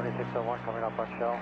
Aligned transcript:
2601 0.00 0.60
coming 0.64 0.82
up 0.82 0.98
on 0.98 1.06
shell. 1.18 1.36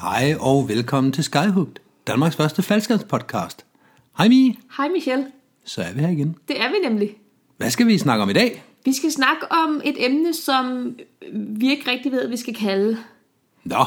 Hej 0.00 0.34
og 0.40 0.68
velkommen 0.68 1.12
til 1.12 1.24
Skyhooked, 1.24 1.74
Danmarks 2.06 2.36
første 2.36 2.62
faldskærmspodcast. 2.62 3.66
Hej 4.18 4.28
Mie, 4.28 4.54
Hej 4.76 4.88
Michelle. 4.88 5.26
så 5.64 5.82
er 5.82 5.92
vi 5.92 6.00
her 6.00 6.08
igen. 6.08 6.36
Det 6.48 6.60
er 6.60 6.68
vi 6.68 6.88
nemlig. 6.88 7.16
Hvad 7.56 7.70
skal 7.70 7.86
vi 7.86 7.98
snakke 7.98 8.22
om 8.22 8.30
i 8.30 8.32
dag? 8.32 8.64
Vi 8.84 8.92
skal 8.92 9.12
snakke 9.12 9.52
om 9.52 9.80
et 9.84 10.04
emne, 10.04 10.34
som 10.34 10.94
vi 11.32 11.70
ikke 11.70 11.90
rigtig 11.90 12.12
ved, 12.12 12.20
hvad 12.20 12.30
vi 12.30 12.36
skal 12.36 12.54
kalde. 12.54 12.98
Nå, 13.64 13.84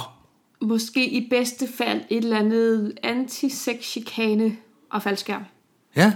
Måske 0.67 1.09
i 1.09 1.29
bedste 1.29 1.67
fald 1.77 2.01
et 2.09 2.17
eller 2.17 2.37
andet 2.37 2.97
antisex-chikane 3.03 4.57
og 4.89 5.03
faldskærm, 5.03 5.43
ja, 5.95 6.13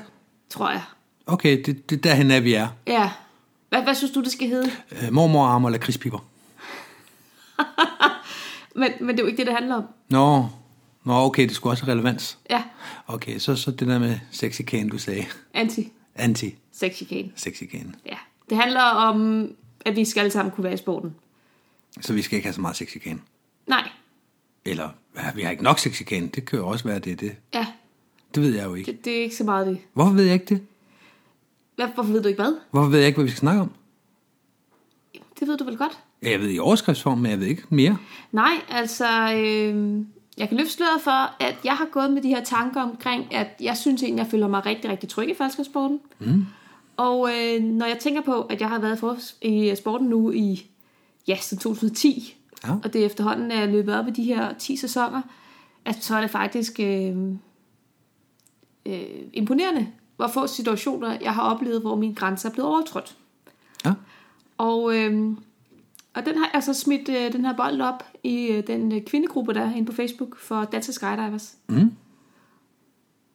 tror 0.49 0.69
jeg. 0.69 0.81
okay, 1.25 1.63
det, 1.65 1.89
det 1.89 1.95
er 1.97 2.01
derhen 2.01 2.31
er 2.31 2.39
vi 2.39 2.53
er. 2.53 2.67
Ja. 2.87 3.11
Hvad, 3.69 3.81
hvad 3.83 3.95
synes 3.95 4.11
du, 4.11 4.21
det 4.21 4.31
skal 4.31 4.47
hedde? 4.47 4.71
Øh, 4.91 5.13
mormor 5.13 5.45
arm 5.45 5.65
eller 5.65 5.79
krispiber. 5.79 6.19
Men, 8.75 8.91
men 8.99 9.07
det 9.09 9.19
er 9.19 9.23
jo 9.23 9.27
ikke 9.27 9.37
det, 9.37 9.45
det 9.47 9.55
handler 9.55 9.75
om. 9.75 9.83
Nå, 10.09 10.45
Nå, 11.03 11.13
okay, 11.13 11.43
det 11.43 11.55
skulle 11.55 11.73
også 11.73 11.85
have 11.85 11.93
relevans. 11.93 12.37
Ja, 12.49 12.63
Okay, 13.07 13.39
så, 13.39 13.55
så 13.55 13.71
det 13.71 13.87
der 13.87 13.99
med 13.99 14.19
sexikane, 14.31 14.89
du 14.89 14.97
sagde. 14.97 15.25
anti-sex-chikane. 15.53 15.81
Anti-sexikane. 16.15 17.93
Ja. 18.05 18.17
Det 18.49 18.57
handler 18.57 18.81
om, 18.81 19.47
at 19.85 19.95
vi 19.95 20.05
skal 20.05 20.19
alle 20.21 20.31
sammen 20.31 20.51
kunne 20.51 20.63
være 20.63 20.73
i 20.73 20.77
sporten. 20.77 21.15
Så 22.01 22.13
vi 22.13 22.21
skal 22.21 22.35
ikke 22.35 22.45
have 22.45 22.53
så 22.53 22.61
meget 22.61 22.75
sexikane. 22.75 23.19
Eller, 24.69 24.89
vi 25.35 25.41
har 25.41 25.51
ikke 25.51 25.63
nok 25.63 25.79
sexikane. 25.79 26.27
Det 26.27 26.45
kan 26.45 26.59
jo 26.59 26.67
også 26.67 26.85
være 26.87 26.99
det, 26.99 27.19
det. 27.19 27.35
Ja, 27.53 27.65
Det 28.35 28.43
ved 28.43 28.55
jeg 28.55 28.65
jo 28.65 28.73
ikke. 28.75 28.91
det, 28.91 29.05
det 29.05 29.17
er 29.17 29.21
ikke 29.21 29.35
så 29.35 29.43
meget 29.43 29.67
det. 29.67 29.77
Hvorfor 29.93 30.11
ved 30.13 30.23
jeg 30.23 30.33
ikke 30.33 30.45
det? 30.45 30.61
Hvad, 31.75 31.87
hvorfor 31.95 32.11
ved 32.11 32.21
du 32.21 32.27
ikke 32.27 32.41
hvad? 32.41 32.53
Hvorfor 32.71 32.89
ved 32.89 32.97
jeg 32.99 33.07
ikke, 33.07 33.17
hvad 33.17 33.25
vi 33.25 33.31
skal 33.31 33.39
snakke 33.39 33.61
om? 33.61 33.71
Det 35.39 35.47
ved 35.47 35.57
du 35.57 35.63
vel 35.63 35.77
godt? 35.77 35.99
Ja, 36.23 36.29
Jeg 36.31 36.39
ved 36.39 36.51
i 36.53 36.59
overskriftsform, 36.59 37.17
men 37.17 37.31
jeg 37.31 37.39
ved 37.39 37.47
ikke 37.47 37.63
mere. 37.69 37.97
Nej, 38.31 38.53
altså, 38.69 39.33
øh, 39.35 40.05
jeg 40.37 40.47
kan 40.49 40.57
løfte 40.57 40.71
sløret 40.73 41.01
for, 41.03 41.43
at 41.43 41.55
jeg 41.63 41.73
har 41.75 41.87
gået 41.91 42.11
med 42.13 42.21
de 42.21 42.27
her 42.27 42.43
tanker 42.43 42.81
omkring, 42.81 43.33
at 43.35 43.47
jeg 43.61 43.77
synes 43.77 44.03
egentlig, 44.03 44.23
jeg 44.23 44.31
føler 44.31 44.47
mig 44.47 44.65
rigtig, 44.65 44.89
rigtig 44.91 45.09
tryg 45.09 45.29
i 45.29 45.33
faldskærmssporten. 45.37 45.99
Mm. 46.19 46.45
Og 46.97 47.29
øh, 47.29 47.63
når 47.63 47.85
jeg 47.85 47.97
tænker 47.99 48.21
på, 48.21 48.41
at 48.41 48.61
jeg 48.61 48.69
har 48.69 48.79
været 48.79 48.99
for, 48.99 49.17
i 49.41 49.75
sporten 49.77 50.07
nu 50.07 50.31
i, 50.31 50.69
ja, 51.27 51.37
siden 51.41 51.61
2010, 51.61 52.35
Ja. 52.67 52.73
og 52.83 52.93
det 52.93 53.05
efterhånden 53.05 53.51
er 53.51 53.65
løbet 53.65 53.95
op 53.99 54.07
i 54.07 54.11
de 54.11 54.23
her 54.23 54.53
10 54.53 54.77
sæsoner, 54.77 55.21
at 55.85 56.03
så 56.03 56.15
er 56.15 56.21
det 56.21 56.29
faktisk 56.29 56.79
øh, 56.79 57.17
øh, 58.85 59.01
imponerende, 59.33 59.87
hvor 60.15 60.27
få 60.27 60.47
situationer 60.47 61.17
jeg 61.21 61.33
har 61.33 61.41
oplevet, 61.41 61.81
hvor 61.81 61.95
mine 61.95 62.15
grænser 62.15 62.49
er 62.49 62.53
blevet 62.53 62.69
overtrådt. 62.71 63.17
Ja. 63.85 63.93
Og, 64.57 64.97
øh, 64.97 65.31
og 66.13 66.25
den 66.25 66.37
har 66.37 66.49
jeg 66.53 66.63
så 66.63 66.73
smidt 66.73 67.09
øh, 67.09 67.33
den 67.33 67.45
her 67.45 67.55
bold 67.55 67.81
op 67.81 68.03
i 68.23 68.47
øh, 68.47 68.67
den 68.67 68.91
øh, 68.91 69.01
kvindegruppe, 69.01 69.53
der 69.53 69.61
er 69.61 69.75
inde 69.75 69.85
på 69.85 69.95
Facebook 69.95 70.39
for 70.39 70.63
Danske 70.63 70.93
Skydivers. 70.93 71.55
Mm. 71.69 71.91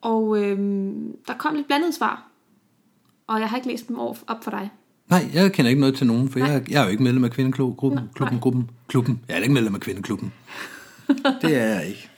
Og 0.01 0.43
øh, 0.43 0.57
der 1.27 1.33
kom 1.37 1.55
lidt 1.55 1.67
blandet 1.67 1.93
svar. 1.93 2.27
Og 3.27 3.39
jeg 3.39 3.49
har 3.49 3.57
ikke 3.57 3.67
læst 3.67 3.87
dem 3.87 3.99
op 3.99 4.43
for 4.43 4.51
dig. 4.51 4.71
Nej, 5.09 5.29
jeg 5.33 5.51
kender 5.51 5.69
ikke 5.69 5.81
noget 5.81 5.95
til 5.95 6.07
nogen, 6.07 6.29
for 6.29 6.39
Nej. 6.39 6.49
jeg, 6.51 6.71
jeg 6.71 6.81
er 6.81 6.85
jo 6.85 6.91
ikke 6.91 7.03
medlem 7.03 7.23
af 7.23 7.31
kvindeklubben. 7.31 7.99
Klubben, 8.15 8.39
gruppen, 8.39 8.69
klubben. 8.87 9.19
Jeg 9.27 9.37
er 9.37 9.41
ikke 9.41 9.53
medlem 9.53 9.75
af 9.75 9.81
kvindeklubben. 9.81 10.33
det 11.41 11.55
er 11.55 11.65
jeg 11.65 11.87
ikke. 11.87 12.09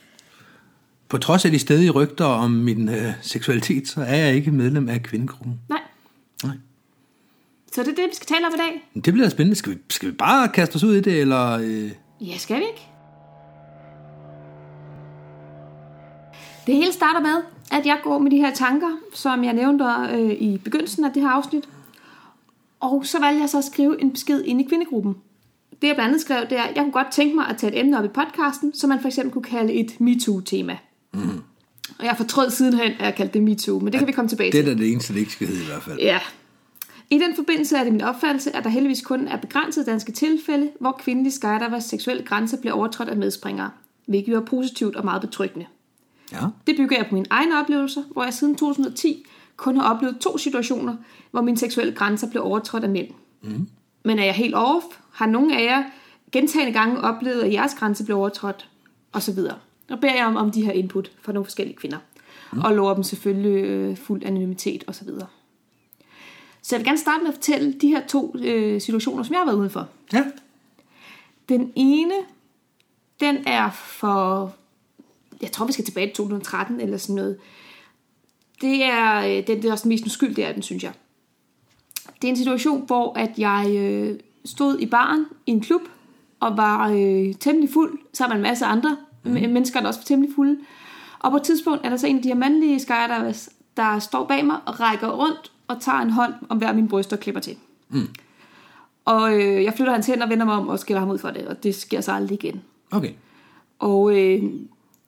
På 1.08 1.18
trods 1.18 1.44
af 1.44 1.50
de 1.50 1.58
stedige 1.58 1.90
rygter 1.90 2.24
om 2.24 2.50
min 2.50 2.88
øh, 2.88 3.12
seksualitet, 3.22 3.88
så 3.88 4.00
er 4.00 4.16
jeg 4.16 4.34
ikke 4.34 4.50
medlem 4.50 4.88
af 4.88 5.02
kvindegruppen. 5.02 5.60
Nej. 5.68 5.80
Nej. 6.44 6.56
Så 7.72 7.82
det 7.82 7.88
er 7.88 7.94
det, 7.94 8.04
vi 8.10 8.14
skal 8.14 8.26
tale 8.26 8.46
om 8.46 8.52
i 8.54 8.58
dag. 8.58 8.88
Men 8.94 9.02
det 9.02 9.12
bliver 9.12 9.28
spændende. 9.28 9.56
Skal 9.56 9.72
vi, 9.72 9.78
skal 9.90 10.08
vi 10.08 10.14
bare 10.14 10.48
kaste 10.48 10.76
os 10.76 10.84
ud 10.84 10.94
i 10.94 11.00
det, 11.00 11.20
eller... 11.20 11.58
Øh... 11.58 11.90
Ja, 12.20 12.38
skal 12.38 12.56
vi 12.56 12.62
ikke? 12.62 12.86
Det 16.66 16.74
hele 16.74 16.92
starter 16.92 17.20
med, 17.20 17.42
at 17.72 17.86
jeg 17.86 17.98
går 18.04 18.18
med 18.18 18.30
de 18.30 18.36
her 18.36 18.54
tanker, 18.54 18.90
som 19.14 19.44
jeg 19.44 19.52
nævnte 19.52 19.84
øh, 20.12 20.30
i 20.30 20.58
begyndelsen 20.58 21.04
af 21.04 21.12
det 21.12 21.22
her 21.22 21.28
afsnit. 21.28 21.64
Og 22.80 23.06
så 23.06 23.20
valgte 23.20 23.40
jeg 23.40 23.48
så 23.48 23.58
at 23.58 23.64
skrive 23.64 24.00
en 24.00 24.10
besked 24.12 24.42
ind 24.44 24.60
i 24.60 24.64
kvindegruppen. 24.64 25.14
Det 25.82 25.88
jeg 25.88 25.94
blandt 25.96 26.08
andet 26.08 26.20
skrev, 26.20 26.42
det 26.50 26.58
er, 26.58 26.62
at 26.62 26.76
jeg 26.76 26.82
kunne 26.82 26.92
godt 26.92 27.12
tænke 27.12 27.34
mig 27.34 27.46
at 27.48 27.56
tage 27.56 27.72
et 27.72 27.80
emne 27.80 27.98
op 27.98 28.04
i 28.04 28.08
podcasten, 28.08 28.74
som 28.74 28.88
man 28.88 29.00
for 29.00 29.08
eksempel 29.08 29.32
kunne 29.32 29.44
kalde 29.44 29.72
et 29.72 30.00
MeToo-tema. 30.00 30.78
Mm. 31.14 31.20
Og 31.98 32.04
jeg 32.04 32.16
fortrød 32.16 32.50
sidenhen, 32.50 32.92
at 32.92 33.04
jeg 33.04 33.14
kaldte 33.14 33.34
det 33.34 33.42
MeToo, 33.42 33.78
men 33.78 33.92
det 33.92 33.98
kan 33.98 34.06
vi 34.06 34.12
komme 34.12 34.28
tilbage 34.28 34.52
Det 34.52 34.64
til. 34.64 34.70
er 34.70 34.74
da 34.76 34.82
det 34.82 34.92
eneste, 34.92 35.12
det 35.14 35.20
ikke 35.20 35.32
skal 35.32 35.46
hedde 35.46 35.62
i 35.62 35.66
hvert 35.66 35.82
fald. 35.82 35.98
Ja. 35.98 36.18
I 37.10 37.18
den 37.18 37.36
forbindelse 37.36 37.76
er 37.76 37.84
det 37.84 37.92
min 37.92 38.00
opfattelse, 38.02 38.56
at 38.56 38.64
der 38.64 38.70
heldigvis 38.70 39.02
kun 39.02 39.28
er 39.28 39.36
begrænset 39.36 39.86
danske 39.86 40.12
tilfælde, 40.12 40.70
hvor 40.80 40.92
kvindelige 40.92 41.32
skydivers 41.32 41.84
seksuelle 41.84 42.22
grænser 42.22 42.60
bliver 42.60 42.74
overtrådt 42.74 43.08
af 43.08 43.16
medspringere, 43.16 43.70
hvilket 44.06 44.32
jo 44.32 44.36
er 44.40 44.44
positivt 44.44 44.96
og 44.96 45.04
meget 45.04 45.20
betryggende. 45.20 45.66
Ja. 46.32 46.38
Det 46.66 46.76
bygger 46.76 46.96
jeg 46.96 47.06
på 47.08 47.14
mine 47.14 47.26
egne 47.30 47.60
oplevelser, 47.60 48.02
hvor 48.12 48.24
jeg 48.24 48.34
siden 48.34 48.54
2010 48.54 49.26
kun 49.56 49.76
har 49.76 49.94
oplevet 49.94 50.18
to 50.18 50.38
situationer, 50.38 50.96
hvor 51.30 51.40
mine 51.40 51.58
seksuelle 51.58 51.94
grænser 51.94 52.30
blev 52.30 52.42
overtrådt 52.42 52.84
af 52.84 52.90
mænd. 52.90 53.08
Mm. 53.42 53.68
Men 54.04 54.18
er 54.18 54.24
jeg 54.24 54.34
helt 54.34 54.54
off? 54.54 54.84
Har 55.12 55.26
nogen 55.26 55.50
af 55.50 55.64
jer 55.64 55.84
gentagende 56.32 56.72
gange 56.72 57.00
oplevet, 57.00 57.42
at 57.42 57.52
jeres 57.52 57.74
grænse 57.74 58.04
blev 58.04 58.16
overtrådt? 58.16 58.68
Og 59.12 59.22
så 59.22 59.32
videre. 59.32 59.54
Og 59.90 60.00
beder 60.00 60.14
jeg 60.14 60.26
om, 60.26 60.36
om 60.36 60.50
de 60.50 60.64
her 60.64 60.72
input 60.72 61.12
fra 61.22 61.32
nogle 61.32 61.44
forskellige 61.44 61.76
kvinder. 61.76 61.98
Mm. 62.52 62.60
Og 62.60 62.74
lover 62.74 62.94
dem 62.94 63.02
selvfølgelig 63.02 63.64
øh, 63.64 63.96
fuld 63.96 64.22
anonymitet 64.24 64.84
og 64.86 64.94
så 64.94 65.04
videre. 65.04 65.26
Så 66.62 66.76
jeg 66.76 66.80
vil 66.80 66.86
gerne 66.86 66.98
starte 66.98 67.22
med 67.22 67.28
at 67.28 67.34
fortælle 67.34 67.72
de 67.72 67.88
her 67.88 68.06
to 68.06 68.36
øh, 68.38 68.80
situationer, 68.80 69.22
som 69.22 69.32
jeg 69.32 69.40
har 69.40 69.46
været 69.46 69.58
ude 69.58 69.70
for. 69.70 69.88
Ja. 70.12 70.24
Den 71.48 71.72
ene, 71.76 72.14
den 73.20 73.36
er 73.46 73.70
for, 73.70 74.54
jeg 75.42 75.52
tror 75.52 75.66
vi 75.66 75.72
skal 75.72 75.84
tilbage 75.84 76.06
til 76.06 76.14
2013 76.14 76.80
eller 76.80 76.96
sådan 76.96 77.16
noget. 77.16 77.38
Det 78.60 78.84
er, 78.84 79.18
øh, 79.18 79.36
det, 79.36 79.48
det 79.48 79.64
er 79.64 79.72
også 79.72 79.82
den 79.82 79.88
mest 79.88 80.06
uskyldige 80.06 80.46
af 80.46 80.54
den, 80.54 80.62
synes 80.62 80.82
jeg. 80.82 80.92
Det 82.22 82.28
er 82.28 82.30
en 82.30 82.36
situation, 82.36 82.86
hvor 82.86 83.18
at 83.18 83.30
jeg 83.38 83.66
øh, 83.78 84.20
stod 84.44 84.78
i 84.78 84.86
baren 84.86 85.26
i 85.46 85.50
en 85.50 85.60
klub, 85.60 85.80
og 86.40 86.56
var 86.56 86.90
øh, 86.90 87.34
temmelig 87.34 87.70
fuld, 87.70 87.98
sammen 88.12 88.36
med 88.36 88.46
en 88.46 88.50
masse 88.50 88.64
andre 88.64 88.96
mm. 89.24 89.32
mennesker, 89.32 89.80
der 89.80 89.86
også 89.86 90.00
var 90.00 90.04
temmelig 90.04 90.34
fulde. 90.34 90.58
Og 91.18 91.30
på 91.30 91.36
et 91.36 91.42
tidspunkt 91.42 91.86
er 91.86 91.90
der 91.90 91.96
så 91.96 92.06
en 92.06 92.16
af 92.16 92.22
de 92.22 92.28
her 92.28 92.36
mandlige 92.36 92.80
skydivers, 92.80 93.48
der 93.76 93.98
står 93.98 94.24
bag 94.24 94.46
mig 94.46 94.56
og 94.66 94.80
rækker 94.80 95.08
rundt 95.08 95.52
og 95.68 95.80
tager 95.80 95.98
en 95.98 96.10
hånd 96.10 96.34
om 96.48 96.58
hver 96.58 96.72
min 96.72 96.88
bryst 96.88 97.12
og 97.12 97.20
klipper 97.20 97.40
til. 97.40 97.56
Og 99.04 99.34
øh, 99.34 99.64
jeg 99.64 99.74
flytter 99.76 99.92
hans 99.92 100.06
hænder 100.06 100.24
og 100.24 100.30
vender 100.30 100.44
mig 100.44 100.54
om 100.54 100.68
og 100.68 100.78
skiller 100.78 101.00
ham 101.00 101.10
ud 101.10 101.18
for 101.18 101.30
det, 101.30 101.46
og 101.48 101.62
det 101.62 101.74
sker 101.74 102.00
så 102.00 102.12
aldrig 102.12 102.44
igen. 102.44 102.62
Okay. 102.90 103.10
Og 103.78 104.10
øh, 104.10 104.42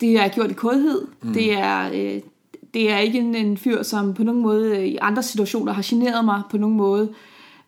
det 0.01 0.21
er 0.21 0.29
gjort 0.29 0.51
i 0.51 0.55
kodhed. 0.55 1.07
Mm. 1.23 1.33
Det, 1.33 1.53
er, 1.53 1.91
øh, 1.95 2.23
det 2.79 2.91
er 2.91 2.99
ikke 2.99 3.19
en, 3.19 3.35
en 3.35 3.57
fyr, 3.57 3.83
som 3.83 4.15
på 4.15 4.23
nogen 4.23 4.43
måde 4.43 4.77
øh, 4.77 4.85
i 4.85 4.97
andre 5.01 5.23
situationer 5.23 5.73
har 5.73 5.83
generet 5.87 6.25
mig 6.25 6.43
på 6.51 6.59
nogen 6.59 6.77
måde. 6.77 7.13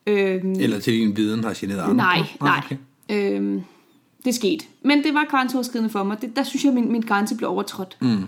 Øh, 0.06 0.42
Eller 0.58 0.80
til 0.80 0.92
din 0.92 1.16
viden 1.16 1.44
har 1.44 1.54
generet 1.56 1.80
andre. 1.80 1.94
nej, 1.94 2.22
nej. 2.40 2.60
Okay. 2.64 2.76
Øh, 3.10 3.62
det 4.24 4.34
skete. 4.34 4.64
Men 4.82 5.02
det 5.04 5.14
var 5.14 5.26
grænseoverskridende 5.30 5.90
for 5.90 6.02
mig. 6.02 6.22
Det, 6.22 6.36
der 6.36 6.42
synes 6.42 6.64
jeg, 6.64 6.72
min, 6.72 6.92
min 6.92 7.00
grænse 7.00 7.36
blev 7.36 7.50
overtrådt. 7.50 7.96
Mm. 8.00 8.24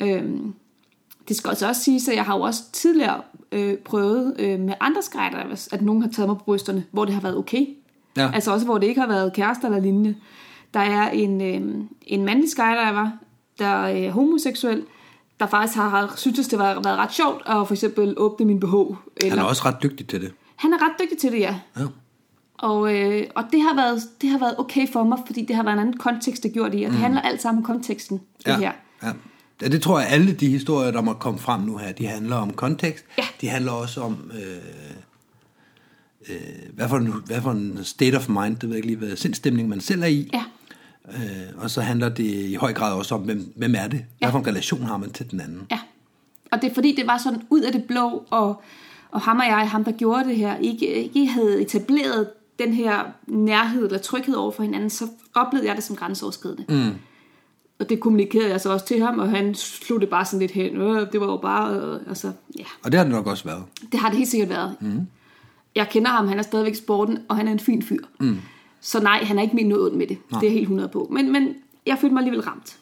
Øh, 0.00 0.22
det 1.28 1.36
skal 1.36 1.48
altså 1.48 1.68
også 1.68 1.82
siges, 1.82 2.08
at 2.08 2.16
jeg 2.16 2.24
har 2.24 2.36
jo 2.36 2.42
også 2.42 2.62
tidligere 2.72 3.20
øh, 3.52 3.76
prøvet 3.76 4.34
øh, 4.38 4.60
med 4.60 4.74
andre 4.80 5.02
skydivers, 5.02 5.68
at 5.72 5.82
nogen 5.82 6.02
har 6.02 6.08
taget 6.08 6.28
mig 6.28 6.38
på 6.38 6.44
brysterne, 6.44 6.84
hvor 6.90 7.04
det 7.04 7.14
har 7.14 7.20
været 7.20 7.36
okay. 7.36 7.66
Ja. 8.16 8.30
Altså 8.34 8.52
også, 8.52 8.66
hvor 8.66 8.78
det 8.78 8.86
ikke 8.86 9.00
har 9.00 9.08
været 9.08 9.32
kærester 9.32 9.66
eller 9.68 9.80
lignende. 9.80 10.14
Der 10.74 10.80
er 10.80 11.10
en, 11.10 11.40
øh, 11.40 11.84
en 12.06 12.24
mandlig 12.24 12.50
skydiver, 12.50 13.10
der 13.58 13.86
er 13.86 14.10
homoseksuel, 14.10 14.82
der 15.40 15.46
faktisk 15.46 15.76
har, 15.76 15.88
har 15.88 16.14
synes, 16.16 16.48
det 16.48 16.58
har 16.58 16.66
været 16.66 16.86
ret 16.86 17.12
sjovt 17.12 17.42
at 17.46 17.66
for 17.66 17.72
eksempel 17.72 18.14
åbne 18.16 18.46
min 18.46 18.60
BH. 18.60 18.64
Eller, 18.64 18.96
Han 19.30 19.38
er 19.38 19.42
også 19.42 19.62
ret 19.64 19.82
dygtig 19.82 20.06
til 20.08 20.20
det. 20.20 20.32
han 20.56 20.72
er 20.72 20.76
ret 20.76 20.92
dygtig 21.02 21.18
til 21.18 21.32
det, 21.32 21.40
ja. 21.40 21.60
Ja. 21.78 21.84
Og, 22.58 22.94
øh, 22.94 23.26
og 23.34 23.44
det, 23.52 23.62
har 23.62 23.74
været, 23.76 24.02
det 24.20 24.28
har 24.30 24.38
været 24.38 24.54
okay 24.58 24.92
for 24.92 25.04
mig, 25.04 25.18
fordi 25.26 25.44
det 25.44 25.56
har 25.56 25.62
været 25.62 25.74
en 25.74 25.80
anden 25.80 25.96
kontekst, 25.96 26.42
det 26.42 26.52
gjort 26.52 26.74
i. 26.74 26.82
Og 26.82 26.90
det 26.90 26.98
handler 27.00 27.20
alt 27.20 27.42
sammen 27.42 27.64
om 27.64 27.66
konteksten, 27.66 28.20
det 28.38 28.46
ja. 28.46 28.58
her. 28.58 28.72
Ja. 29.02 29.12
ja, 29.62 29.68
det 29.68 29.82
tror 29.82 30.00
jeg, 30.00 30.08
alle 30.08 30.32
de 30.32 30.48
historier, 30.48 30.90
der 30.90 31.00
må 31.00 31.12
komme 31.12 31.38
frem 31.38 31.60
nu 31.60 31.76
her, 31.76 31.92
de 31.92 32.06
handler 32.06 32.36
om 32.36 32.52
kontekst. 32.52 33.04
Ja. 33.18 33.22
De 33.40 33.48
handler 33.48 33.72
også 33.72 34.00
om, 34.00 34.30
øh, 34.34 34.56
øh, 36.28 36.36
hvad, 36.74 36.88
for 36.88 36.96
en, 36.96 37.14
hvad 37.26 37.40
for 37.40 37.50
en 37.50 37.78
state 37.82 38.16
of 38.16 38.28
mind, 38.28 38.56
det 38.56 38.62
ved 38.62 38.68
jeg 38.68 38.76
ikke 38.76 38.86
lige, 38.86 38.96
hvad 38.96 39.16
sindstemning 39.16 39.68
man 39.68 39.80
selv 39.80 40.02
er 40.02 40.06
i. 40.06 40.30
Ja, 40.32 40.44
Øh, 41.08 41.62
og 41.62 41.70
så 41.70 41.80
handler 41.80 42.08
det 42.08 42.24
i 42.24 42.54
høj 42.54 42.72
grad 42.72 42.94
også 42.94 43.14
om, 43.14 43.20
hvem, 43.20 43.52
hvem 43.56 43.74
er 43.74 43.88
det? 43.88 44.04
Hvad 44.18 44.30
for 44.30 44.38
en 44.38 44.46
relation 44.46 44.82
har 44.82 44.96
man 44.96 45.12
til 45.12 45.30
den 45.30 45.40
anden? 45.40 45.66
ja. 45.70 45.78
Og 46.52 46.62
det 46.62 46.70
er 46.70 46.74
fordi, 46.74 46.94
det 46.96 47.06
var 47.06 47.18
sådan 47.18 47.42
ud 47.50 47.60
af 47.60 47.72
det 47.72 47.84
blå, 47.84 48.24
og, 48.30 48.62
og 49.10 49.20
ham 49.20 49.38
og 49.38 49.46
jeg, 49.46 49.70
ham 49.70 49.84
der 49.84 49.92
gjorde 49.92 50.24
det 50.24 50.36
her, 50.36 50.56
ikke, 50.56 50.86
ikke 50.86 51.26
havde 51.26 51.62
etableret 51.62 52.28
den 52.58 52.72
her 52.72 53.04
nærhed 53.26 53.84
eller 53.84 53.98
tryghed 53.98 54.34
over 54.34 54.50
for 54.50 54.62
hinanden, 54.62 54.90
så 54.90 55.08
oplevede 55.34 55.68
jeg 55.68 55.76
det 55.76 55.84
som 55.84 55.96
grænseoverskridende. 55.96 56.64
Mm. 56.68 56.94
Og 57.78 57.88
det 57.88 58.00
kommunikerede 58.00 58.50
jeg 58.50 58.60
så 58.60 58.72
også 58.72 58.86
til 58.86 59.02
ham, 59.02 59.18
og 59.18 59.30
han 59.30 59.54
slog 59.54 60.00
det 60.00 60.08
bare 60.08 60.24
sådan 60.24 60.40
lidt 60.40 60.52
hen. 60.52 60.76
Øh, 60.76 61.12
det 61.12 61.20
var 61.20 61.26
jo 61.26 61.36
bare, 61.36 61.74
øh, 61.74 62.00
altså, 62.08 62.32
ja. 62.58 62.64
Og 62.84 62.92
det 62.92 62.98
har 62.98 63.04
det 63.04 63.14
nok 63.14 63.26
også 63.26 63.44
været. 63.44 63.64
Det 63.92 64.00
har 64.00 64.08
det 64.08 64.18
helt 64.18 64.30
sikkert 64.30 64.48
været. 64.48 64.76
Mm. 64.80 65.06
Jeg 65.74 65.88
kender 65.88 66.10
ham, 66.10 66.28
han 66.28 66.38
er 66.38 66.42
stadigvæk 66.42 66.72
i 66.72 66.76
sporten, 66.76 67.18
og 67.28 67.36
han 67.36 67.48
er 67.48 67.52
en 67.52 67.58
fin 67.58 67.82
fyr. 67.82 68.04
Mm. 68.20 68.38
Så 68.84 69.00
nej, 69.00 69.24
han 69.24 69.38
er 69.38 69.42
ikke 69.42 69.56
min 69.56 69.66
noget 69.66 69.94
med 69.94 70.06
det. 70.06 70.18
Nej. 70.30 70.40
Det 70.40 70.46
er 70.46 70.52
helt 70.52 70.62
100 70.62 70.88
på. 70.88 71.08
Men, 71.12 71.32
men 71.32 71.48
jeg 71.86 71.98
følte 72.00 72.14
mig 72.14 72.20
alligevel 72.20 72.40
ramt. 72.40 72.76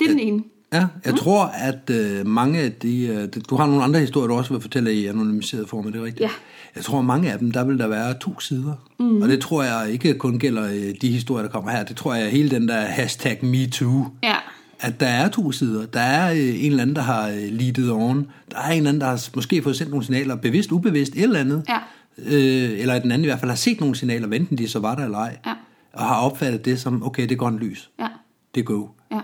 Det 0.00 0.06
er 0.06 0.10
den 0.10 0.18
ene. 0.18 0.42
Ja, 0.72 0.86
jeg 1.04 1.12
mm. 1.12 1.16
tror, 1.16 1.44
at 1.44 1.90
øh, 1.90 2.26
mange 2.26 2.60
af 2.60 2.72
de... 2.72 3.06
Øh, 3.06 3.28
du 3.50 3.56
har 3.56 3.66
nogle 3.66 3.84
andre 3.84 4.00
historier, 4.00 4.26
du 4.26 4.34
også 4.34 4.52
vil 4.52 4.62
fortælle 4.62 4.94
i 4.94 5.06
anonymiseret 5.06 5.68
form, 5.68 5.86
er 5.86 5.90
det 5.90 6.02
rigtigt? 6.02 6.20
Ja. 6.20 6.30
Jeg 6.76 6.84
tror, 6.84 7.02
mange 7.02 7.32
af 7.32 7.38
dem, 7.38 7.50
der 7.50 7.64
vil 7.64 7.78
der 7.78 7.88
være 7.88 8.14
to 8.18 8.40
sider. 8.40 8.74
Mm. 8.98 9.22
Og 9.22 9.28
det 9.28 9.40
tror 9.40 9.62
jeg 9.62 9.90
ikke 9.92 10.14
kun 10.14 10.38
gælder 10.38 10.64
øh, 10.64 10.94
de 11.02 11.08
historier, 11.10 11.42
der 11.42 11.52
kommer 11.52 11.70
her. 11.70 11.84
Det 11.84 11.96
tror 11.96 12.14
jeg 12.14 12.30
hele 12.30 12.50
den 12.50 12.68
der 12.68 12.80
hashtag 12.80 13.44
MeToo. 13.44 14.06
Ja. 14.22 14.36
At 14.80 15.00
der 15.00 15.06
er 15.06 15.28
to 15.28 15.52
sider. 15.52 15.86
Der 15.86 16.00
er 16.00 16.32
øh, 16.32 16.64
en 16.64 16.70
eller 16.70 16.82
anden, 16.82 16.96
der 16.96 17.02
har 17.02 17.28
øh, 17.28 17.48
leadet 17.50 17.90
on. 17.90 18.26
Der 18.50 18.58
er 18.58 18.70
en 18.70 18.76
eller 18.76 18.88
anden, 18.88 19.00
der 19.00 19.06
har 19.06 19.28
måske 19.34 19.62
fået 19.62 19.76
sendt 19.76 19.90
nogle 19.90 20.04
signaler, 20.04 20.34
bevidst, 20.34 20.72
ubevidst, 20.72 21.12
et 21.14 21.22
eller 21.22 21.40
andet. 21.40 21.64
Ja. 21.68 21.78
Øh, 22.18 22.80
eller 22.80 22.98
den 22.98 23.10
anden 23.12 23.24
i 23.24 23.28
hvert 23.28 23.38
fald 23.40 23.50
har 23.50 23.56
set 23.56 23.80
nogle 23.80 23.96
signaler, 23.96 24.28
enten 24.28 24.58
de 24.58 24.68
så 24.68 24.78
var 24.78 24.94
der 24.94 25.04
eller 25.04 25.18
ej. 25.18 25.38
Ja. 25.46 25.54
Og 25.92 26.02
har 26.04 26.20
opfattet 26.20 26.64
det 26.64 26.80
som, 26.80 27.02
okay, 27.06 27.22
det 27.22 27.32
er 27.32 27.36
grønt 27.36 27.58
lys. 27.58 27.90
Ja. 27.98 28.08
Det 28.54 28.60
er 28.60 28.64
go. 28.64 28.86
Ja. 29.12 29.20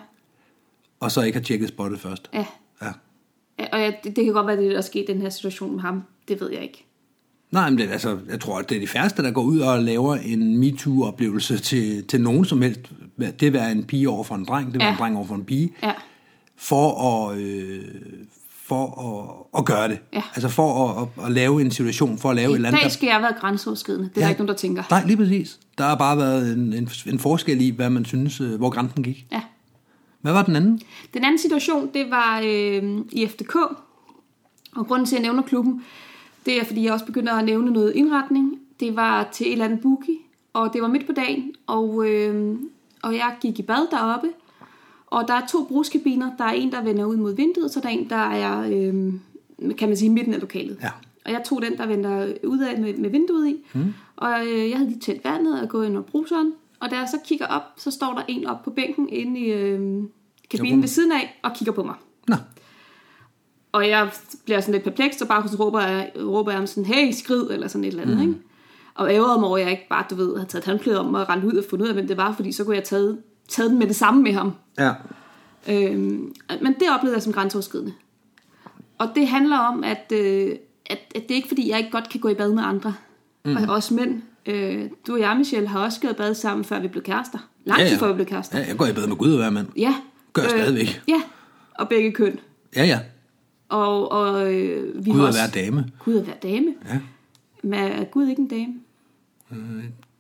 Og 1.00 1.10
så 1.10 1.22
ikke 1.22 1.38
har 1.38 1.44
tjekket 1.44 1.68
spottet 1.68 2.00
først. 2.00 2.30
Ja. 2.34 2.46
Ja. 2.82 2.92
Ja, 3.58 3.66
Og 3.72 3.80
jeg, 3.80 3.98
det, 4.04 4.16
det 4.16 4.24
kan 4.24 4.32
godt 4.34 4.46
være, 4.46 4.56
det 4.56 4.70
der 4.70 4.76
er 4.76 4.80
sket 4.80 5.04
i 5.08 5.12
den 5.12 5.22
her 5.22 5.28
situation 5.30 5.72
med 5.72 5.80
ham. 5.80 6.02
Det 6.28 6.40
ved 6.40 6.50
jeg 6.52 6.62
ikke. 6.62 6.84
Nej, 7.50 7.70
men 7.70 7.78
det, 7.78 7.88
altså, 7.90 8.18
jeg 8.28 8.40
tror, 8.40 8.58
at 8.58 8.68
det 8.70 8.76
er 8.76 8.80
de 8.80 8.86
færreste, 8.86 9.22
der 9.22 9.30
går 9.30 9.42
ud 9.42 9.58
og 9.58 9.82
laver 9.82 10.14
en 10.16 10.56
MeToo-oplevelse 10.58 11.58
til, 11.58 12.04
til 12.06 12.20
nogen 12.20 12.44
som 12.44 12.62
helst. 12.62 12.80
Det 13.18 13.40
vil 13.40 13.52
være 13.52 13.72
en 13.72 13.84
pige 13.84 14.08
over 14.08 14.24
for 14.24 14.34
en 14.34 14.44
dreng, 14.44 14.66
det 14.66 14.72
vil 14.74 14.80
være 14.80 14.88
Ja. 14.88 14.94
en 14.94 14.98
dreng 15.00 15.16
over 15.16 15.26
for 15.26 15.34
en 15.34 15.44
pige, 15.44 15.72
Ja. 15.82 15.92
for 16.56 17.02
at, 17.30 17.38
øh, 17.38 17.84
for 18.68 18.84
at, 19.54 19.58
at 19.60 19.64
gøre 19.64 19.88
det. 19.88 19.98
Ja. 20.12 20.22
Altså 20.34 20.48
for 20.48 20.88
at, 20.88 21.08
at, 21.18 21.24
at 21.26 21.32
lave 21.32 21.60
en 21.60 21.70
situation, 21.70 22.18
for 22.18 22.30
at 22.30 22.36
lave 22.36 22.46
et 22.48 22.52
I 22.52 22.54
eller 22.54 22.68
andet. 22.68 22.82
dag 22.82 22.92
skal 22.92 23.06
jeg 23.06 23.22
være 23.22 23.32
grænseoverskridende. 23.40 24.04
Det 24.08 24.16
er 24.16 24.20
Ja. 24.20 24.24
der 24.24 24.30
ikke 24.30 24.40
nogen, 24.40 24.48
der 24.48 24.54
tænker. 24.54 24.82
Nej, 24.90 25.04
lige 25.06 25.16
præcis. 25.16 25.58
Der 25.78 25.84
har 25.84 25.94
bare 25.94 26.16
været 26.16 26.52
en, 26.56 26.72
en, 26.72 26.88
en 27.06 27.18
forskel 27.18 27.60
i, 27.60 27.70
hvad 27.70 27.90
man 27.90 28.04
synes, 28.04 28.40
øh, 28.40 28.54
hvor 28.54 28.70
grænsen 28.70 29.02
gik. 29.02 29.26
Ja. 29.32 29.40
Hvad 30.20 30.32
var 30.32 30.42
den 30.42 30.56
anden? 30.56 30.80
Den 31.14 31.24
anden 31.24 31.38
situation, 31.38 31.90
det 31.94 32.10
var 32.10 32.40
øh, 32.44 32.82
i 33.12 33.26
FDK. 33.26 33.54
Og 34.76 34.86
grunden 34.86 35.06
til, 35.06 35.16
at 35.16 35.20
jeg 35.22 35.28
nævner 35.28 35.42
klubben, 35.42 35.84
det 36.46 36.60
er, 36.60 36.64
fordi 36.64 36.84
jeg 36.84 36.92
også 36.92 37.04
begynder 37.04 37.32
at 37.34 37.44
nævne 37.44 37.70
noget 37.70 37.92
indretning. 37.94 38.58
Det 38.80 38.96
var 38.96 39.28
til 39.32 39.46
et 39.46 39.52
eller 39.52 39.64
andet 39.64 39.80
boogie, 39.80 40.16
og 40.52 40.70
det 40.72 40.82
var 40.82 40.88
midt 40.88 41.06
på 41.06 41.12
dagen, 41.12 41.52
og, 41.66 42.04
øh, 42.08 42.58
og 43.02 43.14
jeg 43.14 43.34
gik 43.40 43.58
i 43.58 43.62
bad 43.62 43.90
deroppe. 43.90 44.28
Og 45.10 45.28
der 45.28 45.34
er 45.34 45.46
to 45.46 45.64
bruskabiner. 45.64 46.30
Der 46.38 46.44
er 46.44 46.52
en, 46.52 46.72
der 46.72 46.82
vender 46.82 47.04
ud 47.04 47.16
mod 47.16 47.36
vinduet, 47.36 47.70
så 47.70 47.80
der 47.80 47.86
er 47.86 47.92
en, 47.92 48.08
der 48.10 48.16
er, 48.16 48.60
øh, 48.60 49.12
kan 49.74 49.88
man 49.88 49.96
sige, 49.96 50.10
midten 50.10 50.34
af 50.34 50.40
lokalet. 50.40 50.78
Ja. 50.82 50.88
Og 51.24 51.32
jeg 51.32 51.42
tog 51.44 51.62
den, 51.62 51.76
der 51.76 51.86
vender 51.86 52.32
ud 52.44 52.58
af 52.58 52.80
med, 52.80 52.94
med 52.94 53.10
vinduet 53.10 53.48
i. 53.48 53.56
Mm. 53.74 53.94
Og 54.16 54.46
øh, 54.46 54.70
jeg 54.70 54.78
havde 54.78 54.90
lige 54.90 55.00
tændt 55.00 55.24
vandet 55.24 55.62
og 55.62 55.68
gået 55.68 55.86
ind 55.86 55.96
over 55.96 56.04
bruseren. 56.06 56.52
Og 56.80 56.90
da 56.90 56.96
jeg 56.96 57.08
så 57.10 57.18
kigger 57.24 57.46
op, 57.46 57.62
så 57.76 57.90
står 57.90 58.14
der 58.14 58.22
en 58.28 58.46
op 58.46 58.62
på 58.62 58.70
bænken 58.70 59.08
inde 59.08 59.40
i 59.40 59.52
øh, 59.52 60.02
kabinen 60.50 60.78
Jo. 60.78 60.80
ved 60.80 60.88
siden 60.88 61.12
af 61.12 61.40
og 61.42 61.50
kigger 61.54 61.72
på 61.72 61.82
mig. 61.82 61.94
Nå, 62.28 62.36
Og 63.72 63.88
jeg 63.88 64.10
bliver 64.44 64.60
sådan 64.60 64.72
lidt 64.72 64.84
perpleks, 64.84 65.22
og 65.22 65.28
bare 65.28 65.48
så 65.48 65.56
råber 65.56 65.80
jeg, 65.80 66.12
råber 66.16 66.50
jeg 66.50 66.60
om 66.60 66.66
sådan, 66.66 66.84
hey, 66.84 67.12
skrid, 67.12 67.50
eller 67.50 67.68
sådan 67.68 67.84
et 67.84 67.88
eller 67.88 68.02
andet, 68.02 68.16
mm. 68.16 68.22
ikke? 68.22 68.34
Og 68.94 69.10
ærgerede 69.10 69.40
mig 69.40 69.48
over, 69.48 69.58
at 69.58 69.62
jeg 69.62 69.70
ikke 69.70 69.88
bare, 69.88 70.04
du 70.10 70.14
ved, 70.14 70.36
havde 70.36 70.48
taget 70.48 70.64
håndklædet 70.64 71.00
om 71.00 71.14
og 71.14 71.28
rendt 71.28 71.44
ud 71.44 71.52
og 71.52 71.64
fundet 71.70 71.84
ud 71.84 71.88
af, 71.88 71.94
hvem 71.94 72.06
det 72.06 72.16
var, 72.16 72.32
fordi 72.32 72.52
så 72.52 72.64
kunne 72.64 72.74
jeg 72.76 72.80
have 72.80 72.84
taget, 72.98 73.18
taget 73.48 73.70
den 73.70 73.78
med 73.78 73.86
det 73.86 73.96
samme 73.96 74.22
med 74.22 74.32
ham. 74.32 74.52
ja. 74.78 74.92
Øhm, 75.70 76.34
men 76.62 76.74
det 76.80 76.90
oplevede 76.94 77.14
jeg 77.16 77.22
som 77.22 77.32
grænseoverskridende. 77.32 77.92
Og 78.98 79.08
det 79.14 79.28
handler 79.28 79.58
om, 79.58 79.84
at, 79.84 80.12
øh, 80.14 80.50
at, 80.86 80.98
at 81.14 81.22
det 81.22 81.30
er 81.30 81.34
ikke 81.34 81.48
fordi, 81.48 81.70
jeg 81.70 81.78
ikke 81.78 81.90
godt 81.90 82.08
kan 82.08 82.20
gå 82.20 82.28
i 82.28 82.34
bad 82.34 82.52
med 82.52 82.62
andre. 82.66 82.94
Mm. 83.44 83.56
Og 83.56 83.74
også 83.74 83.94
mænd. 83.94 84.22
Øh, 84.46 84.84
du 85.06 85.12
og 85.12 85.20
jeg, 85.20 85.36
Michelle, 85.36 85.68
har 85.68 85.80
også 85.80 86.00
gået 86.00 86.10
i 86.10 86.14
bad 86.14 86.34
sammen, 86.34 86.64
før 86.64 86.80
vi 86.80 86.88
blev 86.88 87.02
kærester. 87.02 87.38
Lang 87.64 87.80
Ja, 87.80 87.86
ja. 87.88 87.96
før 87.96 88.08
vi 88.08 88.14
blev 88.14 88.26
kærester. 88.26 88.58
ja, 88.58 88.66
jeg 88.66 88.76
går 88.76 88.86
i 88.86 88.92
bad 88.92 89.06
med 89.06 89.16
Gud 89.16 89.30
og 89.32 89.36
hver 89.38 89.50
mand. 89.50 89.66
Ja. 89.76 89.94
Gør 90.32 90.42
jeg 90.42 90.50
stadigvæk. 90.50 91.02
Ja, 91.08 91.22
og 91.74 91.88
begge 91.88 92.12
køn. 92.12 92.40
Ja, 92.76 92.84
ja. 92.84 93.00
Og, 93.68 94.12
og 94.12 94.54
øh, 94.54 95.06
vi 95.06 95.10
Gud 95.10 95.20
og 95.20 95.32
hver 95.32 95.62
dame. 95.62 95.90
Gud 96.04 96.14
og 96.14 96.24
hver 96.24 96.34
dame. 96.34 96.74
Ja. 96.88 97.00
Men 97.62 97.78
er 97.80 98.04
Gud 98.04 98.26
ikke 98.26 98.42
en 98.42 98.48
dame? 98.48 98.74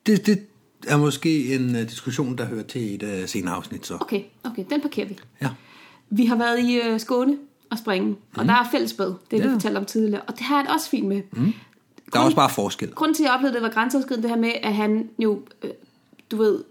Det, 0.06 0.26
det 0.26 0.46
er 0.86 0.96
måske 0.96 1.54
en 1.54 1.74
uh, 1.74 1.80
diskussion, 1.82 2.38
der 2.38 2.44
hører 2.44 2.62
til 2.62 2.80
i 2.80 2.94
et 2.94 3.02
uh, 3.02 3.28
senere 3.28 3.54
afsnit, 3.54 3.86
så. 3.86 3.94
Okay, 4.00 4.22
okay, 4.44 4.64
den 4.70 4.80
parkerer 4.80 5.06
vi. 5.08 5.18
Ja. 5.42 5.48
Vi 6.10 6.24
har 6.26 6.36
været 6.36 6.60
i 6.60 6.80
øh, 6.80 7.00
Skåne 7.00 7.36
og 7.70 7.78
springe, 7.78 8.16
og 8.36 8.44
der 8.44 8.52
er 8.52 8.68
fællesbad, 8.70 9.14
det 9.30 9.38
Ja. 9.38 9.46
vi 9.46 9.52
fortalte 9.52 9.78
om 9.78 9.84
tidligere, 9.84 10.20
og 10.22 10.32
det 10.38 10.40
har 10.42 10.56
jeg 10.56 10.64
det 10.64 10.74
også 10.74 10.88
fint 10.90 11.08
med. 11.08 11.22
Mm. 11.32 11.52
Der 12.12 12.20
er 12.20 12.24
også 12.24 12.36
bare 12.36 12.50
forskel. 12.50 12.90
Grunden 12.90 13.14
til, 13.14 13.22
at 13.22 13.26
jeg 13.26 13.34
oplevede, 13.34 13.56
at 13.56 13.62
det 13.62 13.68
var 13.68 13.74
grænseoverskridende, 13.74 14.28
det 14.28 14.34
her 14.34 14.40
med, 14.40 14.50
at 14.62 14.74
han 14.74 15.08
jo, 15.18 15.40
øh, 15.62 15.70
du 16.30 16.36
ved, 16.36 16.64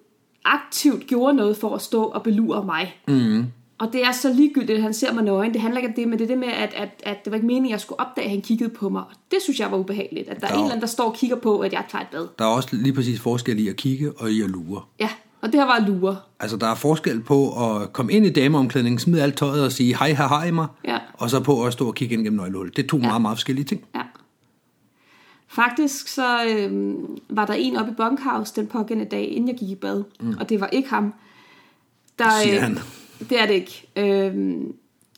aktivt 0.45 1.07
gjorde 1.07 1.33
noget 1.33 1.57
for 1.57 1.75
at 1.75 1.81
stå 1.81 2.03
og 2.03 2.24
belure 2.24 2.65
mig. 2.65 2.95
Mm. 3.07 3.45
Og 3.79 3.94
det 3.94 4.03
er 4.06 4.12
så 4.12 4.33
ligegyldigt, 4.33 4.71
at 4.77 4.81
han 4.81 4.94
ser 4.94 5.13
mig 5.13 5.24
nøgen. 5.24 5.53
Det 5.53 5.62
handler 5.62 5.77
ikke 5.77 5.88
om 5.89 5.94
det, 5.95 6.07
men 6.07 6.19
det 6.19 6.24
er 6.24 6.27
det 6.27 6.38
med, 6.38 6.47
at, 6.47 6.74
at, 6.75 6.89
at 7.03 7.25
det 7.25 7.31
var 7.31 7.35
ikke 7.35 7.47
meningen, 7.47 7.65
at 7.65 7.71
jeg 7.71 7.79
skulle 7.81 8.00
opdage, 8.00 8.25
at 8.25 8.31
han 8.31 8.41
kiggede 8.41 8.69
på 8.69 8.89
mig. 8.89 9.01
Og 9.01 9.12
det 9.31 9.39
synes 9.44 9.59
jeg 9.59 9.71
var 9.71 9.77
ubehageligt. 9.77 10.29
At 10.29 10.41
der 10.41 10.47
er 10.47 10.51
Der 10.51 10.56
en 10.56 10.59
er- 10.59 10.63
eller 10.63 10.71
anden, 10.71 10.81
der 10.81 10.88
står 10.88 11.03
og 11.09 11.15
kigger 11.15 11.35
på, 11.35 11.59
at 11.59 11.74
jeg 11.74 11.83
tager 11.91 12.01
et 12.01 12.07
bad. 12.12 12.27
Der 12.39 12.45
er 12.45 12.50
også 12.50 12.69
lige 12.71 12.94
præcis 12.94 13.19
forskel 13.19 13.59
i 13.59 13.68
at 13.68 13.75
kigge 13.75 14.12
og 14.18 14.31
i 14.31 14.41
at 14.41 14.50
lure. 14.50 14.81
Ja, 15.00 15.09
og 15.41 15.51
det 15.51 15.59
her 15.59 15.65
var 15.68 15.85
lure. 15.88 16.18
Altså, 16.39 16.57
der 16.57 16.68
er 16.68 16.75
forskel 16.75 17.21
på 17.21 17.65
at 17.75 17.94
komme 17.94 18.12
ind 18.13 18.25
i 18.25 18.29
dameomklædningen, 18.29 19.00
smide 19.00 19.24
alt 19.24 19.38
tøjet 19.38 19.65
og 19.65 19.71
sige 19.71 19.97
hej, 19.97 20.12
hej, 20.12 20.27
hej 20.27 20.51
mig, 20.51 20.68
Ja. 20.85 20.97
og 21.13 21.29
så 21.29 21.39
på 21.39 21.65
at 21.65 21.74
stå 21.74 21.88
og 21.88 21.95
kigge 21.95 22.13
ind 22.15 22.24
gennem 22.24 22.39
nøglehullet. 22.39 22.77
Det 22.77 22.83
er 22.83 22.88
to 22.88 22.97
ja. 22.97 23.06
meget, 23.07 23.21
meget 23.21 23.38
forskellige 23.38 23.65
ting. 23.65 23.85
Ja. 23.95 24.01
Faktisk 25.47 26.07
så 26.07 26.45
øh, 26.45 26.94
var 27.29 27.45
der 27.45 27.53
en 27.53 27.77
oppe 27.77 27.91
i 27.91 27.95
bunkhouse 27.95 28.53
den 28.56 28.68
pågældende 28.68 29.09
dag, 29.12 29.27
inden 29.31 29.47
jeg 29.50 29.57
gik 29.57 29.69
i 29.69 29.75
bad. 29.75 30.03
Mm. 30.19 30.35
Og 30.39 30.50
det 30.50 30.62
var 30.62 30.68
ikke 30.68 30.89
ham. 30.89 31.13
Der, 32.19 32.25
Siger 32.44 32.56
øh, 32.56 32.62
han. 32.62 32.79
Det 33.29 33.41
er 33.41 33.45
det 33.45 33.53
ikke. 33.53 33.87
Øh, 33.95 34.55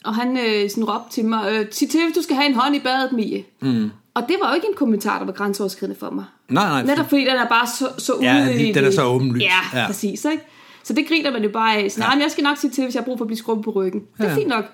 og 0.05 0.15
han 0.15 0.37
øh, 0.37 0.69
sådan 0.69 0.83
råbte 0.83 1.11
til 1.11 1.25
mig, 1.25 1.51
øh, 1.53 1.65
sig 1.71 1.89
til, 1.89 2.03
hvis 2.05 2.15
du 2.15 2.21
skal 2.21 2.35
have 2.35 2.47
en 2.49 2.55
hånd 2.55 2.75
i 2.75 2.79
badet, 2.79 3.11
Mie. 3.11 3.43
Mm. 3.61 3.89
Og 4.13 4.21
det 4.27 4.35
var 4.41 4.49
jo 4.49 4.55
ikke 4.55 4.67
en 4.67 4.73
kommentar, 4.75 5.17
der 5.19 5.25
var 5.25 5.31
grænseoverskridende 5.33 5.99
for 5.99 6.09
mig. 6.09 6.25
Nej, 6.49 6.67
nej. 6.69 6.83
Netop 6.83 7.09
fordi 7.09 7.21
den 7.21 7.29
er 7.35 7.47
bare 7.47 7.67
så, 7.67 7.89
så 7.97 8.13
ude 8.13 8.25
Ja, 8.25 8.49
i 8.49 8.71
den 8.71 8.85
er 8.85 8.91
så 8.91 9.03
åbenlyst. 9.05 9.45
Ja, 9.45 9.51
Ja. 9.73 9.79
ja, 9.81 9.87
præcis. 9.87 10.25
Ikke? 10.25 10.43
Så 10.83 10.93
det 10.93 11.07
griner 11.07 11.31
man 11.31 11.43
jo 11.43 11.49
bare 11.49 11.75
af. 11.77 11.91
Sådan, 11.91 12.17
ja. 12.17 12.23
jeg 12.23 12.31
skal 12.31 12.43
nok 12.43 12.57
sige 12.57 12.71
til, 12.71 12.83
hvis 12.83 12.95
jeg 12.95 13.01
har 13.01 13.05
brug 13.05 13.17
for 13.17 13.25
at 13.25 13.27
blive 13.27 13.37
skrubbet 13.37 13.63
på 13.65 13.71
ryggen. 13.71 14.01
Det 14.17 14.25
er 14.25 14.29
Ja. 14.29 14.35
fint 14.35 14.47
nok. 14.47 14.65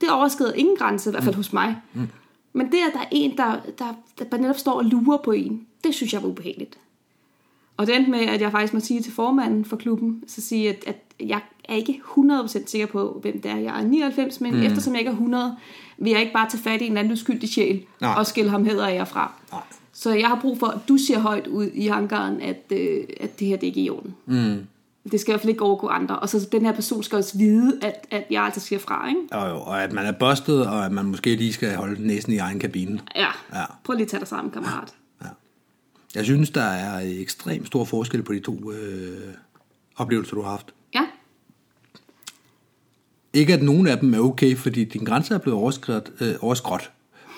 Det 0.00 0.10
overskrider 0.10 0.52
ingen 0.52 0.76
grænse, 0.76 1.10
i 1.10 1.12
hvert 1.12 1.24
fald 1.24 1.34
hos 1.34 1.52
mig. 1.52 1.76
Mm. 1.94 2.08
Men 2.52 2.66
det, 2.66 2.74
at 2.88 2.92
der 2.94 3.00
er 3.00 3.08
en, 3.10 3.36
der, 3.36 3.56
der, 3.78 3.84
der 4.18 4.24
bare 4.24 4.40
netop 4.40 4.58
står 4.58 4.72
og 4.72 4.84
lurer 4.84 5.18
på 5.24 5.32
en, 5.32 5.66
det 5.84 5.94
synes 5.94 6.12
jeg 6.12 6.22
var 6.22 6.28
ubehageligt. 6.28 6.78
Og 7.76 7.86
det 7.86 7.96
endte 7.96 8.10
med, 8.10 8.18
at 8.20 8.40
jeg 8.40 8.50
faktisk 8.52 8.74
må 8.74 8.80
sige 8.80 9.02
til 9.02 9.12
formanden 9.12 9.64
for 9.64 9.76
klubben, 9.76 10.22
så 10.26 10.40
sige, 10.42 10.68
at, 10.68 10.84
at 10.86 10.96
jeg 11.20 11.40
er 11.68 11.74
ikke 11.74 12.00
100% 12.18 12.66
sikker 12.66 12.86
på, 12.86 13.18
hvem 13.22 13.40
det 13.40 13.50
er. 13.50 13.56
Jeg 13.56 13.80
er 13.80 13.84
99, 13.84 14.40
men 14.40 14.54
mm. 14.54 14.62
eftersom 14.62 14.92
jeg 14.92 15.00
ikke 15.00 15.08
er 15.08 15.12
100, 15.12 15.56
vil 15.98 16.10
jeg 16.10 16.20
ikke 16.20 16.32
bare 16.32 16.50
tage 16.50 16.62
fat 16.62 16.82
i 16.82 16.86
en 16.86 16.96
anden 16.96 17.12
uskyldig 17.12 17.48
sjæl 17.48 17.84
Nej. 18.00 18.14
og 18.14 18.26
skille 18.26 18.50
ham 18.50 18.64
heder 18.64 18.84
og 18.84 18.92
ære 18.92 19.06
fra. 19.06 19.32
Nej. 19.52 19.60
Så 19.92 20.14
jeg 20.14 20.28
har 20.28 20.38
brug 20.40 20.58
for, 20.58 20.66
at 20.66 20.80
du 20.88 20.96
siger 20.96 21.18
højt 21.18 21.46
ud 21.46 21.70
i 21.74 21.86
hangaren, 21.86 22.40
at, 22.40 22.62
øh, 22.70 23.04
at 23.20 23.40
det 23.40 23.46
her 23.46 23.56
det 23.56 23.62
er 23.62 23.68
ikke 23.68 23.80
i 23.80 23.90
orden. 23.90 24.14
Mm. 24.26 24.66
Det 25.10 25.20
skal 25.20 25.30
i 25.30 25.32
hvert 25.32 25.40
fald 25.40 25.50
ikke 25.50 25.62
overgå 25.62 25.86
andre. 25.86 26.18
Og 26.18 26.28
så 26.28 26.48
den 26.52 26.64
her 26.64 26.72
person 26.72 27.02
skal 27.02 27.18
også 27.18 27.38
vide, 27.38 27.78
at, 27.82 28.06
at 28.10 28.24
jeg 28.30 28.42
altså 28.42 28.60
siger 28.60 28.78
fra, 28.78 29.08
ikke? 29.08 29.20
Og, 29.30 29.50
jo, 29.50 29.60
og 29.60 29.82
at 29.82 29.92
man 29.92 30.06
er 30.06 30.12
bustet, 30.12 30.66
og 30.66 30.84
at 30.84 30.92
man 30.92 31.04
måske 31.04 31.36
lige 31.36 31.52
skal 31.52 31.76
holde 31.76 32.06
næsen 32.06 32.32
i 32.32 32.36
egen 32.36 32.58
kabine. 32.58 33.00
Ja. 33.16 33.28
Ja. 33.54 33.64
Prøv 33.84 33.94
lige 33.94 34.04
at 34.04 34.10
tage 34.10 34.20
dig 34.20 34.28
sammen, 34.28 34.50
kammerat. 34.50 34.94
Ja. 35.22 35.28
Jeg 36.14 36.24
synes, 36.24 36.50
der 36.50 36.62
er 36.62 37.00
ekstremt 37.20 37.66
stor 37.66 37.84
forskel 37.84 38.22
på 38.22 38.32
de 38.32 38.40
to 38.40 38.72
øh, 38.72 39.34
oplevelser, 39.96 40.34
du 40.34 40.42
har 40.42 40.50
haft. 40.50 40.74
Ikke 43.38 43.54
at 43.54 43.62
nogen 43.62 43.86
af 43.86 43.98
dem 43.98 44.14
er 44.14 44.18
okay, 44.18 44.56
fordi 44.56 44.84
din 44.84 45.04
grænse 45.04 45.34
er 45.34 45.38
blevet 45.38 45.58
overskrevet. 45.58 46.12
Øh, 46.20 46.34
overskridt. 46.40 46.90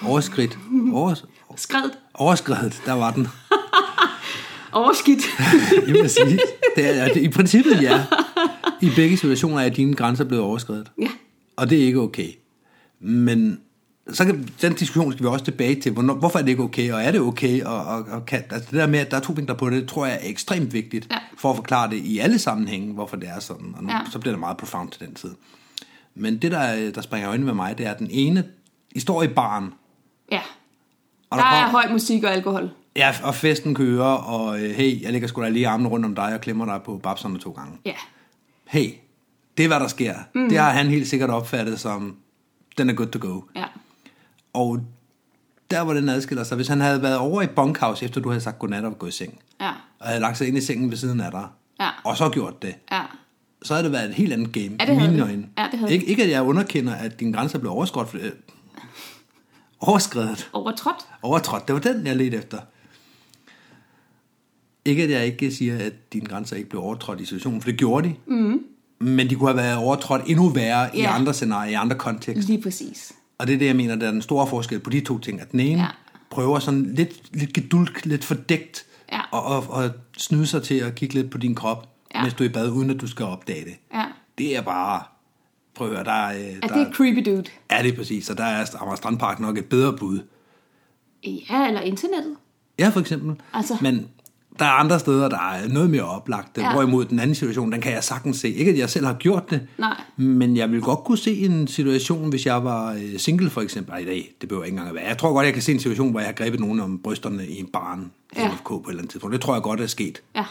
Overskridt. 0.07 0.59
Overs, 0.92 1.25
Skrevet. 1.57 1.90
overskredet, 2.14 2.83
der 2.87 2.92
var 2.92 3.11
den. 3.11 3.28
Overskidt. 4.73 5.23
Lige 5.87 6.02
præcis. 6.02 6.40
Det 6.76 6.99
er, 6.99 7.09
det, 7.09 7.16
I 7.23 7.28
princippet 7.28 7.83
ja. 7.83 8.04
I 8.80 8.90
begge 8.97 9.16
situationer 9.16 9.61
er 9.61 9.69
dine 9.69 9.95
grænser 9.95 10.25
blevet 10.25 10.45
overskrevet. 10.45 10.90
ja. 11.00 11.09
Og 11.57 11.71
det 11.71 11.80
er 11.83 11.87
ikke 11.87 12.00
okay. 12.00 12.28
Men 13.00 13.61
så 14.12 14.25
kan, 14.25 14.49
den 14.62 14.73
diskussion 14.75 15.12
skal 15.12 15.23
vi 15.23 15.28
også 15.28 15.45
tilbage 15.45 15.80
til. 15.80 15.92
Hvornår, 15.92 16.14
hvorfor 16.14 16.38
er 16.38 16.42
det 16.42 16.49
ikke 16.50 16.62
okay, 16.62 16.92
og 16.92 17.02
er 17.02 17.11
det 17.11 17.21
okay? 17.21 17.62
Og, 17.62 17.85
og, 17.85 18.04
og 18.11 18.26
kan, 18.26 18.42
altså 18.50 18.69
det 18.71 18.78
der 18.80 18.87
med, 18.87 18.99
at 18.99 19.11
der 19.11 19.16
er 19.16 19.21
to 19.21 19.33
vinkler 19.33 19.57
på 19.57 19.71
det, 19.71 19.80
det 19.80 19.88
tror 19.88 20.07
jeg 20.07 20.14
er 20.23 20.28
ekstremt 20.30 20.73
vigtigt, 20.73 21.07
Ja. 21.11 21.16
for 21.38 21.50
at 21.50 21.57
forklare 21.57 21.90
det 21.90 21.97
i 21.97 22.19
alle 22.19 22.38
sammenhænge, 22.38 22.92
hvorfor 22.95 23.16
det 23.16 23.28
er 23.28 23.40
sådan. 23.40 23.75
Og 23.76 23.85
nu, 23.85 23.90
Ja. 23.92 23.99
så 24.12 24.19
bliver 24.19 24.33
det 24.33 24.40
meget 24.40 24.57
profound 24.57 24.90
til 24.90 25.00
den 25.07 25.14
tid. 25.14 25.30
Men 26.14 26.37
det, 26.38 26.52
der, 26.52 26.90
der 26.93 27.00
springer 27.00 27.29
øjnene 27.31 27.47
med 27.47 27.55
mig, 27.55 27.79
det 27.79 27.87
er, 27.87 27.90
at 27.90 27.99
den 27.99 28.09
ene, 28.11 28.45
I 28.90 29.00
står 29.00 29.23
i 29.23 29.29
baren, 29.29 29.75
Ja. 30.33 30.40
og 31.31 31.38
Der 31.38 31.45
er 31.45 31.50
kommer- 31.64 31.81
høj 31.83 31.93
musik 31.93 32.25
og 32.25 32.31
alkohol. 32.33 32.71
Ja, 32.97 33.14
og 33.23 33.35
festen 33.35 33.75
kører, 33.75 34.05
og 34.05 34.61
øh, 34.62 34.71
hey, 34.71 35.02
jeg 35.02 35.12
lægger 35.12 35.29
sgu 35.29 35.43
da 35.43 35.49
lige 35.49 35.69
armene 35.69 35.88
rundt 35.88 36.07
om 36.07 36.14
dig 36.14 36.35
og 36.35 36.40
klemmer 36.40 36.64
dig 36.64 36.81
på 36.85 36.99
babserne 37.02 37.38
to 37.38 37.50
gange. 37.50 37.79
Ja. 37.85 37.95
Hey, 38.64 38.90
Det 39.57 39.64
er, 39.64 39.69
hvad 39.69 39.81
der 39.81 39.88
sker. 39.88 40.14
Mm. 40.35 40.49
Det 40.49 40.59
har 40.59 40.71
han 40.71 40.87
helt 40.88 41.09
sikkert 41.09 41.31
opfattet 41.31 41.81
som, 41.81 42.17
den 42.79 42.90
er 42.90 42.95
good 42.95 43.09
to 43.09 43.19
go. 43.29 43.40
Ja. 43.57 43.64
Og 44.52 44.81
der, 45.71 45.85
hvor 45.85 45.95
den 45.95 46.09
adskiller 46.09 46.45
sig, 46.45 46.57
hvis 46.57 46.69
han 46.69 46.81
havde 46.81 47.02
været 47.02 47.19
over 47.19 47.43
i 47.43 47.47
bunkhouse, 47.47 48.05
efter 48.05 48.21
du 48.21 48.29
havde 48.29 48.40
sagt 48.40 48.59
godnat 48.59 48.85
og 48.85 48.99
gået 48.99 49.11
i 49.11 49.12
seng, 49.17 49.38
Ja. 49.61 49.71
og 50.00 50.07
havde 50.07 50.21
lagt 50.21 50.38
sig 50.38 50.49
ind 50.49 50.57
i 50.57 50.61
sengen 50.61 50.90
ved 50.90 50.97
siden 50.97 51.21
af 51.21 51.31
dig, 51.31 51.47
Ja. 51.81 51.88
og 52.05 52.17
så 52.17 52.29
gjort 52.29 52.62
det, 52.62 52.75
Ja. 52.93 53.02
Så 53.62 53.75
havde 53.75 53.85
det 53.85 53.93
været 53.93 54.09
et 54.09 54.14
helt 54.14 54.33
andet 54.33 54.52
game, 54.52 54.64
Ja, 54.81 54.87
det 54.87 54.93
i 54.93 54.97
havde 54.97 55.11
mine 55.12 55.26
det. 55.26 55.47
Ja, 55.59 55.69
det 55.71 55.79
havde 55.79 55.93
ikke, 55.93 56.07
ikke, 56.07 56.23
at 56.25 56.31
jeg 56.31 56.43
underkender, 56.43 56.95
at 56.95 57.21
dine 57.21 57.33
grænser 57.33 57.59
blev 57.59 57.73
overskrevet. 57.73 58.14
Øh, 58.14 58.31
overskrevet. 59.81 60.50
Overtrådt. 60.52 60.97
Overtrådt. 61.23 61.67
Det 61.69 61.75
var 61.75 61.81
den, 61.81 62.07
jeg 62.07 62.17
ledte 62.17 62.37
efter. 62.37 62.59
Ikke, 64.85 65.02
at 65.02 65.11
jeg 65.11 65.26
ikke 65.26 65.52
siger, 65.52 65.79
at 65.79 66.12
dine 66.12 66.26
grænser 66.26 66.57
ikke 66.57 66.69
blev 66.69 66.83
overtrådt 66.83 67.21
i 67.21 67.25
situationen, 67.25 67.61
for 67.62 67.71
det 67.71 67.79
gjorde 67.79 68.09
de. 68.09 68.14
Mm. 68.26 68.61
Men 69.00 69.31
de 69.31 69.35
kunne 69.35 69.49
have 69.49 69.57
været 69.57 69.76
overtrådt 69.76 70.23
endnu 70.26 70.49
værre 70.49 70.97
i 70.97 71.00
Ja. 71.00 71.14
andre 71.14 71.35
scenarier, 71.35 71.71
i 71.71 71.75
andre 71.75 71.97
kontekster. 71.97 72.47
Lige 72.52 72.62
præcis. 72.62 73.12
Og 73.38 73.47
det 73.47 73.55
er 73.55 73.59
det, 73.59 73.67
jeg 73.67 73.76
mener, 73.76 73.97
der 73.97 74.07
er 74.07 74.11
den 74.11 74.23
store 74.23 74.47
forskel 74.47 74.81
på 74.81 74.90
de 74.90 75.00
to 75.00 75.19
ting. 75.19 75.40
At 75.40 75.52
den 75.52 75.61
ene 75.61 75.81
ja. 75.81 75.87
prøver 76.31 76.59
sådan 76.59 76.95
lidt, 76.95 77.37
lidt 77.37 77.52
gedulk, 77.52 78.05
lidt 78.07 78.25
fordækt, 78.25 78.85
Ja. 79.12 79.21
og, 79.31 79.43
og, 79.45 79.64
og 79.71 79.90
snyde 80.17 80.47
sig 80.47 80.62
til 80.62 80.75
at 80.75 80.95
kigge 80.95 81.14
lidt 81.14 81.31
på 81.31 81.38
din 81.38 81.55
krop, 81.55 81.88
Ja. 82.14 82.19
ja. 82.19 82.23
mens 82.23 82.35
du 82.35 82.45
er 82.45 82.49
i 82.49 82.52
bad, 82.52 82.71
uden 82.71 82.90
at 82.90 83.00
du 83.00 83.07
skal 83.07 83.26
opdage 83.26 83.64
det. 83.64 83.75
Ja. 83.95 84.05
Det 84.38 84.57
er 84.57 84.62
bare... 84.62 85.02
Prøv 85.75 85.88
at 85.88 85.95
høre, 85.95 86.05
der 86.05 86.12
er... 86.12 86.33
Er 86.62 86.67
der, 86.69 86.75
det 86.75 86.87
er 86.88 86.93
creepy 86.93 87.31
dude? 87.31 87.45
er 87.69 87.83
det 87.83 87.97
præcis, 87.97 88.31
og 88.31 88.38
der 88.38 88.45
er 88.45 88.67
Amager 88.81 88.97
Strandpark 88.97 89.40
nok 89.40 89.59
et 89.59 89.64
bedre 89.64 89.97
bud. 89.97 90.19
Ja, 91.25 91.67
eller 91.67 91.81
internettet. 91.81 92.37
Ja, 92.79 92.88
for 92.88 93.00
eksempel. 93.00 93.35
Altså. 93.55 93.76
Men 93.81 94.09
der 94.59 94.64
er 94.64 94.71
andre 94.71 94.99
steder, 95.00 95.29
der 95.29 95.50
er 95.52 95.69
noget 95.69 95.90
mere 95.90 96.02
oplagt. 96.02 96.59
Ja. 96.59 96.62
Ja. 96.62 96.73
Hvorimod 96.73 97.05
den 97.05 97.19
anden 97.19 97.35
situation, 97.35 97.73
den 97.73 97.81
kan 97.81 97.93
jeg 97.93 98.05
sagtens 98.05 98.37
se. 98.37 98.49
Ikke 98.49 98.71
at 98.71 98.79
jeg 98.79 98.90
selv 98.90 99.07
har 99.07 99.14
gjort 99.14 99.50
det, 99.50 99.67
Nej. 99.79 100.00
men 100.17 100.57
jeg 100.57 100.71
vil 100.73 100.81
godt 100.81 100.99
kunne 101.05 101.19
se 101.19 101.38
en 101.38 101.67
situation, 101.67 102.31
hvis 102.31 102.47
jeg 102.47 102.64
var 102.64 102.93
øh, 102.93 103.19
single 103.19 103.50
for 103.50 103.61
eksempel. 103.61 103.93
Ej, 103.93 104.00
det, 104.00 104.26
det 104.40 104.49
behøver 104.49 104.64
ikke 104.64 104.75
engang 104.75 104.88
at 104.88 104.95
være. 104.95 105.05
Jeg 105.05 105.19
tror 105.19 105.33
godt, 105.33 105.45
jeg 105.47 105.52
kan 105.52 105.62
se 105.62 105.73
en 105.73 105.79
situation, 105.81 106.11
hvor 106.11 106.21
jeg 106.21 106.29
har 106.29 106.35
grebet 106.35 106.61
nogen 106.61 106.81
om 106.81 106.99
brysterne 106.99 107.47
i 107.47 107.61
en 107.61 107.67
barn 107.67 108.12
i 108.33 108.38
Ja. 108.38 108.49
NFK 108.49 108.64
på 108.69 108.75
et 108.76 108.88
eller 108.88 108.99
andet 108.99 109.11
tidspunkt. 109.11 109.33
Det 109.33 109.40
tror 109.40 109.55
jeg 109.55 109.62
godt 109.62 109.81
er 109.81 109.87
sket. 109.87 110.23
Ja. 110.37 110.45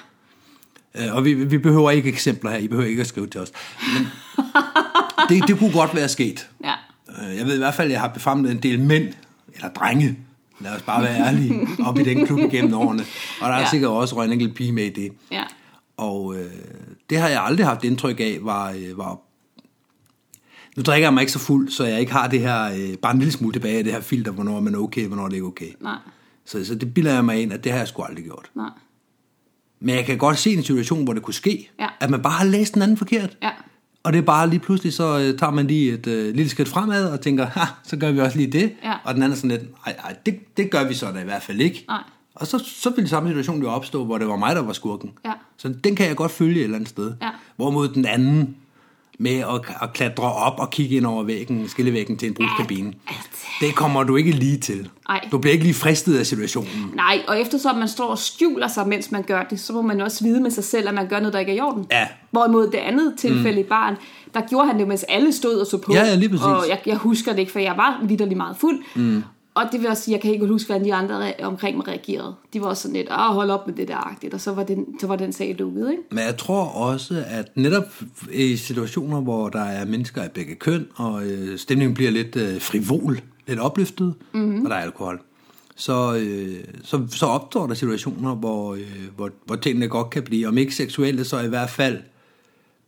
Øh, 0.95 1.15
Og 1.15 1.25
vi, 1.25 1.33
vi 1.33 1.57
behøver 1.57 1.91
ikke 1.91 2.09
eksempler 2.09 2.51
her. 2.51 2.57
I 2.57 2.67
behøver 2.67 2.87
ikke 2.89 3.01
at 3.01 3.07
skrive 3.07 3.27
til 3.27 3.41
os. 3.41 3.51
Men 3.97 4.07
det, 5.29 5.47
det 5.47 5.59
kunne 5.59 5.71
godt 5.71 5.95
være 5.95 6.09
sket. 6.09 6.49
Ja. 6.63 6.73
Øh, 7.29 7.37
Jeg 7.37 7.45
ved 7.45 7.55
i 7.55 7.57
hvert 7.57 7.73
fald, 7.75 7.87
at 7.87 7.91
jeg 7.91 8.01
har 8.01 8.07
befamlet 8.07 8.51
en 8.51 8.57
del 8.63 8.79
mænd, 8.79 9.07
eller 9.55 9.69
drenge, 9.69 10.17
lad 10.59 10.75
os 10.75 10.81
bare 10.81 11.03
være 11.03 11.19
ærlige, 11.27 11.67
op 11.85 11.99
i 11.99 12.03
den 12.03 12.25
klub 12.25 12.39
igennem 12.39 12.73
årene. 12.73 13.03
Og 13.41 13.49
der 13.49 13.55
er 13.55 13.59
Ja. 13.59 13.69
sikkert 13.69 13.91
også 13.91 14.15
røget 14.15 14.27
en 14.27 14.33
enkelt 14.33 14.55
pige 14.55 14.71
med 14.71 14.83
i 14.85 14.89
det. 14.89 15.11
Ja. 15.31 15.43
Og 15.97 16.35
øh, 16.37 16.51
det 17.09 17.17
har 17.19 17.27
jeg 17.27 17.43
aldrig 17.43 17.65
haft 17.65 17.83
indtryk 17.83 18.19
af, 18.19 18.37
var, 18.41 18.71
øh, 18.71 18.97
var... 18.97 19.19
Nu 20.77 20.83
drikker 20.83 21.05
jeg 21.07 21.13
mig 21.13 21.21
ikke 21.21 21.31
så 21.33 21.39
fuld, 21.39 21.69
så 21.69 21.85
jeg 21.85 21.99
ikke 21.99 22.11
har 22.11 22.27
det 22.27 22.39
her, 22.39 22.63
øh, 22.63 22.97
bare 22.97 23.13
en 23.13 23.19
lille 23.19 23.31
smule 23.31 23.53
tilbage 23.53 23.77
af 23.77 23.83
det 23.83 23.93
her 23.93 24.01
filter, 24.01 24.31
hvornår 24.31 24.57
er 24.57 24.61
man 24.61 24.75
okay, 24.75 25.07
hvornår 25.07 25.23
er 25.23 25.27
det 25.27 25.35
ikke 25.35 25.47
okay. 25.47 25.71
Nej. 25.81 25.95
Så, 26.45 26.65
så 26.65 26.75
det 26.75 26.93
bilder 26.93 27.13
jeg 27.13 27.25
mig 27.25 27.41
ind, 27.41 27.53
at 27.53 27.63
det 27.63 27.71
har 27.71 27.79
jeg 27.79 27.87
sgu 27.87 28.01
aldrig 28.03 28.23
gjort. 28.25 28.49
Nej. 28.55 28.69
Men 29.79 29.95
jeg 29.95 30.05
kan 30.05 30.17
godt 30.17 30.37
se 30.37 30.53
en 30.53 30.63
situation, 30.63 31.03
hvor 31.03 31.13
det 31.13 31.23
kunne 31.23 31.33
ske, 31.33 31.69
Ja. 31.79 31.87
at 31.99 32.09
man 32.09 32.21
bare 32.21 32.33
har 32.33 32.45
læst 32.45 32.73
den 32.73 32.81
anden 32.81 32.97
forkert. 32.97 33.37
Ja. 33.43 33.49
Og 34.03 34.13
det 34.13 34.19
er 34.19 34.23
bare 34.23 34.49
lige 34.49 34.59
pludselig, 34.59 34.93
så 34.93 35.19
øh, 35.19 35.39
tager 35.39 35.51
man 35.51 35.67
lige 35.67 35.93
et 35.93 36.07
øh, 36.07 36.35
lille 36.35 36.49
skridt 36.49 36.69
fremad 36.69 37.05
og 37.11 37.21
tænker, 37.21 37.45
ha, 37.45 37.65
så 37.83 37.97
gør 37.97 38.11
vi 38.11 38.19
også 38.19 38.37
lige 38.37 38.51
det. 38.51 38.71
Ja. 38.83 38.93
Og 39.03 39.13
den 39.13 39.23
anden 39.23 39.31
er 39.31 39.35
sådan 39.37 39.49
lidt, 39.51 39.85
nej, 39.85 39.95
nej, 40.03 40.15
det, 40.25 40.57
det 40.57 40.71
gør 40.71 40.87
vi 40.87 40.93
så 40.93 41.11
da 41.11 41.19
i 41.19 41.23
hvert 41.23 41.43
fald 41.43 41.61
ikke. 41.61 41.85
Nej. 41.87 42.01
Og 42.35 42.47
så, 42.47 42.63
så 42.65 42.89
ville 42.89 43.09
samme 43.09 43.29
situation 43.29 43.61
jo 43.61 43.69
opstå, 43.69 44.05
hvor 44.05 44.17
det 44.17 44.27
var 44.27 44.35
mig, 44.35 44.55
der 44.55 44.61
var 44.61 44.73
skurken. 44.73 45.11
Ja. 45.25 45.31
Så 45.57 45.73
den 45.83 45.95
kan 45.95 46.07
jeg 46.07 46.15
godt 46.15 46.31
følge 46.31 46.55
et 46.59 46.63
eller 46.63 46.75
andet 46.75 46.89
sted. 46.89 47.13
Ja. 47.21 47.29
Hvorimod 47.55 47.87
den 47.89 48.05
anden 48.05 48.55
med 49.21 49.39
at, 49.39 49.75
at 49.81 49.93
klatre 49.93 50.33
op 50.33 50.59
og 50.59 50.69
kigge 50.69 50.95
ind 50.95 51.05
over 51.05 51.23
væggen, 51.23 51.67
skillevæggen 51.67 52.17
til 52.17 52.27
en 52.27 52.33
brugskabine, 52.33 52.93
det 53.61 53.75
kommer 53.75 54.03
du 54.03 54.15
ikke 54.15 54.31
lige 54.31 54.57
til. 54.57 54.89
Nej. 55.07 55.27
Du 55.31 55.37
bliver 55.37 55.51
ikke 55.51 55.63
lige 55.63 55.73
fristet 55.73 56.17
af 56.17 56.25
situationen. 56.25 56.91
Nej, 56.93 57.21
og 57.27 57.41
eftersom 57.41 57.75
man 57.75 57.87
står 57.87 58.07
og 58.07 58.17
skjuler 58.17 58.67
sig, 58.67 58.87
mens 58.87 59.11
man 59.11 59.23
gør 59.23 59.43
det, 59.43 59.59
så 59.59 59.73
må 59.73 59.81
man 59.81 60.01
også 60.01 60.23
vide 60.23 60.41
med 60.41 60.51
sig 60.51 60.63
selv, 60.63 60.87
at 60.87 60.93
man 60.93 61.07
gør 61.07 61.19
noget, 61.19 61.33
der 61.33 61.39
ikke 61.39 61.51
er 61.51 61.55
i 61.55 61.59
orden. 61.59 61.85
Ja. 61.91 62.07
Hvorimod 62.31 62.67
det 62.67 62.77
andet 62.77 63.13
tilfælde 63.17 63.61
mm. 63.61 63.65
i 63.65 63.69
barn, 63.69 63.95
der 64.33 64.41
gjorde 64.49 64.67
han 64.67 64.79
det, 64.79 64.87
mens 64.87 65.03
alle 65.03 65.33
stod 65.33 65.55
og 65.55 65.67
så 65.67 65.77
på. 65.77 65.93
Ja, 65.93 66.05
ja, 66.05 66.15
lige 66.15 66.29
præcis. 66.29 66.45
Og 66.45 66.65
jeg, 66.69 66.79
jeg 66.85 66.97
husker 66.97 67.31
det 67.31 67.39
ikke, 67.39 67.51
for 67.51 67.59
jeg 67.59 67.77
var 67.77 68.01
vidderlig 68.03 68.37
meget 68.37 68.57
fuld. 68.57 68.79
Mm. 68.95 69.23
Og 69.59 69.65
det 69.71 69.79
vil 69.79 69.89
også 69.89 70.03
sige, 70.03 70.13
jeg 70.13 70.21
kan 70.21 70.31
ikke 70.31 70.47
huske, 70.47 70.67
hvordan 70.67 70.85
de 70.85 70.93
andre 70.93 71.31
re- 71.31 71.43
omkring 71.43 71.77
mig 71.77 71.87
reagerede. 71.87 72.35
De 72.53 72.61
var 72.61 72.67
også 72.67 72.81
sådan 72.81 72.95
lidt, 72.95 73.11
åh, 73.11 73.35
hold 73.35 73.49
op 73.49 73.67
med 73.67 73.75
det 73.75 73.87
der 73.87 74.07
agtigt, 74.07 74.33
og 74.33 74.41
så 74.41 74.53
var 74.53 74.63
den, 74.63 74.85
så 74.99 75.07
var 75.07 75.15
den 75.15 75.33
sag 75.33 75.55
lukket, 75.59 75.91
ikke? 75.91 76.03
Men 76.11 76.19
jeg 76.19 76.37
tror 76.37 76.63
også, 76.63 77.23
at 77.27 77.51
netop 77.55 77.83
i 78.33 78.55
situationer, 78.55 79.21
hvor 79.21 79.49
der 79.49 79.63
er 79.63 79.85
mennesker 79.85 80.21
af 80.21 80.31
begge 80.31 80.55
køn, 80.55 80.87
og 80.95 81.25
øh, 81.25 81.57
stemningen 81.57 81.93
bliver 81.93 82.11
lidt 82.11 82.35
øh, 82.35 82.61
frivol, 82.61 83.21
lidt 83.47 83.59
opløftet, 83.59 84.13
mm-hmm. 84.31 84.63
og 84.63 84.69
der 84.69 84.75
er 84.75 84.81
alkohol, 84.81 85.21
så, 85.75 86.15
øh, 86.15 86.55
så, 86.83 87.07
så 87.09 87.25
opstår 87.25 87.67
der 87.67 87.73
situationer, 87.73 88.35
hvor, 88.35 88.73
øh, 88.73 89.09
hvor, 89.15 89.29
hvor 89.45 89.55
tingene 89.55 89.87
godt 89.87 90.09
kan 90.09 90.23
blive, 90.23 90.47
om 90.47 90.57
ikke 90.57 90.75
seksuelle, 90.75 91.25
så 91.25 91.39
i 91.39 91.47
hvert 91.47 91.69
fald 91.69 91.97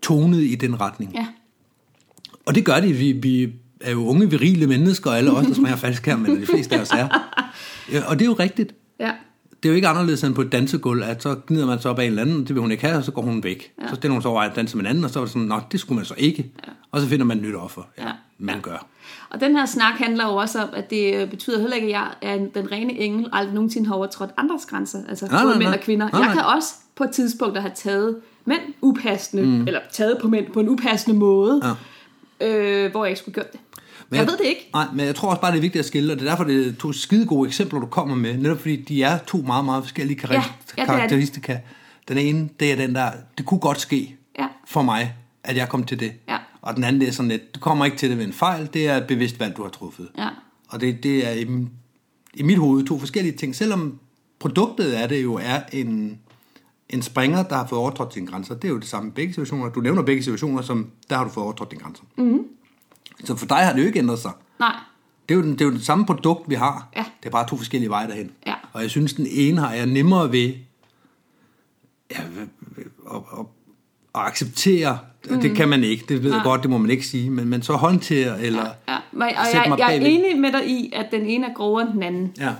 tonet 0.01 0.41
i 0.41 0.55
den 0.55 0.81
retning. 0.81 1.13
Ja. 1.13 1.27
Og 2.45 2.55
det 2.55 2.65
gør 2.65 2.79
de. 2.79 2.93
Vi, 2.93 3.11
vi 3.11 3.53
er 3.83 3.91
jo 3.91 4.07
unge, 4.07 4.29
virile 4.29 4.67
mennesker, 4.67 5.09
og 5.11 5.17
alle 5.17 5.31
os, 5.31 5.45
der 5.45 5.53
smager 5.53 5.75
falsk 5.75 6.05
her, 6.05 6.17
men 6.17 6.41
de 6.41 6.45
fleste 6.45 6.75
af 6.75 6.81
os 6.81 6.89
er. 6.91 7.07
Ja, 7.91 8.03
Og 8.07 8.19
det 8.19 8.25
er 8.25 8.29
jo 8.29 8.35
rigtigt. 8.39 8.73
Ja. 8.99 9.11
Det 9.63 9.69
er 9.69 9.73
jo 9.73 9.75
ikke 9.75 9.87
anderledes 9.87 10.23
end 10.23 10.35
på 10.35 10.41
et 10.41 10.51
dansegulv, 10.51 11.03
at 11.03 11.23
så 11.23 11.35
gnider 11.47 11.65
man 11.65 11.79
så 11.79 11.89
op 11.89 11.99
af 11.99 12.03
en 12.03 12.09
eller 12.09 12.21
anden, 12.21 12.39
det 12.39 12.49
vil 12.49 12.61
hun 12.61 12.71
ikke 12.71 12.83
have, 12.85 12.97
og 12.97 13.03
så 13.03 13.11
går 13.11 13.21
hun 13.21 13.43
væk. 13.43 13.71
Ja. 13.81 13.87
Så 13.89 13.95
stiller 13.95 14.13
hun 14.13 14.21
så 14.21 14.27
over 14.27 14.41
at 14.41 14.55
danse 14.55 14.77
med 14.77 14.83
en 14.85 14.89
anden, 14.89 15.03
og 15.03 15.09
så 15.09 15.19
er 15.19 15.23
det 15.23 15.31
sådan, 15.33 15.47
nå, 15.47 15.59
det 15.71 15.79
skulle 15.79 15.95
man 15.95 16.05
så 16.05 16.13
ikke. 16.17 16.51
Ja. 16.67 16.71
Og 16.91 17.01
så 17.01 17.07
finder 17.07 17.25
man 17.25 17.37
et 17.37 17.43
nyt 17.43 17.55
offer. 17.55 17.81
Ja, 17.97 18.03
Ja. 18.07 18.11
man 18.39 18.61
gør. 18.61 18.87
Og 19.29 19.39
den 19.41 19.55
her 19.57 19.65
snak 19.65 19.93
handler 19.93 20.25
jo 20.27 20.35
også 20.35 20.61
om, 20.61 20.69
at 20.73 20.89
det 20.89 21.15
øh, 21.15 21.29
betyder 21.29 21.59
heller 21.59 21.75
ikke, 21.75 21.87
at 21.87 21.91
jeg 21.93 22.07
er 22.21 22.33
en- 22.33 22.49
den 22.53 22.71
rene 22.71 22.93
engel, 22.99 23.29
aldrig 23.33 23.53
nogensinde 23.55 23.87
har 23.87 23.95
overtrådt 23.95 24.29
andres 24.37 24.65
grænser. 24.65 24.99
Altså 25.09 25.25
Nej, 25.25 25.41
både 25.41 25.45
nej, 25.51 25.57
mænd 25.57 25.69
nej. 25.69 25.77
og 25.77 25.83
kvinder. 25.83 26.09
Nej, 26.09 26.19
jeg 26.19 26.27
nej. 26.27 26.35
kan 26.35 26.43
også 26.55 26.67
på 26.95 27.03
et 27.03 27.11
tidspunkt 27.11 27.59
have 27.59 27.71
taget 27.75 28.15
mænd 28.45 28.61
upassende, 28.81 29.43
mm. 29.43 29.67
eller 29.67 29.79
taget 29.91 30.17
på 30.21 30.27
mænd 30.27 30.45
på 30.53 30.59
en 30.59 30.69
upassende 30.69 31.17
måde, 31.19 31.75
Ja. 32.41 32.47
øh, 32.85 32.91
hvor 32.91 33.05
jeg 33.05 33.09
ikke 33.11 33.19
skulle 33.19 33.33
gjort 33.33 33.51
det. 33.51 33.59
Men 34.11 34.17
jeg 34.19 34.27
ved 34.27 34.37
det 34.37 34.45
ikke. 34.45 34.69
Nej, 34.73 34.87
men 34.93 35.05
jeg 35.05 35.15
tror 35.15 35.29
også 35.29 35.41
bare, 35.41 35.51
det 35.51 35.57
er 35.57 35.61
vigtigt 35.61 35.79
at 35.79 35.85
skille, 35.85 36.13
og 36.13 36.19
det 36.19 36.25
er 36.25 36.29
derfor, 36.29 36.43
det 36.43 36.67
er 36.67 36.73
to 36.79 36.91
skide 36.91 37.25
gode 37.25 37.47
eksempler, 37.47 37.79
du 37.79 37.85
kommer 37.85 38.15
med, 38.15 38.37
netop 38.37 38.59
fordi 38.59 38.75
de 38.75 39.03
er 39.03 39.17
to 39.27 39.37
meget, 39.37 39.65
meget 39.65 39.83
forskellige 39.83 40.19
kar- 40.19 40.33
Ja, 40.33 40.43
ja, 40.77 40.81
er 40.81 40.85
karakteristika. 40.85 41.57
Den 42.07 42.17
ene, 42.17 42.49
det 42.59 42.71
er 42.71 42.75
den 42.75 42.95
der, 42.95 43.11
det 43.37 43.45
kunne 43.45 43.59
godt 43.59 43.79
ske 43.81 44.15
Ja. 44.39 44.47
for 44.67 44.81
mig, 44.81 45.15
at 45.43 45.57
jeg 45.57 45.69
kom 45.69 45.83
til 45.83 45.99
det. 45.99 46.11
Ja. 46.29 46.37
Og 46.61 46.75
den 46.75 46.83
anden, 46.83 47.01
det 47.01 47.07
er 47.07 47.13
sådan 47.13 47.29
lidt, 47.29 47.55
du 47.55 47.59
kommer 47.59 47.85
ikke 47.85 47.97
til 47.97 48.09
det 48.09 48.17
ved 48.17 48.25
en 48.25 48.33
fejl, 48.33 48.69
det 48.73 48.87
er 48.87 48.97
et 48.97 49.07
bevidst 49.07 49.39
valg, 49.39 49.57
du 49.57 49.61
har 49.63 49.69
truffet. 49.69 50.07
Ja. 50.17 50.27
Og 50.69 50.81
det, 50.81 51.03
det 51.03 51.27
er 51.27 51.31
i, 51.31 51.47
i 52.33 52.43
mit 52.43 52.57
hoved 52.57 52.85
to 52.85 52.99
forskellige 52.99 53.37
ting, 53.37 53.55
selvom 53.55 53.99
produktet 54.39 54.91
af 54.91 55.09
det 55.09 55.23
jo 55.23 55.33
er 55.33 55.59
en, 55.73 56.19
en 56.89 57.01
springer, 57.01 57.43
der 57.43 57.55
har 57.55 57.67
fået 57.67 57.79
overtrådt 57.81 58.13
sine 58.13 58.27
grænser. 58.27 58.55
Det 58.55 58.63
er 58.65 58.69
jo 58.69 58.77
det 58.79 58.87
samme 58.87 59.09
i 59.09 59.11
begge 59.11 59.33
situationer. 59.33 59.69
Du 59.69 59.79
nævner 59.81 60.01
begge 60.01 60.23
situationer, 60.23 60.61
som 60.61 60.91
der 61.09 61.17
har 61.17 61.23
du 61.23 61.29
fået 61.29 61.43
overtrådt 61.43 61.71
dine 61.71 61.81
grænser. 61.83 62.03
Mm-hmm. 62.17 62.39
Så 63.23 63.35
for 63.35 63.45
dig 63.45 63.57
har 63.57 63.73
det 63.73 63.81
jo 63.81 63.85
ikke 63.85 63.99
ændret 63.99 64.19
sig. 64.19 64.31
Nej. 64.59 64.75
Det 65.29 65.35
er, 65.35 65.39
jo 65.39 65.45
den, 65.45 65.51
det 65.51 65.61
er 65.61 65.65
jo 65.65 65.71
det 65.71 65.85
samme 65.85 66.05
produkt, 66.05 66.49
vi 66.49 66.55
har. 66.55 66.87
Ja. 66.95 67.05
Det 67.19 67.25
er 67.25 67.31
bare 67.31 67.47
to 67.47 67.57
forskellige 67.57 67.89
veje 67.89 68.07
derhen. 68.07 68.31
Ja. 68.47 68.53
Og 68.73 68.81
jeg 68.81 68.89
synes, 68.89 69.13
den 69.13 69.27
ene 69.29 69.61
har 69.61 69.73
jeg 69.73 69.85
nemmere 69.85 70.31
ved 70.31 70.53
ja, 72.11 72.19
at, 72.19 73.21
at, 73.37 73.45
at 74.15 74.21
acceptere. 74.21 74.99
Mm. 75.29 75.41
Det 75.41 75.55
kan 75.55 75.69
man 75.69 75.83
ikke. 75.83 76.05
Det 76.09 76.23
ved 76.23 76.33
jeg 76.33 76.41
godt, 76.43 76.61
det 76.61 76.69
må 76.69 76.77
man 76.77 76.89
ikke 76.89 77.07
sige. 77.07 77.29
Men, 77.29 77.49
men 77.49 77.61
så 77.61 77.73
håndtere 77.73 78.41
eller 78.41 78.65
Ja. 78.87 78.97
Men, 79.11 79.21
og 79.21 79.27
jeg, 79.53 79.65
mig 79.69 79.79
jeg 79.79 79.95
er 79.95 79.99
enig 79.99 80.39
med 80.39 80.51
dig 80.51 80.69
i, 80.69 80.91
at 80.95 81.07
den 81.11 81.25
ene 81.25 81.47
er 81.47 81.53
grovere 81.53 81.85
end 81.85 81.93
den 81.93 82.03
anden. 82.03 82.33
Ja. 82.37 82.53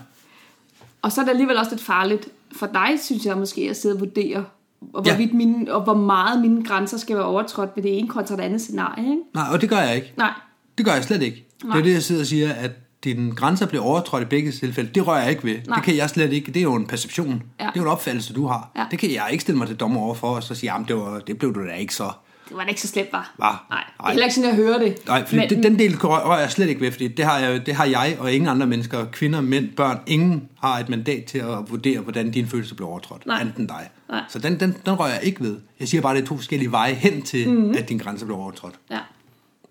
Og 1.01 1.12
så 1.12 1.22
er 1.22 1.25
det 1.25 1.31
alligevel 1.31 1.58
også 1.58 1.72
lidt 1.72 1.84
farligt 1.84 2.29
for 2.51 2.67
dig, 2.67 3.00
synes 3.01 3.25
jeg 3.25 3.38
måske, 3.38 3.62
at 3.70 3.77
sidde 3.77 3.96
og 3.96 4.00
vurdere, 4.00 4.46
og, 4.93 5.05
Ja. 5.05 5.27
mine, 5.33 5.73
og 5.73 5.81
hvor 5.83 5.93
meget 5.93 6.41
mine 6.41 6.63
grænser 6.65 6.97
skal 6.97 7.15
være 7.15 7.25
overtrådt 7.25 7.69
ved 7.75 7.83
det 7.83 8.00
ene 8.00 8.07
kontra 8.07 8.35
det 8.35 8.41
andet 8.43 8.61
scenarie. 8.61 9.03
Ikke? 9.03 9.21
Nej, 9.33 9.45
og 9.51 9.61
det 9.61 9.69
gør 9.69 9.77
jeg 9.79 9.95
ikke. 9.95 10.13
Nej. 10.17 10.33
Det 10.77 10.85
gør 10.85 10.93
jeg 10.93 11.03
slet 11.03 11.21
ikke. 11.21 11.47
Nej. 11.63 11.73
Det 11.73 11.79
er 11.79 11.83
det, 11.83 11.93
jeg 11.93 12.03
sidder 12.03 12.21
og 12.21 12.27
siger, 12.27 12.53
at 12.53 12.71
dine 13.03 13.31
grænser 13.35 13.65
bliver 13.65 13.83
overtrådt 13.83 14.23
i 14.23 14.25
begge 14.25 14.51
tilfælde. 14.51 14.89
Det 14.95 15.07
rører 15.07 15.21
jeg 15.21 15.29
ikke 15.29 15.43
ved. 15.43 15.55
Nej. 15.67 15.75
Det 15.75 15.83
kan 15.83 15.95
jeg 15.97 16.09
slet 16.09 16.33
ikke. 16.33 16.47
Det 16.51 16.59
er 16.59 16.63
jo 16.63 16.75
en 16.75 16.85
perception. 16.85 17.43
Ja. 17.59 17.65
Det 17.65 17.69
er 17.69 17.71
jo 17.75 17.81
en 17.81 17.88
opfattelse, 17.88 18.33
du 18.33 18.47
har. 18.47 18.71
Ja. 18.77 18.85
Det 18.91 19.00
kan 19.00 19.11
jeg 19.13 19.27
ikke 19.31 19.41
stille 19.41 19.57
mig 19.57 19.67
til 19.67 19.75
dommer 19.75 20.01
over 20.01 20.13
for, 20.15 20.27
og 20.35 20.43
så 20.43 20.55
sige, 20.55 20.73
jamen 20.73 20.88
det, 20.88 20.95
var, 20.95 21.19
det 21.19 21.38
blev 21.38 21.55
du 21.55 21.65
da 21.67 21.73
ikke 21.73 21.95
så. 21.95 22.11
Det 22.51 22.58
var 22.58 22.63
da 22.63 22.70
ikke 22.70 22.81
så 22.81 22.88
slemt, 22.88 23.10
var. 23.12 23.34
Hva? 23.38 23.46
Nej, 23.75 23.84
det 23.98 24.05
er 24.05 24.10
heller 24.10 24.24
ikke 24.25 24.36
sådan, 24.36 24.50
jeg 24.50 24.55
hører 24.55 24.79
det. 24.79 25.08
Nej, 25.08 25.25
for 25.27 25.36
det, 25.36 25.63
den 25.63 25.79
del 25.79 25.98
rører 25.98 26.25
rører 26.29 26.39
jeg 26.39 26.51
slet 26.51 26.70
ikke 26.70 26.81
ved, 26.81 26.91
fordi 26.91 27.08
det 27.08 27.25
har, 27.25 27.39
jeg, 27.39 27.65
det 27.65 27.74
har 27.75 27.86
jeg 27.86 28.17
og 28.20 28.34
ingen 28.34 28.50
andre 28.50 28.67
mennesker, 28.67 29.05
kvinder, 29.05 29.41
mænd, 29.41 29.70
børn, 29.70 30.00
ingen 30.08 30.50
har 30.60 30.79
et 30.79 30.89
mandat 30.89 31.24
til 31.25 31.38
at 31.38 31.58
vurdere, 31.70 32.00
hvordan 32.00 32.31
dine 32.31 32.48
følelser 32.48 32.75
bliver 32.75 32.89
overtrådt, 32.89 33.25
Nej. 33.25 33.41
andet 33.41 33.55
end 33.55 33.67
dig. 33.67 33.89
Nej. 34.10 34.22
Så 34.29 34.39
den, 34.39 34.60
den, 34.60 34.75
den 34.86 35.00
rører 35.00 35.13
jeg 35.13 35.24
ikke 35.24 35.41
ved. 35.41 35.58
Jeg 35.79 35.88
siger 35.88 36.01
bare, 36.01 36.12
at 36.12 36.15
det 36.17 36.24
er 36.24 36.27
to 36.27 36.36
forskellige 36.36 36.72
veje 36.72 36.93
hen 36.93 37.22
til, 37.22 37.48
Mhm. 37.50 37.58
mm-hmm. 37.58 37.77
at 37.77 37.89
din 37.89 37.98
grænse 37.98 38.25
bliver 38.25 38.39
overtrådt. 38.39 38.75
Ja. 38.91 39.00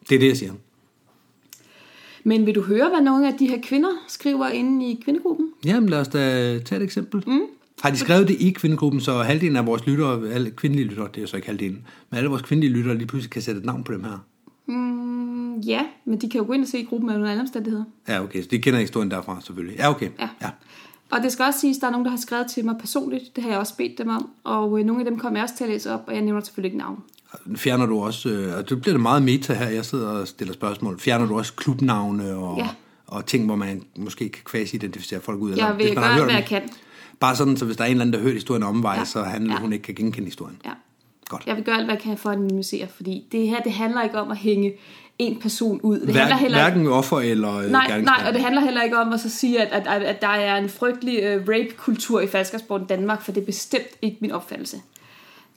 Det 0.08 0.14
er 0.14 0.18
det, 0.18 0.28
jeg 0.28 0.37
siger. 0.37 0.52
Men 2.25 2.46
vil 2.46 2.54
du 2.54 2.62
høre, 2.62 2.88
hvad 2.88 3.00
nogle 3.00 3.28
af 3.28 3.34
de 3.38 3.46
her 3.49 3.58
kvinder 3.62 3.90
skriver 4.08 4.49
inde 4.49 4.87
i 4.90 5.00
kvindegruppen? 5.04 5.46
Jamen 5.64 5.88
lad 5.88 6.00
os 6.00 6.08
da 6.08 6.18
tage 6.58 6.76
et 6.76 6.82
eksempel. 6.82 7.22
Mm. 7.26 7.40
Har 7.82 7.90
de 7.90 7.96
skrevet 7.99 8.28
det 8.28 8.37
i 8.40 8.50
kvindegruppen, 8.50 9.00
så 9.00 9.18
halvdelen 9.22 9.56
af 9.56 9.66
vores 9.66 9.87
lyttere, 9.87 10.28
alle 10.28 10.50
kvindelige 10.50 10.88
lyttere, 10.88 11.08
det 11.14 11.22
er 11.22 11.26
så 11.26 11.37
ikke 11.37 11.49
halvdelen, 11.49 11.87
men 12.10 12.18
alle 12.18 12.30
vores 12.30 12.42
kvindelige 12.42 12.72
lyttere 12.72 12.94
lige 12.96 13.06
pludselig 13.06 13.30
kan 13.30 13.42
sætte 13.42 13.58
et 13.58 13.64
navn 13.66 13.84
på 13.84 13.92
dem 13.92 14.04
her? 14.04 14.25
Mm, 14.66 15.60
ja, 15.60 15.80
men 16.04 16.20
de 16.20 16.28
kan 16.30 16.40
jo 16.40 16.46
gå 16.46 16.52
ind 16.52 16.62
og 16.62 16.68
se 16.68 16.84
gruppen 16.84 17.10
under 17.10 17.30
alle 17.30 17.40
omstændigheder. 17.40 17.84
Ja, 18.08 18.22
okay, 18.22 18.42
så 18.42 18.49
de 18.50 18.58
kender 18.58 18.80
historien 18.80 19.10
derfra 19.10 19.40
selvfølgelig. 19.40 19.78
Ja, 19.78 19.90
okay. 19.90 20.08
Ja. 20.18 20.28
ja. 20.42 20.49
Og 21.10 21.22
det 21.22 21.32
skal 21.32 21.44
også 21.44 21.60
siges, 21.60 21.76
at 21.76 21.80
der 21.80 21.87
er 21.87 21.90
nogen, 21.90 22.04
der 22.04 22.10
har 22.10 22.18
skrevet 22.18 22.46
til 22.46 22.64
mig 22.64 22.75
personligt. 22.80 23.37
Det 23.37 23.44
har 23.44 23.50
jeg 23.50 23.58
også 23.58 23.76
bedt 23.76 23.99
dem 23.99 24.08
om. 24.08 24.30
Og 24.44 24.78
øh, 24.78 24.84
nogle 24.87 25.00
af 25.00 25.10
dem 25.10 25.18
kommer 25.18 25.38
jeg 25.38 25.42
også 25.42 25.56
til 25.56 25.64
at 25.64 25.70
læse 25.70 25.92
op, 25.94 26.00
og 26.06 26.14
jeg 26.14 26.22
nævner 26.22 26.40
selvfølgelig 26.40 26.68
ikke 26.68 26.78
navn. 26.78 27.02
Fjerner 27.56 27.87
du 27.87 28.00
også, 28.00 28.28
øh, 28.28 28.56
og 28.56 28.68
det 28.68 28.80
bliver 28.80 28.94
det 28.94 29.00
meget 29.00 29.22
meta 29.22 29.54
her, 29.54 29.68
jeg 29.68 29.84
sidder 29.84 30.08
og 30.08 30.28
stiller 30.28 30.54
spørgsmål, 30.54 30.99
fjerner 31.00 31.26
du 31.26 31.38
også 31.38 31.52
klubnavne 31.54 32.34
og, 32.34 32.58
Ja. 32.58 32.68
og 33.06 33.26
ting, 33.26 33.46
hvor 33.46 33.56
man 33.56 33.82
måske 33.96 34.28
kan 34.28 34.42
kvasi-identificere 34.44 35.20
folk 35.20 35.40
ud? 35.40 35.50
Eller, 35.50 35.66
Jeg 35.66 35.78
vil 35.78 35.94
gøre, 35.94 36.25
hvad 36.25 36.34
jeg 36.34 36.44
kan. 36.49 36.62
Bare 37.20 37.36
sådan, 37.36 37.56
så 37.56 37.64
hvis 37.64 37.76
der 37.76 37.84
er 37.84 37.88
en 37.88 37.90
eller 37.90 38.04
anden, 38.04 38.12
der 38.20 38.20
hørt 38.24 38.34
historien 38.34 38.62
om 38.62 38.82
vej, 38.82 38.94
Ja. 38.98 39.04
så 39.04 39.22
han 39.22 39.42
eller 39.42 39.54
Ja. 39.54 39.60
hun 39.60 39.72
ikke 39.72 39.82
kan 39.82 39.94
genkende 39.94 40.26
historien. 40.26 40.56
Ja. 40.64 40.70
Godt. 41.28 41.42
Jeg 41.46 41.56
vil 41.56 41.64
gøre 41.64 41.76
alt, 41.76 41.84
hvad 41.84 41.94
jeg 41.94 42.02
kan 42.02 42.16
for 42.18 42.30
at 42.30 42.38
minimisere, 42.40 42.86
fordi 42.96 43.24
det 43.32 43.48
her, 43.48 43.60
det 43.60 43.72
handler 43.72 44.02
ikke 44.02 44.18
om 44.20 44.30
at 44.30 44.36
hænge 44.36 44.72
en 45.18 45.40
person 45.40 45.80
ud. 45.80 46.00
Det 46.00 46.08
Hver, 46.08 46.20
handler 46.20 46.36
heller 46.36 46.66
ikke 46.66 46.74
hverken 46.78 46.92
offer 46.92 47.20
eller 47.20 47.56
øh, 47.56 47.70
Nej, 47.70 48.00
nej, 48.00 48.24
og 48.28 48.32
det 48.34 48.42
handler 48.42 48.60
heller 48.60 48.82
ikke 48.82 48.98
om 48.98 49.12
at 49.12 49.20
så 49.20 49.30
sige, 49.30 49.60
at, 49.62 49.86
at, 49.86 50.02
at, 50.02 50.22
der 50.22 50.28
er 50.28 50.56
en 50.56 50.68
frygtelig 50.68 51.36
uh, 51.36 51.48
rape-kultur 51.48 52.20
i 52.20 52.26
falskersport 52.26 52.80
i 52.80 52.84
Danmark, 52.88 53.22
for 53.22 53.32
det 53.32 53.40
er 53.40 53.44
bestemt 53.46 53.86
ikke 54.02 54.16
min 54.20 54.32
opfattelse. 54.32 54.76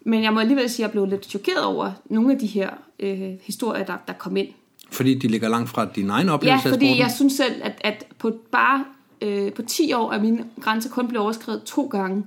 Men 0.06 0.24
jeg 0.24 0.34
må 0.34 0.40
alligevel 0.40 0.70
sige, 0.70 0.84
at 0.86 0.88
jeg 0.88 0.92
blev 0.92 1.06
lidt 1.06 1.26
chokeret 1.26 1.64
over 1.64 1.92
nogle 2.10 2.34
af 2.34 2.40
de 2.40 2.46
her 2.48 2.70
øh, 3.00 3.22
historier, 3.44 3.84
der, 3.86 3.94
der 4.08 4.14
kom 4.14 4.38
ind. 4.38 4.48
Fordi 4.92 5.14
de 5.20 5.28
ligger 5.28 5.50
langt 5.50 5.70
fra 5.70 5.86
din 5.96 6.10
egen 6.10 6.28
Ja, 6.28 6.34
oplevelse 6.34 6.68
af 6.70 6.74
fordi 6.74 7.00
jeg 7.00 7.12
synes 7.16 7.34
selv, 7.34 7.54
at, 7.64 7.82
at 7.82 8.06
på 8.20 8.32
bare 8.52 8.86
øh, 9.24 9.54
på 9.54 9.62
10 9.62 9.94
år 9.94 10.12
er 10.12 10.22
mine 10.22 10.46
grænser 10.62 10.90
kun 10.90 11.08
blevet 11.08 11.24
overskrevet 11.24 11.64
to 11.64 11.88
gange. 11.92 12.24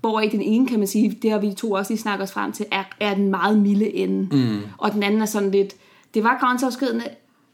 Hvor 0.00 0.20
i 0.20 0.28
den 0.28 0.42
ene, 0.42 0.68
kan 0.68 0.78
man 0.78 0.88
sige, 0.88 1.18
det 1.22 1.30
har 1.30 1.38
vi 1.38 1.52
to 1.52 1.72
også 1.72 1.92
lige 1.92 2.00
snakket 2.02 2.22
os 2.24 2.32
frem 2.32 2.52
til, 2.52 2.66
er, 2.70 2.84
er 3.00 3.14
den 3.14 3.30
meget 3.30 3.58
milde 3.58 3.94
ende. 3.94 4.36
Mm. 4.36 4.58
Og 4.78 4.92
den 4.92 5.02
anden 5.02 5.22
er 5.22 5.26
sådan 5.26 5.50
lidt, 5.50 5.74
det 6.14 6.24
var 6.24 6.36
grænseoverskridende, 6.40 7.04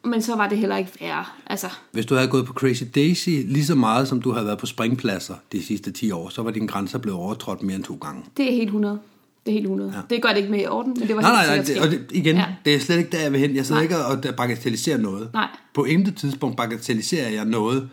men 0.04 0.22
så 0.22 0.36
var 0.36 0.48
det 0.48 0.58
heller 0.58 0.76
ikke 0.76 0.90
værre. 1.00 1.24
Altså, 1.46 1.66
Hvis 1.92 2.06
du 2.06 2.14
havde 2.14 2.28
gået 2.28 2.46
på 2.46 2.52
Crazy 2.52 2.82
Daisy 2.94 3.28
lige 3.28 3.64
så 3.64 3.74
meget, 3.74 4.08
som 4.08 4.22
du 4.22 4.32
havde 4.32 4.46
været 4.46 4.58
på 4.58 4.66
springpladser 4.66 5.34
de 5.52 5.64
sidste 5.64 5.90
10 5.92 6.10
år, 6.10 6.28
så 6.28 6.42
var 6.42 6.50
dine 6.50 6.68
grænser 6.68 6.98
blevet 6.98 7.18
overtrådt 7.20 7.62
mere 7.62 7.76
end 7.76 7.84
to 7.84 7.94
gange. 8.00 8.22
det 8.36 8.46
er 8.48 8.52
helt 8.52 8.64
100. 8.64 8.98
Det 9.46 9.50
er 9.50 9.54
helt 9.54 9.64
100. 9.64 9.92
Ja. 9.94 10.14
Det 10.14 10.22
gør 10.22 10.28
det 10.28 10.36
ikke 10.36 10.50
med 10.50 10.60
i 10.60 10.66
orden, 10.66 10.96
men 10.98 11.08
det 11.08 11.16
var 11.16 11.22
Nej, 11.22 11.30
helt 11.30 11.48
nej, 11.48 11.56
nej, 11.56 11.64
det, 11.66 11.78
og 11.80 11.90
det, 11.90 12.16
igen. 12.16 12.36
Ja. 12.36 12.44
det 12.64 12.74
er 12.74 12.78
slet 12.78 12.98
ikke 12.98 13.10
der, 13.10 13.20
jeg 13.22 13.32
vil 13.32 13.40
hen. 13.40 13.56
Jeg 13.56 13.66
sidder 13.66 13.82
Nej. 13.82 14.16
ikke 14.18 14.28
og 14.28 14.34
bagatelliserer 14.36 14.98
noget. 14.98 15.28
Nej. 15.32 15.48
På 15.74 15.84
intet 15.84 16.16
tidspunkt 16.16 16.56
bagatelliserer 16.56 17.28
jeg 17.28 17.44
noget. 17.44 17.88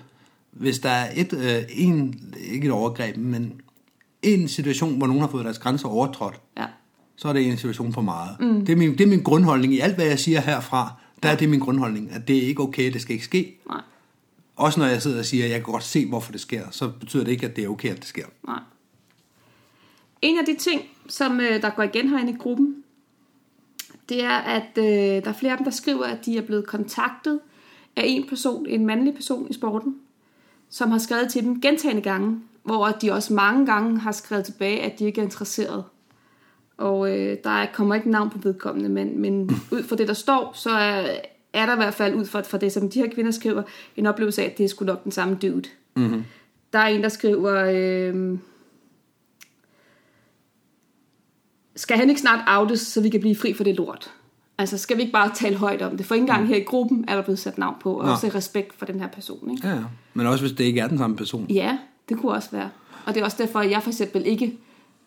Hvis 0.52 0.80
der 0.80 0.90
er 0.90 1.12
et, 1.16 1.34
øh, 1.34 1.64
en, 1.70 2.24
ikke 2.52 2.66
et 2.66 2.72
overgreb, 2.72 3.18
men 3.18 3.62
en 4.22 4.48
situation, 4.48 4.98
hvor 4.98 5.08
nogen 5.08 5.22
har 5.22 5.28
fået 5.28 5.46
deres 5.46 5.60
grænser 5.60 5.88
overtrådt, 5.88 6.42
Ja. 6.58 6.66
så 7.16 7.28
er 7.28 7.34
det 7.34 7.48
en 7.48 7.58
situation 7.58 7.94
for 7.94 8.02
meget. 8.02 8.40
Mm. 8.40 8.66
Det, 8.66 8.74
er 8.74 8.78
min, 8.78 8.92
det 8.92 9.02
er 9.02 9.08
min 9.08 9.24
grundholdning 9.24 9.74
i 9.74 9.80
alt, 9.80 9.96
hvad 9.96 10.06
jeg 10.06 10.20
siger 10.20 10.42
herfra. 10.42 10.94
Der 11.24 11.30
er 11.30 11.36
det 11.36 11.50
min 11.50 11.60
grundholdning, 11.60 12.12
at 12.12 12.28
det 12.28 12.38
er 12.38 12.42
ikke 12.42 12.62
okay, 12.62 12.94
det 12.94 13.02
skal 13.02 13.14
ikke 13.14 13.26
ske. 13.26 13.58
Nej, 13.70 13.82
Også 14.56 14.80
når 14.80 14.88
jeg 14.88 15.02
sidder 15.02 15.20
og 15.20 15.26
siger, 15.26 15.44
at 15.46 15.52
jeg 15.52 15.60
kan 15.64 15.72
godt 15.72 15.84
se, 15.84 16.06
hvorfor 16.06 16.32
det 16.32 16.42
sker, 16.42 16.64
så 16.72 16.90
betyder 17.00 17.24
det 17.24 17.32
ikke, 17.32 17.46
at 17.46 17.56
det 17.56 17.64
er 17.64 17.68
okay, 17.70 17.90
at 17.90 17.98
det 17.98 18.06
sker. 18.06 18.26
nej. 18.48 18.60
En 20.22 20.40
af 20.40 20.46
de 20.46 20.56
ting, 20.56 20.82
som 21.08 21.40
øh, 21.40 21.62
der 21.62 21.70
går 21.70 21.84
igen 21.84 22.10
herinde 22.10 22.32
i 22.32 22.36
gruppen, 22.36 22.76
det 24.10 24.24
er, 24.24 24.38
at 24.38 24.78
øh, 24.78 24.84
der 25.24 25.30
er 25.30 25.34
flere 25.34 25.52
af 25.52 25.58
dem, 25.58 25.66
der 25.66 25.72
skriver, 25.72 26.06
at 26.06 26.26
de 26.26 26.38
er 26.38 26.42
blevet 26.42 26.68
kontaktet 26.68 27.40
af 27.96 28.04
en 28.06 28.28
person, 28.30 28.66
en 28.66 28.86
mandlig 28.86 29.14
person 29.16 29.48
i 29.50 29.54
sporten, 29.54 29.96
som 30.72 30.92
har 30.92 30.98
skrevet 30.98 31.32
til 31.32 31.44
dem 31.44 31.62
gentagende 31.62 32.02
gange, 32.02 32.40
hvor 32.64 32.88
de 32.88 33.12
også 33.12 33.34
mange 33.34 33.66
gange 33.66 34.00
har 34.00 34.12
skrevet 34.12 34.46
tilbage, 34.46 34.82
at 34.84 35.00
de 35.00 35.06
ikke 35.06 35.22
er 35.22 35.26
interesseret. 35.26 35.84
Og 36.78 37.18
øh, 37.18 37.38
der 37.44 37.50
er- 37.50 37.68
kommer 37.74 37.96
ikke 37.96 38.10
navn 38.12 38.30
på 38.30 38.38
vedkommende, 38.44 38.90
men, 38.90 39.20
men 39.20 39.50
ud 39.76 39.84
fra 39.84 39.96
det, 39.96 40.08
der 40.08 40.14
står, 40.14 40.52
så 40.56 40.70
er, 40.70 41.08
er 41.54 41.66
der 41.66 41.74
i 41.74 41.76
hvert 41.76 41.94
fald 41.94 42.16
ud 42.16 42.26
fra, 42.26 42.42
fra 42.42 42.58
det, 42.58 42.72
som 42.72 42.90
de 42.90 43.00
her 43.00 43.10
kvinder 43.10 43.32
skriver, 43.32 43.64
en 43.96 44.06
oplevelse 44.06 44.42
af, 44.42 44.46
at 44.50 44.58
det 44.58 44.64
er 44.64 44.68
sgu 44.68 44.86
nok 44.86 45.04
den 45.04 45.12
samme 45.12 45.36
dude. 45.42 45.70
Mm-hmm. 45.96 46.24
Der 46.74 46.80
er 46.80 46.88
en, 46.88 47.04
der 47.04 47.10
skriver, 47.10 47.66
øh, 47.74 48.38
skal 51.76 51.98
han 51.98 52.10
ikke 52.10 52.22
snart 52.22 52.44
outes, 52.48 52.80
så 52.80 53.02
vi 53.02 53.10
kan 53.10 53.20
blive 53.20 53.36
fri 53.36 53.54
for 53.54 53.64
det 53.64 53.76
lort? 53.76 54.12
Altså, 54.62 54.78
skal 54.78 54.98
vi 54.98 55.02
ikke 55.02 55.14
bare 55.14 55.32
tale 55.36 55.56
højt 55.56 55.82
om 55.82 55.98
det? 55.98 56.06
For 56.06 56.16
ikke 56.16 56.24
engang 56.24 56.48
her 56.48 56.56
i 56.56 56.64
gruppen 56.64 57.06
er 57.08 57.16
der 57.16 57.22
blevet 57.22 57.40
sat 57.40 57.58
navn 57.58 57.76
på, 57.82 57.94
og 57.94 58.06
Nå. 58.06 58.12
også 58.12 58.32
respekt 58.36 58.80
for 58.80 58.86
den 58.86 59.00
her 59.00 59.08
person. 59.08 59.52
Ikke? 59.52 59.68
Ja, 59.68 59.74
ja. 59.74 59.84
Men 60.14 60.28
også 60.28 60.44
hvis 60.44 60.58
det 60.58 60.64
ikke 60.64 60.80
er 60.80 60.88
den 60.88 60.98
samme 60.98 61.16
person. 61.16 61.46
Ja, 61.50 61.78
det 62.10 62.18
kunne 62.18 62.32
også 62.32 62.50
være. 62.52 62.70
Og 63.06 63.14
det 63.14 63.22
er 63.22 63.26
også 63.26 63.38
derfor, 63.40 63.60
at 63.60 63.72
jeg 63.72 63.84
for 63.84 63.90
eksempel 63.90 64.26
ikke 64.26 64.58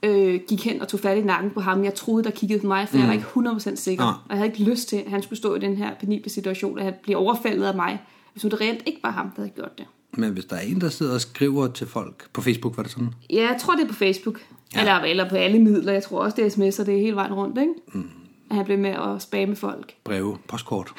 øh, 0.02 0.40
gik 0.48 0.64
hen 0.64 0.82
og 0.82 0.88
tog 0.88 1.00
fat 1.00 1.18
i 1.18 1.20
nakken 1.20 1.50
på 1.50 1.60
ham. 1.60 1.84
Jeg 1.84 1.94
troede, 1.94 2.24
der 2.24 2.30
kiggede 2.30 2.60
på 2.60 2.66
mig, 2.66 2.88
for 2.88 2.96
mm. 2.96 3.00
jeg 3.00 3.08
var 3.08 3.14
ikke 3.14 3.50
100% 3.50 3.76
sikker. 3.76 4.04
Nej. 4.04 4.12
Og 4.12 4.30
jeg 4.30 4.36
havde 4.36 4.50
ikke 4.50 4.70
lyst 4.70 4.88
til, 4.88 4.96
at 4.96 5.10
han 5.10 5.22
skulle 5.22 5.38
stå 5.38 5.54
i 5.54 5.58
den 5.58 5.76
her 5.76 5.94
penible 6.00 6.30
situation, 6.30 6.78
at 6.78 6.84
han 6.84 6.94
bliver 7.02 7.18
overfaldet 7.18 7.64
af 7.64 7.74
mig. 7.74 8.02
Hvis 8.32 8.44
nu 8.44 8.50
det 8.50 8.60
reelt 8.60 8.82
ikke 8.86 9.00
var 9.02 9.10
ham, 9.10 9.30
der 9.30 9.42
havde 9.42 9.54
gjort 9.54 9.78
det. 9.78 9.86
Men 10.12 10.32
hvis 10.32 10.44
der 10.44 10.56
er 10.56 10.60
en, 10.60 10.80
der 10.80 10.88
sidder 10.88 11.14
og 11.14 11.20
skriver 11.20 11.68
til 11.68 11.86
folk 11.86 12.24
på 12.32 12.40
Facebook, 12.40 12.76
var 12.76 12.82
det 12.82 12.92
sådan? 12.92 13.08
Ja, 13.30 13.42
jeg 13.50 13.56
tror, 13.60 13.74
det 13.74 13.84
er 13.84 13.88
på 13.88 13.94
Facebook. 13.94 14.40
Ja. 14.74 14.80
Eller, 14.80 14.94
eller 14.94 15.28
på 15.28 15.36
alle 15.36 15.58
midler. 15.58 15.92
Jeg 15.92 16.02
tror 16.02 16.18
også, 16.18 16.36
det 16.36 16.46
er 16.46 16.50
sms'er. 16.50 16.84
Det 16.84 16.94
er 16.94 17.00
hele 17.00 17.16
vejen 17.16 17.34
rundt, 17.34 17.58
ikke? 17.58 17.72
Mm. 17.92 18.10
At 18.54 18.58
han 18.58 18.64
blev 18.64 18.78
med 18.78 18.90
at 18.90 19.22
spamme 19.22 19.56
folk. 19.56 19.94
Breve, 20.04 20.38
postkort. 20.48 20.92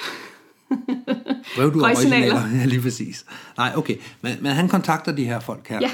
Brev, 1.55 1.73
du 1.73 1.79
Røgsignaler. 1.79 2.41
Ja, 2.59 2.65
lige 2.65 2.81
præcis. 2.81 3.25
Nej, 3.57 3.71
okay. 3.75 3.95
Men, 4.21 4.37
men 4.41 4.51
han 4.51 4.69
kontakter 4.69 5.11
de 5.11 5.25
her 5.25 5.39
folk 5.39 5.67
her. 5.67 5.79
Ja, 5.81 5.91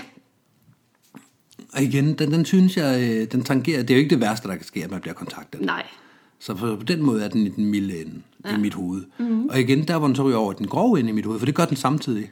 Og 1.73 1.81
igen, 1.81 2.13
den, 2.13 2.31
den 2.31 2.45
synes 2.45 2.77
jeg, 2.77 3.01
øh, 3.01 3.27
den 3.31 3.43
tangerer, 3.43 3.81
det 3.81 3.89
er 3.89 3.95
jo 3.95 3.99
ikke 3.99 4.09
det 4.09 4.21
værste, 4.21 4.47
der 4.47 4.55
kan 4.55 4.65
ske, 4.65 4.83
at 4.83 4.91
man 4.91 5.01
bliver 5.01 5.13
kontaktet. 5.13 5.61
nej. 5.61 5.83
Så 6.39 6.53
på, 6.53 6.75
på 6.75 6.83
den 6.83 7.01
måde 7.01 7.23
er 7.23 7.29
den 7.29 7.47
i 7.47 7.49
den 7.49 7.65
milde 7.65 8.01
ende 8.01 8.21
ja. 8.45 8.55
i 8.55 8.59
mit 8.59 8.73
hoved. 8.73 9.03
Mm-hmm. 9.17 9.47
Og 9.49 9.59
igen, 9.59 9.87
der 9.87 9.97
hvor 9.97 10.07
den 10.07 10.15
så 10.15 10.23
ryger 10.23 10.37
over 10.37 10.53
den 10.53 10.67
grove 10.67 10.99
ende 10.99 11.09
i 11.09 11.13
mit 11.13 11.25
hoved, 11.25 11.39
for 11.39 11.45
det 11.45 11.55
gør 11.55 11.65
den 11.65 11.77
samtidig. 11.77 12.31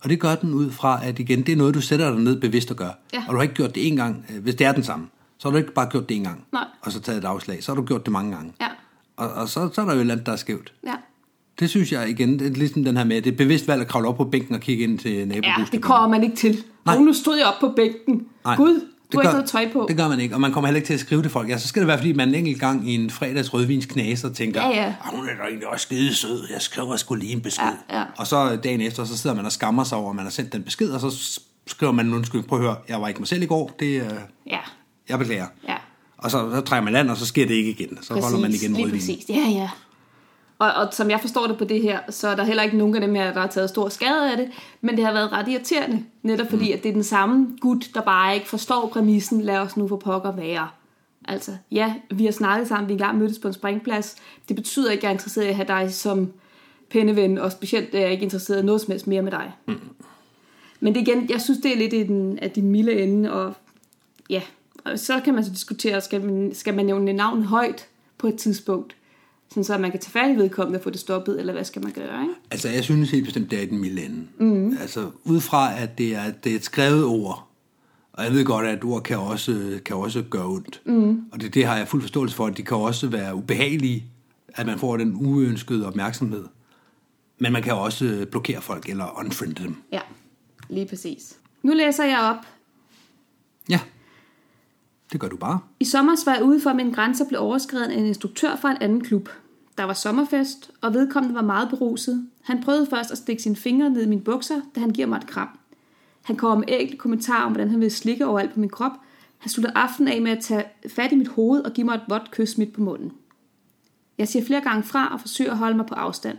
Og 0.00 0.10
det 0.10 0.20
gør 0.20 0.34
den 0.34 0.54
ud 0.54 0.70
fra, 0.70 1.06
at 1.06 1.18
igen, 1.18 1.42
det 1.42 1.52
er 1.52 1.56
noget, 1.56 1.74
du 1.74 1.80
sætter 1.80 2.10
dig 2.10 2.20
ned 2.20 2.40
bevidst 2.40 2.70
og 2.70 2.76
gør. 2.76 2.90
Ja. 3.12 3.22
Og 3.28 3.32
du 3.32 3.36
har 3.36 3.42
ikke 3.42 3.54
gjort 3.54 3.74
det 3.74 3.86
en 3.88 3.96
gang, 3.96 4.24
øh, 4.30 4.42
hvis 4.42 4.54
det 4.54 4.66
er 4.66 4.72
den 4.72 4.82
samme. 4.82 5.06
Så 5.38 5.48
har 5.48 5.50
du 5.50 5.56
ikke 5.58 5.72
bare 5.72 5.86
gjort 5.90 6.08
det 6.08 6.16
en 6.16 6.24
gang, 6.24 6.44
Nej. 6.52 6.64
og 6.82 6.92
så 6.92 7.00
taget 7.00 7.18
et 7.18 7.24
afslag. 7.24 7.64
Så 7.64 7.72
har 7.72 7.76
du 7.76 7.86
gjort 7.86 8.04
det 8.04 8.12
mange 8.12 8.32
gange. 8.36 8.52
Ja, 8.60 8.66
Og, 9.16 9.30
og 9.32 9.48
så, 9.48 9.68
så 9.72 9.80
er 9.80 9.84
der 9.84 9.92
jo 9.92 9.96
et 9.96 10.00
eller 10.00 10.14
andet, 10.14 10.26
der 10.26 10.32
er 10.32 10.36
skævt. 10.36 10.72
ja. 10.86 10.94
Det 11.60 11.70
synes 11.70 11.92
jeg 11.92 12.08
igen, 12.10 12.38
det 12.38 12.46
er 12.46 12.50
ligesom 12.50 12.84
den 12.84 12.96
her 12.96 13.04
med, 13.04 13.22
det 13.22 13.32
er 13.32 13.36
bevidst 13.36 13.68
valg 13.68 13.80
at 13.80 13.88
kravle 13.88 14.08
op 14.08 14.16
på 14.16 14.24
bænken 14.24 14.54
og 14.54 14.60
kigge 14.60 14.84
ind 14.84 14.98
til 14.98 15.12
Ja, 15.12 15.24
nabobusken. 15.24 15.66
det 15.72 15.82
kommer 15.82 16.08
man 16.08 16.22
ikke 16.22 16.36
til. 16.36 16.64
Nej. 16.86 16.98
Nu 16.98 17.12
stod 17.12 17.36
jeg 17.36 17.46
op 17.46 17.54
på 17.60 17.72
bænken. 17.76 18.26
Nej, 18.44 18.56
Gud, 18.56 18.74
det 18.74 18.82
du 19.12 19.18
har 19.18 19.22
gør- 19.22 19.28
ikke 19.30 19.32
noget 19.32 19.50
tøj 19.50 19.72
på. 19.72 19.86
Det 19.88 19.96
gør 19.96 20.08
man 20.08 20.20
ikke, 20.20 20.34
og 20.34 20.40
man 20.40 20.52
kommer 20.52 20.68
heller 20.68 20.76
ikke 20.76 20.86
til 20.86 20.94
at 20.94 21.00
skrive 21.00 21.22
til 21.22 21.30
folk. 21.30 21.48
Ja, 21.48 21.58
så 21.58 21.68
skal 21.68 21.80
det 21.80 21.86
være, 21.88 21.98
fordi 21.98 22.12
man 22.12 22.28
en 22.28 22.34
enkelt 22.34 22.60
gang 22.60 22.90
i 22.90 22.94
en 22.94 23.10
fredags 23.10 23.54
rødvins 23.54 23.86
knaser 23.86 24.32
tænker, 24.32 24.62
Ja, 24.62 24.68
ja. 24.68 24.94
"Ah, 25.04 25.16
hun 25.16 25.28
er 25.28 25.34
da 25.42 25.42
egentlig 25.42 25.68
også 25.68 25.82
skide 25.82 26.14
sød, 26.14 26.44
jeg 26.52 26.62
skriver 26.62 26.96
sgu 26.96 27.14
lige 27.14 27.32
en 27.32 27.40
besked. 27.40 27.64
Ja, 27.90 27.98
ja. 27.98 28.04
Og 28.16 28.26
så 28.26 28.56
dagen 28.56 28.80
efter, 28.80 29.04
så 29.04 29.16
sidder 29.18 29.36
man 29.36 29.44
og 29.46 29.52
skammer 29.52 29.84
sig 29.84 29.98
over, 29.98 30.10
at 30.10 30.16
man 30.16 30.24
har 30.24 30.30
sendt 30.30 30.52
den 30.52 30.62
besked, 30.62 30.90
og 30.90 31.00
så 31.00 31.40
skriver 31.66 31.92
man 31.92 32.06
en 32.06 32.14
undskyldning. 32.14 32.48
Prøv 32.48 32.58
at 32.58 32.64
høre, 32.64 32.76
jeg 32.88 33.00
var 33.00 33.08
ikke 33.08 33.20
mig 33.20 33.28
selv 33.28 33.42
i 33.42 33.46
går, 33.46 33.70
det, 33.80 33.86
øh, 34.02 34.10
Ja, 34.46 34.58
jeg 35.08 35.18
beklager. 35.18 35.46
ja. 35.68 35.76
Og 36.18 36.30
så, 36.30 36.50
så 36.54 36.60
trækker 36.60 36.84
man 36.84 36.92
land, 36.92 37.10
og 37.10 37.16
så 37.16 37.26
sker 37.26 37.46
det 37.46 37.54
ikke 37.54 37.70
igen. 37.70 37.98
Så 38.02 38.14
holder 38.14 38.38
man 38.38 38.50
igen 38.50 38.76
rødvin. 38.76 38.90
præcis. 38.90 39.28
Ja, 39.28 39.48
ja. 39.48 39.70
Og, 40.58 40.72
og 40.72 40.88
som 40.94 41.10
jeg 41.10 41.20
forstår 41.20 41.46
det 41.46 41.58
på 41.58 41.64
det 41.64 41.82
her, 41.82 42.00
så 42.10 42.28
er 42.28 42.36
der 42.36 42.44
heller 42.44 42.62
ikke 42.62 42.76
nogen 42.76 42.94
af 42.94 43.00
dem 43.00 43.14
her, 43.14 43.32
der 43.32 43.40
har 43.40 43.46
taget 43.46 43.68
stor 43.68 43.88
skade 43.88 44.30
af 44.30 44.36
det, 44.36 44.50
men 44.80 44.96
det 44.96 45.04
har 45.04 45.12
været 45.12 45.32
ret 45.32 45.48
irriterende, 45.48 46.04
netop 46.22 46.50
fordi, 46.50 46.68
mm. 46.68 46.78
at 46.78 46.82
det 46.82 46.88
er 46.88 46.92
den 46.92 47.04
samme 47.04 47.56
gut, 47.60 47.90
der 47.94 48.00
bare 48.00 48.34
ikke 48.34 48.48
forstår 48.48 48.88
præmissen, 48.92 49.40
lad 49.40 49.58
os 49.58 49.76
nu 49.76 49.88
for 49.88 49.96
pokker 49.96 50.32
være. 50.32 50.68
Altså, 51.24 51.56
ja, 51.70 51.94
vi 52.10 52.24
har 52.24 52.32
snakket 52.32 52.68
sammen, 52.68 52.88
vi 52.88 52.92
engang 52.92 53.18
mødtes 53.18 53.38
på 53.38 53.48
en 53.48 53.54
springplads. 53.54 54.16
Det 54.48 54.56
betyder 54.56 54.90
ikke, 54.90 55.00
at 55.00 55.02
jeg 55.02 55.08
er 55.08 55.12
interesseret 55.12 55.44
i 55.44 55.48
at 55.48 55.56
have 55.56 55.68
dig 55.68 55.94
som 55.94 56.32
penneven, 56.90 57.38
og 57.38 57.52
specielt 57.52 57.94
er 57.94 58.00
jeg 58.00 58.10
ikke 58.10 58.22
interesseret 58.22 58.62
i 58.62 58.64
noget 58.64 58.80
som 58.80 58.90
helst 58.90 59.06
mere 59.06 59.22
med 59.22 59.32
dig. 59.32 59.52
Mm. 59.66 59.80
Men 60.80 60.94
det 60.94 61.00
igen, 61.00 61.30
jeg 61.30 61.40
synes, 61.40 61.58
det 61.62 61.72
er 61.72 61.76
lidt 61.76 61.92
i 61.92 62.02
den, 62.02 62.38
af 62.38 62.50
din 62.50 62.70
milde 62.70 63.02
ende, 63.02 63.32
og 63.32 63.54
ja, 64.30 64.42
så 64.96 65.20
kan 65.24 65.34
man 65.34 65.44
så 65.44 65.50
diskutere, 65.50 66.00
skal 66.00 66.24
man, 66.24 66.54
skal 66.54 66.74
man 66.74 66.86
nævne 66.86 67.12
navn 67.12 67.42
højt 67.42 67.88
på 68.18 68.26
et 68.26 68.36
tidspunkt, 68.36 68.96
sådan 69.48 69.64
så 69.64 69.78
man 69.78 69.90
kan 69.90 70.00
tage 70.00 70.10
fat 70.10 70.34
i 70.34 70.38
vedkommende 70.38 70.78
og 70.78 70.82
få 70.82 70.90
det 70.90 71.00
stoppet, 71.00 71.40
eller 71.40 71.52
hvad 71.52 71.64
skal 71.64 71.82
man 71.82 71.92
gøre, 71.92 72.22
ikke? 72.22 72.34
Altså, 72.50 72.68
jeg 72.68 72.84
synes 72.84 73.10
helt 73.10 73.24
bestemt, 73.24 73.50
det 73.50 73.62
er 73.62 73.66
den 73.66 73.78
milde 73.78 74.04
ende. 74.04 74.26
Mm. 74.38 74.76
Altså, 74.80 75.10
ud 75.24 75.40
fra, 75.40 75.80
at 75.80 75.98
det 75.98 76.14
er, 76.16 76.30
det 76.30 76.52
er 76.52 76.56
et 76.56 76.64
skrevet 76.64 77.04
ord, 77.04 77.48
og 78.12 78.24
jeg 78.24 78.32
ved 78.32 78.44
godt, 78.44 78.66
at 78.66 78.84
ord 78.84 79.02
kan 79.02 79.18
også, 79.18 79.80
kan 79.84 79.96
også 79.96 80.22
gøre 80.30 80.46
ondt. 80.46 80.80
Mm. 80.84 81.22
Og 81.32 81.40
det, 81.40 81.54
det 81.54 81.66
har 81.66 81.76
jeg 81.76 81.88
fuld 81.88 82.02
forståelse 82.02 82.36
for, 82.36 82.46
at 82.46 82.56
de 82.56 82.62
kan 82.62 82.76
også 82.76 83.06
være 83.06 83.34
ubehagelige, 83.34 84.04
at 84.48 84.66
man 84.66 84.78
får 84.78 84.96
den 84.96 85.14
uønskede 85.16 85.86
opmærksomhed. 85.86 86.44
Men 87.38 87.52
man 87.52 87.62
kan 87.62 87.74
også 87.74 88.26
blokere 88.30 88.60
folk 88.60 88.88
eller 88.88 89.18
unfriende 89.18 89.62
dem. 89.62 89.76
Ja, 89.92 90.00
lige 90.68 90.86
præcis. 90.86 91.36
Nu 91.62 91.72
læser 91.72 92.04
jeg 92.04 92.18
op. 92.18 92.46
Ja, 93.68 93.80
det 95.12 95.20
gør 95.20 95.28
du 95.28 95.36
bare. 95.36 95.58
I 95.80 95.84
sommer 95.84 96.16
var 96.24 96.34
jeg 96.34 96.44
ude 96.44 96.60
for, 96.60 96.70
at 96.70 96.76
mine 96.76 96.94
grænser 96.94 97.28
blev 97.28 97.40
overskrevet 97.40 97.84
af 97.84 97.98
en 97.98 98.06
instruktør 98.06 98.56
fra 98.56 98.70
en 98.70 98.76
anden 98.80 99.00
klub. 99.00 99.28
Der 99.78 99.84
var 99.84 99.92
sommerfest, 99.92 100.70
og 100.80 100.94
vedkommende 100.94 101.34
var 101.34 101.42
meget 101.42 101.68
beruset. 101.68 102.26
Han 102.42 102.62
prøvede 102.62 102.86
først 102.86 103.10
at 103.10 103.18
stikke 103.18 103.42
sine 103.42 103.56
fingre 103.56 103.90
ned 103.90 104.02
i 104.02 104.08
mine 104.08 104.20
bukser, 104.20 104.60
da 104.74 104.80
han 104.80 104.90
giver 104.90 105.08
mig 105.08 105.16
et 105.16 105.26
kram. 105.26 105.48
Han 106.22 106.36
kom 106.36 106.58
med 106.58 106.68
ægte 106.68 106.96
kommentarer 106.96 107.44
om, 107.44 107.52
hvordan 107.52 107.70
han 107.70 107.80
ville 107.80 107.94
slikke 107.94 108.26
overalt 108.26 108.52
på 108.52 108.60
min 108.60 108.68
krop. 108.68 108.92
Han 109.38 109.50
sluttede 109.50 109.76
aftenen 109.76 110.12
af 110.12 110.22
med 110.22 110.32
at 110.32 110.40
tage 110.40 110.64
fat 110.88 111.12
i 111.12 111.16
mit 111.16 111.28
hoved 111.28 111.60
og 111.60 111.72
give 111.72 111.84
mig 111.84 111.94
et 111.94 112.02
vådt 112.08 112.30
kys 112.30 112.58
midt 112.58 112.72
på 112.72 112.80
munden. 112.80 113.12
Jeg 114.18 114.28
siger 114.28 114.44
flere 114.44 114.60
gange 114.60 114.82
fra 114.82 115.12
og 115.12 115.20
forsøger 115.20 115.50
at 115.50 115.58
holde 115.58 115.76
mig 115.76 115.86
på 115.86 115.94
afstand. 115.94 116.38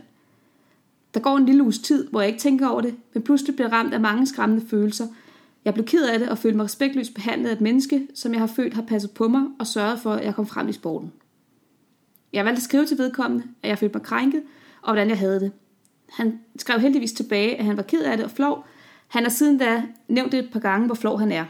Der 1.14 1.20
går 1.20 1.36
en 1.36 1.46
lille 1.46 1.62
uges 1.62 1.78
tid, 1.78 2.08
hvor 2.10 2.20
jeg 2.20 2.28
ikke 2.28 2.40
tænker 2.40 2.68
over 2.68 2.80
det, 2.80 2.94
men 3.14 3.22
pludselig 3.22 3.54
bliver 3.54 3.72
ramt 3.72 3.94
af 3.94 4.00
mange 4.00 4.26
skræmmende 4.26 4.66
følelser. 4.68 5.06
Jeg 5.64 5.74
blev 5.74 5.86
ked 5.86 6.08
af 6.08 6.18
det 6.18 6.28
og 6.28 6.38
følte 6.38 6.56
mig 6.56 6.64
respektløst 6.64 7.14
behandlet 7.14 7.50
af 7.50 7.52
et 7.52 7.60
menneske, 7.60 8.08
som 8.14 8.32
jeg 8.32 8.40
har 8.40 8.46
følt 8.46 8.74
har 8.74 8.82
passet 8.82 9.10
på 9.10 9.28
mig 9.28 9.42
og 9.58 9.66
sørget 9.66 10.00
for, 10.00 10.12
at 10.12 10.24
jeg 10.24 10.34
kom 10.34 10.46
frem 10.46 10.68
i 10.68 10.72
sporten. 10.72 11.12
Jeg 12.32 12.44
valgte 12.44 12.58
at 12.58 12.62
skrive 12.62 12.86
til 12.86 12.98
vedkommende, 12.98 13.44
at 13.62 13.68
jeg 13.68 13.78
følte 13.78 13.98
mig 13.98 14.06
krænket, 14.06 14.42
og 14.82 14.88
hvordan 14.92 15.08
jeg 15.08 15.18
havde 15.18 15.40
det. 15.40 15.52
Han 16.12 16.40
skrev 16.58 16.80
heldigvis 16.80 17.12
tilbage, 17.12 17.56
at 17.56 17.64
han 17.64 17.76
var 17.76 17.82
ked 17.82 18.02
af 18.02 18.16
det 18.16 18.24
og 18.24 18.30
flov. 18.30 18.66
Han 19.08 19.22
har 19.22 19.30
siden 19.30 19.58
da 19.58 19.82
nævnt 20.08 20.32
det 20.32 20.38
et 20.38 20.50
par 20.52 20.60
gange, 20.60 20.86
hvor 20.86 20.94
flov 20.94 21.18
han 21.18 21.32
er. 21.32 21.44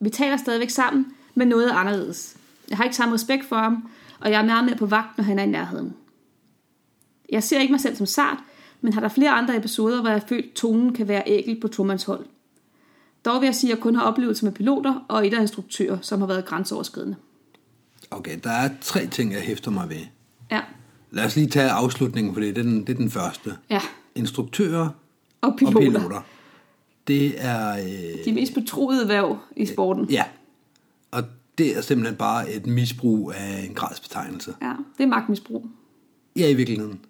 Vi 0.00 0.10
taler 0.10 0.36
stadigvæk 0.36 0.70
sammen, 0.70 1.06
men 1.34 1.48
noget 1.48 1.70
er 1.70 1.74
anderledes. 1.74 2.36
Jeg 2.70 2.76
har 2.76 2.84
ikke 2.84 2.96
samme 2.96 3.14
respekt 3.14 3.44
for 3.44 3.56
ham, 3.56 3.88
og 4.20 4.30
jeg 4.30 4.40
er 4.40 4.46
meget 4.46 4.64
mere 4.64 4.76
på 4.76 4.86
vagt, 4.86 5.18
når 5.18 5.24
han 5.24 5.38
er 5.38 5.42
i 5.42 5.46
nærheden. 5.46 5.94
Jeg 7.32 7.42
ser 7.42 7.60
ikke 7.60 7.72
mig 7.72 7.80
selv 7.80 7.96
som 7.96 8.06
sart, 8.06 8.38
men 8.80 8.92
har 8.92 9.00
der 9.00 9.08
flere 9.08 9.30
andre 9.30 9.56
episoder, 9.56 10.00
hvor 10.00 10.10
jeg 10.10 10.22
følt, 10.28 10.44
at 10.44 10.52
tonen 10.52 10.92
kan 10.92 11.08
være 11.08 11.22
ægel 11.26 11.60
på 11.60 11.68
Tomans 11.68 12.04
hold. 12.04 12.26
Dog 13.26 13.40
vil 13.40 13.46
jeg 13.46 13.54
sige, 13.54 13.72
at 13.72 13.76
jeg 13.76 13.82
kun 13.82 13.94
har 13.96 14.02
oplevelser 14.02 14.44
med 14.46 14.52
piloter 14.52 15.04
og 15.08 15.26
et 15.26 15.34
af 15.34 15.40
instruktører, 15.40 15.98
som 16.02 16.20
har 16.20 16.26
været 16.26 16.44
grænseoverskridende. 16.44 17.16
Okay, 18.10 18.38
der 18.44 18.50
er 18.50 18.70
tre 18.80 19.06
ting, 19.06 19.32
jeg 19.32 19.40
hæfter 19.40 19.70
mig 19.70 19.88
ved. 19.88 19.96
Ja, 20.50 20.60
Lad 21.10 21.24
os 21.24 21.36
lige 21.36 21.46
tage 21.48 21.70
afslutningen, 21.70 22.34
for 22.34 22.40
det 22.40 22.48
er 22.48 22.52
den, 22.62 22.80
det 22.80 22.88
er 22.88 22.94
den 22.96 23.10
første. 23.10 23.56
ja. 23.70 23.80
Instruktører 24.14 24.88
Og 25.40 25.48
og 25.50 25.54
piloter. 25.58 25.80
piloter. 25.80 26.20
Det 27.08 27.34
er... 27.44 27.72
Øh, 27.78 28.24
De 28.24 28.32
mest 28.32 28.54
betroede 28.54 29.08
værv 29.08 29.38
i 29.56 29.66
sporten. 29.66 30.10
ja. 30.10 30.24
Og 31.10 31.22
det 31.58 31.76
er 31.76 31.80
simpelthen 31.80 32.16
bare 32.16 32.52
et 32.52 32.66
misbrug 32.66 33.32
af 33.36 33.64
en 33.68 33.74
gradsbetegnelse. 33.74 34.54
Ja, 34.62 34.72
det 34.98 35.04
er 35.04 35.08
magtmisbrug. 35.08 35.66
Ja, 36.36 36.48
i 36.48 36.54
virkeligheden. 36.54 37.00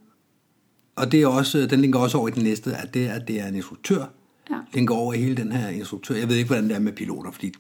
Og 0.97 1.13
det 1.13 1.23
er 1.23 1.27
også, 1.27 1.67
den 1.67 1.81
linker 1.81 1.99
også 1.99 2.19
over 2.19 2.29
i 2.29 2.31
den 2.31 2.43
næste, 2.43 2.75
at 2.77 2.95
det, 2.95 3.07
at 3.09 3.29
det 3.29 3.41
er 3.41 3.47
en 3.47 3.55
instruktør. 3.55 4.05
Ja. 4.51 4.57
Linker 4.75 4.95
over 4.95 5.13
i 5.15 5.19
hele 5.19 5.35
den 5.37 5.53
her 5.53 5.69
instruktør. 5.69 6.15
Jeg 6.15 6.29
ved 6.29 6.37
ikke, 6.37 6.47
hvordan 6.49 6.69
det 6.69 6.75
er 6.77 6.81
med 6.81 6.93
piloter, 6.93 7.31
fordi 7.31 7.53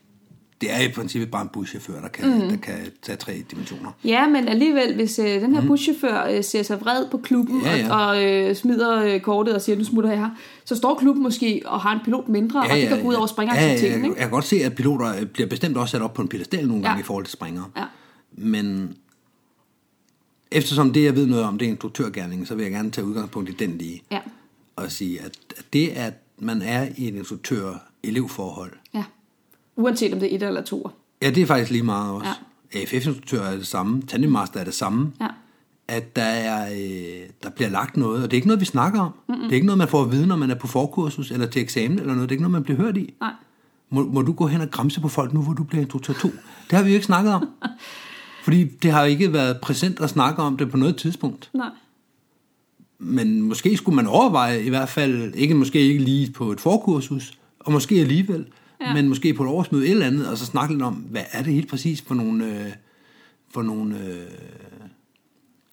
det 0.60 0.72
er 0.72 0.80
i 0.80 0.88
princippet 0.92 1.30
bare 1.30 1.42
en 1.42 1.48
buschauffør, 1.52 2.00
der 2.00 2.08
kan, 2.08 2.34
mm. 2.34 2.48
der 2.48 2.56
kan 2.56 2.74
tage 3.02 3.16
tre 3.16 3.42
dimensioner. 3.50 3.90
Ja, 4.04 4.28
men 4.28 4.48
alligevel, 4.48 4.94
hvis 4.94 5.18
øh, 5.18 5.26
den 5.40 5.54
her 5.54 5.66
buschauffør 5.66 6.26
øh, 6.30 6.44
ser 6.44 6.62
sig 6.62 6.80
vred 6.80 7.10
på 7.10 7.18
klubben. 7.18 7.62
Ja, 7.64 7.76
ja. 7.76 7.94
og, 7.94 8.06
og 8.06 8.24
øh, 8.24 8.54
smider 8.54 9.02
øh, 9.02 9.20
kortet 9.20 9.54
og 9.54 9.62
siger, 9.62 9.76
nu 9.78 9.84
smutter 9.84 10.10
jeg 10.10 10.18
her, 10.18 10.30
så 10.64 10.76
står 10.76 10.94
klubben 10.94 11.22
måske 11.22 11.62
og 11.66 11.80
har 11.80 11.92
en 11.92 12.00
pilot 12.04 12.28
mindre, 12.28 12.60
og 12.60 12.76
det 12.76 12.88
kan 12.88 13.02
gå 13.02 13.08
ud 13.08 13.14
over 13.14 13.26
springeraktiviteten, 13.26 13.90
ja, 13.90 13.98
ja, 13.98 14.04
ikke? 14.04 14.08
jeg 14.08 14.16
kan 14.22 14.30
godt 14.30 14.44
se, 14.44 14.56
at 14.64 14.74
piloter 14.74 15.16
øh, 15.20 15.26
bliver 15.26 15.48
bestemt 15.48 15.76
også 15.76 15.92
sat 15.92 16.02
op 16.02 16.14
på 16.14 16.22
en 16.22 16.28
pedestal 16.28 16.68
nogle 16.68 16.82
gange 16.82 16.96
Ja. 16.96 17.00
i 17.00 17.04
forhold 17.04 17.24
til 17.24 17.32
springere. 17.32 17.64
Ja. 17.76 17.84
Men 18.32 18.94
eftersom 20.50 20.92
det, 20.92 21.04
jeg 21.04 21.16
ved 21.16 21.26
noget 21.26 21.44
om, 21.44 21.58
det 21.58 21.66
er 21.66 21.70
instruktørgærningen, 21.70 22.46
så 22.46 22.54
vil 22.54 22.62
jeg 22.62 22.72
gerne 22.72 22.90
tage 22.90 23.04
udgangspunkt 23.06 23.50
i 23.50 23.52
den 23.52 23.78
lige. 23.78 24.02
Ja, 24.10 24.18
Og 24.76 24.92
sige, 24.92 25.20
at 25.20 25.38
at 25.58 25.64
det, 25.72 25.88
at 25.88 26.14
man 26.38 26.62
er 26.62 26.88
i 26.96 27.08
et 27.08 27.14
instruktør-elevforhold, 27.14 28.72
ja. 28.94 29.04
Uanset 29.76 30.12
om 30.14 30.20
det 30.20 30.32
er 30.32 30.36
et 30.36 30.42
eller 30.42 30.62
to. 30.62 30.90
ja, 31.22 31.30
det 31.30 31.42
er 31.42 31.46
faktisk 31.46 31.70
lige 31.70 31.82
meget 31.82 32.12
også. 32.12 32.30
Ja. 32.74 32.80
AFF-instruktør 32.80 33.42
er 33.42 33.56
det 33.56 33.66
samme, 33.66 34.02
tandemmaster 34.02 34.60
er 34.60 34.64
det 34.64 34.74
samme. 34.74 35.12
Ja. 35.20 35.26
At 35.88 36.16
der, 36.16 36.22
er, 36.22 36.72
øh, 36.72 37.28
der 37.42 37.50
bliver 37.50 37.70
lagt 37.70 37.96
noget, 37.96 38.22
og 38.22 38.30
det 38.30 38.32
er 38.32 38.38
ikke 38.38 38.46
noget, 38.48 38.60
vi 38.60 38.64
snakker 38.66 39.00
om. 39.00 39.12
Mm-mm. 39.28 39.40
Det 39.40 39.50
er 39.50 39.54
ikke 39.54 39.66
noget, 39.66 39.78
man 39.78 39.88
får 39.88 40.02
at 40.02 40.12
vide, 40.12 40.26
når 40.26 40.36
man 40.36 40.50
er 40.50 40.54
på 40.54 40.66
forkursus 40.66 41.30
eller 41.30 41.46
til 41.46 41.62
eksamen 41.62 41.98
eller 41.98 42.14
noget. 42.14 42.28
Det 42.28 42.34
er 42.34 42.36
ikke 42.36 42.42
noget, 42.42 42.52
man 42.52 42.62
bliver 42.62 42.76
hørt 42.78 42.96
i. 42.96 43.14
Nej. 43.20 43.32
Må, 43.90 44.04
må 44.04 44.22
du 44.22 44.32
gå 44.32 44.46
hen 44.46 44.60
og 44.60 44.70
græmse 44.70 45.00
på 45.00 45.08
folk 45.08 45.32
nu, 45.32 45.42
hvor 45.42 45.52
du 45.52 45.62
bliver 45.64 45.82
instruktør 45.82 46.12
2? 46.14 46.28
Det 46.70 46.76
har 46.78 46.82
vi 46.82 46.88
jo 46.90 46.94
ikke 46.94 47.06
snakket 47.06 47.32
om. 47.32 47.48
Fordi 48.44 48.64
det 48.64 48.92
har 48.92 49.04
ikke 49.04 49.32
været 49.32 49.60
præsent 49.60 50.00
at 50.00 50.10
snakke 50.10 50.42
om 50.42 50.56
det 50.56 50.70
på 50.70 50.76
noget 50.76 50.96
tidspunkt. 50.96 51.50
Nej. 51.54 51.68
Men 52.98 53.42
måske 53.42 53.76
skulle 53.76 53.96
man 53.96 54.06
overveje, 54.06 54.62
i 54.62 54.68
hvert 54.68 54.88
fald, 54.88 55.34
ikke 55.34 55.54
måske 55.54 55.80
ikke 55.80 56.04
lige 56.04 56.32
på 56.32 56.52
et 56.52 56.60
forkursus, 56.60 57.38
og 57.58 57.72
måske 57.72 57.94
alligevel, 57.94 58.46
ja. 58.80 58.94
men 58.94 59.08
måske 59.08 59.34
på 59.34 59.42
et 59.42 59.48
årsmøde 59.48 59.84
et 59.84 59.90
eller 59.90 60.06
andet, 60.06 60.28
og 60.28 60.38
så 60.38 60.46
snakke 60.46 60.74
lidt 60.74 60.82
om, 60.82 60.94
hvad 60.94 61.22
er 61.32 61.42
det 61.42 61.52
helt 61.52 61.68
præcis 61.68 62.02
for 62.02 62.14
nogle, 62.14 62.44
øh, 62.44 62.72
for 63.50 63.62
nogle 63.62 63.98
øh, 63.98 64.26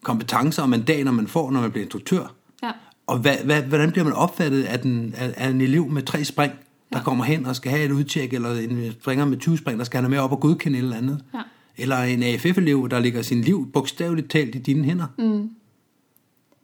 kompetencer 0.04 0.62
og 0.62 0.70
mandater, 0.70 1.12
man 1.12 1.28
får, 1.28 1.52
når 1.52 1.62
man 1.62 1.72
bliver 1.72 1.84
instruktør. 1.84 2.36
Ja. 2.64 2.72
Og 3.08 3.18
hvad, 3.18 3.36
hvad, 3.46 3.62
hvordan 3.62 3.92
bliver 3.92 4.06
man 4.06 4.14
opfattet 4.14 4.64
af, 4.64 4.80
den, 4.80 5.14
af, 5.18 5.34
af 5.38 5.50
en 5.50 5.62
elev 5.62 5.90
med 5.90 6.02
tre 6.02 6.24
spring, 6.24 6.54
der 6.92 6.98
ja. 6.98 7.04
kommer 7.04 7.24
hen 7.24 7.46
og 7.46 7.56
skal 7.56 7.72
have 7.72 7.86
et 7.86 7.92
udtjek, 7.92 8.34
eller 8.34 8.54
en 8.54 8.92
springer 9.02 9.26
med 9.26 9.38
20 9.38 9.58
spring, 9.58 9.80
der 9.80 9.86
skal 9.86 10.00
have 10.00 10.10
med 10.10 10.18
op 10.18 10.32
og 10.32 10.40
godkende 10.40 10.78
et 10.78 10.84
eller 10.84 10.98
andet. 10.98 11.24
Ja. 11.34 11.40
Eller 11.78 11.98
en 11.98 12.24
AFF-elev, 12.24 12.90
der 12.90 13.00
ligger 13.00 13.22
sin 13.22 13.42
liv 13.42 13.72
bogstaveligt 13.74 14.30
talt 14.30 14.56
i 14.56 14.58
dine 14.58 14.84
hænder. 14.84 15.08
Mm. 15.18 15.50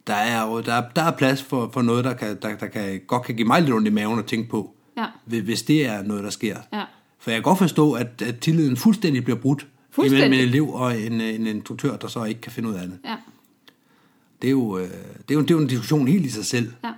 Der 0.06 0.14
er 0.14 0.46
jo 0.48 0.60
der, 0.60 0.72
er- 0.74 0.88
der 0.96 1.02
er 1.02 1.10
plads 1.10 1.42
for, 1.42 1.70
for 1.72 1.82
noget, 1.82 2.04
der, 2.04 2.14
kan, 2.14 2.38
der, 2.42 2.56
der 2.56 2.66
kan, 2.66 3.00
godt 3.06 3.22
kan 3.22 3.34
give 3.34 3.46
mig 3.46 3.62
lidt 3.62 3.74
ondt 3.74 3.86
i 3.88 3.90
maven 3.90 4.18
at 4.18 4.26
tænke 4.26 4.48
på, 4.50 4.74
Ja. 4.96 5.06
hvis- 5.24 5.62
det 5.62 5.86
er 5.86 6.02
noget, 6.02 6.24
der 6.24 6.30
sker. 6.30 6.56
Ja. 6.72 6.82
For 7.18 7.30
jeg 7.30 7.36
kan 7.36 7.42
godt 7.42 7.58
forstå, 7.58 7.92
at, 7.92 8.22
at 8.22 8.38
tilliden 8.40 8.76
fuldstændig 8.76 9.24
bliver 9.24 9.38
brudt 9.38 9.66
Fuldstændig. 9.90 10.26
imellem 10.26 10.42
en 10.42 10.48
elev 10.48 10.68
og 10.74 11.00
en, 11.00 11.20
en 11.20 11.46
instruktør, 11.46 11.96
der 11.96 12.08
så 12.08 12.24
ikke 12.24 12.40
kan 12.40 12.52
finde 12.52 12.68
ud 12.68 12.74
af 12.74 12.86
det. 12.86 12.98
Ja. 13.04 13.16
Det 14.42 14.48
er 14.48 14.52
jo, 14.52 14.78
øh, 14.78 14.84
det 15.28 15.30
er 15.30 15.34
jo, 15.34 15.40
det 15.42 15.50
er 15.50 15.54
jo 15.54 15.60
en 15.60 15.66
diskussion 15.66 16.08
helt 16.08 16.26
i 16.26 16.30
sig 16.30 16.44
selv. 16.46 16.72
Ja. 16.84 16.92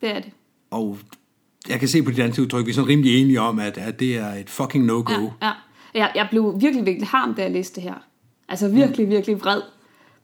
Det 0.00 0.10
er 0.16 0.20
det. 0.20 0.30
Og 0.70 0.98
jeg 1.68 1.78
kan 1.78 1.88
se 1.88 2.02
på 2.02 2.10
dit 2.10 2.18
ansigtsudtryk, 2.18 2.66
vi 2.66 2.70
er 2.70 2.74
sådan 2.74 2.88
rimelig 2.88 3.20
enige 3.22 3.40
om, 3.40 3.58
at, 3.58 3.78
at 3.78 4.00
det 4.00 4.16
er 4.16 4.32
et 4.32 4.50
fucking 4.50 4.84
no-go. 4.84 5.12
Ja. 5.12 5.46
ja. 5.46 5.52
Jeg, 5.94 6.12
jeg 6.14 6.26
blev 6.30 6.56
virkelig, 6.60 6.86
virkelig 6.86 7.08
harm, 7.08 7.34
da 7.34 7.42
jeg 7.42 7.50
læste 7.50 7.74
det 7.74 7.82
her. 7.82 7.94
Altså 8.48 8.68
virkelig, 8.68 9.08
virkelig 9.08 9.40
vred 9.40 9.60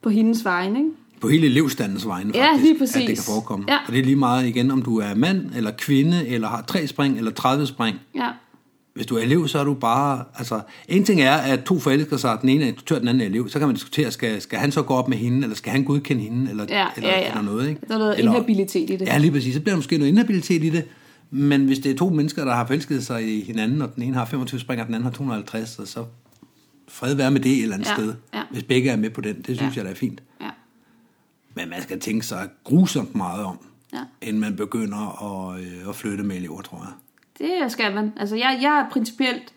på 0.01 0.09
hendes 0.09 0.45
vegne, 0.45 0.79
ikke? 0.79 0.91
På 1.23 1.29
hele 1.29 1.45
elevstandens 1.47 2.07
vegne, 2.07 2.31
Ja, 2.35 2.45
faktisk, 2.51 2.63
lige 2.65 2.79
præcis. 2.79 2.95
at 2.95 3.07
det 3.07 3.15
kan 3.17 3.23
forekomme. 3.23 3.65
Ja. 3.67 3.77
Og 3.87 3.93
det 3.93 3.99
er 3.99 4.03
lige 4.03 4.15
meget 4.15 4.47
igen, 4.47 4.71
om 4.71 4.81
du 4.81 4.99
er 4.99 5.15
mand 5.15 5.49
eller 5.55 5.71
kvinde, 5.71 6.27
eller 6.27 6.47
har 6.47 6.61
tre 6.67 6.87
spring 6.87 7.17
eller 7.17 7.31
30 7.31 7.65
spring. 7.67 7.97
Ja. 8.15 8.29
Hvis 8.93 9.05
du 9.05 9.15
er 9.15 9.19
elev, 9.21 9.47
så 9.47 9.59
er 9.59 9.63
du 9.63 9.73
bare... 9.73 10.23
Altså, 10.37 10.61
en 10.87 11.03
ting 11.03 11.21
er, 11.21 11.31
at 11.33 11.63
to 11.63 11.79
forelsker 11.79 12.17
sig, 12.17 12.37
den 12.41 12.49
ene 12.49 12.63
er 12.63 12.67
instruktør, 12.67 12.99
den 12.99 13.07
anden 13.07 13.21
er 13.21 13.25
elev. 13.25 13.49
Så 13.49 13.59
kan 13.59 13.67
man 13.67 13.75
diskutere, 13.75 14.11
skal, 14.11 14.41
skal 14.41 14.59
han 14.59 14.71
så 14.71 14.81
gå 14.81 14.93
op 14.93 15.07
med 15.09 15.17
hende, 15.17 15.43
eller 15.43 15.55
skal 15.55 15.71
han 15.71 15.83
godkende 15.83 16.23
hende, 16.23 16.49
eller, 16.51 16.65
Ja, 16.69 16.85
eller, 16.97 17.09
ja, 17.09 17.19
ja. 17.19 17.27
eller 17.29 17.41
noget. 17.41 17.69
Ikke? 17.69 17.81
Der 17.87 17.93
er 17.93 17.97
noget 17.99 18.17
eller, 18.19 18.31
inhabilitet 18.31 18.89
i 18.89 18.95
det. 18.95 19.01
Ja, 19.07 19.17
lige 19.17 19.31
præcis. 19.31 19.53
Så 19.53 19.59
bliver 19.61 19.73
der 19.73 19.77
måske 19.77 19.97
noget 19.97 20.11
inhabilitet 20.11 20.63
i 20.63 20.69
det. 20.69 20.83
Men 21.31 21.65
hvis 21.65 21.79
det 21.79 21.91
er 21.91 21.95
to 21.95 22.09
mennesker, 22.09 22.45
der 22.45 22.53
har 22.53 22.65
forelsket 22.67 23.05
sig 23.05 23.37
i 23.37 23.43
hinanden, 23.43 23.81
og 23.81 23.95
den 23.95 24.03
ene 24.03 24.13
har 24.15 24.25
25 24.25 24.59
spring, 24.59 24.81
og 24.81 24.87
den 24.87 24.95
anden 24.95 25.03
har 25.05 25.11
250, 25.11 25.69
så, 25.89 26.03
fred 26.87 27.13
være 27.15 27.31
med 27.31 27.39
det 27.39 27.51
et 27.51 27.61
eller 27.63 27.75
andet 27.75 27.87
Ja, 27.89 27.93
sted. 27.95 28.13
ja. 28.33 28.41
Hvis 28.51 28.63
begge 28.63 28.89
er 28.89 28.95
med 28.97 29.09
på 29.09 29.21
den. 29.21 29.35
Det 29.35 29.45
synes 29.45 29.61
Ja. 29.61 29.67
jeg, 29.75 29.85
der 29.85 29.91
er 29.91 29.95
fint. 29.95 30.23
Men 31.55 31.69
man 31.69 31.81
skal 31.81 31.99
tænke 31.99 32.25
sig 32.25 32.49
grusomt 32.63 33.15
meget 33.15 33.45
om, 33.45 33.57
Ja. 33.93 33.99
inden 34.21 34.41
man 34.41 34.55
begynder 34.55 35.23
at, 35.51 35.59
øh, 35.61 35.89
at 35.89 35.95
flytte 35.95 36.23
med 36.23 36.35
elever, 36.35 36.61
tror 36.61 36.77
jeg. 36.77 36.93
Det 37.61 37.71
skal 37.71 37.95
man. 37.95 38.13
Altså, 38.17 38.35
jeg, 38.35 38.59
jeg 38.61 38.79
er 38.79 38.89
principielt... 38.91 39.53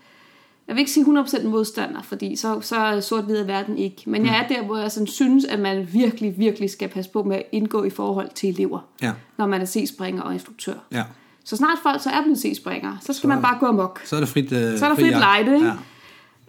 Jeg 0.69 0.75
vil 0.77 0.81
ikke 0.81 0.91
sige 0.93 1.05
100% 1.07 1.47
modstander, 1.49 2.03
fordi 2.03 2.37
så, 2.37 2.61
så 2.61 2.77
er 2.77 3.01
sort-hvid 3.01 3.37
er 3.37 3.45
verden 3.45 3.79
ikke. 3.79 4.03
Men 4.07 4.23
Mm. 4.23 4.29
jeg 4.29 4.39
er 4.45 4.49
der, 4.49 4.63
hvor 4.65 4.77
jeg 4.77 4.93
sådan 4.93 5.07
synes, 5.07 5.45
at 5.45 5.59
man 5.61 5.89
virkelig, 5.93 6.39
virkelig 6.39 6.71
skal 6.71 6.89
passe 6.89 7.11
på 7.11 7.23
med 7.23 7.37
at 7.37 7.43
indgå 7.53 7.85
i 7.85 7.91
forhold 7.91 8.29
til 8.35 8.49
elever, 8.49 8.81
Ja, 9.03 9.13
når 9.39 9.47
man 9.47 9.61
er 9.61 9.67
C-springer 9.67 10.23
og 10.23 10.33
instruktør. 10.33 10.75
ja. 10.93 11.05
Så 11.45 11.57
snart 11.57 11.79
folk 11.83 12.03
så 12.03 12.11
er 12.11 12.23
blevet 12.23 12.39
C-springere, 12.39 12.99
så 13.01 13.13
skal 13.13 13.29
man 13.29 13.43
bare 13.43 13.59
gå 13.61 13.67
amok. 13.67 14.01
Så 14.05 14.17
er 14.17 14.21
det 14.21 14.29
frit, 14.29 14.53
øh, 14.53 14.79
Så 14.79 14.85
er 14.85 14.89
der 14.89 14.97
fri 14.97 15.03
frit 15.03 15.11
jagt. 15.11 15.21
lejde, 15.21 15.55
ikke? 15.55 15.67
Ja. 15.67 15.73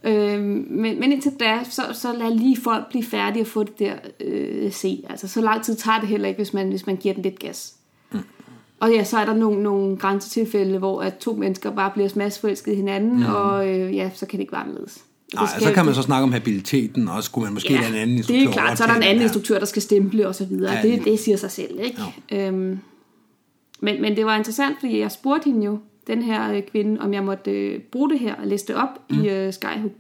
Øhm, 0.04 0.68
men, 0.70 1.00
men 1.00 1.12
indtil 1.12 1.32
da, 1.40 1.60
så, 1.70 1.82
så 1.94 2.14
lad 2.14 2.36
lige 2.36 2.58
folk 2.62 2.90
blive 2.90 3.04
færdige 3.04 3.44
og 3.44 3.48
få 3.48 3.64
det 3.64 3.80
der 3.80 3.94
øh, 4.20 4.72
se. 4.72 5.04
Altså, 5.10 5.28
så 5.28 5.42
lang 5.42 5.64
tid 5.64 5.76
tager 5.76 6.00
det 6.00 6.10
heller 6.10 6.28
ikke, 6.28 6.38
hvis 6.38 6.54
man, 6.54 6.70
hvis 6.70 6.86
man 6.88 6.96
giver 6.96 7.14
den 7.14 7.24
lidt 7.24 7.40
gas. 7.40 7.74
Mm. 8.12 8.20
Og 8.80 8.92
ja, 8.92 9.04
så 9.04 9.18
er 9.18 9.26
der 9.26 9.34
nogle, 9.34 9.64
nogle 9.64 9.98
grænsetilfælde, 9.98 10.78
hvor 10.78 11.02
at 11.02 11.18
to 11.18 11.34
mennesker 11.34 11.72
bare 11.72 11.92
bliver 11.92 12.08
smadsforelsket 12.10 12.76
hinanden, 12.76 13.18
mm. 13.18 13.26
og 13.26 13.70
øh, 13.70 13.96
ja, 13.96 14.10
så 14.16 14.26
kan 14.26 14.38
det 14.38 14.42
ikke 14.42 14.52
være 14.54 14.62
anderledes. 14.62 15.04
Nej, 15.34 15.46
skal- 15.48 15.62
så 15.64 15.74
kan 15.74 15.86
man 15.86 15.96
så 15.96 16.02
snakke 16.02 16.24
om 16.24 16.32
habiliteten, 16.32 17.08
og 17.08 17.24
skulle 17.24 17.46
man 17.46 17.54
måske 17.54 17.74
ja, 17.74 17.80
lade 17.80 17.90
en 17.90 17.96
anden 17.96 18.18
det 18.18 18.30
instruktør 18.30 18.48
er 18.50 18.66
klart, 18.66 18.78
så 18.78 18.84
er 18.84 18.88
der 18.88 18.96
en 18.96 19.04
anden 19.04 19.16
den. 19.16 19.24
instruktør, 19.24 19.60
der 19.60 19.66
skal 19.66 19.82
stemple 19.82 20.28
og 20.28 20.36
så 20.36 20.46
videre. 20.46 20.74
Ja, 20.74 20.82
det, 20.82 21.06
det 21.06 21.20
siger 21.20 21.38
sig 21.38 21.52
selv, 21.52 21.80
ikke? 21.84 22.02
Øhm, 22.32 22.80
men, 23.80 24.02
men 24.02 24.16
det 24.16 24.26
var 24.26 24.38
interessant, 24.38 24.76
fordi 24.80 25.00
jeg 25.00 25.12
spurgte 25.12 25.46
hende 25.46 25.66
jo, 25.66 25.80
den 26.08 26.22
her 26.22 26.54
øh, 26.54 26.62
kvinde, 26.72 27.02
om 27.02 27.14
jeg 27.14 27.24
måtte 27.24 27.52
øh, 27.52 27.80
bruge 27.82 28.10
det 28.10 28.20
her 28.20 28.36
og 28.36 28.48
læse 28.48 28.68
det 28.68 28.76
op 28.76 28.90
mm. 29.10 29.24
i 29.24 29.30
øh, 29.30 29.54
Skyhooked. 29.54 30.00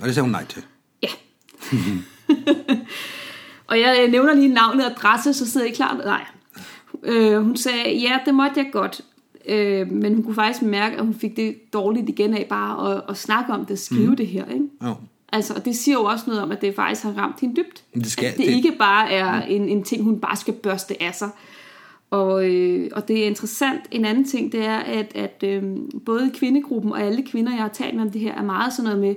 Og 0.00 0.06
det 0.06 0.14
sagde 0.14 0.24
hun 0.24 0.30
nej 0.30 0.44
til. 0.44 0.62
Ja. 1.02 1.08
og 3.68 3.80
jeg 3.80 4.00
øh, 4.04 4.10
nævner 4.12 4.34
lige 4.34 4.48
navnet 4.48 4.84
og 4.86 4.90
adresse, 4.90 5.34
så 5.34 5.50
sidder 5.50 5.66
I 5.66 5.70
klar. 5.70 5.96
Nej. 6.04 6.24
Øh, 7.02 7.42
hun 7.42 7.56
sagde, 7.56 7.98
ja, 7.98 8.18
det 8.26 8.34
måtte 8.34 8.52
jeg 8.60 8.68
godt. 8.72 9.00
Øh, 9.48 9.90
men 9.92 10.14
hun 10.14 10.24
kunne 10.24 10.34
faktisk 10.34 10.62
mærke, 10.62 10.96
at 10.96 11.04
hun 11.04 11.14
fik 11.14 11.36
det 11.36 11.72
dårligt 11.72 12.08
igen 12.08 12.34
af 12.34 12.46
bare 12.48 12.94
at, 12.96 13.02
at 13.08 13.16
snakke 13.16 13.52
om 13.52 13.64
det, 13.66 13.78
skrive 13.78 14.10
mm. 14.10 14.16
det 14.16 14.26
her. 14.26 14.44
Ikke? 14.46 14.64
Jo. 14.84 14.94
Altså, 15.32 15.54
og 15.54 15.64
det 15.64 15.76
siger 15.76 15.94
jo 15.98 16.04
også 16.04 16.24
noget 16.26 16.42
om, 16.42 16.52
at 16.52 16.60
det 16.60 16.74
faktisk 16.74 17.02
har 17.02 17.12
ramt 17.12 17.40
hende 17.40 17.56
dybt. 17.56 17.84
Det 17.94 18.06
skal- 18.12 18.26
at 18.26 18.36
det, 18.36 18.46
det- 18.46 18.52
ikke 18.52 18.72
bare 18.78 19.12
er 19.12 19.42
en, 19.42 19.68
en 19.68 19.82
ting, 19.82 20.02
hun 20.04 20.20
bare 20.20 20.36
skal 20.36 20.54
børste 20.54 21.02
af 21.02 21.14
sig. 21.14 21.30
Og, 22.10 22.50
øh, 22.50 22.90
og 22.92 23.08
det 23.08 23.22
er 23.22 23.26
interessant. 23.26 23.80
En 23.90 24.04
anden 24.04 24.24
ting, 24.24 24.52
det 24.52 24.64
er, 24.64 24.76
at, 24.76 25.12
at 25.14 25.44
øh, 25.44 25.62
både 26.06 26.30
kvindegruppen 26.34 26.92
og 26.92 27.02
alle 27.02 27.22
kvinder, 27.22 27.52
jeg 27.52 27.62
har 27.62 27.68
talt 27.68 27.94
med 27.94 28.02
om 28.02 28.10
det 28.10 28.20
her, 28.20 28.34
er 28.34 28.42
meget 28.42 28.72
sådan 28.72 28.84
noget 28.84 29.00
med, 29.00 29.14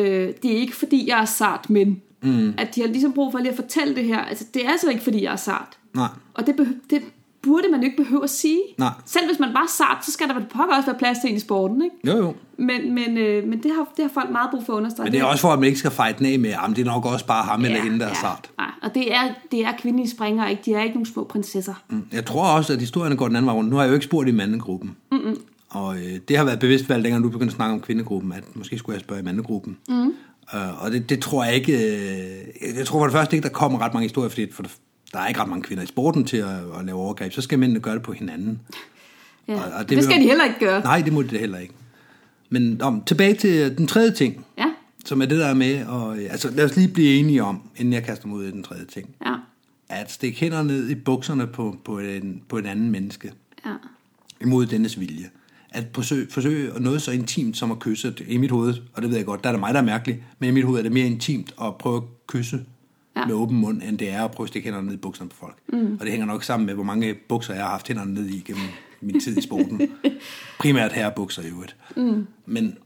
øh, 0.00 0.34
det 0.42 0.52
er 0.52 0.56
ikke 0.56 0.76
fordi, 0.76 1.08
jeg 1.08 1.20
er 1.20 1.24
sart, 1.24 1.70
men 1.70 2.02
mm. 2.22 2.54
at 2.58 2.74
de 2.74 2.80
har 2.80 2.88
ligesom 2.88 3.12
brug 3.12 3.32
for 3.32 3.38
lige 3.38 3.50
at 3.50 3.56
fortælle 3.56 3.94
det 3.94 4.04
her. 4.04 4.18
Altså, 4.18 4.44
det 4.54 4.64
er 4.64 4.70
altså 4.70 4.90
ikke 4.90 5.02
fordi, 5.02 5.22
jeg 5.22 5.32
er 5.32 5.36
sart. 5.36 5.78
Nej. 5.94 6.08
Og 6.34 6.46
det, 6.46 6.76
det 6.90 7.02
burde 7.42 7.68
man 7.70 7.80
jo 7.80 7.84
ikke 7.84 7.96
behøve 7.96 8.24
at 8.24 8.30
sige. 8.30 8.60
Nej. 8.78 8.90
Selv 9.06 9.26
hvis 9.26 9.38
man 9.38 9.52
bare 9.54 9.64
er 9.64 9.68
sart, 9.68 10.04
så 10.04 10.12
skal 10.12 10.28
der 10.28 10.34
pokker 10.34 10.76
også 10.76 10.86
være 10.86 10.98
plads 10.98 11.18
til 11.18 11.30
en 11.30 11.36
i 11.36 11.40
sporten, 11.40 11.82
ikke? 11.82 11.96
Jo, 12.06 12.16
jo. 12.16 12.34
Men, 12.56 12.94
men, 12.94 13.18
øh, 13.18 13.48
men 13.48 13.62
det, 13.62 13.70
har, 13.70 13.88
det 13.96 14.04
har 14.04 14.10
folk 14.14 14.30
meget 14.30 14.50
brug 14.50 14.66
for 14.66 14.72
at 14.72 14.76
understrege. 14.76 15.04
Men 15.04 15.12
det 15.12 15.20
er 15.20 15.24
også 15.24 15.40
for, 15.40 15.48
at 15.48 15.58
man 15.58 15.66
ikke 15.66 15.78
skal 15.78 15.90
fight 15.90 16.18
den 16.18 16.26
af 16.26 16.38
med, 16.38 16.50
at 16.50 16.76
det 16.76 16.78
er 16.78 16.84
nok 16.84 17.06
også 17.06 17.26
bare 17.26 17.44
ham 17.44 17.60
ja, 17.60 17.66
eller 17.66 17.82
hende, 17.82 17.98
der 17.98 18.04
er 18.04 18.08
ja. 18.08 18.14
sart. 18.14 18.50
Nej, 18.58 18.70
og 18.82 18.94
det 18.94 19.14
er, 19.14 19.22
det 19.52 19.64
er 19.64 19.72
kvindelige 19.78 20.10
springere, 20.10 20.50
ikke? 20.50 20.62
De 20.64 20.74
er 20.74 20.82
ikke 20.82 20.94
nogen 20.94 21.06
små 21.06 21.24
prinsesser. 21.24 21.74
Mm. 21.88 22.06
Jeg 22.12 22.24
tror 22.24 22.44
også, 22.44 22.72
at 22.72 22.80
historierne 22.80 23.16
går 23.16 23.26
den 23.26 23.36
anden 23.36 23.46
vej 23.46 23.54
rundt. 23.54 23.70
Nu 23.70 23.76
har 23.76 23.82
jeg 23.82 23.90
jo 23.90 23.94
ikke 23.94 24.04
spurgt 24.04 24.28
i 24.28 24.32
mandegruppen. 24.32 24.96
Mm-mm. 25.12 25.36
Og 25.70 25.96
øh, 25.96 26.18
det 26.28 26.36
har 26.36 26.44
været 26.44 26.58
bevidst 26.58 26.88
valgt, 26.88 27.04
dengang 27.04 27.24
du 27.24 27.28
begyndte 27.28 27.52
at 27.52 27.56
snakke 27.56 27.74
om 27.74 27.80
kvindegruppen, 27.80 28.32
at 28.32 28.44
måske 28.54 28.78
skulle 28.78 28.94
jeg 28.94 29.00
spørge 29.00 29.20
i 29.20 29.24
mandegruppen. 29.24 29.78
Mm. 29.88 30.14
Øh, 30.54 30.84
og 30.84 30.92
det, 30.92 31.10
det 31.10 31.20
tror 31.20 31.44
jeg 31.44 31.54
ikke... 31.54 31.72
Øh, 31.72 32.76
jeg 32.78 32.86
tror 32.86 32.98
for 32.98 33.06
det 33.06 33.12
første 33.12 33.36
ikke, 33.36 33.48
der 33.48 33.52
kommer 33.52 33.78
ret 33.78 33.94
mange 33.94 34.04
historier, 34.04 34.28
fordi 34.28 34.52
for 34.52 34.62
det, 34.62 34.72
der 35.12 35.18
er 35.20 35.28
ikke 35.28 35.40
ret 35.40 35.48
mange 35.48 35.62
kvinder 35.62 35.84
i 35.84 35.86
sporten 35.86 36.24
til 36.24 36.36
at, 36.36 36.48
at 36.78 36.84
lave 36.84 36.98
overgreb. 36.98 37.32
Så 37.32 37.40
skal 37.42 37.58
mændene 37.58 37.80
gøre 37.80 37.94
det 37.94 38.02
på 38.02 38.12
hinanden. 38.12 38.60
Ja. 39.48 39.54
Og- 39.54 39.72
Og, 39.72 39.88
det 39.88 39.96
det, 39.96 40.04
skal 40.04 40.20
de 40.20 40.26
heller 40.26 40.44
ikke 40.44 40.58
gøre. 40.60 40.80
Nej, 40.82 41.00
det 41.02 41.12
må 41.12 41.22
det 41.22 41.40
heller 41.40 41.58
ikke. 41.58 41.74
Men 42.50 42.82
om, 42.82 43.02
tilbage 43.04 43.34
til 43.34 43.78
den 43.78 43.86
tredje 43.86 44.10
ting, 44.10 44.46
Ja, 44.58 44.64
som 45.04 45.22
er 45.22 45.26
det 45.26 45.38
der 45.38 45.54
med, 45.54 45.86
og, 45.86 46.18
altså 46.18 46.50
lad 46.50 46.64
os 46.64 46.76
lige 46.76 46.88
blive 46.88 47.14
enige 47.16 47.42
om, 47.44 47.62
inden 47.76 47.92
jeg 47.94 48.04
kaster 48.04 48.26
mig 48.28 48.36
ud 48.36 48.44
i 48.44 48.50
den 48.50 48.62
tredje 48.62 48.84
ting, 48.84 49.08
ja, 49.26 49.34
at 49.88 50.12
stikke 50.12 50.40
hænder 50.40 50.62
ned 50.62 50.88
i 50.90 50.94
bukserne 50.94 51.46
på, 51.46 51.76
på, 51.84 51.98
en, 51.98 52.42
på 52.48 52.58
en 52.58 52.66
anden 52.66 52.90
menneske, 52.90 53.32
ja. 53.66 53.70
imod 54.40 54.66
dennes 54.66 55.00
vilje. 55.00 55.24
At 55.70 55.84
forsøge, 55.94 56.26
forsøge 56.30 56.70
noget 56.80 57.02
så 57.02 57.10
intimt 57.12 57.56
som 57.56 57.70
at 57.72 57.78
kysse 57.78 58.14
i 58.28 58.36
mit 58.36 58.50
hoved, 58.50 58.74
og 58.94 59.02
det 59.02 59.10
ved 59.10 59.16
jeg 59.16 59.26
godt, 59.26 59.44
der 59.44 59.50
er 59.50 59.52
det 59.52 59.60
mig, 59.60 59.74
der 59.74 59.80
er 59.80 59.84
mærkeligt, 59.84 60.18
men 60.38 60.48
i 60.48 60.52
mit 60.52 60.64
hoved 60.64 60.78
er 60.78 60.82
det 60.82 60.92
mere 60.92 61.06
intimt 61.06 61.54
at 61.62 61.76
prøve 61.78 61.96
at 61.96 62.02
kysse 62.26 62.60
Ja. 63.16 63.26
med 63.26 63.34
åben 63.34 63.56
mund, 63.58 63.82
end 63.82 63.98
det 63.98 64.10
er 64.10 64.24
at 64.24 64.30
prøve 64.30 64.44
at 64.44 64.48
stikke 64.48 64.66
hænderne 64.66 64.86
ned 64.86 64.94
i 64.94 64.98
bukserne 64.98 65.30
på 65.30 65.36
folk. 65.36 65.56
Mm. 65.68 65.92
Og 66.00 66.00
det 66.00 66.10
hænger 66.10 66.26
nok 66.26 66.44
sammen 66.44 66.66
med, 66.66 66.74
hvor 66.74 66.84
mange 66.84 67.14
bukser 67.14 67.54
jeg 67.54 67.62
har 67.62 67.70
haft 67.70 67.88
hænderne 67.88 68.14
ned 68.14 68.26
i 68.26 68.40
gennem 68.40 68.64
min 69.00 69.20
tid 69.20 69.38
i 69.38 69.40
sporten. 69.42 69.80
Primært 70.60 70.92
herrebukser 70.92 71.42
i 71.42 71.46
øvrigt. 71.46 71.76
Mm. 71.96 72.26
Men 72.46 72.78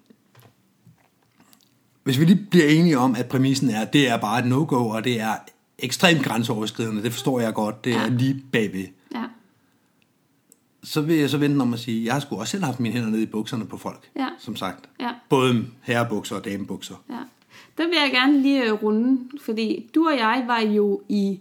hvis 2.05 2.21
vi 2.21 2.25
lige 2.25 2.47
bliver 2.51 2.67
enige 2.67 2.99
om, 2.99 3.15
at 3.15 3.27
præmissen 3.29 3.71
er, 3.71 3.81
at 3.81 3.93
det 3.93 4.09
er 4.11 4.17
bare 4.17 4.39
et 4.39 4.47
no-go, 4.47 4.89
og 4.89 5.05
det 5.05 5.21
er 5.21 5.35
ekstremt 5.79 6.23
grænseoverskridende, 6.25 7.03
det 7.03 7.13
forstår 7.13 7.41
jeg 7.41 7.55
godt, 7.55 7.85
det 7.85 7.93
er 7.95 8.03
Ja. 8.03 8.09
lige 8.09 8.43
bagved 8.53 8.87
ja. 9.15 9.25
så 10.83 11.01
vil 11.01 11.17
jeg 11.17 11.31
så 11.31 11.39
vente 11.39 11.63
om 11.63 11.73
at 11.75 11.79
sige, 11.81 12.05
jeg 12.05 12.13
har 12.13 12.21
sgu 12.21 12.37
også 12.37 12.51
selv 12.51 12.65
haft 12.65 12.81
mine 12.81 12.95
hænder 12.95 13.11
nede 13.11 13.23
i 13.23 13.27
bukserne 13.27 13.67
på 13.67 13.77
folk, 13.77 14.11
Ja. 14.17 14.29
som 14.39 14.57
sagt. 14.57 14.89
Ja. 15.01 15.11
Både 15.29 15.67
herrebukser 15.83 16.37
og 16.37 16.45
damebukser. 16.45 16.95
Ja. 17.11 17.19
Der 17.79 17.85
vil 17.85 17.95
jeg 18.03 18.11
gerne 18.13 18.43
lige 18.43 18.65
øh, 18.65 18.73
runde, 18.73 19.21
fordi 19.41 19.91
du 19.95 20.07
og 20.07 20.19
jeg 20.19 20.45
var 20.47 20.61
jo 20.61 21.01
i 21.09 21.41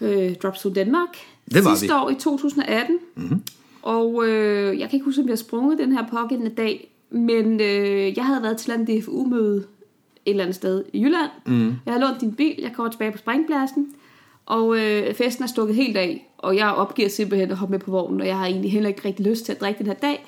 øh, 0.00 0.34
Dropzone 0.34 0.74
Danmark 0.74 1.16
Det 1.54 1.64
var 1.64 1.74
sidste 1.74 1.94
vi. 1.94 2.00
År 2.00 2.10
i 2.10 2.14
2018. 2.14 2.98
Mm-hmm. 3.14 3.42
Og 3.82 4.28
øh, 4.28 4.78
jeg 4.78 4.88
kan 4.88 4.96
ikke 4.96 5.04
huske, 5.04 5.22
om 5.22 5.28
jeg 5.28 5.38
sprunget 5.38 5.78
den 5.78 5.92
her 5.92 6.06
pågældende 6.10 6.54
dag, 6.54 6.90
men 7.10 7.60
øh, 7.60 8.16
jeg 8.16 8.26
havde 8.26 8.42
været 8.42 8.56
til 8.58 8.72
en 8.72 8.84
DFU-møde 8.84 9.56
et 10.26 10.30
eller 10.30 10.44
andet 10.44 10.54
sted 10.54 10.84
i 10.92 11.02
Jylland. 11.02 11.30
Mm. 11.46 11.66
Jeg 11.66 11.94
havde 11.94 12.00
lånt 12.00 12.20
din 12.20 12.34
bil, 12.34 12.54
jeg 12.58 12.72
kommer 12.72 12.90
tilbage 12.90 13.12
på 13.12 13.18
springpladsen, 13.18 13.94
og 14.46 14.78
øh, 14.78 15.14
festen 15.14 15.44
er 15.44 15.48
stukket 15.48 15.76
helt 15.76 15.96
af, 15.96 16.30
og 16.38 16.56
jeg 16.56 16.68
opgiver 16.68 17.08
simpelthen 17.08 17.50
at 17.50 17.56
hoppe 17.56 17.70
med 17.70 17.78
på 17.78 17.90
vognen, 17.90 18.20
og 18.20 18.26
jeg 18.26 18.38
har 18.38 18.46
egentlig 18.46 18.72
heller 18.72 18.88
ikke 18.88 19.08
rigtig 19.08 19.26
lyst 19.26 19.44
til 19.44 19.52
at 19.52 19.60
drikke 19.60 19.78
den 19.78 19.86
her 19.86 19.94
dag. 19.94 20.26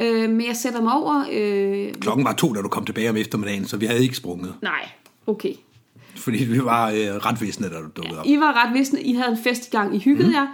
Øh, 0.00 0.30
men 0.30 0.46
jeg 0.46 0.56
sætter 0.56 0.82
mig 0.82 0.92
over... 0.92 1.24
Øh, 1.32 1.94
Klokken 2.00 2.24
var 2.24 2.32
to, 2.32 2.52
da 2.52 2.60
du 2.62 2.68
kom 2.68 2.84
tilbage 2.84 3.10
om 3.10 3.16
eftermiddagen, 3.16 3.64
så 3.66 3.76
vi 3.76 3.86
havde 3.86 4.02
ikke 4.02 4.16
sprunget. 4.16 4.54
nej, 4.62 4.88
okay. 5.26 5.52
Fordi 6.16 6.44
vi 6.44 6.64
var 6.64 6.90
øh, 6.90 6.96
ret 6.96 7.40
visne, 7.40 7.68
da 7.68 7.74
du 7.74 7.88
dukkede 7.96 8.20
op. 8.20 8.26
I 8.26 8.36
var 8.36 8.64
ret 8.64 8.74
visne, 8.74 9.02
I 9.02 9.12
havde 9.12 9.30
en 9.30 9.38
fest 9.44 9.66
i 9.66 9.70
gang, 9.70 9.94
I 9.96 9.98
hyggede 9.98 10.28
mm. 10.28 10.34
jer, 10.34 10.46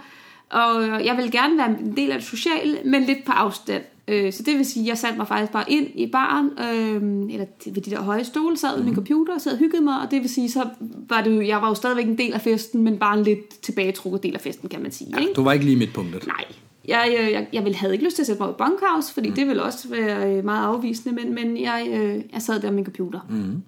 og 0.49 1.05
jeg 1.05 1.17
ville 1.17 1.31
gerne 1.31 1.57
være 1.57 1.69
en 1.79 1.97
del 1.97 2.11
af 2.11 2.19
det 2.19 2.27
sociale, 2.27 2.77
men 2.85 3.03
lidt 3.03 3.25
på 3.25 3.31
afstand. 3.31 3.83
Øh, 4.07 4.33
Så 4.33 4.43
det 4.43 4.57
vil 4.57 4.65
sige, 4.65 4.83
at 4.83 4.87
jeg 4.87 4.97
satte 4.97 5.17
mig 5.17 5.27
faktisk 5.27 5.51
bare 5.51 5.71
ind 5.71 5.87
i 5.95 6.07
baren, 6.11 6.45
øh, 6.59 7.33
eller 7.33 7.45
ved 7.65 7.81
de 7.81 7.91
der 7.91 8.01
høje 8.01 8.23
stole, 8.25 8.57
sad 8.57 8.75
ved 8.77 8.83
min 8.85 8.95
computer 8.95 9.33
og 9.33 9.41
sad 9.41 9.51
og 9.51 9.57
hyggede 9.57 9.81
mig, 9.83 10.01
og 10.01 10.11
det 10.11 10.21
vil 10.21 10.29
sige, 10.29 10.51
så 10.51 10.69
var 11.09 11.21
det 11.21 11.35
jo, 11.35 11.41
jeg 11.41 11.61
var 11.61 11.67
jo 11.67 11.73
stadigvæk 11.75 12.05
en 12.05 12.17
del 12.17 12.33
af 12.33 12.41
festen, 12.41 12.83
men 12.83 12.97
bare 12.97 13.17
en 13.17 13.23
lidt 13.23 13.61
tilbagetrukket 13.61 14.23
del 14.23 14.33
af 14.35 14.41
festen, 14.41 14.69
kan 14.69 14.81
man 14.81 14.91
sige. 14.91 15.13
Ikke? 15.19 15.33
Du 15.33 15.43
var 15.43 15.53
ikke 15.53 15.65
lige 15.65 15.77
midtpunktet. 15.77 16.27
Nej, 16.27 16.43
jeg, 16.87 17.15
øh, 17.19 17.31
jeg, 17.31 17.47
jeg 17.53 17.63
ville, 17.63 17.77
havde 17.77 17.93
ikke 17.93 18.05
lyst 18.05 18.15
til 18.15 18.23
at 18.23 18.27
sætte 18.27 18.41
mig 18.41 18.51
i 18.51 18.53
bunkhouse, 18.57 19.13
fordi 19.13 19.29
mm. 19.29 19.35
det 19.35 19.47
ville 19.47 19.63
også 19.63 19.89
være 19.89 20.37
øh, 20.37 20.45
meget 20.45 20.65
afvisende, 20.65 21.15
men, 21.15 21.35
men 21.35 21.61
jeg, 21.61 21.87
øh, 21.89 22.23
jeg 22.33 22.41
sad 22.41 22.59
der 22.59 22.67
med 22.67 22.75
min 22.75 22.85
computer. 22.85 23.19
Mm. 23.29 23.63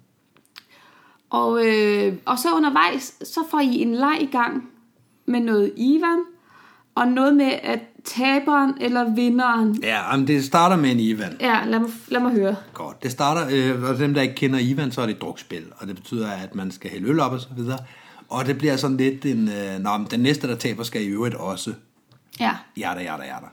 Og, 1.30 1.66
øh, 1.66 2.14
og 2.24 2.38
så 2.38 2.48
undervejs, 2.56 3.14
så 3.28 3.40
får 3.50 3.60
I 3.60 3.82
en 3.82 3.94
leg 3.94 4.18
i 4.20 4.28
gang 4.32 4.68
med 5.26 5.40
noget 5.40 5.72
Ivan, 5.76 6.18
og 6.94 7.08
noget 7.08 7.36
med, 7.36 7.52
at 7.62 7.80
taberen 8.04 8.74
eller 8.80 9.14
vinderen... 9.14 9.82
Ja, 9.82 10.16
men 10.16 10.26
det 10.26 10.44
starter 10.44 10.76
med 10.76 10.90
en 10.90 11.00
Ivan. 11.00 11.36
Ja, 11.40 11.64
lad 11.66 11.78
mig, 11.78 11.90
lad 12.08 12.20
mig 12.20 12.32
høre. 12.32 12.56
Godt. 12.74 13.02
Det 13.02 13.10
starter, 13.10 13.74
øh, 13.74 13.90
og 13.90 13.98
dem 13.98 14.14
der 14.14 14.22
ikke 14.22 14.34
kender 14.34 14.58
Ivan, 14.58 14.92
så 14.92 15.00
er 15.00 15.06
det 15.06 15.14
et 15.14 15.22
drukspil, 15.22 15.64
og 15.76 15.86
det 15.86 15.96
betyder, 15.96 16.28
at 16.28 16.54
man 16.54 16.70
skal 16.70 16.90
hælde 16.90 17.08
øl 17.08 17.20
op 17.20 17.32
og 17.32 17.40
så 17.40 17.48
videre. 17.56 17.78
Og 18.28 18.46
det 18.46 18.58
bliver 18.58 18.76
sådan 18.76 18.96
lidt 18.96 19.26
en, 19.26 19.48
øh, 19.48 19.78
nå, 19.80 19.96
men 19.96 20.06
den 20.10 20.20
næste, 20.20 20.48
der 20.48 20.56
taber, 20.56 20.82
skal 20.82 21.02
i 21.02 21.06
øvrigt 21.06 21.34
også. 21.34 21.72
Ja, 22.40 22.56
Jada, 22.76 23.00
jada, 23.02 23.22
jada. 23.24 23.46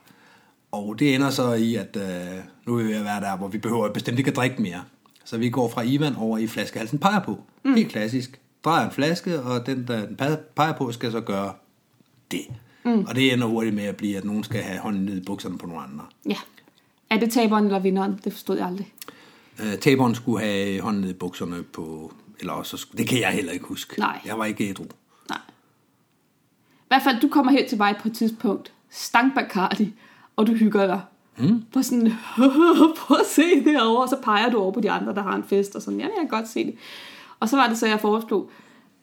Og 0.71 0.99
det 0.99 1.15
ender 1.15 1.29
så 1.29 1.53
i, 1.53 1.75
at 1.75 1.95
øh, 1.95 2.43
nu 2.65 2.73
er 2.79 2.83
vi 2.83 2.89
ved 2.89 2.95
at 2.95 3.03
være 3.05 3.21
der, 3.21 3.37
hvor 3.37 3.47
vi 3.47 3.57
behøver 3.57 3.89
bestemt 3.93 4.17
ikke 4.19 4.29
at 4.31 4.35
drikke 4.35 4.61
mere. 4.61 4.83
Så 5.25 5.37
vi 5.37 5.49
går 5.49 5.69
fra 5.69 5.81
Ivan 5.81 6.15
over 6.15 6.37
i 6.37 6.47
flaskehalsen 6.47 6.99
peger 6.99 7.19
på. 7.19 7.43
Mm. 7.63 7.73
Helt 7.75 7.89
klassisk. 7.91 8.39
Drejer 8.65 8.85
en 8.85 8.91
flaske, 8.91 9.41
og 9.41 9.65
den, 9.65 9.87
der 9.87 10.05
den 10.05 10.17
pe- 10.21 10.53
peger 10.55 10.73
på, 10.73 10.91
skal 10.91 11.11
så 11.11 11.21
gøre 11.21 11.53
det. 12.31 12.45
Mm. 12.85 13.05
Og 13.07 13.15
det 13.15 13.33
ender 13.33 13.47
hurtigt 13.47 13.75
med 13.75 13.83
at 13.83 13.95
blive, 13.97 14.17
at 14.17 14.25
nogen 14.25 14.43
skal 14.43 14.61
have 14.61 14.79
hånden 14.79 15.05
ned 15.05 15.17
i 15.21 15.23
bukserne 15.25 15.57
på 15.57 15.67
nogle 15.67 15.83
andre. 15.83 16.05
ja. 16.25 16.35
Er 17.09 17.17
det 17.17 17.31
taberen 17.31 17.65
eller 17.65 17.79
vinderen? 17.79 18.19
Det 18.23 18.33
forstod 18.33 18.57
jeg 18.57 18.67
aldrig. 18.67 18.93
Øh, 19.63 19.77
taberen 19.77 20.15
skulle 20.15 20.45
have 20.45 20.81
hånden 20.81 21.01
ned 21.01 21.09
i 21.09 21.13
bukserne 21.13 21.63
på... 21.63 22.13
Eller 22.39 22.53
også, 22.53 22.85
det 22.97 23.07
kan 23.07 23.19
jeg 23.21 23.29
heller 23.31 23.51
ikke 23.51 23.65
huske. 23.65 23.99
Nej. 23.99 24.19
Jeg 24.25 24.39
var 24.39 24.45
ikke 24.45 24.69
ædru. 24.69 24.85
Nej. 25.29 25.39
I 26.77 26.87
hvert 26.87 27.01
fald, 27.03 27.21
du 27.21 27.27
kommer 27.27 27.51
hen 27.51 27.67
til 27.69 27.77
mig 27.77 27.95
på 28.01 28.07
et 28.07 28.15
tidspunkt, 28.17 28.73
stank 28.89 29.35
Bacardi, 29.35 29.93
og 30.35 30.47
du 30.47 30.53
hygger 30.53 30.87
dig. 30.87 31.01
Mm. 31.37 31.63
På 31.73 31.81
sådan, 31.81 32.13
prøv 32.97 33.17
at 33.19 33.25
se 33.29 33.63
derovre, 33.65 34.03
og 34.03 34.09
så 34.09 34.17
peger 34.23 34.49
du 34.49 34.57
over 34.57 34.71
på 34.71 34.79
de 34.81 34.91
andre, 34.91 35.13
der 35.15 35.23
har 35.23 35.35
en 35.35 35.43
fest, 35.43 35.75
og 35.75 35.81
sådan, 35.81 35.99
ja, 35.99 36.05
jeg 36.05 36.13
kan 36.19 36.27
godt 36.39 36.47
se 36.49 36.65
det. 36.65 36.75
Og 37.39 37.49
så 37.49 37.55
var 37.55 37.67
det 37.67 37.77
så, 37.77 37.87
jeg 37.87 37.99
foreslog, 37.99 38.49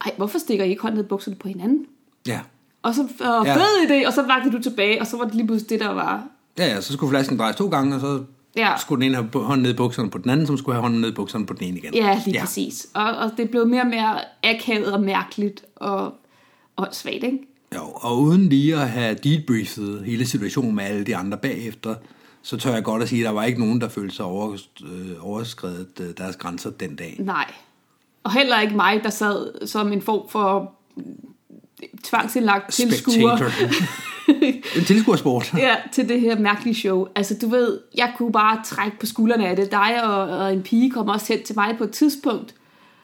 ej, 0.05 0.13
hvorfor 0.17 0.39
stikker 0.39 0.65
I 0.65 0.71
ikke 0.71 0.83
hånden 0.83 0.99
ned 0.99 1.05
i 1.05 1.09
bukserne 1.09 1.37
på 1.37 1.49
hinanden? 1.49 1.87
Ja. 2.27 2.41
Og 2.83 2.95
så, 2.95 3.03
øh, 3.03 3.47
Ja. 3.47 3.55
fed 3.57 3.89
idé, 3.91 4.07
og 4.07 4.13
så 4.13 4.23
vagte 4.23 4.51
du 4.51 4.63
tilbage, 4.63 5.01
og 5.01 5.07
så 5.07 5.17
var 5.17 5.25
det 5.25 5.35
lige 5.35 5.47
pludselig 5.47 5.71
det, 5.71 5.81
der 5.81 5.93
var, 5.95 6.23
Ja, 6.59 6.67
ja, 6.67 6.81
så 6.81 6.93
skulle 6.93 7.11
flasken 7.11 7.39
drejes 7.39 7.57
to 7.57 7.69
gange, 7.69 7.95
og 7.95 8.01
så 8.01 8.23
Ja. 8.57 8.75
skulle 8.79 9.03
den 9.05 9.13
ene 9.15 9.29
have 9.33 9.45
hånden 9.45 9.63
ned 9.63 9.71
i 9.71 9.77
bukserne 9.77 10.11
på 10.11 10.19
den 10.19 10.31
anden, 10.31 10.47
som 10.47 10.59
skulle 10.59 10.75
have 10.75 10.83
hånden 10.83 11.01
ned 11.01 11.09
i 11.09 11.15
bukserne 11.15 11.47
på 11.47 11.53
den 11.55 11.65
ene 11.69 11.79
igen. 11.79 11.95
ja, 11.95 12.21
lige 12.25 12.35
ja. 12.35 12.41
præcis. 12.41 12.87
Og, 12.95 13.05
og 13.17 13.31
det 13.37 13.51
blev 13.51 13.67
mere 13.67 13.81
og 13.83 13.87
mere 13.87 14.19
akavet 14.43 14.93
og 14.93 15.01
mærkeligt, 15.01 15.65
og, 15.77 16.15
og 16.77 16.89
svagt, 16.93 17.15
ikke? 17.25 17.39
Jo, 17.75 17.83
og 17.95 18.21
uden 18.21 18.49
lige 18.49 18.75
at 18.75 18.89
have 18.89 19.15
debriefet 19.15 20.03
hele 20.07 20.27
situationen 20.27 20.75
med 20.75 20.85
alle 20.85 21.05
de 21.05 21.17
andre 21.17 21.39
bagefter, 21.39 21.95
så 22.43 22.57
tør 22.57 22.75
jeg 22.75 22.85
godt 22.85 23.03
at 23.03 23.09
sige, 23.09 23.21
at 23.21 23.27
der 23.27 23.33
var 23.33 23.45
ikke 23.45 23.61
nogen, 23.61 23.81
der 23.81 23.89
følte 23.89 24.17
sig 24.17 24.25
over, 24.25 24.57
øh, 24.85 25.27
overskrevet 25.27 26.01
øh, 26.01 26.07
deres 26.19 26.37
grænser 26.37 26.71
den 26.71 26.97
dag. 26.97 27.17
Nej. 27.21 27.53
Og 28.25 28.33
heller 28.33 28.61
ikke 28.61 28.77
mig, 28.77 29.01
der 29.03 29.11
sad 29.11 29.67
som 29.67 29.93
en 29.93 30.03
form 30.03 30.29
for 30.29 30.73
tvangsindlagt 32.05 32.73
tilskuer 32.73 33.51
en 34.77 34.85
tilskuersport. 34.85 35.55
ja, 35.57 35.77
til 35.93 36.09
det 36.09 36.21
her 36.21 36.39
mærkelige 36.39 36.75
show. 36.75 37.07
Altså, 37.15 37.37
du 37.43 37.49
ved, 37.49 37.81
jeg 37.95 38.13
kunne 38.17 38.33
bare 38.33 38.61
trække 38.65 38.99
på 38.99 39.07
skuldrene 39.07 39.49
af 39.49 39.57
det. 39.57 39.71
Dig 39.71 40.05
og, 40.05 40.39
og 40.39 40.53
en 40.53 40.63
pige 40.63 40.91
kom 40.91 41.09
også 41.09 41.33
hen 41.33 41.43
til 41.45 41.57
mig 41.57 41.75
på 41.79 41.85
et 41.85 41.91
tidspunkt. 41.91 42.55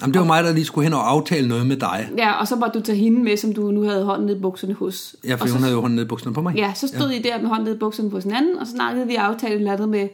Jamen, 0.01 0.13
det 0.15 0.21
var 0.21 0.27
mig, 0.27 0.45
der 0.45 0.53
lige 0.53 0.65
skulle 0.65 0.85
hen 0.85 0.93
og 0.95 1.11
aftale 1.11 1.49
noget 1.49 1.67
med 1.67 1.77
dig. 1.77 2.11
Ja, 2.19 2.33
og 2.33 2.49
så 2.49 2.57
var 2.57 2.69
du 2.69 2.81
tage 2.81 2.99
hende 2.99 3.21
med, 3.23 3.37
som 3.37 3.53
du 3.53 3.71
nu 3.71 3.83
havde 3.83 4.05
hånden 4.05 4.27
ned 4.27 4.37
i 4.37 4.41
bukserne 4.41 4.75
hos. 4.75 5.17
Ja, 5.25 5.35
for 5.35 5.43
og 5.43 5.49
så, 5.49 5.55
hun 5.55 5.63
havde 5.63 5.75
jo 5.75 5.81
hånden 5.81 5.97
ned 5.97 6.05
i 6.05 6.09
bukserne 6.09 6.35
på 6.35 6.43
mig. 6.43 6.55
Ja, 6.57 6.73
så 6.75 6.89
stod 6.89 7.11
ja. 7.11 7.19
I 7.19 7.23
der 7.23 7.41
med 7.41 7.49
hånden 7.49 7.65
ned 7.65 7.75
i 7.75 7.79
bukserne 7.79 8.11
hos 8.11 8.25
hinanden, 8.25 8.59
og 8.59 8.67
så 8.67 8.73
snakkede 8.73 9.07
vi 9.07 9.15
aftale 9.15 9.55
et 9.55 9.59
eller 9.59 9.73
andet 9.73 9.89
med, 9.89 10.09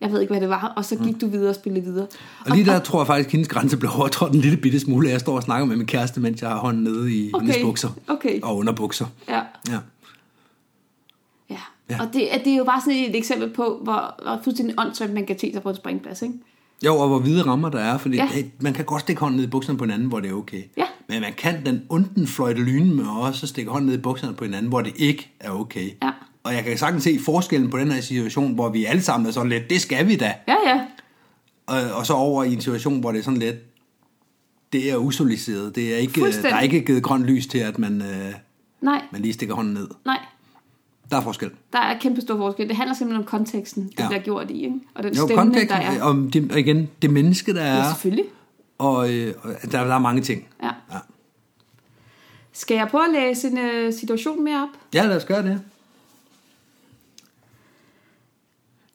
jeg 0.00 0.12
ved 0.12 0.20
ikke, 0.20 0.32
hvad 0.32 0.40
det 0.40 0.48
var, 0.48 0.72
og 0.76 0.84
så 0.84 0.96
gik 0.96 1.12
mm. 1.14 1.18
du 1.20 1.26
videre 1.26 1.48
og 1.48 1.54
spillede 1.54 1.84
videre. 1.84 2.06
Og 2.46 2.56
lige 2.56 2.64
der 2.66 2.78
tror 2.78 3.00
jeg 3.00 3.06
faktisk, 3.06 3.26
at 3.28 3.32
hendes 3.32 3.48
grænse 3.48 3.76
blev 3.76 3.90
overtrådt 3.98 4.32
en 4.32 4.40
lille 4.40 4.56
bitte 4.56 4.80
smule. 4.80 5.08
Jeg 5.08 5.20
står 5.20 5.36
og 5.36 5.42
snakker 5.42 5.66
med 5.66 5.76
min 5.76 5.86
kæreste, 5.86 6.20
mens 6.20 6.42
jeg 6.42 6.50
har 6.50 6.58
hånden 6.58 6.82
nede 6.84 7.12
i 7.12 7.30
Okay, 7.34 7.46
hendes 7.46 7.62
bukser. 7.62 7.88
okay. 8.08 8.40
Og 8.42 8.56
under 8.56 8.72
bukser. 8.72 9.06
Ja. 9.28 9.40
Ja. 9.68 9.78
Ja. 11.50 11.56
Ja. 11.90 12.00
Og 12.00 12.08
det, 12.12 12.34
er- 12.34 12.38
det 12.38 12.52
er 12.52 12.56
jo 12.56 12.64
bare 12.64 12.80
sådan 12.80 12.98
et 13.10 13.16
eksempel 13.16 13.50
på, 13.50 13.80
hvor, 13.82 14.14
hvor 14.22 14.40
fuldstændig 14.44 14.74
åndssvagt 14.78 15.12
man 15.12 15.26
kan 15.26 15.36
te 15.38 15.52
sig 15.52 15.62
på 15.62 15.70
en 15.70 15.76
springplads, 15.76 16.22
ikke? 16.22 16.34
Jo, 16.84 16.96
og 16.98 17.08
hvor 17.08 17.18
hvide 17.18 17.42
rammer 17.42 17.68
der 17.68 17.78
er, 17.78 17.98
fordi 17.98 18.16
Ja. 18.16 18.26
hey, 18.26 18.44
man 18.60 18.72
kan 18.74 18.84
godt 18.84 19.00
stikke 19.02 19.20
hånden 19.20 19.36
ned 19.36 19.44
i 19.44 19.50
bukserne 19.50 19.78
på 19.78 19.84
en 19.84 19.90
anden, 19.90 20.08
hvor 20.08 20.20
det 20.20 20.30
er 20.30 20.34
okay. 20.34 20.62
Ja. 20.76 20.84
Men 21.08 21.20
man 21.20 21.32
kan 21.38 21.66
den 21.66 21.82
unden 21.88 22.26
fløjte 22.26 22.60
lynen 22.62 22.96
med 22.96 23.04
også 23.06 23.46
stikke 23.46 23.70
hånden 23.70 23.86
ned 23.90 23.98
i 23.98 24.00
bukserne 24.00 24.34
på 24.34 24.44
hinanden, 24.44 24.68
hvor 24.68 24.80
det 24.80 24.92
ikke 24.96 25.30
er 25.40 25.50
okay. 25.50 25.90
Ja. 26.02 26.10
Og 26.44 26.54
jeg 26.54 26.64
kan 26.64 26.78
sagtens 26.78 27.04
se 27.04 27.18
forskellen 27.24 27.70
på 27.70 27.78
den 27.78 27.90
her 27.92 28.00
situation, 28.00 28.54
hvor 28.54 28.68
vi 28.68 28.84
alle 28.84 29.02
sammen 29.02 29.26
er 29.28 29.32
sådan 29.32 29.48
lidt, 29.48 29.70
det 29.70 29.80
skal 29.80 30.08
vi 30.08 30.16
da. 30.16 30.34
Ja, 30.48 30.56
ja. 30.66 30.80
Og, 31.66 31.98
og 31.98 32.06
så 32.06 32.12
over 32.12 32.44
i 32.44 32.52
en 32.52 32.60
situation, 32.60 33.00
hvor 33.00 33.12
det 33.12 33.18
er 33.18 33.22
sådan 33.22 33.38
lidt, 33.40 33.56
det 34.72 34.90
er 34.92 34.96
usoliceret. 34.96 35.74
Det 35.74 35.94
er 35.94 35.96
ikke, 35.98 36.20
der 36.42 36.54
er 36.54 36.60
ikke 36.60 36.80
givet 36.84 37.02
grønt 37.02 37.24
lys 37.24 37.46
til, 37.46 37.58
at 37.58 37.78
man, 37.78 38.02
øh, 38.02 38.34
Nej, 38.80 39.02
man 39.12 39.22
lige 39.22 39.32
stikker 39.32 39.54
hånden 39.54 39.74
ned. 39.74 39.88
nej. 40.06 40.18
Der 41.10 41.16
er 41.16 41.20
forskel. 41.20 41.50
Der 41.72 41.78
er 41.78 41.98
kæmpe 41.98 42.20
stor 42.20 42.36
forskel. 42.36 42.68
Det 42.68 42.76
handler 42.76 42.94
simpelthen 42.94 43.22
om 43.22 43.26
konteksten, 43.26 43.84
det 43.88 43.98
Ja. 43.98 44.02
ja. 44.02 44.08
bliver 44.08 44.22
gjort 44.22 44.50
i, 44.50 44.64
ikke? 44.64 44.80
Og 44.94 45.02
den 45.02 45.14
Jo, 45.14 45.26
stemning, 45.26 45.68
der 45.68 45.74
er. 45.76 46.02
om 46.02 46.30
det, 46.30 46.52
og 46.52 46.58
igen, 46.60 46.88
det 47.02 47.10
menneske, 47.10 47.54
der 47.54 47.64
Ja, 47.64 47.76
er, 47.78 47.84
selvfølgelig. 47.88 48.24
og, 48.78 49.12
øh, 49.14 49.34
der, 49.62 49.84
der 49.84 49.94
er 49.94 49.98
mange 49.98 50.22
ting. 50.22 50.48
Ja. 50.62 50.66
Ja. 50.92 50.98
Skal 52.52 52.74
jeg 52.74 52.88
prøve 52.88 53.04
at 53.04 53.12
læse 53.12 53.48
en 53.48 53.58
uh, 53.86 53.92
situation 53.94 54.44
mere 54.44 54.62
op? 54.62 54.68
Ja, 54.94 55.06
lad 55.06 55.16
os 55.16 55.24
gøre 55.24 55.42
det. 55.42 55.60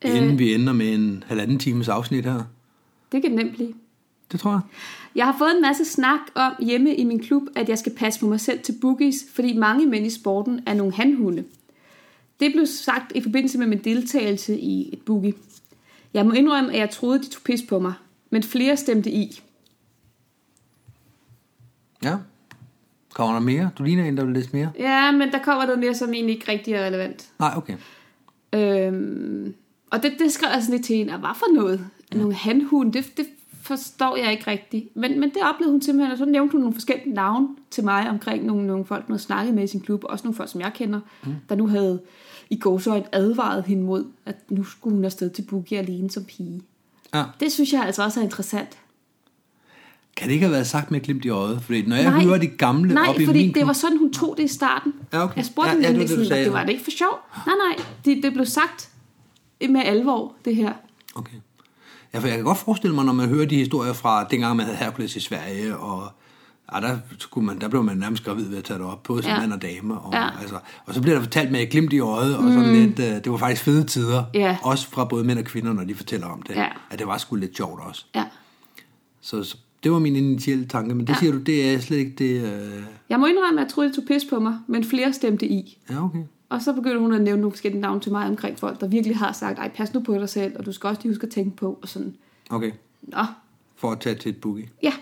Øh. 0.06 0.16
Inden 0.18 0.40
vi 0.40 0.54
ender 0.54 0.74
med 0.74 0.94
en 0.94 1.24
halvanden 1.28 1.60
times 1.60 1.90
afsnit 1.90 2.26
her. 2.26 2.44
Det 3.12 3.22
kan 3.22 3.32
nemt 3.32 3.54
blive. 3.54 3.74
Det 4.32 4.40
tror 4.40 4.52
jeg. 4.52 4.60
Jeg 5.16 5.26
har 5.26 5.36
fået 5.38 5.56
en 5.56 5.62
masse 5.62 5.86
snak 5.86 6.20
om 6.36 6.52
hjemme 6.60 6.96
i 6.96 7.04
min 7.04 7.20
klub, 7.24 7.44
at 7.56 7.70
jeg 7.70 7.78
skal 7.80 7.92
passe 7.98 8.20
på 8.20 8.28
mig 8.28 8.40
selv 8.40 8.60
til 8.64 8.76
boogies, 8.82 9.16
fordi 9.34 9.58
mange 9.58 9.86
mænd 9.86 10.06
i 10.06 10.10
sporten 10.10 10.60
er 10.66 10.74
nogle 10.74 10.94
handhunde. 10.94 11.44
Det 12.42 12.52
blev 12.52 12.66
sagt 12.66 13.12
i 13.16 13.22
forbindelse 13.22 13.58
med 13.58 13.68
min 13.68 13.80
deltagelse 13.84 14.60
i 14.60 14.90
et 14.94 15.02
boogie. 15.02 15.34
Jeg 16.14 16.26
må 16.26 16.32
indrømme, 16.32 16.74
at 16.74 16.80
jeg 16.80 16.90
troede, 16.90 17.20
de 17.20 17.30
tog 17.30 17.44
pis 17.44 17.62
på 17.70 17.80
mig, 17.80 17.94
men 18.30 18.44
flere 18.44 18.78
stemte 18.78 19.12
i. 19.12 19.42
Ja. 22.04 22.16
Kommer 23.14 23.34
der 23.34 23.42
mere? 23.42 23.70
Du 23.78 23.84
ligner 23.84 24.06
en, 24.06 24.18
der 24.18 24.26
vil 24.26 24.34
læse 24.34 24.50
mere? 24.54 24.72
Ja, 24.80 25.12
men 25.12 25.32
der 25.32 25.40
kommer 25.44 25.66
noget 25.66 25.80
mere, 25.80 25.96
som 25.96 26.14
egentlig 26.14 26.36
ikke 26.36 26.52
rigtig 26.52 26.74
er 26.74 26.86
relevant. 26.86 27.30
Nej, 27.40 27.54
okay. 27.58 27.76
Øhm, 28.54 29.56
og 29.92 30.04
det, 30.04 30.14
det 30.20 30.32
skrev 30.32 30.50
jeg 30.54 30.62
sådan 30.62 30.76
lidt 30.76 30.86
til 30.86 30.96
hende, 30.96 31.14
og 31.14 31.20
hvad 31.20 31.30
for 31.36 31.54
noget? 31.54 31.88
Ja. 32.14 32.18
Nogle 32.18 32.34
handhunde, 32.34 32.94
det, 32.94 33.18
det 33.18 33.26
forstår 33.62 34.18
jeg 34.18 34.32
ikke 34.32 34.52
rigtigt. 34.52 34.96
Men, 34.96 35.20
men 35.20 35.30
det 35.30 35.38
oplevede 35.54 35.72
hun 35.72 35.82
simpelthen, 35.82 36.12
og 36.12 36.18
så 36.18 36.26
nævnte 36.26 36.52
hun 36.52 36.62
nogle 36.62 36.74
forskellige 36.74 37.14
navne 37.14 37.48
til 37.72 37.84
mig 37.84 38.10
omkring 38.10 38.46
nogle, 38.46 38.68
nogle 38.68 38.86
folk, 38.86 39.06
hun 39.06 39.14
havde 39.14 39.24
snakket 39.24 39.56
med 39.56 39.64
i 39.64 39.68
sin 39.68 39.82
klub, 39.82 40.04
også 40.04 40.24
nogle 40.24 40.36
folk, 40.36 40.50
som 40.50 40.62
jeg 40.62 40.72
kender, 40.76 41.00
mm. 41.26 41.36
der 41.50 41.56
nu 41.56 41.68
havde 41.68 42.02
i 42.52 42.58
gåsøjne 42.60 43.06
advaret 43.16 43.64
hende 43.66 43.84
mod, 43.84 44.06
at 44.26 44.36
nu 44.50 44.64
skulle 44.64 44.96
hun 44.96 45.06
afsted 45.06 45.30
til 45.30 45.42
Boogie 45.42 45.78
alene 45.78 46.12
som 46.12 46.24
pige. 46.24 46.62
Ja. 47.14 47.24
Det 47.40 47.52
synes 47.52 47.74
jeg 47.74 47.84
altså 47.84 48.04
også 48.04 48.20
er 48.20 48.24
interessant. 48.24 48.78
Kan 50.18 50.28
det 50.28 50.34
ikke 50.34 50.46
have 50.46 50.54
været 50.54 50.68
sagt 50.68 50.92
med 50.92 51.00
et 51.00 51.06
glimt 51.06 51.26
i 51.26 51.30
øjet? 51.30 51.62
Fordi 51.62 51.86
når 51.86 51.96
jeg 51.96 52.12
Nej. 52.12 52.24
hører 52.24 52.38
de 52.38 52.48
gamle 52.48 52.94
Nej, 52.94 53.06
op 53.10 53.20
i 53.20 53.26
fordi 53.26 53.46
min 53.46 53.56
det 53.56 53.68
var 53.68 53.74
sådan, 53.74 53.98
hun 53.98 54.14
tog 54.14 54.38
det 54.38 54.44
i 54.44 54.48
starten. 54.48 54.94
Ja, 55.14 55.24
okay. 55.24 55.38
Jeg 55.38 55.46
spurgte 55.46 55.70
Ja, 55.70 55.76
hende 55.76 55.90
ja, 55.92 56.00
det 56.00 56.10
sådan, 56.10 56.44
det 56.44 56.54
var 56.54 56.64
det 56.64 56.72
ikke 56.72 56.84
for 56.84 56.92
sjov. 56.92 57.20
Nej, 57.46 57.56
nej, 57.56 57.86
det, 58.06 58.24
det 58.24 58.34
blev 58.34 58.46
sagt 58.46 58.90
med 59.70 59.82
alvor, 59.86 60.36
det 60.46 60.56
her. 60.56 60.74
Okay. 61.16 61.38
Ja, 62.14 62.20
for 62.20 62.28
jeg 62.28 62.36
kan 62.36 62.46
godt 62.46 62.58
forestille 62.58 62.96
mig, 62.96 63.06
når 63.06 63.14
man 63.14 63.30
hører 63.30 63.46
de 63.46 63.56
historier 63.56 63.94
fra 63.94 64.28
dengang, 64.32 64.58
man 64.58 64.66
havde 64.66 64.78
Hercules 64.78 65.16
i 65.16 65.20
Sverige, 65.20 65.78
og 65.78 66.12
ja, 66.76 66.80
der, 66.82 66.98
skulle 67.18 67.46
man, 67.48 67.62
der 67.62 67.68
blev 67.68 67.84
man 67.84 67.98
nærmest 67.98 68.24
gravid 68.24 68.46
ved 68.50 68.58
at 68.58 68.64
tage 68.64 68.80
det 68.80 68.88
op, 68.88 69.04
både 69.04 69.24
som 69.24 69.32
Ja. 69.32 69.40
mand 69.40 69.54
og 69.54 69.62
dame. 69.62 70.00
Og, 70.00 70.14
Ja. 70.14 70.30
altså, 70.42 70.56
og 70.86 70.94
så 70.94 71.02
bliver 71.02 71.16
der 71.16 71.22
fortalt 71.24 71.52
med 71.52 71.62
et 71.62 71.70
glimt 71.70 71.94
i 71.94 72.00
øjet, 72.00 72.38
og 72.38 72.44
sådan 72.44 72.74
lidt, 72.74 73.00
uh, 73.00 73.06
det 73.06 73.32
var 73.32 73.38
faktisk 73.38 73.64
fede 73.64 73.84
tider, 73.84 74.24
Ja. 74.34 74.58
også 74.64 74.88
fra 74.88 75.06
både 75.06 75.24
mænd 75.24 75.40
og 75.40 75.46
kvinder, 75.46 75.74
når 75.74 75.84
de 75.84 75.96
fortæller 75.96 76.28
om 76.28 76.42
det, 76.42 76.56
Ja. 76.56 76.68
at 76.90 77.00
det 77.00 77.08
var 77.08 77.18
sgu 77.18 77.36
lidt 77.36 77.58
sjovt 77.58 77.82
også. 77.82 78.06
Ja. 78.16 78.24
Så, 79.22 79.44
så 79.44 79.58
det 79.84 79.92
var 79.92 80.00
min 80.00 80.16
initielle 80.16 80.66
tanke, 80.66 80.96
men 80.96 81.08
det 81.08 81.14
Ja. 81.14 81.20
siger 81.20 81.32
du, 81.32 81.38
det 81.38 81.74
er 81.74 81.80
slet 81.80 81.98
ikke 81.98 82.12
det... 82.18 82.44
Uh... 82.44 82.84
Jeg 83.10 83.20
må 83.20 83.26
indrømme, 83.26 83.62
at 83.62 83.66
jeg 83.66 83.72
troede, 83.74 83.90
det 83.90 83.96
tog 83.96 84.04
pis 84.08 84.26
på 84.30 84.40
mig, 84.40 84.58
men 84.68 84.84
flere 84.84 85.14
stemte 85.14 85.46
i. 85.48 85.78
Ja, 85.90 86.04
okay. 86.06 86.20
Og 86.50 86.62
så 86.62 86.74
begyndte 86.74 87.00
hun 87.00 87.14
at 87.14 87.22
nævne 87.22 87.42
nogle 87.42 87.52
forskellige 87.52 87.82
navne 87.82 88.02
til 88.02 88.12
mig 88.12 88.28
omkring 88.28 88.60
folk, 88.60 88.80
der 88.82 88.88
virkelig 88.88 89.18
har 89.18 89.32
sagt, 89.32 89.60
ej, 89.60 89.70
pas 89.76 89.94
nu 89.94 90.00
på 90.00 90.14
dig 90.14 90.30
selv, 90.30 90.54
og 90.60 90.66
du 90.66 90.72
skal 90.72 90.88
også 90.88 91.02
lige 91.04 91.12
huske 91.14 91.24
at 91.28 91.34
tænke 91.34 91.56
på, 91.58 91.80
og 91.82 91.88
sådan, 91.88 92.16
Okay, 92.50 92.72
nå, 93.02 93.18
for 93.76 93.92
at 93.92 94.00
tage 94.00 94.16
til 94.16 94.30
et 94.30 94.38
boogie. 94.38 94.68
ja, 94.84 94.94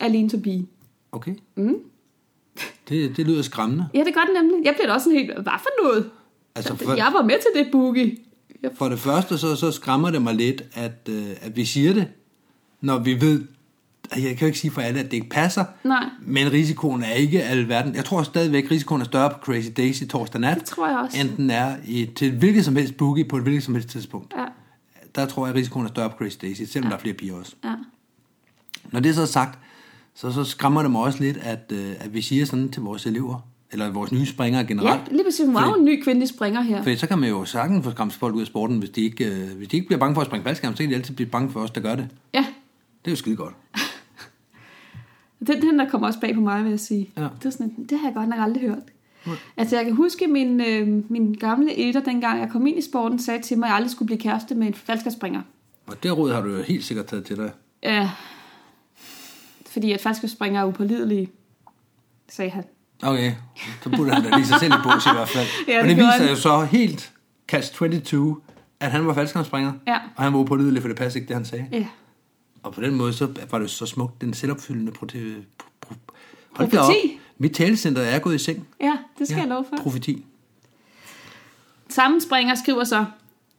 alene 0.00 0.30
som 0.30 0.42
pige. 0.42 0.66
Okay. 1.12 1.34
Mm. 1.56 1.74
Det, 2.88 3.16
det 3.16 3.26
lyder 3.26 3.42
skræmmende. 3.42 3.88
Ja, 3.94 3.98
det 4.04 4.14
gør 4.14 4.20
det 4.20 4.30
nemlig. 4.42 4.64
Jeg 4.66 4.74
blev 4.78 4.88
da 4.88 4.92
også 4.92 5.04
sådan 5.04 5.18
helt, 5.18 5.32
hvad 5.34 5.52
for 5.58 5.84
noget? 5.84 6.10
Altså, 6.54 6.74
for, 6.76 6.94
Jeg 6.94 7.10
var 7.14 7.22
med 7.22 7.34
til 7.34 7.64
det 7.64 7.68
boogie. 7.72 8.16
Jeg, 8.62 8.70
For 8.74 8.88
det 8.88 8.98
første, 8.98 9.38
så, 9.38 9.56
så 9.56 9.70
skræmmer 9.72 10.10
det 10.10 10.22
mig 10.22 10.34
lidt, 10.34 10.62
at, 10.74 11.08
øh, 11.08 11.26
at 11.40 11.56
vi 11.56 11.64
siger 11.64 11.92
det, 11.92 12.06
når 12.80 12.98
vi 12.98 13.20
ved, 13.20 13.44
jeg 14.16 14.22
kan 14.22 14.38
jo 14.40 14.46
ikke 14.46 14.58
sige 14.58 14.70
for 14.70 14.80
alle, 14.80 15.00
at 15.00 15.04
det 15.06 15.12
ikke 15.12 15.28
passer, 15.28 15.64
nej, 15.84 16.04
men 16.22 16.52
risikoen 16.52 17.02
er 17.02 17.12
ikke 17.12 17.42
alverden. 17.42 17.94
Jeg 17.94 18.04
tror 18.04 18.22
stadigvæk, 18.22 18.64
at 18.64 18.70
risikoen 18.70 19.00
er 19.00 19.04
større 19.04 19.30
på 19.30 19.36
Crazy 19.38 19.68
Daisy 19.76 20.04
torsdag 20.04 20.40
nat, 20.40 20.56
det 20.56 20.64
tror 20.64 20.88
jeg 20.88 20.98
også. 20.98 21.20
end 21.20 21.36
den 21.36 21.50
er 21.50 21.76
i, 21.86 22.06
til 22.16 22.28
et 22.28 22.34
hvilket 22.34 22.64
som 22.64 22.76
helst 22.76 22.96
boogie 22.96 23.24
på 23.24 23.36
et 23.36 23.42
hvilket 23.42 23.62
som 23.62 23.74
helst 23.74 23.88
tidspunkt. 23.88 24.34
Ja, 24.36 24.44
Der 25.14 25.26
tror 25.26 25.46
jeg, 25.46 25.54
at 25.54 25.58
risikoen 25.58 25.84
er 25.84 25.88
større 25.88 26.10
på 26.10 26.16
Crazy 26.16 26.36
Daisy, 26.42 26.62
selvom 26.62 26.84
ja. 26.86 26.90
der 26.90 26.96
er 26.96 27.00
flere 27.00 27.14
piger 27.14 27.34
også. 27.34 27.54
ja. 27.64 27.74
Når 28.92 29.00
det 29.00 29.14
så 29.14 29.22
er 29.22 29.26
sagt, 29.26 29.58
så, 30.18 30.32
så 30.32 30.44
skræmmer 30.44 30.82
det 30.82 30.90
mig 30.90 31.00
også 31.00 31.22
lidt, 31.22 31.36
at, 31.36 31.72
øh, 31.72 31.94
at 31.98 32.14
vi 32.14 32.20
siger 32.20 32.44
sådan 32.44 32.68
til 32.68 32.82
vores 32.82 33.06
elever, 33.06 33.48
eller 33.72 33.90
vores 33.90 34.12
nye 34.12 34.26
springere 34.26 34.60
ja 34.60 34.66
generelt, 34.66 35.12
lige 35.12 35.24
præcis. 35.24 35.46
Hun 35.46 35.54
var 35.54 35.68
jo 35.68 35.74
en 35.74 35.84
ny 35.84 36.02
kvindelig 36.02 36.28
springer 36.28 36.60
her. 36.60 36.82
For 36.82 36.96
så 36.96 37.08
kan 37.08 37.18
man 37.18 37.28
jo 37.28 37.44
sagtens 37.44 37.84
få 37.84 37.90
skræmt 37.90 38.12
folk 38.12 38.34
ud 38.34 38.40
af 38.40 38.46
sporten, 38.46 38.78
hvis 38.78 38.90
de 38.90 39.00
ikke, 39.00 39.24
øh, 39.24 39.56
hvis 39.56 39.68
de 39.68 39.76
ikke 39.76 39.86
bliver 39.86 40.00
bange 40.00 40.14
for 40.14 40.20
at 40.20 40.26
springe 40.26 40.44
faldskærm, 40.44 40.76
så 40.76 40.82
kan 40.82 40.90
de 40.90 40.94
altid 40.94 41.14
blive 41.14 41.28
bange 41.28 41.50
for 41.50 41.60
os, 41.60 41.70
der 41.70 41.80
gør 41.80 41.94
det. 41.94 42.08
Ja, 42.34 42.46
Det 43.04 43.10
er 43.10 43.10
jo 43.10 43.16
skide 43.16 43.36
godt. 43.36 43.54
den, 45.46 45.62
den 45.62 45.78
der 45.78 45.88
kommer 45.88 46.06
også 46.06 46.20
bag 46.20 46.34
på 46.34 46.40
mig, 46.40 46.64
vil 46.64 46.70
jeg 46.70 46.80
sige. 46.80 47.10
Ja. 47.16 47.22
Det, 47.22 47.46
er 47.46 47.50
sådan, 47.50 47.86
det 47.90 47.98
har 47.98 48.08
jeg 48.08 48.14
godt 48.14 48.28
nok 48.28 48.38
aldrig 48.40 48.62
hørt. 48.62 48.82
Altså, 49.56 49.76
jeg 49.76 49.84
kan 49.84 49.94
huske, 49.94 50.26
min, 50.26 50.60
øh, 50.60 51.10
min 51.10 51.34
gamle 51.34 51.72
ældre, 51.72 52.02
dengang 52.04 52.40
jeg 52.40 52.48
kom 52.50 52.66
ind 52.66 52.78
i 52.78 52.82
sporten, 52.82 53.18
sagde 53.18 53.42
til 53.42 53.58
mig, 53.58 53.66
at 53.66 53.68
jeg 53.68 53.76
aldrig 53.76 53.90
skulle 53.90 54.06
blive 54.06 54.18
kæreste 54.18 54.54
med 54.54 54.66
en 54.66 54.74
falskerspringer. 54.74 55.42
Og 55.86 56.02
det 56.02 56.18
råd 56.18 56.32
har 56.32 56.40
du 56.40 56.56
jo 56.56 56.62
helt 56.62 56.84
sikkert 56.84 57.06
taget 57.06 57.24
til 57.24 57.36
dig. 57.36 57.50
Ja, 57.82 58.10
fordi 59.78 59.92
at 59.92 60.00
falskerspringer 60.00 60.60
er 60.60 60.64
upålidelige, 60.64 61.28
sagde 62.28 62.50
han. 62.50 62.64
Okay, 63.02 63.32
så 63.82 63.90
burde 63.90 64.10
han 64.10 64.24
da 64.24 64.36
lige 64.36 64.46
sig 64.46 64.60
selv 64.60 64.72
i 64.72 64.76
bås 64.84 65.06
i 65.06 65.08
hvert 65.14 65.28
fald. 65.28 65.46
Ja, 65.68 65.80
Men 65.82 65.88
det 65.88 65.96
viser 65.96 66.10
han. 66.10 66.28
jo 66.28 66.36
så 66.36 66.60
helt 66.64 67.12
catch 67.48 67.72
22, 67.74 68.40
at 68.80 68.90
han 68.90 69.06
var 69.06 69.14
faldskærmspringer, 69.14 69.72
Ja. 69.86 69.98
og 70.16 70.22
han 70.22 70.32
var 70.32 70.38
upålidelig, 70.38 70.82
for 70.82 70.88
det 70.88 70.96
passede 70.96 71.18
ikke 71.18 71.28
det, 71.28 71.36
han 71.36 71.44
sagde. 71.44 71.66
Ja. 71.72 71.86
Og 72.62 72.72
på 72.72 72.80
den 72.80 72.94
måde, 72.94 73.12
så 73.12 73.28
var 73.50 73.58
det 73.58 73.70
så 73.70 73.86
smukt, 73.86 74.20
den 74.20 74.34
selvopfyldende 74.34 74.92
prote... 74.92 75.36
Pro, 75.58 75.66
pro. 75.80 75.94
Profeti. 76.64 77.18
Mit 77.38 77.52
talecenter 77.52 78.02
er 78.02 78.18
gået 78.18 78.34
i 78.34 78.38
seng. 78.38 78.66
Ja, 78.80 78.92
det 79.18 79.26
skal 79.26 79.36
ja. 79.36 79.40
jeg 79.42 79.48
love 79.48 79.64
for. 79.68 79.76
Profeti. 79.82 80.24
Samme 81.88 82.20
springer 82.20 82.54
skriver 82.54 82.84
så, 82.84 83.04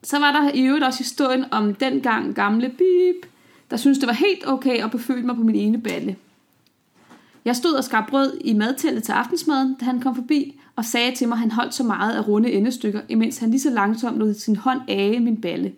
så 0.04 0.20
var 0.20 0.32
der 0.32 0.52
i 0.54 0.62
øvrigt 0.62 0.86
også 0.86 1.00
historien 1.00 1.46
om 1.52 1.76
dengang 1.76 2.36
gamle 2.36 2.70
Bip, 2.70 3.29
der 3.72 3.78
synes 3.78 3.98
det 3.98 4.08
var 4.08 4.14
helt 4.14 4.48
okay 4.48 4.84
at 4.84 4.92
beføle 4.92 5.26
mig 5.26 5.36
på 5.36 5.44
min 5.44 5.56
ene 5.56 5.82
balle. 5.82 6.16
Jeg 7.46 7.56
stod 7.56 7.74
og 7.74 7.84
skar 7.84 8.06
brød 8.10 8.38
i 8.42 8.54
madtællet 8.54 9.04
til 9.04 9.12
aftensmaden, 9.12 9.76
da 9.80 9.86
han 9.86 10.02
kom 10.02 10.16
forbi 10.16 10.60
og 10.76 10.86
sagde 10.86 11.16
til 11.16 11.28
mig, 11.28 11.36
at 11.36 11.40
han 11.40 11.52
holdt 11.52 11.74
så 11.74 11.84
meget 11.84 12.16
af 12.16 12.28
runde 12.28 12.52
endestykker, 12.52 13.02
imens 13.10 13.38
han 13.38 13.50
lige 13.50 13.62
så 13.62 13.70
langsomt 13.70 14.18
lod 14.18 14.34
sin 14.34 14.56
hånd 14.56 14.82
age 14.88 15.20
min 15.20 15.42
balle. 15.42 15.74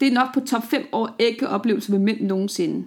Det 0.00 0.08
er 0.08 0.12
nok 0.12 0.34
på 0.34 0.40
top 0.40 0.66
5 0.70 0.86
år 0.92 1.16
ægge 1.18 1.48
oplevelse 1.48 1.92
med 1.92 1.98
mænd 1.98 2.20
nogensinde. 2.20 2.86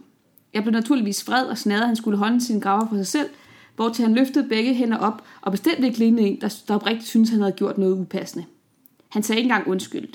Jeg 0.54 0.64
blev 0.64 0.72
naturligvis 0.72 1.28
vred 1.28 1.46
og 1.46 1.58
snadede, 1.58 1.84
at 1.84 1.88
han 1.88 1.96
skulle 1.96 2.18
holde 2.18 2.42
sin 2.42 2.60
graver 2.60 2.88
for 2.90 2.96
sig 2.96 3.08
selv, 3.08 3.30
hvor 3.76 3.90
til 3.90 4.06
han 4.06 4.16
løftede 4.16 4.50
begge 4.50 4.74
hænder 4.74 4.98
op 4.98 5.24
og 5.42 5.52
bestemt 5.52 5.86
ikke 5.86 6.00
lignede 6.00 6.28
en, 6.28 6.42
der, 6.42 6.62
der 6.68 6.76
oprigtigt 6.76 7.08
syntes, 7.10 7.30
han 7.30 7.40
havde 7.40 7.52
gjort 7.52 7.78
noget 7.78 8.00
upassende. 8.00 8.46
Han 9.10 9.24
sagde 9.24 9.40
ikke 9.40 9.48
engang 9.48 9.68
undskyld. 9.68 10.10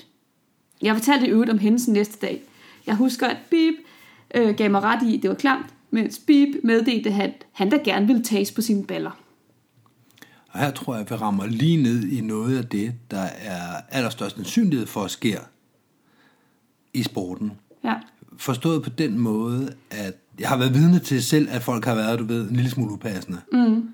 Jeg 0.83 0.95
fortalte 0.95 1.27
i 1.27 1.31
øvrigt 1.31 1.51
om 1.51 1.59
hændelsen 1.59 1.93
næste 1.93 2.27
dag. 2.27 2.43
Jeg 2.87 2.97
husker, 2.97 3.27
at 3.27 3.37
Bip 3.51 3.75
øh, 4.35 4.55
gav 4.55 4.71
mig 4.71 4.83
ret 4.83 5.03
i, 5.03 5.17
at 5.17 5.23
det 5.23 5.31
var 5.31 5.37
klamt, 5.37 5.67
mens 5.91 6.21
Bip 6.27 6.49
meddelte, 6.65 7.09
at 7.09 7.15
han, 7.15 7.33
han 7.53 7.71
da 7.71 7.77
gerne 7.77 8.07
ville 8.07 8.23
tages 8.23 8.53
på 8.53 8.61
sine 8.61 8.85
baller. 8.85 9.11
Og 10.49 10.61
her 10.61 10.71
tror 10.71 10.95
jeg, 10.95 11.01
at 11.01 11.11
vi 11.11 11.15
rammer 11.15 11.47
lige 11.47 11.83
ned 11.83 12.05
i 12.05 12.21
noget 12.21 12.59
af 12.59 12.65
det, 12.65 12.95
der 13.11 13.29
er 13.39 13.81
allerstørst 13.91 14.37
sandsynlighed 14.37 14.87
for 14.87 15.03
at 15.03 15.11
ske 15.11 15.39
i 16.95 17.03
sporten. 17.03 17.53
Ja, 17.85 17.95
Forstået 18.37 18.83
på 18.83 18.91
den 18.91 19.19
måde, 19.19 19.75
at 19.91 20.15
jeg 20.41 20.49
har 20.49 20.57
været 20.57 20.75
vidne 20.75 20.99
til 20.99 21.23
selv, 21.23 21.49
at 21.51 21.63
folk 21.63 21.85
har 21.85 21.95
været, 21.95 22.19
du 22.19 22.25
ved, 22.25 22.51
en 22.51 22.57
lille 22.57 22.71
smule 22.71 22.93
upassende. 22.93 23.41
Mm. 23.53 23.89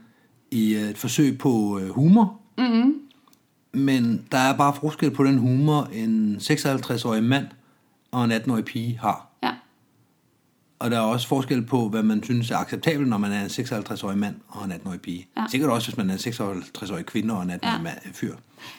I 0.51 0.75
øh, 0.75 0.91
et 0.91 0.99
forsøg 0.99 1.39
på 1.39 1.79
øh, 1.79 1.89
humor. 1.89 2.41
Mm. 2.59 2.95
Men 3.73 4.25
der 4.33 4.39
er 4.39 4.57
bare 4.57 4.75
forskel 4.81 5.11
på 5.11 5.25
den 5.25 5.39
humor, 5.39 5.89
en 5.93 6.37
56-årig 6.37 7.25
mand 7.25 7.47
og 8.11 8.25
en 8.25 8.33
18-årig 8.33 8.65
pige 8.65 8.99
har. 8.99 9.27
ja, 9.43 9.51
Og 10.79 10.91
der 10.91 10.97
er 10.97 11.03
også 11.03 11.29
forskel 11.29 11.63
på, 11.67 11.89
hvad 11.89 12.03
man 12.03 12.23
synes 12.23 12.51
er 12.51 12.57
acceptabelt, 12.57 13.09
når 13.09 13.19
man 13.19 13.33
er 13.33 13.41
en 13.41 13.47
56-årig 13.47 14.19
mand 14.19 14.35
og 14.49 14.65
en 14.65 14.73
18-årig 14.73 15.01
pige. 15.01 15.27
Ja. 15.37 15.45
Sikkert 15.51 15.71
også, 15.71 15.89
hvis 15.89 15.97
man 15.97 16.11
er 16.11 16.15
en 16.15 16.19
56-årig 16.19 17.07
kvinde 17.07 17.35
og 17.35 17.43
en 17.43 17.51
18-årig 17.51 17.63
ja. 17.63 17.83
mand, 17.83 17.99
fyr. 18.13 18.35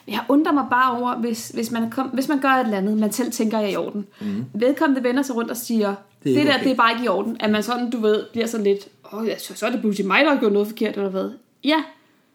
Jeg 0.08 0.20
undrer 0.28 0.52
mig 0.52 0.66
bare 0.70 0.98
over, 0.98 1.16
hvis, 1.16 1.48
hvis, 1.48 1.70
man, 1.70 1.90
kom, 1.90 2.06
hvis 2.06 2.28
man 2.28 2.40
gør 2.40 2.48
et 2.48 2.64
eller 2.64 2.78
andet, 2.78 2.98
man 2.98 3.12
selv 3.12 3.32
tænker 3.32 3.58
er 3.58 3.66
i 3.66 3.76
orden. 3.76 4.06
Mm. 4.20 4.44
Vedkommende 4.54 5.04
vender 5.04 5.22
sig 5.22 5.36
rundt 5.36 5.50
og 5.50 5.56
siger, 5.56 5.94
det, 6.24 6.36
det 6.36 6.46
der, 6.46 6.54
okay. 6.54 6.64
det 6.64 6.72
er 6.72 6.76
bare 6.76 6.92
ikke 6.92 7.04
i 7.04 7.08
orden. 7.08 7.36
At 7.40 7.50
man 7.50 7.62
sådan, 7.62 7.90
du 7.90 8.00
ved, 8.00 8.24
bliver 8.32 8.46
sådan 8.46 8.64
lidt, 8.64 8.88
åh, 9.12 9.26
ja, 9.26 9.38
så, 9.38 9.54
så 9.54 9.66
er 9.66 9.70
det 9.70 9.80
pludselig 9.80 10.06
mig, 10.06 10.24
der 10.24 10.32
har 10.32 10.40
gjort 10.40 10.52
noget 10.52 10.68
forkert, 10.68 10.96
eller 10.96 11.10
hvad? 11.10 11.30
Ja, 11.64 11.82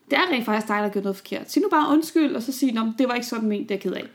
det 0.09 0.17
er 0.17 0.31
rent 0.31 0.45
faktisk 0.45 0.67
dig, 0.67 0.75
der 0.75 0.81
har 0.81 0.89
gjort 0.89 1.03
noget 1.03 1.17
forkert. 1.17 1.51
Sig 1.51 1.61
nu 1.61 1.69
bare 1.69 1.91
undskyld, 1.91 2.35
og 2.35 2.43
så 2.43 2.51
sig, 2.51 2.93
det 2.97 3.07
var 3.07 3.13
ikke 3.13 3.27
sådan 3.27 3.49
ment, 3.49 3.69
det 3.69 3.75
er 3.75 3.79
ked 3.79 3.93
af. 3.93 4.05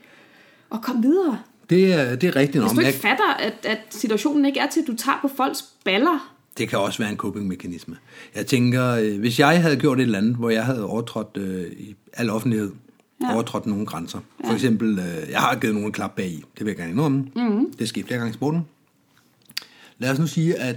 Og 0.69 0.81
kom 0.81 1.03
videre. 1.03 1.39
Det 1.71 1.93
er, 1.93 2.15
det 2.15 2.27
er 2.27 2.35
rigtigt. 2.35 2.63
Hvis 2.63 2.73
du 2.73 2.79
ikke 2.79 2.99
fatter, 2.99 3.33
at, 3.39 3.65
at 3.65 3.79
situationen 3.89 4.45
ikke 4.45 4.59
er 4.59 4.67
til, 4.69 4.81
at 4.81 4.87
du 4.87 4.95
tager 4.95 5.17
på 5.21 5.29
folks 5.37 5.63
baller. 5.85 6.35
Det 6.57 6.69
kan 6.69 6.79
også 6.79 6.99
være 6.99 7.11
en 7.11 7.17
coping-mekanisme. 7.17 7.97
Jeg 8.35 8.45
tænker, 8.45 8.87
øh, 8.87 9.19
hvis 9.19 9.39
jeg 9.39 9.61
havde 9.61 9.75
gjort 9.75 9.99
et 9.99 10.03
eller 10.03 10.17
andet, 10.17 10.35
hvor 10.35 10.49
jeg 10.49 10.65
havde 10.65 10.85
overtrådt 10.85 11.37
øh, 11.37 11.71
i 11.71 11.95
al 12.13 12.29
offentlighed, 12.29 12.71
ja. 13.21 13.33
overtrådt 13.33 13.65
nogle 13.65 13.85
grænser. 13.85 14.19
Ja. 14.43 14.49
For 14.49 14.53
eksempel, 14.53 14.99
øh, 14.99 15.31
jeg 15.31 15.39
har 15.39 15.55
givet 15.55 15.75
nogen 15.75 15.91
klap 15.91 16.15
bag 16.15 16.27
i. 16.27 16.43
Det 16.57 16.65
vil 16.65 16.67
jeg 16.67 16.77
gerne 16.77 16.91
indrømme. 16.91 17.17
Mm-hmm. 17.35 17.73
Det 17.73 17.89
sker 17.89 18.03
flere 18.03 18.17
gange 18.17 18.29
i 18.29 18.33
sporten. 18.33 18.61
Lad 19.99 20.11
os 20.11 20.19
nu 20.19 20.27
sige, 20.27 20.55
at 20.55 20.75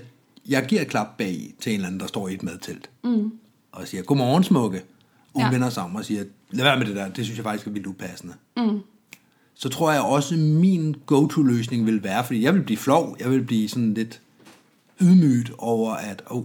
jeg 0.48 0.64
giver 0.68 0.80
et 0.80 0.88
klap 0.88 1.08
bag 1.18 1.30
i 1.30 1.54
til 1.60 1.70
en 1.70 1.74
eller 1.74 1.86
anden, 1.86 2.00
der 2.00 2.06
står 2.06 2.28
i 2.28 2.34
et 2.34 2.42
madtelt. 2.42 2.90
Mm. 3.04 3.32
Og 3.72 3.88
siger, 3.88 4.02
godmorgen 4.02 4.44
smukke. 4.44 4.82
Og 5.34 5.40
hun 5.40 5.42
ja. 5.42 5.50
vender 5.50 5.70
sig 5.70 5.82
om 5.82 5.94
og 5.94 6.04
siger, 6.04 6.24
lad 6.50 6.64
være 6.64 6.78
med 6.78 6.86
det 6.86 6.96
der, 6.96 7.08
det 7.08 7.24
synes 7.24 7.38
jeg 7.38 7.44
faktisk 7.44 7.66
er 7.66 7.70
vildt 7.70 7.86
upassende. 7.86 8.34
Mm 8.56 8.80
så 9.54 9.68
tror 9.68 9.92
jeg 9.92 10.02
også, 10.02 10.34
min 10.36 10.96
go-to-løsning 11.06 11.86
vil 11.86 12.02
være, 12.02 12.24
fordi 12.24 12.42
jeg 12.42 12.54
vil 12.54 12.62
blive 12.62 12.78
flov, 12.78 13.16
jeg 13.20 13.30
vil 13.30 13.42
blive 13.42 13.68
sådan 13.68 13.94
lidt 13.94 14.20
ydmygt 15.00 15.52
over, 15.58 15.92
at 15.92 16.22
oh, 16.26 16.44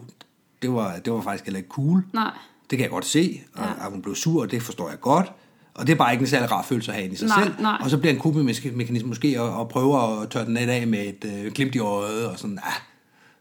det, 0.62 0.74
var, 0.74 0.98
det 1.06 1.14
var 1.14 1.22
faktisk 1.22 1.46
heller 1.46 1.58
ikke 1.58 1.70
cool. 1.70 2.06
Nej. 2.14 2.32
Det 2.70 2.78
kan 2.78 2.84
jeg 2.84 2.90
godt 2.90 3.06
se, 3.06 3.42
og 3.54 3.64
ja. 3.64 3.86
at 3.86 3.92
hun 3.92 4.02
blev 4.02 4.16
sur, 4.16 4.42
og 4.42 4.52
det 4.52 4.62
forstår 4.62 4.90
jeg 4.90 5.00
godt. 5.00 5.32
Og 5.74 5.88
det 5.88 5.94
er 5.94 5.98
bare 5.98 6.12
ikke 6.14 6.22
en 6.22 6.28
særlig 6.28 6.52
rar 6.52 6.62
følelse 6.62 6.92
at 6.92 6.98
have 6.98 7.12
i 7.12 7.16
sig 7.16 7.28
nej, 7.28 7.44
selv. 7.44 7.54
Nej. 7.60 7.78
Og 7.84 7.90
så 7.90 7.98
bliver 7.98 8.14
en 8.14 8.20
kubemekanisme 8.20 9.10
måske 9.10 9.28
at, 9.40 9.62
at 9.62 9.68
prøve 9.68 10.22
at 10.22 10.30
tørre 10.30 10.46
den 10.46 10.58
af 10.58 10.88
med 10.88 11.00
et 11.00 11.26
øh, 11.26 11.52
glimt 11.52 11.76
i 11.76 11.80
øjet, 11.80 12.28
og 12.28 12.40
sådan, 12.40 12.60
ah, 12.64 12.74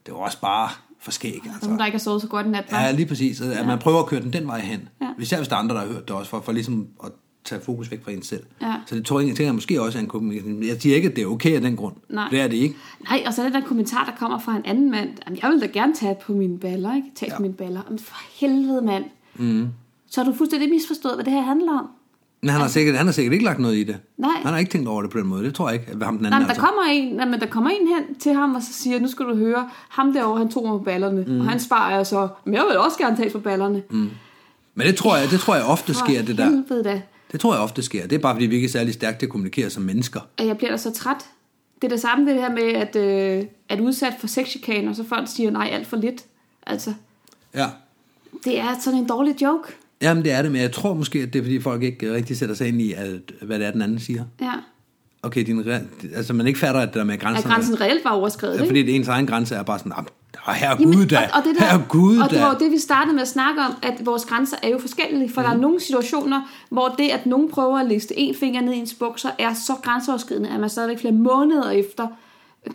det 0.05 0.13
var 0.13 0.19
også 0.19 0.41
bare 0.41 0.69
for 0.99 1.11
skæg. 1.11 1.41
Altså. 1.45 1.59
Nogen, 1.63 1.79
der 1.79 1.85
ikke 1.85 1.97
har 1.97 1.99
sovet 1.99 2.21
så 2.21 2.27
godt 2.27 2.45
en 2.45 2.51
nat. 2.51 2.65
Ja, 2.71 2.91
lige 2.91 3.05
præcis. 3.05 3.41
At 3.41 3.51
ja. 3.51 3.65
man 3.65 3.79
prøver 3.79 3.99
at 3.99 4.05
køre 4.05 4.21
den 4.21 4.33
den 4.33 4.47
vej 4.47 4.59
hen. 4.59 4.89
Ja. 5.01 5.07
Især 5.19 5.37
hvis 5.37 5.47
der 5.47 5.55
er 5.55 5.59
andre, 5.59 5.75
der 5.75 5.81
har 5.81 5.87
hørt 5.87 6.07
det 6.07 6.15
også, 6.15 6.29
for, 6.29 6.41
for 6.41 6.51
ligesom 6.51 6.87
at 7.03 7.11
tage 7.45 7.61
fokus 7.61 7.91
væk 7.91 8.03
fra 8.03 8.11
en 8.11 8.23
selv. 8.23 8.43
Ja. 8.61 8.73
Så 8.85 8.95
det 8.95 9.05
tror 9.05 9.19
jeg, 9.19 9.27
tænker 9.27 9.43
jeg 9.43 9.53
måske 9.53 9.81
også 9.81 9.97
er 9.97 10.01
en 10.01 10.07
kommunikation. 10.07 10.63
Jeg 10.63 10.81
siger 10.81 10.95
ikke, 10.95 11.09
at 11.09 11.15
det 11.15 11.21
er 11.21 11.27
okay 11.27 11.55
af 11.55 11.61
den 11.61 11.75
grund. 11.75 11.95
Nej. 12.09 12.27
Det 12.31 12.39
er 12.39 12.47
det 12.47 12.57
ikke. 12.57 12.75
Nej, 13.09 13.23
og 13.25 13.33
så 13.33 13.41
er 13.41 13.45
det 13.45 13.53
den 13.53 13.63
kommentar, 13.63 14.05
der 14.05 14.11
kommer 14.19 14.39
fra 14.39 14.55
en 14.55 14.65
anden 14.65 14.91
mand. 14.91 15.09
Jamen, 15.25 15.39
jeg 15.41 15.49
vil 15.49 15.61
da 15.61 15.65
gerne 15.65 15.95
tage 15.95 16.15
på 16.21 16.33
mine 16.33 16.59
baller, 16.59 16.95
ikke? 16.95 17.07
Tage 17.15 17.31
ja. 17.31 17.37
på 17.37 17.41
mine 17.41 17.53
baller. 17.53 17.81
Men 17.89 17.99
for 17.99 18.15
helvede, 18.39 18.81
mand. 18.81 19.03
Mm. 19.35 19.67
Så 20.09 20.23
har 20.23 20.31
du 20.31 20.37
fuldstændig 20.37 20.69
misforstået, 20.69 21.15
hvad 21.15 21.25
det 21.25 21.33
her 21.33 21.41
handler 21.41 21.79
om. 21.79 21.87
Men 22.41 22.49
han 22.49 22.61
har, 22.61 22.67
sikkert, 22.67 22.97
han 22.97 23.05
har 23.05 23.13
sikkert 23.13 23.33
ikke 23.33 23.45
lagt 23.45 23.59
noget 23.59 23.75
i 23.75 23.83
det. 23.83 23.97
Nej. 24.17 24.31
Han 24.43 24.51
har 24.51 24.57
ikke 24.57 24.71
tænkt 24.71 24.87
over 24.87 25.01
det 25.01 25.11
på 25.11 25.19
den 25.19 25.27
måde. 25.27 25.43
Det 25.43 25.53
tror 25.55 25.69
jeg 25.69 25.79
ikke. 25.79 25.91
At 25.91 26.03
ham 26.03 26.17
den 26.17 26.25
anden, 26.25 26.29
nej, 26.29 26.39
men 26.39 26.45
der, 26.45 26.49
altså. 26.49 26.61
kommer 26.61 26.83
en, 26.91 27.15
nej, 27.15 27.25
men 27.25 27.39
der 27.39 27.45
kommer 27.45 27.69
en 27.69 27.87
hen 27.87 28.15
til 28.15 28.33
ham 28.33 28.55
og 28.55 28.61
så 28.61 28.73
siger, 28.73 28.99
nu 28.99 29.07
skal 29.07 29.25
du 29.25 29.35
høre, 29.35 29.69
ham 29.89 30.13
derovre, 30.13 30.37
han 30.37 30.49
tog 30.49 30.67
mig 30.67 30.71
på 30.71 30.83
ballerne. 30.83 31.25
Mm. 31.27 31.39
Og 31.39 31.49
han 31.49 31.59
sparer 31.59 32.03
så, 32.03 32.27
men 32.45 32.53
jeg 32.53 32.63
vil 32.69 32.77
også 32.77 32.97
gerne 32.97 33.17
tage 33.17 33.29
på 33.29 33.39
ballerne. 33.39 33.83
Mm. 33.89 34.09
Men 34.75 34.87
det 34.87 34.95
tror 34.95 35.17
jeg, 35.17 35.31
det 35.31 35.39
tror 35.39 35.55
jeg 35.55 35.65
ofte 35.65 35.93
sker, 35.93 36.21
det 36.21 36.37
der. 36.37 36.63
Da. 36.83 37.01
Det 37.31 37.39
tror 37.39 37.53
jeg 37.53 37.61
ofte 37.61 37.81
sker. 37.81 38.07
Det 38.07 38.15
er 38.15 38.19
bare, 38.19 38.35
fordi 38.35 38.45
vi 38.45 38.55
ikke 38.55 38.65
er 38.65 38.69
særlig 38.69 38.93
stærkt 38.93 39.19
til 39.19 39.25
at 39.25 39.31
kommunikere 39.31 39.69
som 39.69 39.83
mennesker. 39.83 40.19
Og 40.39 40.47
jeg 40.47 40.57
bliver 40.57 40.71
da 40.71 40.77
så 40.77 40.93
træt. 40.93 41.25
Det 41.81 41.83
er 41.83 41.89
det 41.89 42.01
samme 42.01 42.31
det 42.31 42.41
her 42.41 42.49
med, 42.49 42.63
at, 42.63 42.95
øh, 42.95 43.45
at 43.69 43.79
udsat 43.79 44.13
for 44.19 44.27
sexchikane, 44.27 44.89
og 44.89 44.95
så 44.95 45.03
folk 45.03 45.27
siger, 45.27 45.51
nej, 45.51 45.69
alt 45.71 45.87
for 45.87 45.97
lidt. 45.97 46.23
Altså, 46.67 46.93
ja. 47.55 47.67
det 48.43 48.59
er 48.59 48.79
sådan 48.81 48.99
en 48.99 49.07
dårlig 49.07 49.41
joke. 49.41 49.73
Jamen, 50.01 50.23
det 50.23 50.31
er 50.31 50.41
det, 50.41 50.51
men 50.51 50.61
jeg 50.61 50.71
tror 50.71 50.93
måske, 50.93 51.19
at 51.19 51.33
det 51.33 51.39
er, 51.39 51.43
fordi 51.43 51.59
folk 51.59 51.83
ikke 51.83 52.13
rigtig 52.13 52.37
sætter 52.37 52.55
sig 52.55 52.67
ind 52.67 52.81
i, 52.81 52.93
at, 52.93 53.31
hvad 53.41 53.59
det 53.59 53.67
er, 53.67 53.71
den 53.71 53.81
anden 53.81 53.99
siger. 53.99 54.23
Ja. 54.41 54.53
Okay, 55.23 55.45
din, 55.45 55.65
altså 56.15 56.33
man 56.33 56.47
ikke 56.47 56.59
fatter, 56.59 56.81
at 56.81 56.87
det 56.87 56.95
der 56.95 57.03
med 57.03 57.19
grænsen... 57.19 57.45
At 57.45 57.53
grænsen 57.53 57.81
reelt 57.81 58.05
var 58.05 58.11
overskrevet, 58.11 58.59
ja, 58.59 58.65
fordi 58.67 58.83
det 58.83 58.95
ens 58.95 59.07
egen 59.07 59.27
grænse 59.27 59.55
er 59.55 59.63
bare 59.63 59.79
sådan, 59.79 59.91
og 60.49 60.55
her 60.55 60.75
Gud 60.75 61.05
da, 61.05 61.17
og, 61.17 61.23
og 61.33 61.43
det 61.43 61.55
der, 61.59 61.65
her 61.65 61.79
Gud 61.87 62.17
Og 62.17 62.29
det 62.29 62.41
var 62.41 62.57
det, 62.57 62.71
vi 62.71 62.77
startede 62.77 63.13
med 63.13 63.21
at 63.21 63.27
snakke 63.27 63.61
om, 63.61 63.75
at 63.81 64.05
vores 64.05 64.25
grænser 64.25 64.57
er 64.63 64.69
jo 64.69 64.79
forskellige, 64.79 65.29
for 65.33 65.41
mm. 65.41 65.45
der 65.45 65.49
er 65.49 65.53
mhm. 65.53 65.61
nogle 65.61 65.79
situationer, 65.79 66.41
hvor 66.69 66.95
det, 66.97 67.09
at 67.09 67.25
nogen 67.25 67.49
prøver 67.49 67.79
at 67.79 67.87
liste 67.87 68.19
en 68.19 68.35
finger 68.35 68.61
ned 68.61 68.73
i 68.73 68.77
ens 68.77 68.93
bukser, 68.93 69.29
er 69.39 69.53
så 69.53 69.73
grænseoverskridende, 69.83 70.49
at 70.49 70.59
man 70.59 70.69
stadigvæk 70.69 70.99
flere 70.99 71.13
måneder 71.13 71.71
efter 71.71 72.07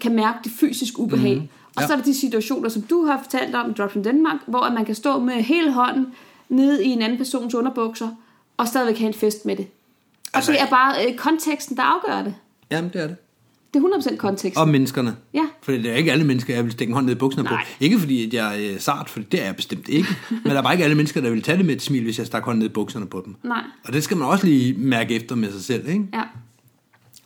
kan 0.00 0.14
mærke 0.14 0.38
det 0.44 0.52
fysiske 0.60 1.00
ubehag. 1.00 1.36
Mm. 1.36 1.48
Og 1.76 1.82
ja. 1.82 1.86
så 1.86 1.92
er 1.92 1.96
der 1.96 2.04
de 2.04 2.14
situationer, 2.14 2.68
som 2.68 2.82
du 2.82 3.06
har 3.06 3.22
fortalt 3.22 3.54
om 3.54 3.70
i 3.70 3.72
Drop 3.72 3.92
from 3.92 4.02
Denmark, 4.02 4.36
hvor 4.46 4.70
man 4.70 4.84
kan 4.84 4.94
stå 4.94 5.18
med 5.18 5.34
hele 5.34 5.72
hånden 5.72 6.06
ned 6.48 6.80
i 6.80 6.88
en 6.88 7.02
anden 7.02 7.18
persons 7.18 7.54
underbukser, 7.54 8.08
og 8.56 8.68
stadigvæk 8.68 8.98
have 8.98 9.08
en 9.08 9.14
fest 9.14 9.46
med 9.46 9.56
det. 9.56 9.66
Og 10.32 10.36
altså, 10.36 10.52
det 10.52 10.60
er 10.60 10.66
bare 10.66 11.06
øh, 11.06 11.16
konteksten, 11.16 11.76
der 11.76 11.82
afgør 11.82 12.22
det. 12.22 12.34
Jamen, 12.70 12.90
det 12.92 13.02
er 13.02 13.06
det. 13.06 13.16
Det 13.74 13.82
er 13.82 14.12
100% 14.12 14.16
kontekst. 14.16 14.58
Og 14.58 14.68
menneskerne. 14.68 15.16
Ja. 15.34 15.46
For 15.62 15.72
det 15.72 15.86
er 15.86 15.94
ikke 15.94 16.12
alle 16.12 16.24
mennesker, 16.24 16.54
jeg 16.54 16.64
vil 16.64 16.72
stikke 16.72 16.90
en 16.90 16.94
hånd 16.94 17.06
ned 17.06 17.14
i 17.14 17.18
bukserne 17.18 17.48
Nej. 17.48 17.64
på. 17.64 17.84
Ikke 17.84 17.98
fordi 17.98 18.26
at 18.26 18.34
jeg 18.34 18.64
er 18.64 18.78
sart, 18.78 19.10
for 19.10 19.20
det 19.20 19.40
er 19.40 19.44
jeg 19.44 19.56
bestemt 19.56 19.88
ikke. 19.88 20.08
men 20.30 20.44
der 20.44 20.58
er 20.58 20.62
bare 20.62 20.74
ikke 20.74 20.84
alle 20.84 20.96
mennesker, 20.96 21.20
der 21.20 21.30
vil 21.30 21.42
tage 21.42 21.58
det 21.58 21.66
med 21.66 21.74
et 21.74 21.82
smil, 21.82 22.02
hvis 22.02 22.18
jeg 22.18 22.26
stak 22.26 22.42
hånden 22.44 22.58
ned 22.58 22.66
i 22.66 22.72
bukserne 22.72 23.06
på 23.06 23.22
dem. 23.24 23.36
Nej. 23.42 23.62
Og 23.84 23.92
det 23.92 24.04
skal 24.04 24.16
man 24.16 24.28
også 24.28 24.46
lige 24.46 24.74
mærke 24.78 25.14
efter 25.14 25.36
med 25.36 25.52
sig 25.52 25.64
selv, 25.64 25.88
ikke? 25.88 26.04
Ja. 26.14 26.22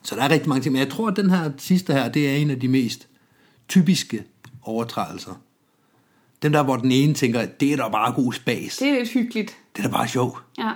Så 0.03 0.15
der 0.15 0.23
er 0.23 0.31
rigtig 0.31 0.49
mange 0.49 0.63
ting. 0.63 0.73
Men 0.73 0.81
jeg 0.81 0.91
tror, 0.91 1.09
at 1.09 1.17
den 1.17 1.31
her 1.31 1.51
sidste 1.59 1.93
her, 1.93 2.09
det 2.09 2.31
er 2.31 2.37
en 2.37 2.51
af 2.51 2.61
de 2.61 2.69
mest 2.69 3.09
typiske 3.69 4.25
overtrædelser. 4.63 5.41
Den 6.43 6.53
der, 6.53 6.63
hvor 6.63 6.77
den 6.77 6.93
ene 6.93 7.15
tænker, 7.15 7.47
det 7.47 7.73
er 7.73 7.77
da 7.77 7.89
bare 7.89 8.13
god 8.13 8.33
spas. 8.33 8.77
Det 8.77 8.89
er 8.89 8.99
lidt 8.99 9.09
hyggeligt. 9.09 9.57
Det 9.77 9.85
er 9.85 9.89
da 9.89 9.95
bare 9.95 10.09
sjovt. 10.09 10.39
Ja. 10.59 10.71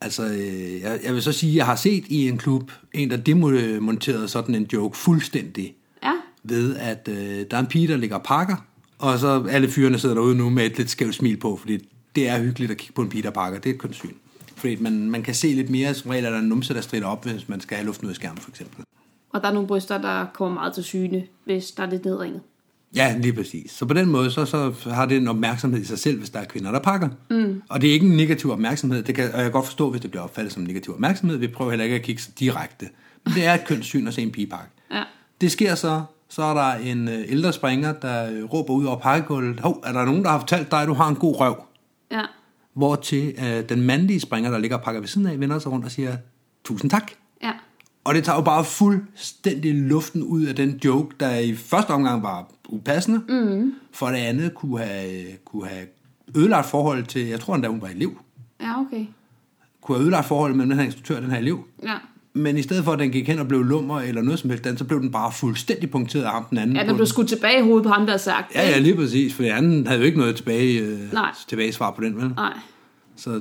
Altså, 0.00 0.24
øh, 0.26 0.80
jeg, 0.80 1.00
jeg 1.04 1.14
vil 1.14 1.22
så 1.22 1.32
sige, 1.32 1.50
at 1.50 1.56
jeg 1.56 1.66
har 1.66 1.76
set 1.76 2.04
i 2.08 2.28
en 2.28 2.38
klub 2.38 2.72
en, 2.92 3.10
der 3.10 3.16
demonterede 3.16 4.28
sådan 4.28 4.54
en 4.54 4.68
joke 4.72 4.96
fuldstændig. 4.96 5.74
Ja. 6.02 6.12
Ved, 6.42 6.76
at 6.76 7.08
øh, 7.08 7.46
der 7.50 7.56
er 7.56 7.60
en 7.60 7.66
pige, 7.66 7.88
der 7.88 7.96
ligger 7.96 8.18
pakker, 8.18 8.56
og 8.98 9.18
så 9.18 9.46
alle 9.50 9.68
fyrene 9.68 9.98
sidder 9.98 10.14
derude 10.14 10.34
nu 10.34 10.50
med 10.50 10.66
et 10.66 10.78
lidt 10.78 10.90
skævt 10.90 11.14
smil 11.14 11.36
på, 11.36 11.56
fordi 11.56 11.78
det 12.16 12.28
er 12.28 12.40
hyggeligt 12.42 12.70
at 12.70 12.76
kigge 12.76 12.94
på 12.94 13.02
en 13.02 13.08
pige, 13.08 13.22
der 13.22 13.30
pakker. 13.30 13.58
Det 13.60 13.70
er 13.70 13.74
et 13.74 13.80
kun 13.80 13.92
syn. 13.92 14.14
Fordi 14.56 14.76
man, 14.76 15.10
man 15.10 15.22
kan 15.22 15.34
se 15.34 15.48
lidt 15.48 15.70
mere, 15.70 15.94
som 15.94 16.10
regel 16.10 16.24
er 16.24 16.30
der 16.30 16.38
en 16.38 16.48
numse, 16.48 16.74
der 16.74 16.80
strider 16.80 17.06
op, 17.06 17.24
hvis 17.24 17.48
man 17.48 17.60
skal 17.60 17.76
have 17.76 17.86
luften 17.86 18.06
ud 18.06 18.10
af 18.10 18.16
skærmen, 18.16 18.38
for 18.38 18.50
eksempel. 18.50 18.84
Og 19.30 19.42
der 19.42 19.48
er 19.48 19.52
nogle 19.52 19.68
bryster, 19.68 19.98
der 19.98 20.26
kommer 20.34 20.54
meget 20.54 20.74
til 20.74 20.84
syne, 20.84 21.24
hvis 21.44 21.70
der 21.70 21.82
er 21.82 21.90
lidt 21.90 22.04
nedringet. 22.04 22.40
Ja, 22.96 23.16
lige 23.18 23.32
præcis. 23.32 23.70
Så 23.70 23.86
på 23.86 23.94
den 23.94 24.08
måde, 24.08 24.30
så, 24.30 24.44
så 24.44 24.90
har 24.90 25.06
det 25.06 25.16
en 25.16 25.28
opmærksomhed 25.28 25.80
i 25.80 25.84
sig 25.84 25.98
selv, 25.98 26.18
hvis 26.18 26.30
der 26.30 26.38
er 26.38 26.44
kvinder, 26.44 26.70
der 26.70 26.78
pakker. 26.78 27.08
Mm. 27.30 27.62
Og 27.68 27.80
det 27.80 27.90
er 27.90 27.92
ikke 27.92 28.06
en 28.06 28.16
negativ 28.16 28.50
opmærksomhed. 28.50 29.02
Det 29.02 29.14
kan, 29.14 29.24
og 29.24 29.36
jeg 29.36 29.42
kan 29.42 29.52
godt 29.52 29.66
forstå, 29.66 29.90
hvis 29.90 30.00
det 30.00 30.10
bliver 30.10 30.22
opfattet 30.22 30.52
som 30.52 30.62
en 30.62 30.68
negativ 30.68 30.94
opmærksomhed. 30.94 31.36
Vi 31.36 31.48
prøver 31.48 31.70
heller 31.70 31.84
ikke 31.84 31.96
at 31.96 32.02
kigge 32.02 32.22
så 32.22 32.30
direkte. 32.38 32.88
Men 33.24 33.34
det 33.34 33.46
er 33.46 33.54
et 33.54 33.64
kønssyn 33.66 34.06
at 34.06 34.14
se 34.14 34.22
en 34.22 34.30
pigepakke. 34.30 34.70
Ja. 34.90 35.02
Det 35.40 35.52
sker 35.52 35.74
så, 35.74 36.02
så 36.28 36.42
er 36.42 36.54
der 36.54 36.72
en 36.72 37.08
øh, 37.08 37.24
ældre 37.28 37.52
springer, 37.52 37.92
der 37.92 38.30
øh, 38.30 38.44
råber 38.44 38.74
ud 38.74 38.84
over 38.84 38.98
pakkegulvet. 38.98 39.60
Hov, 39.60 39.82
er 39.86 39.92
der 39.92 40.04
nogen, 40.04 40.22
der 40.22 40.30
har 40.30 40.38
fortalt 40.38 40.70
dig, 40.70 40.82
at 40.82 40.88
du 40.88 40.94
har 40.94 41.08
en 41.08 41.16
god 41.16 41.40
røv? 41.40 41.62
Ja. 42.10 42.22
Hvor 42.74 42.96
til 42.96 43.34
øh, 43.38 43.68
den 43.68 43.82
mandlige 43.82 44.20
springer, 44.20 44.50
der 44.50 44.58
ligger 44.58 44.76
og 44.76 44.82
pakker 44.82 45.00
ved 45.00 45.08
siden 45.08 45.26
af, 45.26 45.40
vender 45.40 45.58
sig 45.58 45.72
rundt 45.72 45.84
og 45.84 45.90
siger, 45.90 46.16
tusind 46.64 46.90
tak. 46.90 47.12
Ja. 47.42 47.52
Og 48.04 48.14
det 48.14 48.24
tager 48.24 48.36
jo 48.36 48.42
bare 48.42 48.64
fuldstændig 48.64 49.74
luften 49.74 50.22
ud 50.22 50.44
af 50.44 50.56
den 50.56 50.80
joke, 50.84 51.16
der 51.20 51.38
i 51.38 51.54
første 51.54 51.90
omgang 51.90 52.22
var 52.22 52.50
upassende. 52.68 53.20
Mm. 53.28 53.74
For 53.92 54.06
det 54.06 54.16
andet 54.16 54.54
kunne 54.54 54.78
have, 54.78 55.26
kunne 55.44 55.66
have 55.66 55.86
ødelagt 56.36 56.66
forhold 56.66 57.04
til, 57.04 57.26
jeg 57.26 57.40
tror 57.40 57.54
endda 57.54 57.68
hun 57.68 57.82
var 57.82 57.88
elev. 57.88 58.18
Ja, 58.60 58.80
okay. 58.80 59.06
Kunne 59.80 59.96
have 59.96 60.02
ødelagt 60.02 60.26
forholdet 60.26 60.56
mellem 60.56 60.70
den 60.70 60.78
her 60.78 60.86
instruktør 60.86 61.16
og 61.16 61.22
den 61.22 61.30
her 61.30 61.38
elev. 61.38 61.64
Ja. 61.82 61.94
Men 62.32 62.58
i 62.58 62.62
stedet 62.62 62.84
for, 62.84 62.92
at 62.92 62.98
den 62.98 63.10
gik 63.10 63.28
hen 63.28 63.38
og 63.38 63.48
blev 63.48 63.62
lummer 63.62 64.00
eller 64.00 64.22
noget 64.22 64.38
som 64.38 64.50
helst, 64.50 64.78
så 64.78 64.84
blev 64.84 65.00
den 65.00 65.10
bare 65.10 65.32
fuldstændig 65.32 65.90
punkteret 65.90 66.24
af 66.24 66.30
ham 66.30 66.44
den 66.50 66.58
anden. 66.58 66.76
Ja, 66.76 66.86
den 66.86 66.94
blev 66.94 67.06
skudt 67.06 67.28
tilbage 67.28 67.58
i 67.58 67.62
hovedet 67.62 67.82
på 67.82 67.88
ham, 67.88 68.06
der 68.06 68.16
sagt. 68.16 68.54
Ja, 68.54 68.68
ja, 68.68 68.78
lige 68.78 68.96
præcis. 68.96 69.34
For 69.34 69.42
han 69.54 69.86
havde 69.86 70.00
jo 70.00 70.06
ikke 70.06 70.18
noget 70.18 70.36
tilbage, 70.36 70.80
øh, 70.80 70.98
tilbage 71.48 71.72
svar 71.72 71.90
på 71.90 72.00
den, 72.00 72.16
vel? 72.16 72.28
Nej. 72.28 72.52
Så 73.16 73.40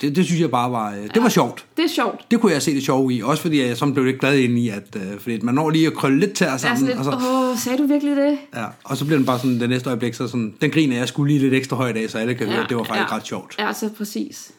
det, 0.00 0.16
det 0.16 0.24
synes 0.24 0.40
jeg 0.40 0.50
bare 0.50 0.72
var, 0.72 0.90
det 0.90 1.10
ja, 1.16 1.20
var 1.20 1.28
sjovt. 1.28 1.66
Det 1.76 1.84
er 1.84 1.88
sjovt. 1.88 2.26
Det 2.30 2.40
kunne 2.40 2.52
jeg 2.52 2.62
se 2.62 2.74
det 2.74 2.82
sjove 2.82 3.12
i, 3.12 3.22
også 3.22 3.42
fordi 3.42 3.60
jeg 3.60 3.76
som 3.76 3.94
blev 3.94 4.04
lidt 4.04 4.20
glad 4.20 4.38
ind 4.38 4.58
i, 4.58 4.68
at 4.68 4.96
øh, 4.96 5.18
fordi 5.18 5.40
man 5.40 5.54
når 5.54 5.70
lige 5.70 5.86
at 5.86 5.94
krølle 5.94 6.20
lidt 6.20 6.32
til 6.32 6.46
sammen. 6.56 6.84
Ja, 6.84 6.94
lidt, 6.94 6.98
og 6.98 7.04
så, 7.04 7.28
åh, 7.30 7.58
sagde 7.58 7.78
du 7.78 7.86
virkelig 7.86 8.16
det? 8.16 8.38
Ja, 8.54 8.64
og 8.84 8.96
så 8.96 9.04
bliver 9.04 9.18
den 9.18 9.26
bare 9.26 9.38
sådan, 9.38 9.60
det 9.60 9.68
næste 9.68 9.88
øjeblik, 9.88 10.14
så 10.14 10.28
sådan, 10.28 10.54
den 10.60 10.70
griner 10.70 10.96
jeg 10.96 11.08
skulle 11.08 11.32
lige 11.32 11.42
lidt 11.42 11.54
ekstra 11.54 11.76
højt 11.76 11.96
af, 11.96 12.10
så 12.10 12.18
alle 12.18 12.34
kan 12.34 12.46
ja, 12.46 12.52
høre, 12.52 12.62
at 12.62 12.68
det 12.68 12.76
var 12.76 12.84
faktisk 12.84 13.10
ja, 13.10 13.16
ret 13.16 13.26
sjovt. 13.26 13.56
Ja, 13.58 13.72
så 13.72 13.90
præcis. 13.96 14.52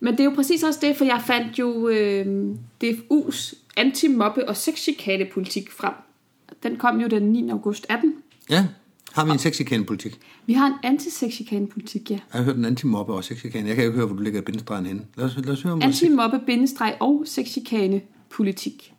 Men 0.00 0.12
det 0.12 0.20
er 0.20 0.24
jo 0.24 0.32
præcis 0.34 0.62
også 0.62 0.78
det, 0.82 0.96
for 0.96 1.04
jeg 1.04 1.22
fandt 1.26 1.58
jo 1.58 1.88
øh, 1.88 2.54
DFU's 2.84 3.54
anti-mobbe- 3.76 4.48
og 4.48 4.56
sexchikane-politik 4.56 5.70
frem. 5.72 5.92
Den 6.62 6.76
kom 6.76 7.00
jo 7.00 7.06
den 7.06 7.22
9. 7.22 7.50
august 7.50 7.86
18. 7.88 8.14
Ja. 8.50 8.66
Har 9.12 9.24
vi 9.24 9.30
en 9.30 9.38
sexikane-politik? 9.38 10.18
Vi 10.46 10.52
har 10.52 10.66
en 10.66 10.74
anti-sexikane-politik, 10.82 12.10
ja. 12.10 12.14
Jeg 12.14 12.38
har 12.38 12.42
hørt 12.42 12.56
en 12.56 12.64
anti-mobbe 12.64 13.12
og 13.12 13.24
sexikane. 13.24 13.68
Jeg 13.68 13.76
kan 13.76 13.84
ikke 13.84 13.96
høre, 13.96 14.06
hvor 14.06 14.16
du 14.16 14.22
lægger 14.22 14.40
bindestregen 14.40 14.86
henne. 14.86 15.02
Lad 15.16 15.26
os, 15.26 15.36
lad 15.36 15.52
os 15.52 15.62
høre 15.62 15.72
om 15.72 15.82
Anti-mobbe, 15.82 16.40
bindestreg 16.46 16.96
og 17.00 17.22
sexikane-politik. 17.26 18.94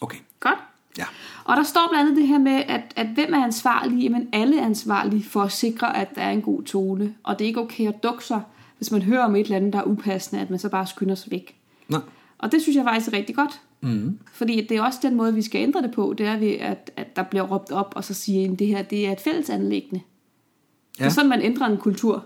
Okay. 0.00 0.18
Godt. 0.40 0.58
Ja. 0.98 1.04
Og 1.44 1.56
der 1.56 1.62
står 1.62 1.88
blandt 1.90 2.08
andet 2.08 2.20
det 2.20 2.28
her 2.28 2.38
med, 2.38 2.62
at, 2.68 2.82
at 2.96 3.06
hvem 3.06 3.34
er 3.34 3.44
ansvarlig? 3.44 3.98
Jamen 4.02 4.28
alle 4.32 4.60
er 4.60 4.64
ansvarlige 4.64 5.24
for 5.24 5.42
at 5.42 5.52
sikre, 5.52 5.96
at 5.96 6.08
der 6.14 6.22
er 6.22 6.30
en 6.30 6.42
god 6.42 6.62
tone. 6.62 7.14
Og 7.22 7.38
det 7.38 7.44
er 7.44 7.48
ikke 7.48 7.60
okay 7.60 7.88
at 7.88 8.02
dukke 8.02 8.24
sig, 8.24 8.42
hvis 8.78 8.90
man 8.90 9.02
hører 9.02 9.24
om 9.24 9.36
et 9.36 9.44
eller 9.44 9.56
andet, 9.56 9.72
der 9.72 9.78
er 9.78 9.84
upassende, 9.84 10.42
at 10.42 10.50
man 10.50 10.58
så 10.58 10.68
bare 10.68 10.86
skynder 10.86 11.14
sig 11.14 11.30
væk. 11.30 11.56
Nej. 11.88 12.00
Og 12.38 12.52
det 12.52 12.62
synes 12.62 12.76
jeg 12.76 12.84
faktisk 12.84 13.12
er 13.12 13.16
rigtig 13.16 13.36
godt. 13.36 13.60
Mm. 13.80 14.18
Fordi 14.32 14.66
det 14.68 14.76
er 14.76 14.82
også 14.82 14.98
den 15.02 15.14
måde, 15.14 15.34
vi 15.34 15.42
skal 15.42 15.60
ændre 15.60 15.82
det 15.82 15.90
på, 15.90 16.14
det 16.18 16.26
er 16.26 16.38
ved, 16.38 16.52
at, 16.52 16.90
at 17.18 17.24
der 17.24 17.30
bliver 17.30 17.44
råbt 17.44 17.72
op, 17.72 17.92
og 17.96 18.04
så 18.04 18.14
siger 18.14 18.52
at 18.52 18.58
det 18.58 18.66
her 18.66 18.82
det 18.82 19.06
er 19.06 19.12
et 19.12 19.20
fælles 19.20 19.50
anlæggende. 19.50 20.00
Ja. 20.98 21.04
Det 21.04 21.10
er 21.10 21.14
sådan, 21.14 21.28
man 21.30 21.42
ændrer 21.42 21.66
en 21.66 21.76
kultur. 21.76 22.24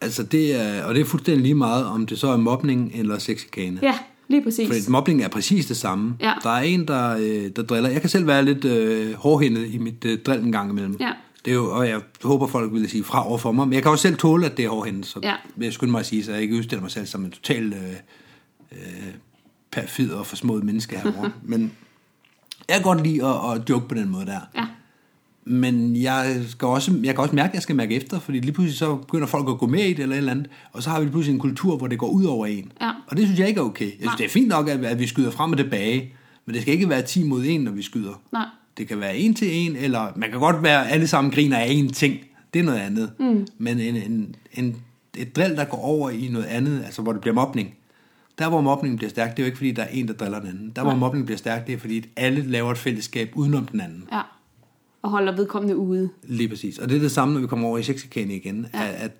Altså 0.00 0.22
det 0.22 0.54
er, 0.60 0.84
og 0.84 0.94
det 0.94 1.00
er 1.00 1.04
fuldstændig 1.04 1.42
lige 1.42 1.54
meget, 1.54 1.86
om 1.86 2.06
det 2.06 2.18
så 2.18 2.28
er 2.28 2.36
mobning 2.36 2.92
eller 2.94 3.18
sexikane. 3.18 3.78
Ja, 3.82 3.94
lige 4.28 4.42
præcis. 4.42 4.66
Fordi 4.68 4.80
mobning 4.88 5.22
er 5.22 5.28
præcis 5.28 5.66
det 5.66 5.76
samme. 5.76 6.16
Ja. 6.20 6.32
Der 6.42 6.50
er 6.50 6.60
en, 6.62 6.88
der, 6.88 7.16
øh, 7.20 7.50
der 7.56 7.62
driller. 7.62 7.90
Jeg 7.90 8.00
kan 8.00 8.10
selv 8.10 8.26
være 8.26 8.44
lidt 8.44 8.64
øh, 8.64 9.14
hårdhændet 9.14 9.74
i 9.74 9.78
mit 9.78 10.04
øh, 10.04 10.18
drill 10.18 10.42
en 10.44 10.52
gang 10.52 10.70
imellem. 10.70 10.96
Ja. 11.00 11.12
Det 11.44 11.50
er 11.50 11.54
jo, 11.54 11.70
og 11.76 11.88
jeg 11.88 12.00
håber, 12.22 12.46
folk 12.46 12.72
vil 12.72 12.90
sige 12.90 13.04
fra 13.04 13.28
over 13.28 13.38
for 13.38 13.52
mig. 13.52 13.68
Men 13.68 13.72
jeg 13.74 13.82
kan 13.82 13.90
også 13.92 14.02
selv 14.02 14.16
tåle, 14.16 14.46
at 14.46 14.56
det 14.56 14.64
er 14.64 14.68
hårdhændet. 14.68 15.06
Så 15.06 15.20
Ja. 15.22 15.34
jeg 15.60 15.72
skynde 15.72 15.90
mig 15.90 15.98
at 16.00 16.06
sige, 16.06 16.24
så 16.24 16.32
jeg 16.32 16.42
ikke 16.42 16.56
udstiller 16.56 16.82
mig 16.82 16.90
selv 16.90 17.06
som 17.06 17.24
en 17.24 17.30
total 17.30 17.72
øh, 17.72 17.78
øh, 18.72 18.78
perfid 19.72 20.12
og 20.12 20.26
forsmået 20.26 20.64
menneske 20.64 20.96
herovre. 20.98 21.32
Men 21.42 21.72
jeg 22.68 22.76
kan 22.76 22.82
godt 22.82 23.06
lide 23.06 23.26
at, 23.26 23.34
at 23.54 23.70
joke 23.70 23.88
på 23.88 23.94
den 23.94 24.08
måde 24.08 24.26
der. 24.26 24.40
Ja. 24.56 24.64
Men 25.46 25.96
jeg, 25.96 26.36
skal 26.48 26.68
også, 26.68 27.00
jeg 27.02 27.14
kan 27.14 27.22
også 27.22 27.34
mærke, 27.34 27.48
at 27.48 27.54
jeg 27.54 27.62
skal 27.62 27.76
mærke 27.76 27.94
efter, 27.94 28.18
fordi 28.18 28.38
lige 28.40 28.52
pludselig 28.52 28.78
så 28.78 28.96
begynder 28.96 29.26
folk 29.26 29.48
at 29.48 29.58
gå 29.58 29.66
med 29.66 29.80
i 29.80 29.92
det 29.92 29.98
eller 29.98 30.14
et 30.14 30.18
eller 30.18 30.32
andet, 30.32 30.46
og 30.72 30.82
så 30.82 30.90
har 30.90 30.98
vi 30.98 31.04
lige 31.04 31.12
pludselig 31.12 31.34
en 31.34 31.40
kultur, 31.40 31.76
hvor 31.76 31.86
det 31.86 31.98
går 31.98 32.08
ud 32.08 32.24
over 32.24 32.46
en. 32.46 32.72
Ja. 32.80 32.90
Og 33.06 33.16
det 33.16 33.24
synes 33.26 33.40
jeg 33.40 33.48
ikke 33.48 33.60
er 33.60 33.64
okay. 33.64 33.84
Jeg 33.84 33.92
synes, 33.92 34.06
Nej. 34.06 34.16
det 34.16 34.24
er 34.24 34.30
fint 34.30 34.48
nok, 34.48 34.68
at, 34.68 34.84
at 34.84 34.98
vi 34.98 35.06
skyder 35.06 35.30
frem 35.30 35.52
og 35.52 35.58
tilbage, 35.58 36.12
men 36.46 36.54
det 36.54 36.62
skal 36.62 36.74
ikke 36.74 36.88
være 36.88 37.02
10 37.02 37.24
mod 37.24 37.44
1, 37.44 37.60
når 37.60 37.72
vi 37.72 37.82
skyder. 37.82 38.20
Nej. 38.32 38.46
Det 38.78 38.88
kan 38.88 39.00
være 39.00 39.16
en 39.16 39.34
til 39.34 39.56
en, 39.56 39.76
eller 39.76 40.12
man 40.16 40.30
kan 40.30 40.40
godt 40.40 40.62
være, 40.62 40.90
alle 40.90 41.06
sammen 41.06 41.32
griner 41.32 41.58
af 41.58 41.66
en 41.68 41.92
ting. 41.92 42.16
Det 42.54 42.60
er 42.60 42.64
noget 42.64 42.78
andet. 42.78 43.10
Mm. 43.18 43.46
Men 43.58 43.80
en, 43.80 43.96
en, 43.96 44.34
en, 44.52 44.76
et 45.16 45.36
drill, 45.36 45.56
der 45.56 45.64
går 45.64 45.78
over 45.78 46.10
i 46.10 46.28
noget 46.32 46.46
andet, 46.46 46.82
altså 46.84 47.02
hvor 47.02 47.12
det 47.12 47.20
bliver 47.20 47.34
mobning, 47.34 47.74
der 48.38 48.48
hvor 48.48 48.60
mobningen 48.60 48.96
bliver 48.96 49.10
stærk, 49.10 49.30
det 49.30 49.38
er 49.38 49.42
jo 49.42 49.46
ikke 49.46 49.58
fordi, 49.58 49.70
der 49.72 49.82
er 49.82 49.88
en, 49.88 50.08
der 50.08 50.14
driller 50.14 50.40
den 50.40 50.48
anden. 50.48 50.72
Der 50.76 50.82
hvor 50.82 50.94
mobningen 50.94 51.26
bliver 51.26 51.38
stærk, 51.38 51.66
det 51.66 51.72
er 51.72 51.78
fordi, 51.78 51.98
at 51.98 52.04
alle 52.16 52.42
laver 52.42 52.70
et 52.70 52.78
fællesskab 52.78 53.30
udenom 53.34 53.66
den 53.66 53.80
anden. 53.80 54.08
Ja. 54.12 54.20
Og 55.02 55.10
holder 55.10 55.36
vedkommende 55.36 55.76
ude. 55.76 56.10
Lige 56.22 56.48
præcis. 56.48 56.78
Og 56.78 56.88
det 56.88 56.96
er 56.96 57.00
det 57.00 57.10
samme, 57.10 57.34
når 57.34 57.40
vi 57.40 57.46
kommer 57.46 57.68
over 57.68 57.78
i 57.78 57.82
sexikane 57.82 58.34
igen. 58.34 58.66
Ja. 58.74 58.86
At, 58.86 58.94
at 58.94 59.10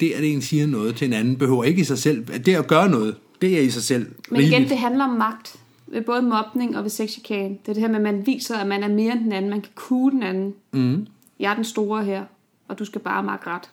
det, 0.00 0.12
at 0.12 0.24
en 0.24 0.42
siger 0.42 0.66
noget 0.66 0.96
til 0.96 1.06
en 1.06 1.12
anden, 1.12 1.36
behøver 1.36 1.64
ikke 1.64 1.80
i 1.80 1.84
sig 1.84 1.98
selv. 1.98 2.26
At 2.32 2.46
det 2.46 2.54
at 2.54 2.66
gøre 2.66 2.88
noget, 2.88 3.16
det 3.40 3.58
er 3.58 3.62
i 3.62 3.70
sig 3.70 3.82
selv 3.82 4.06
Men 4.30 4.40
igen, 4.40 4.50
rigeligt. 4.50 4.70
det 4.70 4.78
handler 4.78 5.04
om 5.04 5.10
magt. 5.10 5.56
Ved 5.86 6.02
både 6.02 6.22
mobning 6.22 6.76
og 6.76 6.82
ved 6.82 6.90
sexchikane. 6.90 7.48
Det 7.48 7.68
er 7.68 7.72
det 7.72 7.80
her 7.80 7.88
med, 7.88 7.96
at 7.96 8.02
man 8.02 8.26
viser, 8.26 8.56
at 8.56 8.66
man 8.66 8.82
er 8.82 8.88
mere 8.88 9.12
end 9.12 9.20
den 9.24 9.32
anden. 9.32 9.50
Man 9.50 9.60
kan 9.60 9.72
kue 9.74 10.10
den 10.10 10.22
anden. 10.22 10.54
Mm. 10.72 11.06
Jeg 11.40 11.50
er 11.50 11.54
den 11.54 11.64
store 11.64 12.04
her, 12.04 12.24
og 12.68 12.78
du 12.78 12.84
skal 12.84 13.00
bare 13.00 13.22
magte 13.22 13.46
ret. 13.46 13.70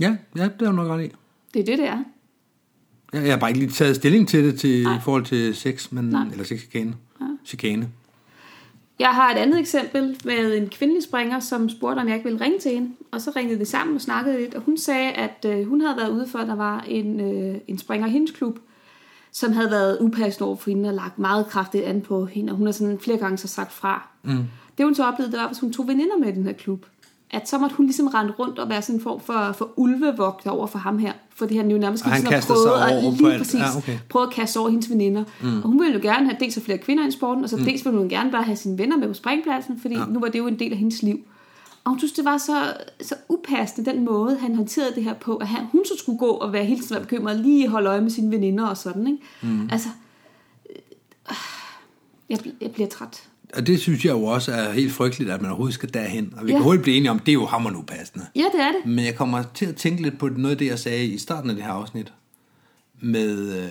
Ja, 0.00 0.16
ja, 0.36 0.42
det 0.44 0.62
er 0.62 0.66
jo 0.66 0.72
nok 0.72 0.88
ret 0.88 1.04
i. 1.04 1.08
Det 1.54 1.60
er 1.60 1.64
det, 1.64 1.78
det 1.78 1.86
er. 1.86 2.04
Jeg, 3.12 3.22
jeg 3.22 3.32
har 3.32 3.38
bare 3.38 3.50
ikke 3.50 3.60
lige 3.60 3.70
taget 3.70 3.96
stilling 3.96 4.28
til 4.28 4.44
det 4.44 4.60
til, 4.60 4.82
Nej. 4.82 4.96
i 4.96 5.00
forhold 5.00 5.24
til 5.24 5.54
sex, 5.54 5.92
men, 5.92 6.04
Nej. 6.04 6.26
eller 6.32 6.44
sexikane. 6.44 6.94
Ja. 7.20 7.26
Chikane. 7.44 7.88
Jeg 8.98 9.08
har 9.08 9.32
et 9.32 9.38
andet 9.38 9.60
eksempel 9.60 10.16
med 10.24 10.56
en 10.56 10.68
kvindelig 10.68 11.02
springer, 11.02 11.40
som 11.40 11.68
spurgte, 11.68 12.00
om 12.00 12.08
jeg 12.08 12.16
ikke 12.16 12.28
ville 12.28 12.44
ringe 12.44 12.58
til 12.58 12.70
hende. 12.70 12.90
Og 13.10 13.20
så 13.20 13.32
ringede 13.36 13.58
vi 13.58 13.64
sammen 13.64 13.96
og 13.96 14.00
snakkede 14.02 14.40
lidt, 14.40 14.54
og 14.54 14.62
hun 14.62 14.78
sagde, 14.78 15.10
at 15.10 15.46
øh, 15.48 15.68
hun 15.68 15.80
havde 15.80 15.96
været 15.96 16.10
ude 16.10 16.28
for, 16.28 16.38
at 16.38 16.48
der 16.48 16.54
var 16.54 16.84
en, 16.88 17.20
øh, 17.20 17.56
en 17.68 17.78
springer 17.78 18.06
i 18.06 18.10
hendes 18.10 18.30
klub, 18.30 18.58
som 19.32 19.52
havde 19.52 19.70
været 19.70 19.98
upassende 20.00 20.46
over 20.46 20.56
for 20.56 20.70
hende 20.70 20.88
og 20.88 20.94
lagt 20.94 21.18
meget 21.18 21.46
kraftigt 21.46 21.84
an 21.84 22.00
på 22.00 22.26
hende, 22.26 22.52
og 22.52 22.56
hun 22.56 22.66
har 22.66 22.72
sådan 22.72 22.98
flere 22.98 23.18
gange 23.18 23.38
så 23.38 23.48
sagt 23.48 23.72
fra. 23.72 24.08
Mm. 24.22 24.44
Det 24.78 24.84
hun 24.86 24.94
så 24.94 25.04
oplevede, 25.04 25.32
det 25.32 25.40
var, 25.40 25.46
hvis 25.46 25.60
hun 25.60 25.72
tog 25.72 25.88
veninder 25.88 26.18
med 26.18 26.28
i 26.28 26.32
den 26.32 26.44
her 26.44 26.52
klub, 26.52 26.86
at 27.32 27.48
så 27.48 27.58
måtte 27.58 27.76
hun 27.76 27.86
ligesom 27.86 28.06
rende 28.06 28.32
rundt 28.38 28.58
og 28.58 28.68
være 28.68 28.82
sådan 28.82 28.96
en 28.96 29.02
form 29.02 29.20
for, 29.20 29.52
for 29.58 29.70
ulvevogter 29.76 30.50
over 30.50 30.66
for 30.66 30.78
ham 30.78 30.98
her. 30.98 31.12
Fordi 31.34 31.56
han 31.56 31.70
jo 31.70 31.78
nærmest 31.78 32.04
han 32.04 32.12
ligesom 32.12 32.30
kaster 32.30 32.54
prøvet 32.54 32.78
sig 32.78 32.96
at, 32.96 33.02
lige 33.14 33.32
alt. 33.32 33.38
præcis, 33.38 33.60
Ja, 33.60 33.76
okay. 33.76 33.98
prøvet 34.08 34.26
at 34.26 34.32
kaste 34.32 34.58
over 34.58 34.68
hendes 34.68 34.90
veninder. 34.90 35.24
Mm. 35.42 35.56
Og 35.56 35.62
hun 35.62 35.80
ville 35.80 35.94
jo 35.94 36.00
gerne 36.02 36.26
have 36.26 36.36
dels 36.40 36.60
flere 36.60 36.78
kvinder 36.78 37.08
i 37.08 37.10
sporten, 37.10 37.44
og 37.44 37.50
så 37.50 37.56
mm. 37.56 37.64
dels 37.64 37.84
ville 37.84 37.98
hun 37.98 38.08
gerne 38.08 38.30
bare 38.30 38.42
have 38.42 38.56
sine 38.56 38.78
venner 38.78 38.96
med 38.96 39.08
på 39.08 39.14
springpladsen, 39.14 39.80
fordi 39.80 39.94
ja. 39.94 40.04
nu 40.04 40.20
var 40.20 40.28
det 40.28 40.38
jo 40.38 40.46
en 40.46 40.58
del 40.58 40.72
af 40.72 40.78
hendes 40.78 41.02
liv. 41.02 41.20
Og 41.84 41.90
hun 41.90 41.98
synes, 41.98 42.12
det 42.12 42.24
var 42.24 42.38
så, 42.38 42.74
så 43.00 43.14
upassende, 43.28 43.90
den 43.90 44.04
måde, 44.04 44.38
han 44.38 44.54
håndterede 44.54 44.94
det 44.94 45.04
her 45.04 45.14
på, 45.14 45.36
at 45.36 45.48
han, 45.48 45.64
hun 45.72 45.84
så 45.84 45.94
skulle 45.98 46.18
gå 46.18 46.30
og 46.30 46.52
være 46.52 46.64
hele 46.64 46.80
tiden 46.80 46.94
være 46.94 47.02
bekymret, 47.02 47.40
lige 47.40 47.68
holde 47.68 47.88
øje 47.90 48.00
med 48.00 48.10
sine 48.10 48.30
veninder 48.30 48.66
og 48.66 48.76
sådan, 48.76 49.06
ikke? 49.06 49.18
Mm. 49.42 49.68
Altså, 49.72 49.88
øh, 50.70 51.36
jeg, 52.28 52.38
jeg 52.60 52.70
bliver 52.70 52.88
træt. 52.88 53.28
Og 53.56 53.66
det 53.66 53.80
synes 53.80 54.04
jeg 54.04 54.10
jo 54.12 54.24
også 54.24 54.52
er 54.52 54.72
helt 54.72 54.92
frygteligt, 54.92 55.30
at 55.30 55.40
man 55.40 55.50
overhovedet 55.50 55.74
skal 55.74 55.94
derhen. 55.94 56.34
Og 56.36 56.46
vi 56.46 56.50
Ja. 56.50 56.56
kan 56.56 56.62
hurtigt 56.64 56.82
blive 56.82 56.96
enige 56.96 57.10
om, 57.10 57.18
det 57.18 57.28
er 57.28 57.32
jo 57.34 57.46
hammerende 57.46 57.78
upassende. 57.80 58.26
Ja, 58.36 58.40
det 58.54 58.60
er 58.60 58.68
det. 58.72 58.86
Men 58.90 59.04
jeg 59.04 59.14
kommer 59.14 59.42
til 59.54 59.66
at 59.66 59.76
tænke 59.76 60.02
lidt 60.02 60.18
på 60.18 60.28
noget 60.28 60.50
af 60.50 60.58
det, 60.58 60.66
jeg 60.66 60.78
sagde 60.78 61.04
i 61.06 61.18
starten 61.18 61.50
af 61.50 61.56
det 61.56 61.64
her 61.64 61.72
afsnit. 61.72 62.12
Med, 63.00 63.56
øh, 63.56 63.68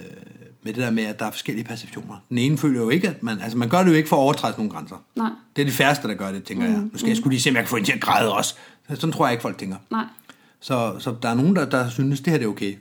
med 0.63 0.73
det 0.73 0.75
der 0.75 0.91
med, 0.91 1.03
at 1.03 1.19
der 1.19 1.25
er 1.25 1.31
forskellige 1.31 1.65
perceptioner. 1.65 2.15
Den 2.29 2.37
ene 2.37 2.57
føler 2.57 2.81
jo 2.81 2.89
ikke, 2.89 3.09
at 3.09 3.23
man... 3.23 3.39
Altså, 3.41 3.57
man 3.57 3.69
gør 3.69 3.83
det 3.83 3.89
jo 3.91 3.95
ikke 3.95 4.09
for 4.09 4.15
at 4.15 4.19
overtræde 4.21 4.53
nogle 4.57 4.71
grænser. 4.71 4.95
Nej. 5.15 5.29
Det 5.55 5.61
er 5.61 5.65
de 5.65 5.71
færreste, 5.71 6.07
der 6.07 6.13
gør 6.13 6.31
det, 6.31 6.43
tænker 6.43 6.67
mm, 6.67 6.73
jeg. 6.73 6.81
Nu 6.81 6.97
skal 6.97 7.07
jeg 7.07 7.17
skulle 7.17 7.31
lige 7.33 7.41
se, 7.41 7.49
om 7.49 7.55
jeg 7.55 7.63
kan 7.63 7.69
få 7.69 7.75
en 7.75 7.83
til 7.85 7.91
at 7.93 8.01
græde 8.01 8.33
også. 8.33 8.55
Sådan 8.89 9.11
tror 9.11 9.25
jeg 9.25 9.33
ikke, 9.33 9.41
folk 9.41 9.57
tænker. 9.57 9.75
Nej. 9.91 10.05
Så, 10.59 10.95
så 10.99 11.15
der 11.21 11.29
er 11.29 11.33
nogen, 11.33 11.55
der, 11.55 11.65
der 11.69 11.89
synes, 11.89 12.19
det 12.21 12.31
her 12.31 12.37
det 12.37 12.45
er 12.45 12.49
okay. 12.49 12.75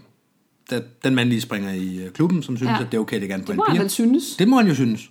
Der, 0.70 0.80
den 1.04 1.14
mandlige 1.14 1.40
springer 1.40 1.72
i 1.72 1.96
øh, 1.98 2.10
klubben, 2.10 2.42
som 2.42 2.56
synes, 2.56 2.70
Ja. 2.70 2.80
at 2.80 2.86
det 2.92 2.96
er 2.96 3.00
okay, 3.00 3.20
det 3.20 3.28
gerne 3.28 3.42
på 3.44 3.52
Det 3.52 3.56
må 3.56 3.64
piger. 3.70 3.80
vel 3.80 3.90
synes. 3.90 4.24
Det 4.38 4.48
må 4.48 4.56
han 4.56 4.66
jo 4.68 4.74
synes. 4.74 5.10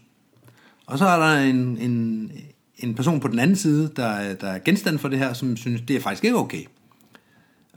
Og 0.89 0.97
så 0.97 1.05
er 1.05 1.19
der 1.19 1.41
en, 1.41 1.77
en, 1.77 2.31
en 2.77 2.95
person 2.95 3.19
på 3.19 3.27
den 3.27 3.39
anden 3.39 3.55
side, 3.55 3.91
der, 3.95 4.05
er- 4.05 4.33
der 4.35 4.47
er 4.47 4.59
genstand 4.59 4.99
for 4.99 5.07
det 5.07 5.19
her, 5.19 5.33
som 5.33 5.57
synes, 5.57 5.81
det 5.87 5.95
er 5.95 5.99
faktisk 5.99 6.23
ikke 6.23 6.37
okay. 6.37 6.63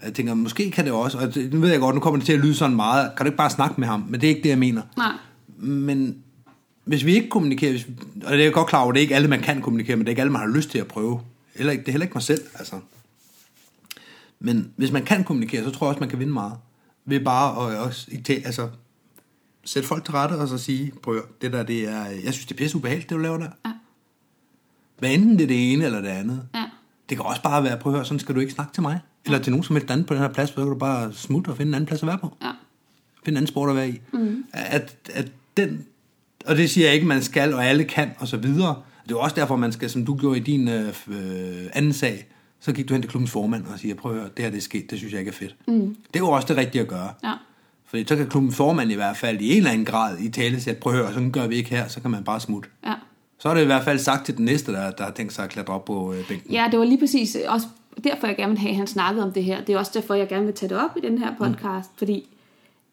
Jeg 0.04 0.14
tænker, 0.14 0.34
måske 0.34 0.70
kan 0.70 0.84
det 0.84 0.92
også, 0.92 1.18
og 1.18 1.34
det, 1.34 1.52
nu 1.52 1.60
ved 1.60 1.70
jeg 1.70 1.80
godt, 1.80 1.94
nu 1.94 2.00
kommer 2.00 2.18
det 2.18 2.26
til 2.26 2.32
at 2.32 2.38
lyde 2.38 2.54
sådan 2.54 2.76
meget, 2.76 3.10
kan 3.16 3.26
du 3.26 3.28
ikke 3.28 3.36
bare 3.36 3.50
snakke 3.50 3.74
med 3.80 3.88
ham? 3.88 4.04
Men 4.08 4.20
det 4.20 4.26
er 4.26 4.30
ikke 4.30 4.42
det, 4.42 4.48
jeg 4.48 4.58
mener. 4.58 4.82
Nej. 4.96 5.12
Men 5.58 6.16
hvis 6.84 7.04
vi 7.04 7.14
ikke 7.14 7.28
kommunikerer, 7.28 7.70
hvis, 7.72 7.86
og 8.24 8.32
det 8.32 8.40
er 8.40 8.44
jeg 8.44 8.52
godt 8.52 8.68
klar 8.68 8.82
over, 8.82 8.92
det 8.92 8.98
er 9.00 9.02
ikke 9.02 9.14
alle, 9.14 9.28
man 9.28 9.40
kan 9.42 9.60
kommunikere, 9.62 9.96
men 9.96 10.00
det 10.04 10.08
er 10.08 10.12
ikke 10.12 10.20
alle, 10.22 10.32
man 10.32 10.40
har 10.40 10.48
lyst 10.56 10.70
til 10.70 10.78
at 10.78 10.86
prøve. 10.86 11.20
Eller, 11.54 11.72
det 11.72 11.88
er 11.88 11.92
heller 11.92 12.04
ikke 12.04 12.14
mig 12.14 12.22
selv, 12.22 12.40
altså. 12.58 12.76
Men 14.40 14.70
hvis 14.76 14.92
man 14.92 15.04
kan 15.04 15.24
kommunikere, 15.24 15.64
så 15.64 15.70
tror 15.70 15.86
jeg 15.86 15.88
også, 15.88 16.00
man 16.00 16.08
kan 16.08 16.18
vinde 16.18 16.32
meget. 16.32 16.52
Ved 17.04 17.20
bare 17.20 17.72
at 17.72 17.78
også, 17.78 18.10
altså, 18.44 18.68
sætte 19.64 19.88
folk 19.88 20.04
til 20.04 20.14
rette 20.14 20.32
og 20.32 20.48
så 20.48 20.58
sige, 20.58 20.92
prøv 21.02 21.22
det 21.40 21.52
der, 21.52 21.62
det 21.62 21.88
er, 21.88 22.04
jeg 22.04 22.32
synes, 22.32 22.46
det 22.46 22.54
er 22.54 22.58
pisse 22.58 22.76
ubehageligt, 22.76 23.10
det 23.10 23.16
du 23.16 23.22
laver 23.22 23.38
der. 23.38 23.48
Ja. 23.66 23.70
Hvad 24.98 25.10
enten 25.10 25.36
det 25.38 25.42
er 25.42 25.48
det 25.48 25.72
ene 25.72 25.84
eller 25.84 26.00
det 26.00 26.08
andet. 26.08 26.48
Ja. 26.54 26.64
Det 27.08 27.16
kan 27.16 27.26
også 27.26 27.42
bare 27.42 27.64
være, 27.64 27.78
prøv 27.78 27.92
at 27.92 27.98
høre, 27.98 28.04
sådan 28.04 28.18
skal 28.18 28.34
du 28.34 28.40
ikke 28.40 28.52
snakke 28.52 28.72
til 28.72 28.82
mig. 28.82 29.00
Eller 29.24 29.38
til 29.38 29.50
nogen 29.50 29.64
som 29.64 29.76
helst 29.76 29.90
anden 29.90 30.06
på 30.06 30.14
den 30.14 30.22
her 30.22 30.32
plads, 30.32 30.48
så 30.48 30.54
kan 30.54 30.66
du 30.66 30.74
bare 30.74 31.12
smutte 31.12 31.48
og 31.48 31.56
finde 31.56 31.70
en 31.70 31.74
anden 31.74 31.86
plads 31.86 32.02
at 32.02 32.06
være 32.06 32.18
på. 32.18 32.36
Ja. 32.42 32.50
Finde 33.24 33.30
en 33.30 33.36
anden 33.36 33.46
sport 33.46 33.70
at 33.70 33.76
være 33.76 33.88
i. 33.88 34.00
Mm. 34.12 34.44
At, 34.52 34.96
at 35.12 35.32
den, 35.56 35.86
og 36.46 36.56
det 36.56 36.70
siger 36.70 36.86
jeg 36.86 36.94
ikke, 36.94 37.06
man 37.06 37.22
skal, 37.22 37.54
og 37.54 37.66
alle 37.66 37.84
kan, 37.84 38.10
og 38.18 38.28
så 38.28 38.36
videre. 38.36 38.82
Det 39.08 39.12
er 39.12 39.16
også 39.16 39.36
derfor, 39.36 39.56
man 39.56 39.72
skal, 39.72 39.90
som 39.90 40.06
du 40.06 40.16
gjorde 40.16 40.38
i 40.38 40.42
din 40.42 40.68
øh, 40.68 40.94
øh, 41.08 41.66
anden 41.72 41.92
sag, 41.92 42.26
så 42.60 42.72
gik 42.72 42.88
du 42.88 42.94
hen 42.94 43.02
til 43.02 43.10
klubbens 43.10 43.30
formand 43.30 43.66
og 43.66 43.78
siger, 43.78 43.94
prøv 43.94 44.12
at 44.12 44.18
høre, 44.18 44.28
det 44.36 44.44
her 44.44 44.50
det 44.50 44.58
er 44.58 44.62
sket, 44.62 44.90
det 44.90 44.98
synes 44.98 45.12
jeg 45.12 45.20
ikke 45.20 45.28
er 45.28 45.34
fedt. 45.34 45.56
Mm. 45.68 45.96
Det 46.06 46.16
er 46.16 46.24
jo 46.24 46.28
også 46.28 46.48
det 46.48 46.56
rigtige 46.56 46.82
at 46.82 46.88
gøre. 46.88 47.12
Ja. 47.24 47.32
Fordi 47.92 48.04
så 48.06 48.16
kan 48.16 48.26
klubbens 48.26 48.56
formand 48.56 48.92
i 48.92 48.94
hvert 48.94 49.16
fald 49.16 49.40
i 49.40 49.50
en 49.50 49.56
eller 49.56 49.70
anden 49.70 49.84
grad 49.84 50.18
i 50.18 50.28
tale 50.28 50.60
sætte, 50.60 50.80
prøv 50.80 50.92
at 50.92 50.98
høre, 50.98 51.12
sådan 51.12 51.30
gør 51.30 51.46
vi 51.46 51.54
ikke 51.54 51.70
her, 51.70 51.88
så 51.88 52.00
kan 52.00 52.10
man 52.10 52.24
bare 52.24 52.40
smutte. 52.40 52.68
Ja. 52.86 52.94
Så 53.38 53.48
er 53.48 53.54
det 53.54 53.62
i 53.62 53.66
hvert 53.66 53.84
fald 53.84 53.98
sagt 53.98 54.26
til 54.26 54.36
den 54.36 54.44
næste, 54.44 54.72
der, 54.72 54.90
der 54.90 55.04
har 55.04 55.10
tænkt 55.10 55.32
sig 55.32 55.44
at 55.44 55.50
klatre 55.50 55.74
op 55.74 55.84
på 55.84 56.12
øh, 56.12 56.28
bænken. 56.28 56.52
Ja, 56.52 56.68
det 56.70 56.78
var 56.78 56.84
lige 56.84 56.98
præcis 56.98 57.36
også 57.48 57.66
derfor, 58.04 58.26
jeg 58.26 58.36
gerne 58.36 58.50
vil 58.50 58.58
have, 58.58 58.70
at 58.70 58.76
han 58.76 58.86
snakkede 58.86 59.24
om 59.24 59.32
det 59.32 59.44
her. 59.44 59.64
Det 59.64 59.74
er 59.74 59.78
også 59.78 59.92
derfor, 59.94 60.14
jeg 60.14 60.28
gerne 60.28 60.44
vil 60.44 60.54
tage 60.54 60.68
det 60.68 60.78
op 60.78 60.96
i 60.96 61.00
den 61.00 61.18
her 61.18 61.34
podcast, 61.38 61.90
mm. 61.90 61.98
fordi 61.98 62.28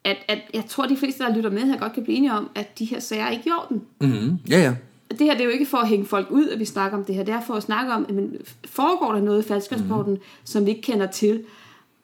at, 0.04 0.16
at 0.28 0.38
jeg 0.54 0.64
tror, 0.68 0.86
de 0.86 0.96
fleste, 0.96 1.24
der 1.24 1.34
lytter 1.36 1.50
med 1.50 1.62
her, 1.62 1.78
godt 1.78 1.92
kan 1.92 2.04
blive 2.04 2.16
enige 2.16 2.32
om, 2.32 2.50
at 2.54 2.78
de 2.78 2.84
her 2.84 3.00
sager 3.00 3.24
er 3.24 3.30
ikke 3.30 3.48
i 3.48 3.52
orden. 3.52 3.82
Mm-hmm. 4.00 4.38
Ja, 4.50 4.58
ja. 4.58 4.74
Det 5.10 5.20
her 5.20 5.32
det 5.32 5.40
er 5.40 5.44
jo 5.44 5.50
ikke 5.50 5.66
for 5.66 5.78
at 5.78 5.88
hænge 5.88 6.06
folk 6.06 6.26
ud, 6.30 6.48
at 6.48 6.58
vi 6.58 6.64
snakker 6.64 6.98
om 6.98 7.04
det 7.04 7.14
her. 7.14 7.22
Det 7.22 7.34
er 7.34 7.40
for 7.46 7.54
at 7.54 7.62
snakke 7.62 7.92
om, 7.92 8.06
men 8.10 8.32
foregår 8.64 9.12
der 9.12 9.20
noget 9.20 9.44
i 9.44 9.48
falskersporten, 9.48 10.12
mm. 10.12 10.20
som 10.44 10.66
vi 10.66 10.70
ikke 10.70 10.82
kender 10.82 11.06
til? 11.06 11.42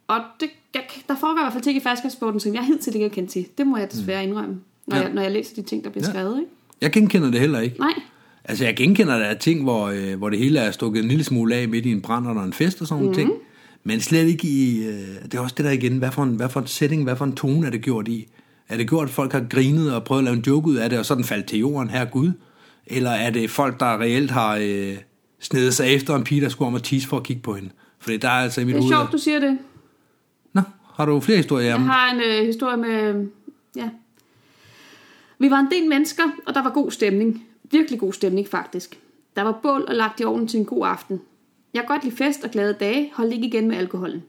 Og 0.08 0.20
det, 0.40 0.48
jeg, 0.74 0.82
der 1.08 1.14
foregår 1.20 1.40
i 1.40 1.42
hvert 1.42 1.52
fald 1.52 1.62
ting 1.64 1.76
i 1.76 1.80
falskersporten, 1.80 2.40
som 2.40 2.54
jeg 2.54 2.64
hidtil 2.64 2.94
ikke 2.94 3.04
har 3.04 3.14
kendt 3.14 3.30
til. 3.30 3.46
Det 3.58 3.66
må 3.66 3.76
jeg 3.76 3.92
desværre 3.92 4.22
indrømme, 4.24 4.56
når, 4.86 4.96
Ja. 4.96 5.02
jeg, 5.02 5.12
når 5.12 5.22
jeg 5.22 5.30
læser 5.32 5.54
de 5.54 5.62
ting, 5.62 5.84
der 5.84 5.90
bliver 5.90 6.04
Ja. 6.06 6.12
skrevet. 6.12 6.38
Ikke? 6.38 6.50
Jeg 6.80 6.90
genkender 6.92 7.30
det 7.30 7.40
heller 7.40 7.60
ikke. 7.60 7.78
Nej, 7.80 7.92
Altså, 8.48 8.64
jeg 8.64 8.76
genkender, 8.76 9.18
der 9.18 9.24
er 9.24 9.34
ting, 9.34 9.62
hvor, 9.62 9.86
øh, 9.86 10.18
hvor 10.18 10.30
det 10.30 10.38
hele 10.38 10.58
er 10.58 10.70
stukket 10.70 11.02
en 11.02 11.08
lille 11.08 11.24
smule 11.24 11.54
af 11.54 11.68
midt 11.68 11.86
i 11.86 11.90
en 11.92 12.00
brand 12.00 12.28
under 12.28 12.42
en 12.42 12.52
fest 12.52 12.80
og 12.80 12.86
sådan 12.86 13.02
Mhm. 13.02 13.08
mm. 13.08 13.14
ting. 13.14 13.32
Men 13.84 14.00
slet 14.00 14.26
ikke 14.28 14.48
i... 14.48 14.86
Øh, 14.86 14.94
det 15.24 15.34
er 15.34 15.40
også 15.40 15.54
det 15.56 15.64
der 15.64 15.70
igen, 15.70 15.98
hvad 15.98 16.10
for, 16.12 16.22
en, 16.22 16.30
hvad 16.36 16.48
for 16.48 16.60
en 16.60 16.66
setting, 16.66 17.02
hvad 17.04 17.16
for 17.16 17.24
en 17.24 17.32
tone 17.34 17.66
er 17.66 17.70
det 17.70 17.82
gjort 17.82 18.08
i? 18.08 18.26
Er 18.68 18.76
det 18.76 18.88
gjort, 18.88 19.04
at 19.08 19.14
folk 19.14 19.32
har 19.32 19.44
grinet 19.50 19.94
og 19.94 20.04
prøvet 20.04 20.20
at 20.20 20.24
lave 20.24 20.36
en 20.36 20.42
joke 20.46 20.68
ud 20.68 20.76
af 20.76 20.90
det, 20.90 20.98
og 20.98 21.06
så 21.06 21.14
den 21.14 21.24
faldt 21.24 21.46
til 21.46 21.58
jorden, 21.58 21.90
her 21.90 22.04
Gud? 22.04 22.32
Eller 22.86 23.10
er 23.10 23.30
det 23.30 23.50
folk, 23.50 23.80
der 23.80 24.00
reelt 24.00 24.30
har 24.30 24.58
øh, 24.62 24.96
snedet 25.40 25.74
sig 25.74 25.86
efter 25.94 26.16
en 26.16 26.24
pige, 26.24 26.40
der 26.40 26.48
skulle 26.48 26.66
om 26.68 26.74
at 26.74 26.82
tisse 26.82 27.08
for 27.08 27.16
at 27.16 27.22
kigge 27.22 27.42
på 27.42 27.54
hende? 27.54 27.70
Fordi 27.98 28.16
der 28.16 28.28
er 28.28 28.32
altså 28.32 28.60
i 28.60 28.64
mit 28.64 28.74
det 28.74 28.84
er 28.84 28.88
sjovt, 28.88 29.12
du 29.12 29.18
siger 29.18 29.40
det. 29.40 29.58
Har 30.96 31.06
du 31.06 31.20
flere 31.20 31.36
historier? 31.36 31.66
Jeg 31.66 31.80
har 31.80 32.14
en 32.14 32.20
øh, 32.20 32.46
historie 32.46 32.76
med... 32.76 33.14
Øh, 33.14 33.26
ja. 33.76 33.90
Vi 35.38 35.50
var 35.50 35.58
en 35.58 35.70
del 35.70 35.88
mennesker, 35.88 36.22
og 36.46 36.54
der 36.54 36.62
var 36.62 36.70
god 36.70 36.90
stemning. 36.90 37.46
Virkelig 37.70 38.00
god 38.00 38.12
stemning 38.12 38.48
faktisk. 38.48 38.98
Der 39.36 39.42
var 39.42 39.52
bål 39.62 39.84
og 39.88 39.94
lagt 39.94 40.20
i 40.20 40.24
ovnen 40.24 40.48
til 40.48 40.60
en 40.60 40.66
god 40.66 40.86
aften. 40.86 41.20
Jeg 41.74 41.82
kan 41.82 41.88
godt 41.88 42.04
lide 42.04 42.16
fest 42.16 42.44
og 42.44 42.50
glade 42.50 42.72
dage, 42.80 43.10
holdt 43.14 43.32
ikke 43.34 43.46
igen 43.46 43.68
med 43.68 43.76
alkoholen. 43.76 44.22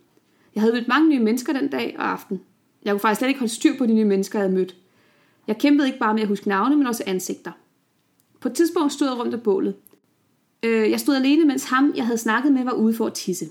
Jeg 0.56 0.62
havde 0.62 0.74
mødt 0.74 0.88
mange 0.88 1.10
nye 1.10 1.20
mennesker 1.20 1.54
den 1.54 1.68
dag 1.68 1.96
og 2.00 2.12
aften. 2.12 2.42
Jeg 2.86 2.94
kunne 2.94 3.00
faktisk 3.00 3.20
slet 3.20 3.28
ikke 3.28 3.40
holde 3.40 3.54
styr 3.54 3.78
på 3.78 3.86
de 3.86 3.94
nye 3.94 4.06
mennesker, 4.06 4.40
jeg 4.40 4.44
havde 4.44 4.58
mødt. 4.58 4.76
Jeg 5.48 5.58
kæmpede 5.58 5.88
ikke 5.88 6.00
bare 6.00 6.14
med 6.14 6.22
at 6.22 6.28
huske 6.28 6.48
navne, 6.48 6.76
men 6.76 6.88
også 6.88 7.04
ansigter. 7.06 7.52
På 8.40 8.48
et 8.48 8.54
tidspunkt 8.54 8.94
stod 8.94 9.08
jeg 9.08 9.18
rundt 9.18 9.34
om 9.34 9.40
bålet. 9.40 9.76
Øh, 10.64 10.92
jeg 10.92 11.00
stod 11.00 11.16
alene, 11.16 11.46
mens 11.46 11.64
ham, 11.64 11.94
jeg 11.96 12.06
havde 12.06 12.18
snakket 12.18 12.52
med, 12.52 12.64
var 12.64 12.74
ude 12.74 12.94
for 12.94 13.06
at 13.06 13.14
tisse. 13.14 13.46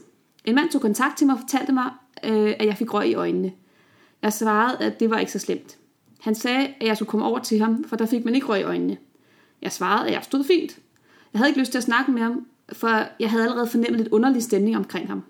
En 0.45 0.55
mand 0.55 0.71
tog 0.71 0.81
kontakt 0.81 1.19
til 1.19 1.27
mig 1.27 1.35
og 1.35 1.41
fortalte 1.41 1.73
mig, 1.73 1.91
øh, 2.25 2.55
at 2.59 2.67
jeg 2.67 2.77
fik 2.77 2.95
røg 2.95 3.09
i 3.09 3.15
øjnene. 3.15 3.53
Jeg 4.23 4.33
svarede, 4.33 4.79
at 4.79 5.01
det 5.01 5.11
var 5.11 5.19
ikke 5.19 5.33
så 5.33 5.39
slemt. 5.39 5.79
Han 6.21 6.35
sagde, 6.35 6.67
at 6.81 6.87
jeg 6.87 6.97
skulle 6.97 7.09
komme 7.09 7.27
over 7.27 7.39
til 7.39 7.59
ham, 7.59 7.85
for 7.85 7.97
der 7.97 8.07
fik 8.07 8.25
man 8.25 8.35
ikke 8.35 8.47
røg 8.47 8.61
i 8.61 8.65
øjnene. 8.65 8.97
Jeg 9.63 9.73
svarede, 9.73 10.07
at 10.09 10.15
jeg 10.15 10.25
stod 10.25 10.45
fint. 10.45 10.79
Jeg 11.33 11.39
havde 11.39 11.49
ikke 11.49 11.61
lyst 11.61 11.71
til 11.71 11.79
at 11.79 11.85
snakke 11.85 12.13
med 12.13 12.23
ham, 12.23 12.47
for 12.73 13.03
jeg 13.21 13.31
havde 13.31 13.45
allerede 13.45 13.67
fornemmet 13.67 14.01
lidt 14.01 14.13
underlig 14.13 14.43
stemning 14.43 14.77
omkring 14.77 15.09
ham. 15.09 15.25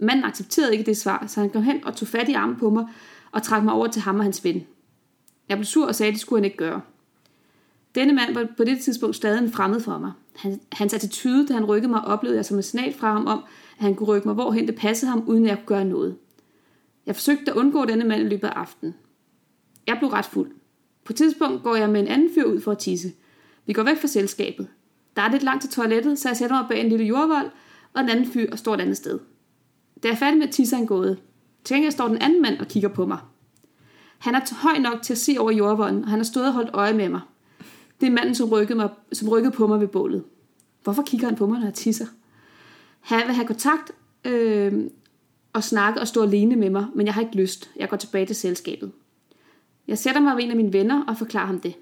Manden 0.00 0.24
accepterede 0.24 0.72
ikke 0.72 0.84
det 0.84 0.96
svar, 0.96 1.24
så 1.26 1.40
han 1.40 1.50
kom 1.50 1.62
hen 1.62 1.84
og 1.84 1.96
tog 1.96 2.08
fat 2.08 2.28
i 2.28 2.32
armen 2.32 2.56
på 2.56 2.70
mig 2.70 2.86
og 3.32 3.42
trak 3.42 3.64
mig 3.64 3.74
over 3.74 3.86
til 3.86 4.02
ham 4.02 4.16
og 4.16 4.22
hans 4.22 4.44
ven. 4.44 4.66
Jeg 5.48 5.56
blev 5.56 5.64
sur 5.64 5.86
og 5.86 5.94
sagde, 5.94 6.08
at 6.08 6.14
det 6.14 6.20
skulle 6.20 6.40
han 6.40 6.44
ikke 6.44 6.56
gøre. 6.56 6.80
Denne 7.94 8.12
mand 8.12 8.34
var 8.34 8.46
på 8.56 8.64
det 8.64 8.80
tidspunkt 8.80 9.16
stadig 9.16 9.38
en 9.38 9.52
fremmed 9.52 9.80
for 9.80 9.98
mig. 9.98 10.12
Hans 10.72 10.94
attitude, 10.94 11.46
da 11.48 11.52
han 11.52 11.64
rykkede 11.64 11.90
mig, 11.90 12.04
oplevede 12.04 12.36
jeg 12.36 12.44
som 12.44 12.56
en 12.56 12.62
signal 12.62 12.94
fra 12.94 13.12
ham 13.12 13.26
om, 13.26 13.44
at 13.78 13.84
han 13.84 13.94
kunne 13.94 14.08
rykke 14.08 14.28
mig 14.28 14.34
hvorhen 14.34 14.66
det 14.66 14.76
passede 14.76 15.10
ham, 15.10 15.24
uden 15.26 15.44
at 15.44 15.48
jeg 15.48 15.58
kunne 15.58 15.66
gøre 15.66 15.84
noget. 15.84 16.16
Jeg 17.06 17.14
forsøgte 17.14 17.50
at 17.50 17.56
undgå 17.56 17.84
denne 17.84 18.04
mand 18.04 18.22
i 18.22 18.28
løbet 18.28 18.48
af 18.48 18.52
aftenen. 18.52 18.94
Jeg 19.86 19.96
blev 19.98 20.10
ret 20.10 20.24
fuld. 20.24 20.50
På 21.04 21.12
et 21.12 21.16
tidspunkt 21.16 21.62
går 21.62 21.76
jeg 21.76 21.90
med 21.90 22.00
en 22.00 22.08
anden 22.08 22.30
fyr 22.34 22.44
ud 22.44 22.60
for 22.60 22.72
at 22.72 22.78
tisse. 22.78 23.12
Vi 23.66 23.72
går 23.72 23.82
væk 23.82 24.00
fra 24.00 24.08
selskabet. 24.08 24.68
Der 25.16 25.22
er 25.22 25.30
lidt 25.30 25.42
langt 25.42 25.62
til 25.62 25.70
toilettet, 25.70 26.18
så 26.18 26.28
jeg 26.28 26.36
sætter 26.36 26.56
mig 26.56 26.66
bag 26.68 26.80
en 26.80 26.88
lille 26.88 27.04
jordvold, 27.04 27.50
og 27.94 28.00
en 28.00 28.08
anden 28.08 28.26
fyr 28.26 28.56
står 28.56 28.74
et 28.74 28.80
andet 28.80 28.96
sted. 28.96 29.18
Da 30.02 30.08
jeg 30.08 30.14
er 30.14 30.18
færdig 30.18 30.38
med 30.38 30.46
at 30.46 30.52
tisse, 30.52 30.74
er 30.74 30.78
han 30.78 30.86
gået. 30.86 31.18
Til 31.64 31.74
gengæld 31.74 31.92
står 31.92 32.08
den 32.08 32.18
anden 32.18 32.42
mand 32.42 32.58
og 32.58 32.68
kigger 32.68 32.88
på 32.88 33.06
mig. 33.06 33.18
Han 34.18 34.34
er 34.34 34.54
høj 34.62 34.78
nok 34.78 35.02
til 35.02 35.12
at 35.12 35.18
se 35.18 35.36
over 35.38 35.50
jordvolden, 35.50 36.02
og 36.02 36.10
han 36.10 36.18
har 36.18 36.24
stået 36.24 36.46
og 36.46 36.52
holdt 36.52 36.70
øje 36.72 36.92
med 36.92 37.08
mig. 37.08 37.20
Det 38.00 38.06
er 38.06 38.10
manden, 38.10 38.34
som 38.34 38.48
rykkede, 38.48 38.76
mig, 38.76 38.88
som 39.12 39.28
rykkede 39.28 39.52
på 39.52 39.66
mig 39.66 39.80
ved 39.80 39.88
bålet. 39.88 40.24
Hvorfor 40.82 41.02
kigger 41.02 41.26
han 41.26 41.36
på 41.36 41.46
mig, 41.46 41.58
når 41.58 41.66
jeg 41.66 41.74
tisser? 41.74 42.06
Have, 43.00 43.22
vil 43.26 43.34
have 43.34 43.46
kontakt 43.46 43.90
øh, 44.24 44.72
og 45.52 45.64
snakke 45.64 46.00
og 46.00 46.08
stå 46.08 46.22
alene 46.22 46.56
med 46.56 46.70
mig, 46.70 46.86
men 46.94 47.06
jeg 47.06 47.14
har 47.14 47.20
ikke 47.20 47.36
lyst. 47.36 47.70
Jeg 47.76 47.88
går 47.88 47.96
tilbage 47.96 48.26
til 48.26 48.36
selskabet. 48.36 48.92
Jeg 49.88 49.98
sætter 49.98 50.20
mig 50.20 50.36
ved 50.36 50.44
en 50.44 50.50
af 50.50 50.56
mine 50.56 50.72
venner 50.72 51.04
og 51.04 51.16
forklarer 51.16 51.46
ham 51.46 51.60
det. 51.60 51.74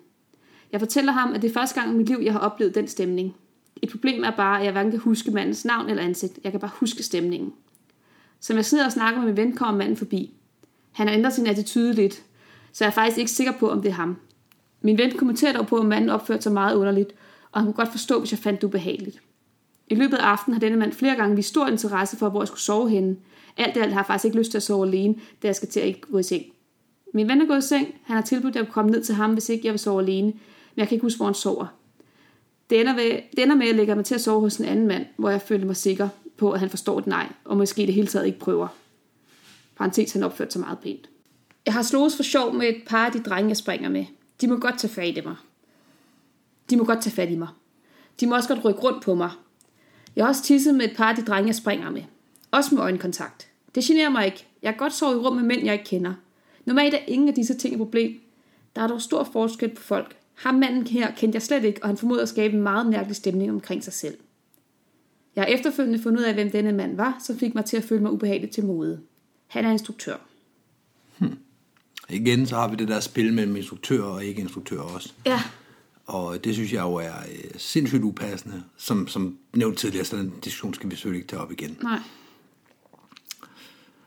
Jeg 0.73 0.81
fortæller 0.81 1.13
ham, 1.13 1.33
at 1.35 1.43
det 1.43 1.49
er 1.49 1.53
første 1.53 1.81
gang 1.81 1.95
i 1.95 1.97
mit 1.97 2.09
liv, 2.09 2.19
jeg 2.23 2.33
har 2.33 2.41
oplevet 2.41 2.75
den 2.75 2.89
stemning. 2.89 3.37
Et 3.83 3.91
problem 3.91 4.25
er 4.25 4.31
bare, 4.31 4.59
at 4.59 4.65
jeg 4.65 4.73
hverken 4.73 4.91
kan 4.91 5.01
huske 5.01 5.31
mandens 5.31 5.65
navn 5.65 5.91
eller 5.91 6.03
ansigt. 6.03 6.39
Jeg 6.45 6.53
kan 6.53 6.61
bare 6.61 6.71
huske 6.75 7.03
stemningen. 7.03 7.53
Som 8.41 8.57
jeg 8.57 8.65
sidder 8.65 8.87
og 8.87 8.93
snakker 8.93 9.21
med 9.21 9.27
min 9.27 9.37
ven, 9.37 9.53
kommer 9.53 9.79
manden 9.79 9.97
forbi. 9.97 10.35
Han 10.93 11.07
har 11.07 11.15
ændret 11.15 11.33
sin 11.33 11.47
attitude 11.47 11.93
lidt, 11.93 12.23
så 12.73 12.85
jeg 12.85 12.91
er 12.91 12.95
faktisk 12.95 13.19
ikke 13.19 13.31
sikker 13.31 13.53
på, 13.53 13.71
om 13.71 13.83
det 13.83 13.89
er 13.89 13.95
ham. 13.95 14.17
Min 14.81 14.99
ven 14.99 15.11
kommenterer 15.17 15.53
dog 15.53 15.67
på, 15.67 15.77
at 15.77 15.87
manden 15.87 16.11
opførte 16.11 16.43
sig 16.43 16.53
meget 16.53 16.77
underligt, 16.77 17.13
og 17.53 17.61
han 17.61 17.67
kunne 17.67 17.75
godt 17.75 17.91
forstå, 17.91 18.19
hvis 18.19 18.33
jeg 18.33 18.39
fandt 18.39 18.61
det 18.61 18.67
ubehageligt. 18.67 19.21
I 19.89 19.95
løbet 19.95 20.17
af 20.17 20.25
aftenen 20.25 20.55
har 20.55 20.61
denne 20.61 20.77
mand 20.77 20.93
flere 20.93 21.17
gange 21.17 21.37
vist 21.37 21.49
stor 21.49 21.67
interesse 21.67 22.17
for, 22.17 22.29
hvor 22.29 22.41
jeg 22.41 22.49
skulle 22.49 22.61
sove 22.61 22.91
henne. 22.91 23.17
Alt 23.57 23.77
i 23.77 23.81
alt 23.81 23.93
har 23.93 24.01
jeg 24.01 24.07
faktisk 24.07 24.25
ikke 24.25 24.39
lyst 24.39 24.51
til 24.51 24.59
at 24.59 24.63
sove 24.63 24.87
alene, 24.87 25.15
da 25.43 25.47
jeg 25.47 25.57
skal 25.57 25.69
til 25.69 25.81
at 25.81 26.01
gå 26.01 26.19
i 26.19 26.23
seng. 26.23 26.45
Min 27.15 27.29
ven 27.29 27.41
er 27.41 27.47
gået 27.47 27.59
i 27.59 27.69
seng. 27.69 27.95
Han 28.05 28.17
har 28.17 28.23
tilbudt, 28.23 28.51
at 28.51 28.57
jeg 28.57 28.65
kunne 28.65 28.73
komme 28.73 28.91
ned 28.91 29.05
til 29.05 29.15
ham, 29.15 29.33
hvis 29.33 29.49
ikke 29.49 29.67
jeg 29.67 29.73
vil 29.73 29.79
sove 29.79 30.03
alene. 30.03 30.27
Men 30.27 30.37
jeg 30.77 30.89
kan 30.89 30.95
ikke 30.95 31.05
huske, 31.05 31.17
hvor 31.17 31.27
han 31.27 31.35
sover. 31.35 31.67
Det 32.71 32.81
ender, 32.81 32.95
ved, 32.95 33.11
det 33.37 33.43
ender 33.43 33.55
med, 33.55 33.63
at 33.63 33.69
jeg 33.69 33.77
lægger 33.77 33.95
mig 33.95 34.05
til 34.05 34.15
at 34.15 34.21
sove 34.21 34.41
hos 34.41 34.57
en 34.57 34.65
anden 34.65 34.87
mand, 34.87 35.07
hvor 35.17 35.31
jeg 35.31 35.43
føler 35.43 35.67
mig 35.67 35.77
sikker 35.77 36.09
på, 36.37 36.53
at 36.53 36.61
han 36.61 36.71
forstår 36.71 36.99
et 36.99 37.07
nej, 37.07 37.33
og 37.45 37.57
måske 37.57 37.87
det 37.87 37.95
hele 37.95 38.07
taget 38.07 38.27
ikke 38.27 38.39
prøver. 38.39 38.69
Parenthes, 39.77 40.13
han 40.13 40.23
opførte 40.23 40.51
sig 40.51 40.61
meget 40.61 40.79
pænt. 40.79 41.09
Jeg 41.67 41.75
har 41.75 41.83
slået 41.83 42.13
for 42.13 42.23
sjov 42.23 42.55
med 42.55 42.69
et 42.69 42.83
par 42.87 43.07
af 43.07 43.13
de 43.13 43.23
drenge, 43.23 43.49
jeg 43.49 43.57
springer 43.57 43.89
med. 43.89 44.05
De 44.41 44.49
må 44.49 44.57
godt 44.57 44.79
tage 44.79 44.93
fat 44.93 45.17
i 45.17 45.21
mig. 45.21 45.37
De 46.71 46.77
må 46.77 46.85
godt 46.85 47.03
tage 47.03 47.15
fat 47.15 47.31
i 47.31 47.37
mig. 47.37 47.49
De 48.21 48.27
må 48.27 48.37
også 48.37 48.49
godt 48.49 48.65
rykke 48.65 48.81
rundt 48.81 49.05
på 49.05 49.15
mig. 49.15 49.31
Jeg 50.17 50.25
har 50.25 50.29
også 50.29 50.43
tisset 50.43 50.75
med 50.75 50.85
et 50.85 50.97
par 50.97 51.09
af 51.09 51.17
de 51.17 51.25
drenge, 51.25 51.47
jeg 51.47 51.55
springer 51.55 51.91
med. 51.91 52.03
Også 52.51 52.75
med 52.75 52.83
øjenkontakt. 52.83 53.49
Det 53.75 53.85
generer 53.85 54.11
mig 54.11 54.27
ikke. 54.27 54.47
Jeg 54.63 54.73
kan 54.73 54.79
godt 54.79 54.93
sove 54.93 55.13
i 55.13 55.17
rum 55.17 55.37
med 55.37 55.45
mænd, 55.45 55.65
jeg 55.65 55.73
ikke 55.73 55.85
kender. 55.85 56.15
Normalt 56.65 56.95
er 56.95 56.99
ingen 57.07 57.29
af 57.29 57.35
disse 57.35 57.55
ting 57.55 57.75
et 57.75 57.79
problem. 57.79 58.21
Der 58.77 58.83
er 58.83 58.87
dog 58.87 59.01
stor 59.01 59.25
forskel 59.33 59.69
på 59.69 59.83
folk. 59.83 60.17
Ham 60.35 60.55
manden 60.55 60.87
her 60.87 61.15
kendte 61.15 61.37
jeg 61.37 61.43
slet 61.43 61.65
ikke, 61.65 61.83
og 61.83 61.89
han 61.89 61.97
formåede 61.97 62.23
at 62.23 62.29
skabe 62.29 62.55
en 62.55 62.63
meget 62.63 62.87
mærkelig 62.87 63.17
stemning 63.17 63.51
omkring 63.51 63.85
sig 63.85 63.93
selv. 63.93 64.17
Jeg 65.37 65.45
har 65.45 65.49
efterfølgende 65.49 66.03
fundet 66.03 66.21
ud 66.21 66.25
af, 66.25 66.35
hvem 66.35 66.51
denne 66.51 66.73
mand 66.73 66.97
var, 66.97 67.17
som 67.25 67.39
fik 67.39 67.55
mig 67.55 67.65
til 67.65 67.77
at 67.77 67.85
føle 67.85 68.03
mig 68.03 68.13
ubehageligt 68.13 68.53
til 68.53 68.65
mode. 68.65 69.01
Han 69.47 69.65
er 69.65 69.71
instruktør. 69.71 70.17
Igen, 72.09 72.47
så 72.47 72.57
har 72.57 72.69
vi 72.69 72.77
det 72.77 72.89
der 72.89 73.01
spil 73.01 73.33
mellem 73.33 73.57
instruktør 73.57 74.03
og 74.03 74.25
ikke 74.25 74.41
instruktør 74.41 74.81
også. 74.81 75.13
Ja, 75.27 75.43
Og 76.07 76.45
det 76.45 76.55
synes 76.55 76.73
jeg 76.73 76.83
jo 76.83 76.95
er 76.95 77.13
øh, 77.35 77.51
sindssygt 77.57 78.03
upassende. 78.03 78.63
Som, 78.77 79.09
som 79.09 79.37
nævnt 79.55 79.79
tidligere, 79.79 80.05
så 80.05 80.17
den 80.17 80.33
diskussion 80.45 80.75
skal 80.75 80.91
vi 80.91 80.95
selvfølgelig 80.97 81.19
ikke 81.21 81.29
tage 81.29 81.41
op 81.43 81.53
igen. 81.53 81.77
nej. 81.83 81.99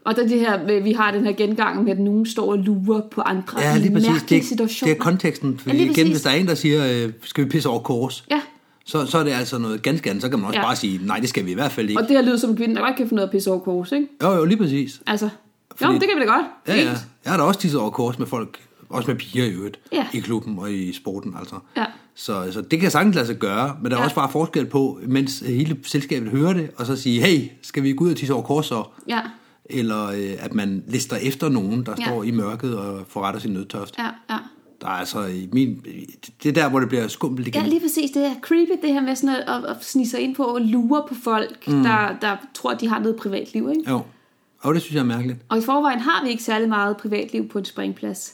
Og 0.05 0.15
der 0.15 0.23
er 0.23 0.27
det 0.27 0.39
her, 0.39 0.65
med- 0.65 0.81
vi 0.81 0.91
har 0.91 1.11
den 1.11 1.25
her 1.25 1.31
gengang 1.33 1.83
med, 1.83 1.91
at 1.91 1.99
nogen 1.99 2.25
står 2.25 2.51
og 2.51 2.57
lurer 2.57 3.01
på 3.11 3.21
andre 3.21 3.61
Ja, 3.61 3.77
lige 3.77 3.93
præcis. 3.93 4.23
Det 4.29 4.37
er, 4.37 4.43
situationer. 4.43 4.93
det 4.93 4.99
er 4.99 5.03
konteksten. 5.03 5.59
Fordi 5.59 5.77
Ja, 5.77 5.91
igen, 5.91 6.07
hvis 6.07 6.21
der 6.21 6.29
er 6.29 6.33
en, 6.35 6.47
der 6.47 6.55
siger, 6.55 7.05
øh, 7.07 7.13
skal 7.23 7.43
vi 7.45 7.49
pisse 7.49 7.69
over 7.69 7.79
kors, 7.79 8.25
Ja, 8.31 8.41
så, 8.85 9.05
så 9.05 9.17
er 9.17 9.23
det 9.23 9.31
altså 9.31 9.57
noget 9.57 9.81
ganske 9.81 10.09
andet. 10.09 10.21
Så 10.23 10.29
kan 10.29 10.39
man 10.39 10.47
også 10.47 10.59
Ja. 10.59 10.65
bare 10.65 10.75
sige, 10.75 10.99
nej, 11.05 11.19
det 11.19 11.29
skal 11.29 11.45
vi 11.45 11.51
i 11.51 11.53
hvert 11.53 11.71
fald 11.71 11.89
ikke. 11.89 12.01
og 12.01 12.07
det 12.07 12.17
her 12.17 12.23
lyder 12.23 12.37
som 12.37 12.49
en 12.49 12.55
kvinde, 12.57 12.75
der 12.75 12.81
godt 12.81 12.95
kan 12.97 13.09
finde 13.09 13.21
af 13.23 13.25
at 13.27 13.31
pisse 13.31 13.51
over 13.51 13.59
kors, 13.59 13.91
ikke? 13.91 14.07
Jo, 14.23 14.31
jo, 14.31 14.45
lige 14.45 14.57
præcis. 14.57 15.01
Altså, 15.07 15.29
Fordi- 15.75 15.93
jo, 15.93 15.99
det 15.99 16.07
kan 16.09 16.17
vi 16.17 16.21
da 16.21 16.31
godt. 16.31 16.45
Ja, 16.67 16.75
ja. 16.75 16.89
Jeg 17.23 17.31
har 17.31 17.37
da 17.37 17.43
også 17.43 17.59
tisset 17.59 17.79
over 17.79 17.89
kors 17.89 18.19
med 18.19 18.27
folk, 18.27 18.59
også 18.89 19.07
med 19.11 19.15
piger 19.19 19.45
i 19.45 19.49
øvrigt, 19.49 19.79
Ja. 19.91 20.07
i 20.13 20.19
klubben 20.19 20.59
og 20.59 20.71
i 20.73 20.93
sporten 20.93 21.35
altså. 21.39 21.55
Ja. 21.77 21.85
Så, 22.15 22.51
så 22.51 22.61
det 22.61 22.79
kan 22.79 22.91
sagtens 22.91 23.15
lade 23.15 23.27
sig 23.27 23.35
gøre, 23.35 23.77
men 23.81 23.91
der 23.91 23.97
er 23.97 24.01
Ja. 24.01 24.03
også 24.05 24.15
bare 24.15 24.31
forskel 24.31 24.65
på, 24.65 24.99
mens 25.07 25.39
hele 25.39 25.77
selskabet 25.83 26.29
hører 26.31 26.53
det, 26.53 26.69
og 26.77 26.85
så 26.85 26.95
sige, 26.95 27.21
hey, 27.21 27.47
skal 27.61 27.83
vi 27.83 27.93
gå 27.93 28.03
ud 28.03 28.11
og 28.11 28.17
tisse 28.17 28.33
over 28.33 28.43
kors 28.43 28.65
så? 28.65 28.83
Ja, 29.07 29.19
Eller 29.65 30.05
øh, 30.07 30.33
at 30.39 30.53
man 30.53 30.83
lister 30.87 31.15
efter 31.15 31.49
nogen, 31.49 31.85
der 31.85 31.93
Ja. 31.99 32.05
står 32.05 32.23
i 32.23 32.31
mørket 32.31 32.77
og 32.77 33.01
forretter 33.07 33.39
sin 33.39 33.51
nødtørst. 33.53 33.97
ja, 33.97 34.09
ja. 34.29 34.37
Der 34.81 34.87
er 34.87 34.91
altså 34.91 35.25
i 35.25 35.49
min... 35.53 35.85
Det 36.43 36.49
er 36.49 36.53
der, 36.53 36.69
hvor 36.69 36.79
det 36.79 36.89
bliver 36.89 37.07
skummelt 37.07 37.47
igen. 37.47 37.61
Ja, 37.63 37.67
lige 37.67 37.81
præcis. 37.81 38.11
Det 38.11 38.25
er 38.25 38.31
creepy, 38.41 38.71
det 38.81 38.93
her 38.93 39.01
med 39.01 39.15
sådan 39.15 39.35
at, 39.35 39.65
at, 39.65 39.77
snige 39.85 40.09
sig 40.09 40.19
ind 40.19 40.35
på 40.35 40.43
og 40.43 40.61
lure 40.61 41.03
på 41.09 41.15
folk, 41.23 41.67
mm. 41.67 41.83
der, 41.83 42.15
der 42.21 42.35
tror, 42.53 42.73
de 42.73 42.87
har 42.87 42.99
noget 42.99 43.15
privatliv, 43.15 43.69
ikke? 43.69 43.89
Jo. 43.91 44.01
Og 44.59 44.73
det 44.73 44.81
synes 44.81 44.93
jeg 44.95 44.99
er 45.01 45.05
mærkeligt. 45.05 45.39
Og 45.49 45.57
i 45.57 45.61
forvejen 45.61 45.99
har 45.99 46.23
vi 46.23 46.29
ikke 46.29 46.43
særlig 46.43 46.69
meget 46.69 46.97
privatliv 46.97 47.47
på 47.49 47.59
en 47.59 47.65
springplads. 47.65 48.33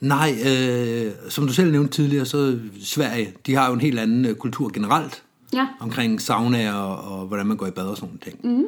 Nej, 0.00 0.38
øh, 0.46 1.12
som 1.28 1.46
du 1.46 1.52
selv 1.52 1.70
nævnte 1.70 1.92
tidligere, 1.92 2.24
så 2.24 2.58
Sverige, 2.82 3.32
de 3.46 3.54
har 3.54 3.66
jo 3.68 3.74
en 3.74 3.80
helt 3.80 3.98
anden 3.98 4.24
øh, 4.24 4.34
kultur 4.34 4.70
generelt 4.74 5.22
Ja, 5.52 5.66
omkring 5.80 6.20
saunaer 6.20 6.72
og, 6.72 7.18
og 7.18 7.26
hvordan 7.26 7.46
man 7.46 7.56
går 7.56 7.66
i 7.66 7.70
bad 7.70 7.84
og 7.84 7.96
sådan 7.96 8.08
nogle 8.08 8.20
ting. 8.20 8.58
Mm. 8.58 8.64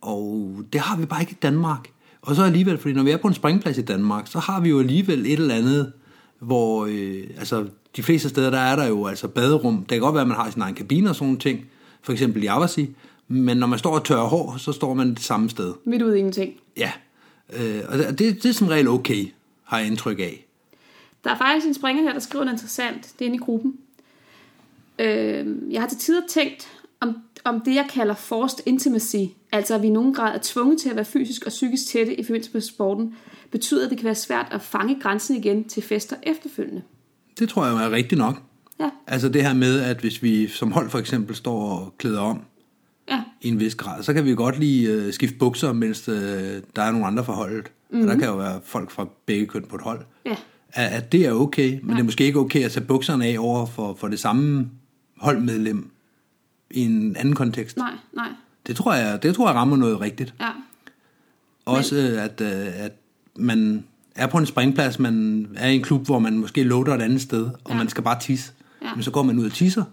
Og 0.00 0.58
det 0.72 0.80
har 0.80 0.96
vi 0.96 1.06
bare 1.06 1.20
ikke 1.20 1.32
i 1.32 1.38
Danmark. 1.42 1.88
Og 2.22 2.36
så 2.36 2.42
alligevel, 2.42 2.78
fordi 2.78 2.94
når 2.94 3.02
vi 3.02 3.10
er 3.10 3.16
på 3.16 3.28
en 3.28 3.34
springplads 3.34 3.78
i 3.78 3.82
Danmark, 3.82 4.26
så 4.26 4.38
har 4.38 4.60
vi 4.60 4.68
jo 4.68 4.78
alligevel 4.80 5.26
et 5.26 5.32
eller 5.32 5.54
andet, 5.54 5.92
hvor 6.38 6.86
øh, 6.90 7.24
altså, 7.38 7.66
de 7.96 8.02
fleste 8.02 8.28
steder, 8.28 8.50
der 8.50 8.58
er 8.58 8.76
der 8.76 8.86
jo 8.86 9.06
altså 9.06 9.28
baderum. 9.28 9.76
Det 9.76 9.88
kan 9.88 10.00
godt 10.00 10.14
være, 10.14 10.22
at 10.22 10.28
man 10.28 10.36
har 10.36 10.50
sin 10.50 10.62
egen 10.62 10.74
kabine 10.74 11.10
og 11.10 11.14
sådan 11.14 11.26
nogle 11.26 11.38
ting, 11.38 11.66
for 12.02 12.12
eksempel 12.12 12.42
i 12.42 12.46
Avasi, 12.46 12.90
men 13.28 13.56
når 13.56 13.66
man 13.66 13.78
står 13.78 13.94
og 13.94 14.04
tørrer 14.04 14.26
hår, 14.26 14.56
så 14.58 14.72
står 14.72 14.94
man 14.94 15.10
det 15.10 15.20
samme 15.20 15.50
sted. 15.50 15.74
midt 15.84 16.02
ud 16.02 16.14
i 16.14 16.18
ingenting. 16.18 16.52
Ja, 16.76 16.92
øh, 17.52 17.80
og 17.88 17.98
det, 17.98 18.18
det 18.18 18.44
er 18.44 18.52
som 18.52 18.68
regel 18.68 18.88
okay, 18.88 19.26
har 19.64 19.78
jeg 19.78 19.86
indtryk 19.86 20.18
af. 20.18 20.46
Der 21.24 21.30
er 21.30 21.38
faktisk 21.38 21.66
en 21.66 21.74
springer 21.74 22.02
her, 22.02 22.12
der 22.12 22.20
skriver 22.20 22.44
noget 22.44 22.54
interessant. 22.54 23.12
Det 23.18 23.24
er 23.24 23.26
inde 23.26 23.36
i 23.36 23.38
gruppen. 23.38 23.78
Øh, 24.98 25.46
jeg 25.70 25.80
har 25.80 25.88
til 25.88 25.98
tider 25.98 26.22
tænkt, 26.28 26.68
om, 27.00 27.16
om 27.44 27.60
det, 27.60 27.74
jeg 27.74 27.86
kalder 27.90 28.14
forced 28.14 28.58
intimacy, 28.66 29.32
altså 29.52 29.74
at 29.74 29.82
vi 29.82 29.86
i 29.86 29.90
nogen 29.90 30.14
grad 30.14 30.34
er 30.34 30.38
tvunget 30.42 30.80
til 30.80 30.90
at 30.90 30.96
være 30.96 31.04
fysisk 31.04 31.44
og 31.46 31.50
psykisk 31.50 31.86
tætte 31.86 32.20
i 32.20 32.24
forbindelse 32.24 32.50
med 32.52 32.60
sporten, 32.60 33.14
betyder, 33.50 33.84
at 33.84 33.90
det 33.90 33.98
kan 33.98 34.04
være 34.04 34.14
svært 34.14 34.46
at 34.50 34.62
fange 34.62 35.00
grænsen 35.00 35.36
igen 35.36 35.64
til 35.68 35.82
fester 35.82 36.16
efterfølgende. 36.22 36.82
Det 37.38 37.48
tror 37.48 37.66
jeg 37.66 37.84
er 37.84 37.90
rigtigt 37.90 38.18
nok. 38.18 38.42
Ja, 38.80 38.90
Altså 39.06 39.28
det 39.28 39.42
her 39.42 39.54
med, 39.54 39.80
at 39.80 40.00
hvis 40.00 40.22
vi 40.22 40.48
som 40.48 40.72
hold 40.72 40.90
for 40.90 40.98
eksempel 40.98 41.36
står 41.36 41.78
og 41.78 41.94
klæder 41.98 42.20
om 42.20 42.40
ja, 43.08 43.22
i 43.40 43.48
en 43.48 43.60
vis 43.60 43.74
grad, 43.74 44.02
så 44.02 44.14
kan 44.14 44.24
vi 44.24 44.34
godt 44.34 44.58
lige 44.58 44.90
øh, 44.90 45.12
skifte 45.12 45.38
bukser, 45.38 45.72
mens 45.72 46.08
øh, 46.08 46.14
der 46.76 46.82
er 46.82 46.90
nogle 46.90 47.06
andre 47.06 47.24
fra 47.24 47.32
holdet. 47.32 47.72
Mm-hmm. 47.90 48.08
Og 48.08 48.14
der 48.14 48.18
kan 48.18 48.28
jo 48.28 48.36
være 48.36 48.60
folk 48.64 48.90
fra 48.90 49.06
begge 49.26 49.46
køn 49.46 49.64
på 49.64 49.76
et 49.76 49.82
hold. 49.82 50.00
ja, 50.26 50.36
At, 50.74 50.92
at 50.92 51.12
det 51.12 51.26
er 51.26 51.32
okay, 51.32 51.70
men 51.80 51.88
ja. 51.90 51.94
det 51.94 52.00
er 52.00 52.04
måske 52.04 52.24
ikke 52.24 52.38
okay 52.38 52.64
at 52.64 52.72
tage 52.72 52.84
bukserne 52.86 53.26
af 53.26 53.36
over 53.38 53.66
for, 53.66 53.94
for 54.00 54.08
det 54.08 54.20
samme 54.20 54.70
holdmedlem 55.16 55.90
i 56.70 56.80
en 56.80 57.16
anden 57.16 57.34
kontekst. 57.34 57.76
nej, 57.76 57.92
nej, 58.16 58.28
Det 58.66 58.76
tror 58.76 58.94
jeg, 58.94 59.22
det 59.22 59.34
tror 59.34 59.48
jeg 59.48 59.54
rammer 59.54 59.76
noget 59.76 60.00
rigtigt. 60.00 60.34
ja, 60.40 60.48
Også 61.64 61.96
øh, 61.96 62.24
at, 62.24 62.40
øh, 62.40 62.84
at 62.84 62.92
man 63.36 63.84
er 64.14 64.26
på 64.26 64.38
en 64.38 64.46
springplads, 64.46 64.98
man 64.98 65.46
er 65.56 65.68
i 65.68 65.74
en 65.76 65.82
klub, 65.82 66.04
hvor 66.04 66.18
man 66.18 66.38
måske 66.38 66.62
låter 66.62 66.94
et 66.94 67.02
andet 67.02 67.20
sted, 67.20 67.44
og 67.64 67.70
Ja. 67.70 67.76
man 67.76 67.88
skal 67.88 68.02
bare 68.04 68.20
tisse. 68.20 68.52
Ja. 68.82 68.94
Men 68.94 69.02
så 69.02 69.10
går 69.10 69.22
man 69.22 69.38
ud 69.38 69.46
og 69.46 69.52
tisser, 69.52 69.84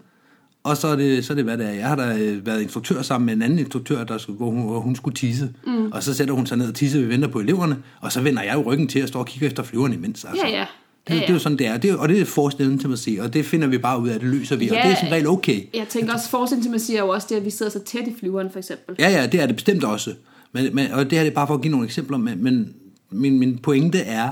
og 0.64 0.76
så 0.76 0.88
er 0.88 0.96
det, 0.96 1.24
så 1.24 1.32
er 1.32 1.34
det 1.34 1.44
hvad 1.44 1.58
det 1.58 1.66
er. 1.66 1.70
Jeg 1.72 1.88
har 1.88 1.96
da 1.96 2.16
øh, 2.18 2.46
været 2.46 2.62
instruktør 2.62 3.02
sammen 3.02 3.26
med 3.26 3.34
en 3.34 3.42
anden 3.42 3.58
instruktør, 3.58 4.04
der, 4.04 4.18
skulle- 4.18 4.36
hvor, 4.36 4.50
hun, 4.50 4.62
hvor 4.62 4.80
hun 4.80 4.96
skulle 4.96 5.14
tisse. 5.14 5.50
Mm. 5.66 5.92
Og 5.92 6.02
så 6.02 6.14
sætter 6.14 6.34
hun 6.34 6.46
sig 6.46 6.58
ned 6.58 6.68
og 6.68 6.74
tisser, 6.74 7.00
vi 7.00 7.08
venter 7.08 7.28
på 7.28 7.38
eleverne, 7.40 7.76
og 8.00 8.12
så 8.12 8.20
vender 8.20 8.42
jeg 8.42 8.54
jo 8.54 8.62
ryggen 8.62 8.88
til 8.88 8.98
at 8.98 9.08
stå 9.08 9.18
og 9.18 9.26
kigge 9.26 9.46
efter 9.46 9.62
flyverne 9.62 9.94
imens. 9.94 10.24
Altså. 10.24 10.46
Ja, 10.46 10.50
ja. 10.58 10.64
Det, 11.08 11.14
Ja, 11.14 11.14
det 11.14 11.22
er 11.22 11.28
jo 11.28 11.32
ja. 11.34 11.38
sådan, 11.38 11.58
det 11.58 11.66
er. 11.66 11.76
Det 11.76 11.96
og 11.96 12.08
det 12.08 12.20
er 12.20 12.24
forestillingen 12.24 12.78
til 12.80 12.92
at 12.92 12.98
se, 12.98 13.18
og 13.20 13.34
det 13.34 13.44
finder 13.46 13.66
vi 13.68 13.78
bare 13.78 14.00
ud 14.00 14.08
af, 14.08 14.20
det 14.20 14.28
løser 14.28 14.56
vi, 14.56 14.68
og 14.68 14.74
Ja. 14.76 14.82
det 14.82 14.90
er 14.92 14.96
som 15.00 15.08
regel 15.08 15.26
okay. 15.28 15.60
Jeg 15.74 15.86
tænker 15.88 16.12
også, 16.14 16.28
forsintimacy 16.30 16.90
er 16.92 16.98
jo 16.98 17.08
også 17.08 17.26
det, 17.30 17.36
at 17.36 17.44
vi 17.44 17.50
sidder 17.50 17.72
så 17.72 17.78
tæt 17.84 18.08
i 18.08 18.14
flyveren, 18.20 18.50
for 18.50 18.58
eksempel. 18.58 18.96
Ja, 18.98 19.10
ja, 19.10 19.26
det 19.26 19.40
er 19.42 19.46
det 19.46 19.56
bestemt 19.56 19.84
også. 19.84 20.14
Men, 20.52 20.74
men, 20.74 20.90
og 20.92 21.04
det 21.04 21.12
her 21.18 21.24
det 21.24 21.30
er 21.30 21.34
bare 21.34 21.46
for 21.46 21.54
at 21.54 21.62
give 21.62 21.70
nogle 21.70 21.86
eksempler, 21.86 22.18
men, 22.18 22.42
men 22.44 22.72
min, 23.10 23.38
min 23.38 23.58
pointe 23.58 23.98
er, 23.98 24.28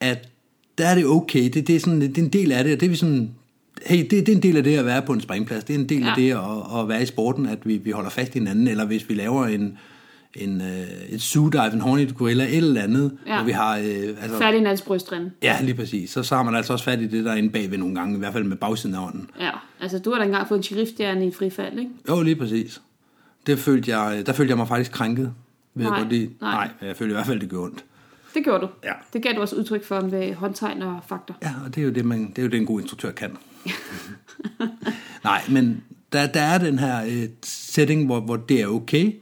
at 0.00 0.28
der 0.78 0.86
er 0.86 0.94
det 0.94 1.06
okay. 1.06 1.44
Det, 1.48 1.66
det, 1.66 1.76
er 1.76 1.80
sådan, 1.80 2.00
det 2.00 2.18
er 2.18 2.22
en 2.22 2.28
del 2.28 2.52
af 2.52 2.64
det, 2.64 2.72
og 2.74 2.80
det 2.80 2.86
er 2.86 2.90
vi 2.90 2.96
sådan... 2.96 3.30
Hey, 3.86 3.98
det, 3.98 4.10
det 4.10 4.28
er 4.28 4.36
en 4.36 4.42
del 4.42 4.56
af 4.56 4.64
det 4.64 4.76
at 4.76 4.84
være 4.86 5.02
på 5.02 5.12
en 5.12 5.20
springplads. 5.20 5.64
Det 5.64 5.74
er 5.74 5.78
en 5.78 5.88
del 5.88 6.00
ja. 6.00 6.08
af 6.08 6.14
det 6.16 6.30
at, 6.30 6.80
at 6.80 6.88
være 6.88 7.02
i 7.02 7.06
sporten, 7.06 7.46
at 7.46 7.58
vi, 7.64 7.76
vi 7.76 7.90
holder 7.90 8.10
fast 8.10 8.34
i 8.34 8.38
hinanden, 8.38 8.68
eller 8.68 8.84
hvis 8.84 9.08
vi 9.08 9.14
laver 9.14 9.46
en, 9.46 9.78
en, 10.34 10.60
øh, 10.60 10.86
et 11.08 11.20
zoo-dive, 11.22 11.72
en 11.72 11.80
hornet 11.80 12.14
gorilla, 12.14 12.44
et 12.44 12.56
eller 12.56 12.82
andet, 12.82 13.18
ja. 13.26 13.36
Hvor 13.36 13.44
vi 13.44 13.52
har... 13.52 13.76
Øh, 13.76 14.08
altså, 14.22 14.38
Ferdinands 14.38 14.82
brystren. 14.82 15.30
ja, 15.42 15.56
lige 15.62 15.74
præcis. 15.74 16.10
Så, 16.10 16.22
så 16.22 16.36
har 16.36 16.42
man 16.42 16.54
altså 16.54 16.72
også 16.72 16.84
fat 16.84 17.00
i 17.00 17.06
det, 17.06 17.24
der 17.24 17.32
er 17.32 17.36
inde 17.36 17.50
bagved 17.50 17.78
nogle 17.78 17.94
gange, 17.94 18.16
i 18.16 18.18
hvert 18.18 18.32
fald 18.32 18.44
med 18.44 18.56
bagsiden 18.56 18.94
af 18.94 19.06
ånden. 19.06 19.30
Ja, 19.40 19.50
altså 19.80 19.98
du 19.98 20.10
har 20.10 20.18
da 20.18 20.24
engang 20.24 20.48
fået 20.48 20.58
en 20.58 20.62
sheriffstjerne 20.62 21.26
i 21.26 21.32
frifald, 21.32 21.78
ikke? 21.78 21.90
Jo, 22.08 22.22
lige 22.22 22.36
præcis. 22.36 22.80
Det 23.46 23.58
følte 23.58 23.96
jeg, 23.98 24.26
der 24.26 24.32
følte 24.32 24.50
jeg 24.50 24.56
mig 24.56 24.68
faktisk 24.68 24.92
krænket. 24.92 25.32
Jeg 25.76 25.84
Nej, 25.84 25.98
godt 25.98 26.08
lide. 26.08 26.30
nej. 26.40 26.52
nej, 26.52 26.88
jeg 26.88 26.96
følte 26.96 27.12
i 27.12 27.14
hvert 27.14 27.26
fald, 27.26 27.40
det 27.40 27.48
gjorde 27.48 27.64
ondt. 27.64 27.84
Det 28.34 28.44
gjorde 28.44 28.60
du. 28.60 28.68
Ja. 28.84 28.92
Det 29.12 29.22
gav 29.22 29.32
du 29.32 29.40
også 29.40 29.56
udtryk 29.56 29.84
for 29.84 30.00
med 30.00 30.34
håndtegn 30.34 30.82
og 30.82 31.00
fakta. 31.08 31.32
Ja, 31.42 31.52
og 31.64 31.74
det 31.74 31.80
er 31.80 31.84
jo 31.84 31.92
det, 31.92 32.04
man, 32.04 32.28
det, 32.28 32.38
er 32.38 32.42
jo 32.42 32.48
det 32.48 32.56
en 32.56 32.66
god 32.66 32.80
instruktør 32.80 33.10
kan. 33.10 33.30
nej, 35.24 35.42
men 35.48 35.82
der, 36.12 36.26
der 36.26 36.40
er 36.40 36.58
den 36.58 36.78
her 36.78 37.04
øh, 37.08 37.28
setting, 37.44 38.06
hvor, 38.06 38.20
hvor 38.20 38.36
det 38.36 38.60
er 38.60 38.66
okay, 38.66 39.12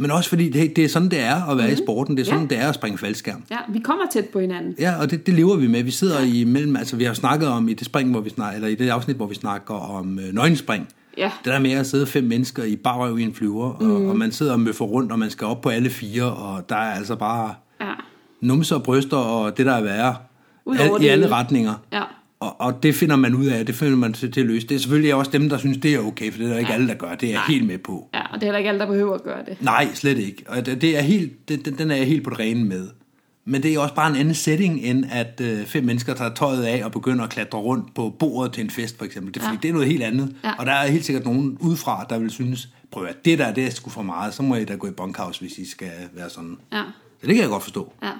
men 0.00 0.10
også 0.10 0.28
fordi 0.28 0.48
det, 0.50 0.76
det 0.76 0.84
er 0.84 0.88
sådan, 0.88 1.08
det 1.08 1.20
er 1.20 1.50
at 1.50 1.58
være 1.58 1.66
mm. 1.66 1.72
i 1.72 1.76
sporten. 1.76 2.16
Det 2.16 2.22
er 2.22 2.26
sådan, 2.26 2.48
Ja. 2.50 2.54
det 2.56 2.58
er 2.64 2.68
at 2.68 2.74
springe 2.74 2.98
faldskærm. 2.98 3.42
Ja, 3.50 3.56
vi 3.68 3.78
kommer 3.78 4.04
tæt 4.12 4.24
på 4.24 4.40
hinanden. 4.40 4.74
Ja, 4.78 5.00
og 5.00 5.10
det, 5.10 5.26
det 5.26 5.34
lever 5.34 5.56
vi 5.56 5.66
med. 5.66 5.82
Vi 5.82 5.90
sidder 5.90 6.20
i 6.20 6.44
mellem, 6.44 6.76
altså 6.76 6.96
vi 6.96 7.04
har 7.04 7.14
snakket 7.14 7.48
om 7.48 7.68
i 7.68 7.74
det 7.74 7.86
spring, 7.86 8.10
hvor 8.10 8.20
vi 8.20 8.30
snak, 8.30 8.54
eller 8.54 8.68
i 8.68 8.74
det 8.74 8.88
afsnit, 8.88 9.16
hvor 9.16 9.26
vi 9.26 9.34
snakker 9.34 9.74
om 9.74 10.18
øh, 10.18 10.32
nøgenspring. 10.34 10.88
Ja. 11.16 11.30
Det 11.44 11.52
der 11.52 11.58
med 11.58 11.70
at 11.72 11.86
sidde 11.86 12.06
fem 12.06 12.24
mennesker 12.24 12.64
i 12.64 12.76
barrøv 12.76 13.18
i 13.18 13.22
en 13.22 13.34
flyver, 13.34 13.64
og, 13.70 13.84
Mhm. 13.84 14.08
og 14.08 14.16
man 14.16 14.32
sidder 14.32 14.52
og 14.52 14.60
møffer 14.60 14.84
rundt, 14.84 15.12
og 15.12 15.18
man 15.18 15.30
skal 15.30 15.46
op 15.46 15.60
på 15.60 15.68
alle 15.68 15.90
fire, 15.90 16.24
og 16.24 16.68
der 16.68 16.76
er 16.76 16.94
altså 16.94 17.16
bare 17.16 17.54
Ja. 17.80 17.92
numser 18.40 18.76
og 18.76 18.82
bryster, 18.82 19.16
og 19.16 19.56
det 19.58 19.66
der 19.66 19.72
er 19.72 19.82
værre, 19.82 20.16
al, 20.78 20.90
i 21.04 21.06
alle 21.06 21.28
retninger. 21.30 21.74
Ja. 21.92 22.02
Og, 22.40 22.60
og 22.60 22.82
det 22.82 22.94
finder 22.94 23.16
man 23.16 23.34
ud 23.34 23.46
af, 23.46 23.66
det 23.66 23.74
finder 23.74 23.96
man 23.96 24.12
til, 24.12 24.32
til 24.32 24.40
at 24.40 24.46
løse. 24.46 24.66
Det 24.66 24.74
er 24.74 24.78
selvfølgelig 24.78 25.14
også 25.14 25.30
dem, 25.30 25.48
der 25.48 25.58
synes, 25.58 25.78
det 25.78 25.94
er 25.94 25.98
okay, 25.98 26.30
for 26.32 26.38
det 26.38 26.46
er 26.46 26.50
der 26.52 26.58
ikke 26.58 26.70
Ja. 26.70 26.74
alle, 26.74 26.88
der 26.88 26.94
gør. 26.94 27.14
Det 27.14 27.26
er 27.26 27.30
jeg 27.32 27.38
Nej. 27.38 27.46
helt 27.54 27.66
med 27.66 27.78
på. 27.78 28.08
ja, 28.14 28.20
og 28.20 28.34
det 28.34 28.42
er 28.42 28.46
heller 28.46 28.58
ikke 28.58 28.68
alle, 28.68 28.80
der 28.80 28.86
behøver 28.86 29.14
at 29.14 29.22
gøre 29.22 29.44
det. 29.46 29.56
Nej, 29.62 29.88
slet 29.94 30.18
ikke. 30.18 30.44
Og 30.48 30.66
det, 30.66 30.80
det 30.80 30.98
er 30.98 31.02
helt, 31.02 31.48
det, 31.48 31.64
den- 31.64 31.78
den 31.78 31.90
er 31.90 31.96
jeg 31.96 32.06
helt 32.06 32.24
på 32.24 32.30
det 32.30 32.38
rene 32.38 32.64
med. 32.64 32.88
Men 33.44 33.62
det 33.62 33.74
er 33.74 33.78
også 33.80 33.94
bare 33.94 34.10
en 34.10 34.16
anden 34.16 34.34
setting, 34.34 34.80
end 34.80 35.04
at 35.10 35.40
øh, 35.44 35.66
fem 35.66 35.84
mennesker 35.84 36.14
tager 36.14 36.34
tøjet 36.34 36.64
af 36.64 36.84
og 36.84 36.92
begynder 36.92 37.24
at 37.24 37.30
klatre 37.30 37.58
rundt 37.58 37.94
på 37.94 38.14
bordet 38.18 38.52
til 38.52 38.64
en 38.64 38.70
fest, 38.70 38.98
for 38.98 39.04
eksempel. 39.04 39.34
Det, 39.34 39.42
er, 39.42 39.50
Ja. 39.50 39.56
det 39.62 39.68
er 39.68 39.72
noget 39.72 39.88
helt 39.88 40.02
andet. 40.02 40.34
Ja. 40.44 40.52
Og 40.58 40.66
der 40.66 40.72
er 40.72 40.86
helt 40.90 41.04
sikkert 41.04 41.24
nogen 41.24 41.56
udefra, 41.60 42.06
der 42.10 42.18
vil 42.18 42.30
synes, 42.30 42.68
prøv 42.90 43.04
at 43.04 43.24
det 43.24 43.38
der, 43.38 43.54
det 43.54 43.64
er 43.66 43.70
sgu 43.70 43.90
for 43.90 44.02
meget. 44.02 44.34
Så 44.34 44.42
må 44.42 44.54
I 44.54 44.64
da 44.64 44.74
gå 44.74 44.86
i 44.86 44.90
bunkhouse, 44.90 45.40
hvis 45.40 45.58
I 45.58 45.70
skal 45.70 45.90
være 46.14 46.30
sådan. 46.30 46.56
Ja. 46.72 46.82
Så 47.20 47.26
det 47.26 47.34
kan 47.34 47.42
jeg 47.42 47.48
godt 47.50 47.62
forstå. 47.62 47.92
Ja. 48.02 48.10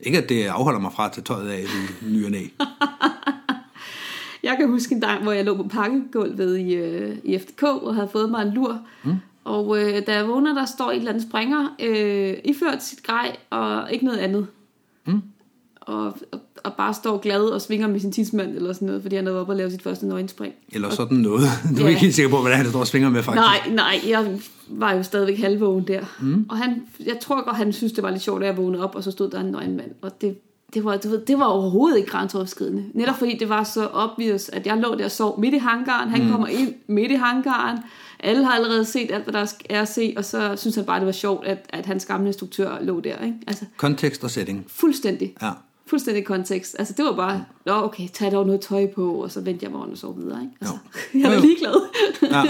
Ikke 0.00 0.18
at 0.18 0.28
det 0.28 0.46
afholder 0.46 0.80
mig 0.80 0.92
fra 0.92 1.06
at 1.06 1.12
tage 1.12 1.24
tøjet 1.24 1.50
af 1.50 1.60
i 1.60 2.04
ny 2.04 2.24
og 2.24 2.30
næ. 2.30 2.42
Jeg 4.42 4.56
kan 4.56 4.68
huske 4.68 4.94
en 4.94 5.00
dag, 5.00 5.22
hvor 5.22 5.32
jeg 5.32 5.44
lå 5.44 5.56
på 5.56 5.68
pakkegulvet 5.68 6.58
i, 6.58 6.74
øh, 6.74 7.16
i 7.24 7.38
FDK 7.38 7.62
og 7.62 7.94
havde 7.94 8.08
fået 8.08 8.30
mig 8.30 8.42
en 8.42 8.52
lur. 8.52 8.80
Mm. 9.04 9.14
Og 9.44 9.78
øh, 9.78 10.06
da 10.06 10.14
jeg 10.14 10.28
vågner, 10.28 10.54
der 10.54 10.64
står 10.64 10.90
en 10.90 10.98
eller 10.98 11.10
anden 11.10 11.28
springer, 11.28 11.76
øh, 11.80 12.34
iført 12.44 12.82
sit 12.82 13.02
grej 13.02 13.36
og 13.50 13.92
ikke 13.92 14.04
noget 14.04 14.18
andet. 14.18 14.46
Mm. 15.06 15.22
Og, 15.80 16.16
og, 16.32 16.40
og 16.64 16.72
bare 16.74 16.94
står 16.94 17.18
glad 17.18 17.40
og 17.40 17.60
svinger 17.62 17.86
med 17.88 18.00
sin 18.00 18.12
tidsmand 18.12 18.56
eller 18.56 18.72
sådan 18.72 18.86
noget, 18.86 19.02
fordi 19.02 19.16
han 19.16 19.26
er 19.26 19.32
oppe 19.32 19.52
og 19.52 19.56
lave 19.56 19.70
sit 19.70 19.82
første 19.82 20.06
nøgenspring. 20.06 20.54
Eller 20.72 20.90
sådan 20.90 21.16
noget. 21.16 21.42
Du 21.76 21.80
er 21.80 21.80
Ja. 21.84 21.88
ikke 21.88 22.00
helt 22.00 22.14
sikker 22.14 22.30
på, 22.30 22.36
er, 22.36 22.54
han 22.54 22.66
står 22.70 22.80
og 22.80 22.86
svinger 22.86 23.10
med, 23.10 23.22
faktisk. 23.22 23.40
Nej, 23.42 23.74
nej, 23.74 24.00
jeg 24.08 24.38
var 24.68 24.92
jo 24.92 25.02
stadigvæk 25.02 25.38
halvvågen 25.38 25.88
der. 25.88 26.00
Mm. 26.20 26.46
Og 26.50 26.56
han, 26.56 26.82
jeg 27.06 27.18
tror 27.20 27.44
godt, 27.44 27.56
han 27.56 27.72
synes, 27.72 27.92
det 27.92 28.02
var 28.02 28.10
lidt 28.10 28.22
sjovt, 28.22 28.42
at 28.42 28.46
jeg 28.48 28.56
vågnede 28.56 28.84
op, 28.84 28.94
og 28.94 29.04
så 29.04 29.10
stod 29.10 29.30
der 29.30 29.40
en 29.40 29.46
nøgen 29.46 29.76
mand. 29.76 29.90
Og 30.02 30.20
det, 30.20 30.36
det, 30.74 30.84
var, 30.84 30.96
du 30.96 31.08
ved, 31.08 31.18
det 31.26 31.38
var 31.38 31.44
overhovedet 31.44 31.96
ikke 31.98 32.10
grænseoverskridende. 32.10 32.84
Netop 32.94 33.18
fordi 33.18 33.36
det 33.38 33.48
var 33.48 33.64
så 33.64 33.88
obvious, 33.92 34.48
at 34.48 34.66
jeg 34.66 34.76
lå 34.76 34.94
der 34.94 35.04
og 35.04 35.10
sov 35.10 35.40
midt 35.40 35.54
i 35.54 35.58
hangaren. 35.58 36.08
Han 36.10 36.24
mm. 36.24 36.30
kommer 36.30 36.46
ind 36.46 36.74
midt 36.86 37.12
i 37.12 37.14
hangaren. 37.14 37.78
Alle 38.20 38.44
har 38.44 38.52
allerede 38.52 38.84
set 38.84 39.10
alt, 39.12 39.24
hvad 39.24 39.32
der 39.34 39.52
er 39.70 39.80
at 39.82 39.88
se, 39.88 40.14
og 40.16 40.24
så 40.24 40.52
synes 40.56 40.76
han 40.76 40.84
bare, 40.84 40.98
det 40.98 41.06
var 41.06 41.12
sjovt, 41.12 41.46
at, 41.46 41.66
at 41.70 41.86
hans 41.86 42.06
gamle 42.06 42.26
instruktør 42.26 42.78
lå 42.82 43.00
der. 43.00 43.24
Ikke? 43.24 43.36
Altså, 43.46 43.64
Kontekst 43.76 44.24
og 44.24 44.30
setting. 44.30 44.64
fuldstændig. 44.68 45.34
Ja. 45.42 45.50
Fuldstændig 45.90 46.24
kontekst. 46.24 46.76
Altså, 46.78 46.94
det 46.96 47.04
var 47.04 47.12
bare, 47.16 47.44
Nå, 47.66 47.72
okay, 47.72 48.08
tag 48.14 48.32
dog 48.32 48.46
noget 48.46 48.60
tøj 48.60 48.86
på, 48.94 49.12
og 49.12 49.30
så 49.30 49.40
vendte 49.40 49.64
jeg 49.64 49.70
mig 49.72 49.80
rundt 49.80 49.92
og 49.92 49.98
sov 49.98 50.16
videre. 50.18 50.40
Ikke? 50.42 50.52
Altså, 50.60 50.74
Jo. 51.14 51.20
jeg 51.20 51.30
var 51.30 51.40
ligeglad. 51.40 51.74
Ja. 52.22 52.42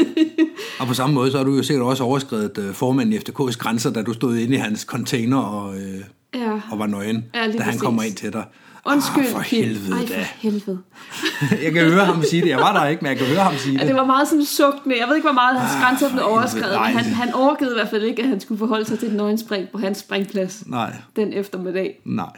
Og 0.80 0.86
på 0.86 0.94
samme 0.94 1.14
måde, 1.14 1.30
så 1.30 1.36
har 1.36 1.44
du 1.44 1.56
jo 1.56 1.62
sikkert 1.62 1.86
også 1.86 2.04
overskrevet 2.04 2.58
uh, 2.58 2.72
formanden 2.74 3.12
i 3.14 3.16
FDK's 3.16 3.56
grænser, 3.58 3.90
da 3.92 4.02
du 4.02 4.12
stod 4.12 4.36
inde 4.36 4.54
i 4.54 4.58
hans 4.58 4.80
container 4.80 5.38
og, 5.38 5.76
øh, 5.76 6.00
ja. 6.34 6.60
og 6.70 6.78
var 6.78 6.86
nøgen, 6.86 7.24
Ja, 7.34 7.38
da 7.46 7.50
han 7.52 7.62
præcis. 7.62 7.80
kommer 7.82 8.02
ind 8.02 8.14
til 8.14 8.32
dig. 8.32 8.44
Undskyld, 8.86 9.24
Ah, 9.24 9.30
for 9.30 9.38
helvede 9.40 9.92
Ej, 9.92 10.06
for 10.06 10.14
helvede. 10.38 10.78
Jeg 11.64 11.72
kan 11.72 11.84
høre 11.90 12.04
ham 12.04 12.22
sige 12.22 12.42
det. 12.42 12.48
Jeg 12.48 12.58
var 12.58 12.72
der 12.80 12.86
ikke, 12.86 13.02
men 13.02 13.08
jeg 13.10 13.18
kan 13.18 13.26
høre 13.26 13.38
ham 13.44 13.54
sige 13.56 13.72
Ja, 13.74 13.78
det. 13.80 13.88
det 13.88 13.96
var 13.96 14.04
meget 14.04 14.28
sådan 14.28 14.44
sugtende. 14.44 14.98
Jeg 15.00 15.08
ved 15.08 15.16
ikke, 15.16 15.26
hvor 15.28 15.34
meget 15.34 15.60
hans 15.60 15.72
Ah, 15.74 15.82
grænser 15.82 16.10
blev 16.12 16.24
overskrevet, 16.26 16.72
men 16.74 16.84
han, 16.98 17.04
han 17.04 17.34
overgivede 17.34 17.74
i 17.74 17.78
hvert 17.78 17.88
fald 17.90 18.02
ikke, 18.02 18.22
at 18.22 18.28
han 18.28 18.40
skulle 18.40 18.58
forholde 18.58 18.84
sig 18.84 18.98
til 18.98 19.08
et 19.08 19.14
nøgenspring 19.14 19.68
på 19.72 19.78
hans 19.78 19.98
springplads 19.98 20.62
Nej, 20.66 20.92
den 21.16 21.32
eftermiddag. 21.32 22.00
nej. 22.04 22.30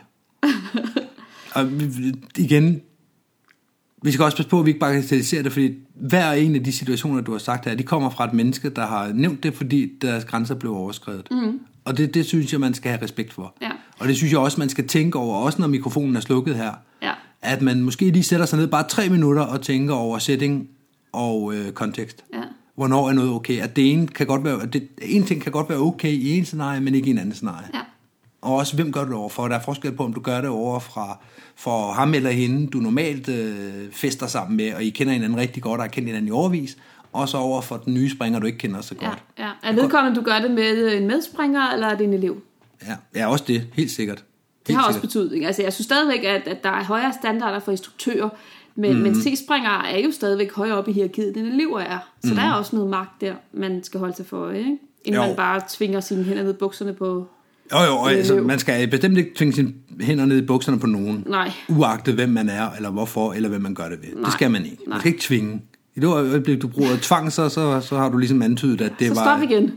og 1.55 1.70
igen, 2.36 2.80
vi 4.03 4.12
skal 4.12 4.24
også 4.24 4.36
passe 4.36 4.51
på, 4.51 4.59
at 4.59 4.64
vi 4.64 4.70
ikke 4.70 4.80
bagatelliserer 4.80 5.43
det, 5.43 5.53
fordi 5.53 5.74
hver 5.95 6.32
en 6.32 6.55
af 6.55 6.64
de 6.64 6.72
situationer, 6.72 7.20
du 7.20 7.32
har 7.32 7.38
sagt 7.38 7.64
her, 7.64 7.74
de 7.74 7.82
kommer 7.82 8.11
fra 8.11 8.24
et 8.24 8.32
menneske, 8.32 8.70
der 8.70 8.86
har 8.86 9.12
nævnt 9.12 9.43
det, 9.43 9.55
fordi 9.55 9.93
deres 10.03 10.24
grænser 10.24 10.55
blev 10.55 10.74
overskrevet. 10.74 11.28
Mm. 11.30 11.61
Og 11.84 11.97
det, 11.97 12.14
det 12.14 12.26
synes 12.26 12.53
jeg, 12.53 12.61
man 12.61 12.74
skal 12.74 12.91
have 12.91 13.03
respekt 13.03 13.32
for. 13.32 13.57
Ja. 13.62 13.70
Og 13.99 14.09
det 14.09 14.16
synes 14.16 14.32
jeg 14.32 14.41
også, 14.41 14.61
man 14.61 14.68
skal 14.68 14.88
tænke 14.88 15.18
over, 15.18 15.36
også 15.36 15.61
når 15.61 15.68
mikrofonen 15.68 16.16
er 16.16 16.20
slukket 16.20 16.57
her. 16.57 16.72
Ja. 17.03 17.12
At 17.43 17.62
man 17.62 17.82
måske 17.82 18.11
lige 18.11 18.22
sætter 18.22 18.47
sig 18.47 18.59
ned 18.59 18.66
bare 18.66 18.88
tre 18.88 19.09
minutter 19.09 19.43
og 19.43 19.62
tænker 19.62 19.95
over 19.95 20.18
setting 20.18 20.68
og 21.12 21.55
øh, 21.55 21.72
kontekst. 21.72 22.24
Ja. 22.34 22.43
Hvornår 22.74 23.09
er 23.09 23.12
noget 23.12 23.30
okay? 23.30 23.61
At 23.61 23.76
det 23.76 23.93
ene 23.93 24.07
kan 24.07 24.26
godt 24.26 24.45
være, 24.45 24.62
at 24.62 24.72
det, 24.72 24.88
en 25.03 25.24
ting 25.24 25.43
kan 25.43 25.53
godt 25.53 25.68
være 25.68 25.78
okay 25.78 26.12
i 26.12 26.38
en 26.38 26.45
scenarie, 26.45 26.80
men 26.80 26.95
ikke 26.95 27.09
i 27.09 27.11
en 27.11 27.18
anden 27.18 27.34
scenarie. 27.34 27.68
Ja. 27.74 27.80
Og 28.43 28.55
også, 28.57 28.74
hvem 28.74 28.93
gør 28.93 29.05
du 29.05 29.07
det 29.11 29.16
over 29.18 29.28
for? 29.28 29.49
Der 29.49 29.57
er 29.57 29.61
forskel 29.61 29.93
på, 29.93 30.05
om 30.05 30.12
du 30.12 30.20
gør 30.20 30.41
det 30.41 30.51
over 30.51 30.78
fra, 30.78 31.18
for 31.57 31.93
ham 31.93 32.14
eller 32.14 32.30
hende, 32.30 32.66
du 32.66 32.78
normalt 32.78 33.28
øh, 33.28 33.93
fester 33.93 34.26
sammen 34.26 34.57
med, 34.57 34.74
og 34.74 34.84
I 34.84 34.91
kender 34.91 35.12
hinanden 35.12 35.38
rigtig 35.38 35.62
godt, 35.62 35.78
og 35.78 35.84
har 35.84 35.88
kendt 35.88 36.09
hinanden 36.09 36.28
i 36.28 36.30
overvis, 36.30 36.76
og 37.12 37.28
så 37.28 37.36
over 37.38 37.61
for 37.61 37.76
den 37.76 37.95
nye 37.95 38.11
springer, 38.11 38.38
du 38.38 38.47
ikke 38.47 38.59
kender 38.59 38.80
så 38.80 38.95
Ja, 39.03 39.07
godt. 39.09 39.18
ja. 39.38 39.51
Er 39.62 39.72
vedkommende, 39.72 40.20
du 40.20 40.24
gør 40.24 40.38
det 40.38 40.51
med 40.51 40.93
en 40.97 41.07
medspringer, 41.07 41.70
eller 41.72 41.86
er 41.86 41.97
det 41.97 42.05
en 42.05 42.12
elev? 42.12 42.43
Ja, 42.86 42.97
ja 43.14 43.26
også 43.30 43.45
det, 43.49 43.66
helt 43.74 43.91
sikkert. 43.91 44.16
Det 44.16 44.68
Helt 44.68 44.78
har 44.78 44.86
også 44.86 45.01
sikkert. 45.01 45.09
betydning. 45.09 45.47
Altså, 45.47 45.62
jeg 45.62 45.72
synes 45.72 45.84
stadigvæk, 45.84 46.24
at, 46.24 46.49
at 46.49 46.62
der 46.64 46.70
er 46.70 46.84
højere 46.84 47.12
standarder 47.20 47.59
for 47.59 47.70
instruktører, 47.70 48.28
men, 48.74 48.95
mm. 48.97 49.01
men 49.01 49.14
C-springere 49.14 49.91
er 49.91 49.99
jo 49.99 50.12
stadigvæk 50.12 50.53
højere 50.53 50.76
op 50.76 50.88
i 50.88 50.93
hierarkiet, 50.93 51.36
end 51.36 51.47
elever 51.47 51.80
er. 51.80 51.99
Så 52.24 52.30
mm. 52.30 52.36
der 52.36 52.43
er 52.43 52.53
også 52.53 52.76
noget 52.76 52.91
magt 52.91 53.20
der, 53.20 53.34
man 53.53 53.84
skal 53.84 54.01
holde 54.01 54.16
sig 54.16 54.26
for 54.26 54.36
øje, 54.36 54.59
ikke? 54.59 54.78
Inden 55.05 55.20
Jo. 55.22 55.26
man 55.26 55.36
bare 55.36 55.61
tvinger 55.68 56.01
sine 56.01 56.24
hænder 56.24 56.43
ned 56.43 56.55
bukserne 56.55 56.93
på... 56.93 57.26
Jo, 57.72 57.78
jo, 57.78 57.96
og 57.96 58.12
altså, 58.12 58.36
man 58.36 58.58
skal 58.58 58.88
bestemt 58.90 59.18
ikke 59.18 59.30
tvinge 59.36 59.52
sine 59.54 59.72
hænder 60.00 60.24
ned 60.24 60.36
i 60.42 60.46
bukserne 60.46 60.78
på 60.78 60.86
nogen. 60.86 61.24
Nej. 61.28 61.52
Uagtet 61.68 62.14
hvem 62.14 62.28
man 62.28 62.48
er, 62.48 62.70
eller 62.70 62.90
hvorfor, 62.90 63.32
eller 63.32 63.48
hvad 63.48 63.58
man 63.58 63.74
gør 63.74 63.88
det 63.88 63.98
ved. 64.02 64.14
Nej. 64.14 64.24
Det 64.24 64.32
skal 64.32 64.50
man 64.50 64.64
ikke. 64.64 64.76
Man 64.86 64.88
Nej. 64.88 64.98
skal 64.98 65.08
ikke 65.12 65.22
tvinge. 65.24 65.62
I 65.96 66.00
det 66.00 66.06
øjeblik, 66.06 66.62
du 66.62 66.68
bruger 66.68 66.90
tvang, 67.02 67.32
så, 67.32 67.48
så, 67.48 67.80
så 67.80 67.96
har 67.96 68.08
du 68.08 68.18
ligesom 68.18 68.42
antydet, 68.42 68.80
at 68.80 68.92
det 68.98 69.08
Så 69.08 69.14
var... 69.14 69.24
stop 69.38 69.50
igen. 69.50 69.72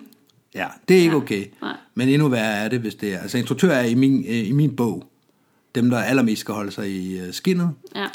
Ja, 0.55 0.65
det 0.87 0.97
er 0.97 1.01
ikke 1.01 1.11
Ja. 1.11 1.17
okay. 1.17 1.45
Nej. 1.61 1.73
Men 1.95 2.09
endnu 2.09 2.27
værre 2.27 2.53
er 2.53 2.67
det, 2.69 2.79
hvis 2.79 2.95
det 2.95 3.13
er... 3.13 3.19
Altså, 3.19 3.37
instruktør 3.37 3.71
er 3.71 3.83
i 3.83 3.93
min, 3.93 4.25
øh, 4.29 4.47
i 4.47 4.51
min 4.51 4.75
bog 4.75 5.03
dem, 5.75 5.89
der 5.89 5.97
allermest 5.99 6.39
skal 6.39 6.53
holde 6.53 6.71
sig 6.71 6.89
i 6.89 7.19
øh, 7.19 7.33
skinnet. 7.33 7.69
Ja. 7.95 8.05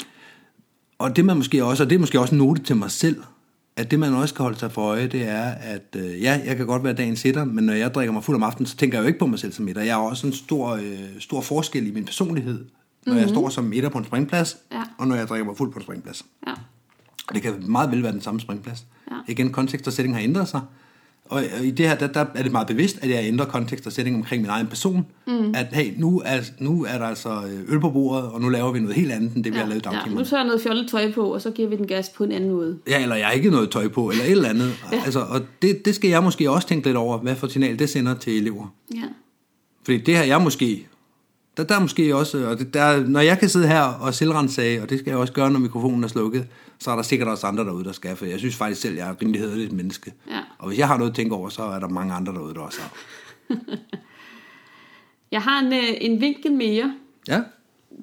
Og 0.99 1.15
det 1.15 1.25
man 1.25 1.37
måske 1.37 1.65
også, 1.65 1.83
og 1.83 1.89
det 1.89 1.95
er 1.95 1.99
måske 1.99 2.19
også 2.19 2.35
en 2.35 2.39
note 2.39 2.63
til 2.63 2.75
mig 2.75 2.91
selv, 2.91 3.15
at 3.79 3.91
det 3.91 3.99
man 3.99 4.13
også 4.13 4.33
skal 4.33 4.43
holde 4.43 4.59
sig 4.59 4.71
for 4.71 4.81
øje, 4.81 5.07
det 5.07 5.27
er, 5.27 5.43
at 5.45 5.95
øh, 5.95 6.21
ja, 6.21 6.41
jeg 6.45 6.57
kan 6.57 6.65
godt 6.65 6.83
være 6.83 6.93
dagens 6.93 7.19
sitter, 7.19 7.45
men 7.45 7.63
når 7.63 7.73
jeg 7.73 7.93
drikker 7.93 8.13
mig 8.13 8.23
fuld 8.23 8.35
om 8.35 8.43
aftenen, 8.43 8.67
så 8.67 8.77
tænker 8.77 8.97
jeg 8.97 9.03
jo 9.03 9.07
ikke 9.07 9.19
på 9.19 9.25
mig 9.25 9.39
selv 9.39 9.53
som 9.53 9.67
etter. 9.67 9.81
Jeg 9.81 9.95
har 9.95 10.01
også 10.01 10.27
en 10.27 10.33
stor, 10.33 10.69
øh, 10.69 10.99
stor 11.19 11.41
forskel 11.41 11.87
i 11.87 11.91
min 11.91 12.05
personlighed, 12.05 12.53
når 12.55 12.65
mm-hmm. 13.05 13.19
jeg 13.19 13.29
står 13.29 13.49
som 13.49 13.73
etter 13.73 13.89
på 13.89 13.97
en 13.97 14.05
springplads, 14.05 14.57
Ja. 14.71 14.83
og 14.97 15.07
når 15.07 15.15
jeg 15.15 15.27
drikker 15.27 15.45
mig 15.45 15.57
fuld 15.57 15.71
på 15.71 15.79
en 15.79 15.83
springplads. 15.83 16.25
Ja. 16.47 16.51
Og 17.27 17.35
det 17.35 17.41
kan 17.41 17.53
meget 17.67 17.91
vel 17.91 18.03
være 18.03 18.11
den 18.11 18.21
samme 18.21 18.39
springplads. 18.39 18.85
Ja. 19.11 19.15
Igen, 19.27 19.51
kontekst 19.51 19.87
og 19.87 19.93
setting 19.93 20.15
har 20.15 20.21
ændret 20.21 20.47
sig. 20.47 20.61
Og 21.29 21.43
i 21.63 21.71
det 21.71 21.87
her, 21.87 21.95
der, 21.95 22.07
der 22.07 22.25
er 22.35 22.43
det 22.43 22.51
meget 22.51 22.67
bevidst, 22.67 22.99
at 23.01 23.09
jeg 23.09 23.23
ændrer 23.23 23.45
kontekst 23.45 23.87
og 23.87 23.91
setting 23.91 24.15
omkring 24.15 24.41
min 24.41 24.51
egen 24.51 24.67
person. 24.67 25.05
Mm. 25.27 25.53
At 25.55 25.67
hey, 25.71 25.93
nu 25.97 26.21
er, 26.25 26.39
nu 26.59 26.85
er 26.89 26.97
der 26.97 27.05
altså 27.05 27.29
øh, 27.29 27.73
øl 27.73 27.79
på 27.79 27.89
bordet, 27.89 28.23
og 28.23 28.41
nu 28.41 28.49
laver 28.49 28.71
vi 28.71 28.79
noget 28.79 28.95
helt 28.95 29.11
andet, 29.11 29.35
end 29.35 29.43
det 29.43 29.53
vi 29.53 29.57
har 29.57 29.67
lavet 29.67 29.85
i 29.85 29.89
ja, 29.91 30.15
nu 30.15 30.23
tager 30.23 30.39
jeg 30.39 30.47
noget 30.47 30.61
fjollet 30.61 30.89
tøj 30.89 31.11
på, 31.11 31.33
og 31.33 31.41
så 31.41 31.51
giver 31.51 31.69
vi 31.69 31.75
den 31.75 31.87
gas 31.87 32.09
på 32.09 32.23
en 32.23 32.31
anden 32.31 32.49
måde. 32.49 32.77
Ja, 32.87 33.01
eller 33.01 33.15
jeg 33.15 33.25
har 33.25 33.33
ikke 33.33 33.49
noget 33.49 33.71
tøj 33.71 33.87
på, 33.87 34.09
eller 34.09 34.23
et 34.23 34.31
eller 34.31 34.49
andet. 34.49 34.73
ja. 34.91 35.01
altså, 35.05 35.19
og 35.19 35.41
det, 35.61 35.85
det 35.85 35.95
skal 35.95 36.09
jeg 36.09 36.23
måske 36.23 36.51
også 36.51 36.67
tænke 36.67 36.87
lidt 36.87 36.97
over, 36.97 37.17
hvad 37.17 37.35
for 37.35 37.47
signal 37.47 37.79
det 37.79 37.89
sender 37.89 38.13
til 38.13 38.37
elever. 38.37 38.73
Ja. 38.95 39.03
Fordi 39.83 39.97
det 39.97 40.17
her, 40.17 40.23
jeg 40.23 40.41
måske... 40.41 40.87
Der, 41.57 41.63
der 41.63 41.75
er 41.75 41.79
måske 41.79 42.15
også... 42.15 42.47
Og 42.47 42.59
det, 42.59 42.73
der, 42.73 43.07
når 43.07 43.19
jeg 43.19 43.39
kan 43.39 43.49
sidde 43.49 43.67
her 43.67 43.81
og 43.81 44.13
selvrensage, 44.13 44.81
og 44.81 44.89
det 44.89 44.99
skal 44.99 45.11
jeg 45.11 45.19
også 45.19 45.33
gøre, 45.33 45.51
når 45.51 45.59
mikrofonen 45.59 46.03
er 46.03 46.07
slukket, 46.07 46.47
så 46.79 46.91
er 46.91 46.95
der 46.95 47.03
sikkert 47.03 47.27
også 47.27 47.47
andre 47.47 47.63
derude, 47.65 47.83
der 47.83 47.91
skal. 47.91 48.15
For 48.15 48.25
jeg 48.25 48.39
synes 48.39 48.55
faktisk 48.55 48.81
selv, 48.81 48.95
jeg 48.95 49.07
er 49.07 49.11
et 49.11 49.21
rimelig 49.21 49.41
hederligt 49.41 49.71
menneske. 49.71 50.13
Ja. 50.29 50.39
Og 50.59 50.67
hvis 50.67 50.79
jeg 50.79 50.87
har 50.87 50.97
noget 50.97 51.09
at 51.11 51.15
tænke 51.15 51.35
over, 51.35 51.49
så 51.49 51.63
er 51.63 51.79
der 51.79 51.87
mange 51.89 52.13
andre 52.13 52.33
derude, 52.33 52.53
der 52.53 52.59
også 52.61 52.81
har. 52.81 52.91
Jeg 55.31 55.41
har 55.41 55.59
en, 55.59 55.73
øh, 55.73 55.97
en 56.01 56.21
vinkel 56.21 56.51
mere. 56.51 56.95
Ja, 57.27 57.41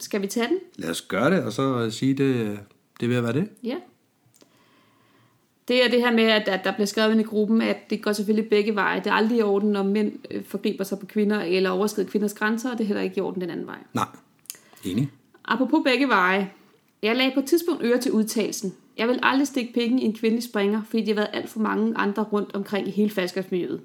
Skal 0.01 0.23
vi 0.23 0.27
tage 0.27 0.49
den? 0.49 0.59
lad 0.77 0.91
os 0.91 1.03
gøre 1.03 1.31
det, 1.31 1.45
og 1.45 1.53
så 1.53 1.91
sige 1.91 2.15
det, 2.15 2.59
det 3.01 3.09
vil 3.09 3.23
være 3.23 3.33
det. 3.33 3.49
Ja. 3.63 3.77
Det 5.69 5.85
er 5.85 5.91
det 5.91 6.01
her 6.01 6.13
med, 6.13 6.25
at, 6.25 6.49
at 6.49 6.65
der 6.65 6.73
bliver 6.73 6.87
skrevet 6.87 7.21
i 7.21 7.23
gruppen, 7.23 7.63
at 7.63 7.91
det 7.91 8.03
går 8.03 8.13
selvfølgelig 8.13 8.51
begge 8.51 8.75
veje. 8.75 8.99
Det 8.99 9.07
er 9.07 9.13
aldrig 9.13 9.39
i 9.39 9.43
orden, 9.43 9.73
når 9.73 9.83
mænd 9.83 10.13
øh, 10.31 10.45
forgriber 10.45 10.85
sig 10.85 10.99
på 10.99 11.07
kvinder 11.07 11.41
eller 11.41 11.71
overskrider 11.71 12.09
kvinders 12.11 12.35
grænser, 12.35 12.71
og 12.73 12.79
det 12.79 12.85
er 12.85 12.89
heller 12.89 13.03
ikke 13.03 13.17
i 13.17 13.21
orden 13.21 13.41
den 13.41 13.51
anden 13.51 13.67
vej. 13.67 13.79
Nej, 13.95 14.07
enig. 14.85 15.11
Apropos 15.45 15.81
begge 15.85 16.09
veje. 16.09 16.51
Jeg 17.03 17.17
lagde 17.17 17.31
på 17.35 17.41
et 17.41 17.47
tidspunkt 17.47 17.83
øre 17.85 17.99
til 18.01 18.13
udtalelsen. 18.13 18.75
Jeg 18.97 19.09
vil 19.09 19.19
aldrig 19.23 19.47
stikke 19.47 19.73
pikken 19.73 19.99
i 19.99 20.05
en 20.05 20.15
kvindelig 20.15 20.45
springer, 20.45 20.83
fordi 20.83 21.03
de 21.03 21.09
har 21.09 21.15
været 21.15 21.31
alt 21.33 21.49
for 21.49 21.61
mange 21.61 21.97
andre 21.97 22.23
rundt 22.23 22.55
omkring 22.55 22.89
i 22.89 22.91
hele 22.91 23.11
faldskabsmiljøet. 23.11 23.81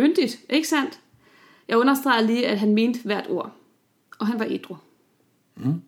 Yndigt, 0.00 0.38
ikke 0.50 0.68
sandt? 0.68 1.00
Jeg 1.68 1.78
understreger 1.78 2.20
lige, 2.22 2.46
at 2.46 2.58
han 2.58 2.74
mente 2.74 3.00
hvert 3.04 3.26
ord. 3.30 3.52
Og 4.18 4.26
han 4.26 4.38
var 4.38 4.46
ædru. 4.50 4.76
Mm. 5.56 5.82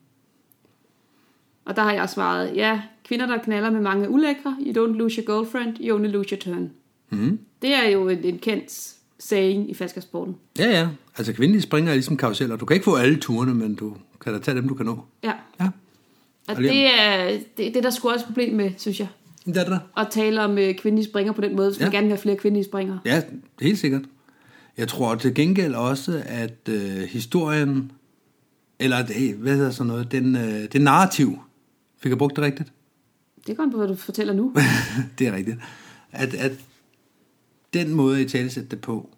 Og 1.65 1.77
der 1.77 1.83
har 1.83 1.93
jeg 1.93 2.09
svaret, 2.09 2.57
ja, 2.57 2.83
kvinder, 3.05 3.27
der 3.27 3.39
knaller 3.39 3.71
med 3.71 3.81
mange 3.81 4.11
ulækre, 4.11 4.57
you 4.61 4.87
don't 4.87 4.97
lose 4.97 5.23
your 5.23 5.37
girlfriend, 5.37 5.77
you 5.81 5.97
only 5.97 6.09
lose 6.09 6.29
your 6.31 6.41
turn. 6.41 6.71
Mm. 7.11 7.39
Det 7.63 7.75
er 7.75 7.89
jo 7.89 8.09
en, 8.09 8.25
en 8.25 8.39
kendt 8.39 8.95
saying 9.19 9.71
i 9.71 9.75
faldskabssporten. 9.75 10.37
Ja, 10.59 10.71
ja. 10.71 10.89
Altså 11.19 11.33
kvindelige 11.33 11.63
springer 11.63 11.91
er 11.91 11.95
ligesom 11.95 12.17
karuseller. 12.17 12.57
Du 12.57 12.67
kan 12.67 12.75
ikke 12.75 12.85
få 12.85 12.95
alle 12.97 13.21
turene, 13.21 13.55
men 13.55 13.75
du 13.75 13.97
kan 14.21 14.33
da 14.33 14.39
tage 14.39 14.57
dem, 14.57 14.69
du 14.69 14.75
kan 14.75 14.87
nå. 14.87 15.05
Ja, 15.23 15.33
Ja, 15.61 15.69
og 16.49 16.57
det 16.57 16.87
er, 17.01 17.29
det, 17.29 17.43
det 17.57 17.77
er 17.77 17.81
der 17.81 17.91
sgu 17.91 18.09
også 18.09 18.25
et 18.25 18.27
problem 18.27 18.55
med, 18.55 18.71
synes 18.77 19.01
jeg. 19.01 19.09
det 19.47 19.57
er 19.57 19.61
det 19.61 19.73
der. 19.73 20.01
at 20.01 20.09
tale 20.11 20.41
om 20.43 20.59
øh, 20.59 20.75
kvindelige 20.75 21.09
springer 21.09 21.33
på 21.33 21.41
den 21.41 21.57
måde, 21.57 21.69
hvis 21.71 21.81
ja. 21.81 21.85
man 21.85 21.93
gerne 21.93 22.07
vil 22.07 22.13
have 22.13 22.23
flere 22.23 22.37
kvindelige 22.37 22.65
springere. 22.65 23.01
Ja, 23.05 23.23
helt 23.61 23.79
sikkert. 23.79 24.03
Jeg 24.77 24.89
tror 24.89 25.15
til 25.15 25.35
gengæld 25.35 25.75
også, 25.75 26.23
at 26.27 26.69
øh, 26.69 27.01
historien, 27.01 27.93
eller 28.79 29.07
det, 29.07 29.35
hvad 29.35 29.57
hedder 29.57 29.71
sådan 29.71 29.89
noget, 29.89 30.13
den, 30.13 30.37
øh, 30.37 30.73
det 30.73 30.81
narrativ, 30.81 31.39
fik 31.99 32.11
jeg 32.11 32.19
brugt 32.19 32.37
det 32.37 32.45
rigtigt? 32.45 32.73
Det 33.47 33.57
an 33.61 33.71
på, 33.71 33.77
hvad 33.77 33.89
du 33.89 33.95
fortæller 33.95 34.35
nu. 34.35 34.55
det 35.19 35.27
er 35.27 35.33
rigtigt. 35.33 35.57
At, 36.13 36.35
at 36.35 36.53
den 37.75 37.95
måde, 37.95 38.23
I 38.23 38.29
talesætter 38.29 38.71
det 38.71 38.81
på, 38.81 39.11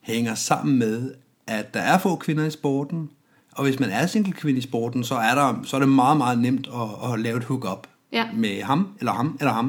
hænger 0.00 0.34
sammen 0.34 0.78
med, 0.78 1.14
at 1.46 1.74
der 1.74 1.80
er 1.80 1.98
få 1.98 2.16
kvinder 2.16 2.46
i 2.46 2.50
sporten, 2.50 3.10
og 3.52 3.64
hvis 3.64 3.80
man 3.80 3.90
er 3.90 4.06
single 4.06 4.32
kvinde 4.32 4.58
i 4.58 4.62
sporten, 4.62 5.04
så 5.04 5.14
er, 5.14 5.34
der, 5.34 5.54
så 5.64 5.76
er 5.76 5.80
det 5.80 5.88
meget, 5.88 6.16
meget 6.16 6.38
nemt 6.38 6.68
at, 6.74 7.12
at 7.12 7.20
lave 7.20 7.36
et 7.38 7.44
hook-up 7.44 7.86
Ja. 8.12 8.24
med 8.34 8.62
ham, 8.62 8.88
eller 8.98 9.12
ham, 9.12 9.36
eller 9.40 9.52
ham. 9.52 9.64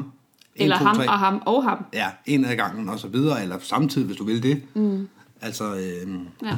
En, 0.56 0.62
Eller 0.62 0.78
to, 0.78 0.84
ham 0.84 0.96
tre. 0.96 1.08
og 1.08 1.18
ham 1.18 1.42
og 1.46 1.64
ham. 1.64 1.78
Ja, 1.92 2.06
en 2.26 2.44
af 2.44 2.56
gangen 2.56 2.88
og 2.88 2.98
så 2.98 3.08
videre, 3.08 3.42
eller 3.42 3.56
samtidig, 3.60 4.06
hvis 4.06 4.16
du 4.16 4.24
vil 4.24 4.42
det. 4.42 4.62
Mm. 4.74 5.08
Altså, 5.42 5.74
øh, 5.74 6.14
Ja. 6.42 6.56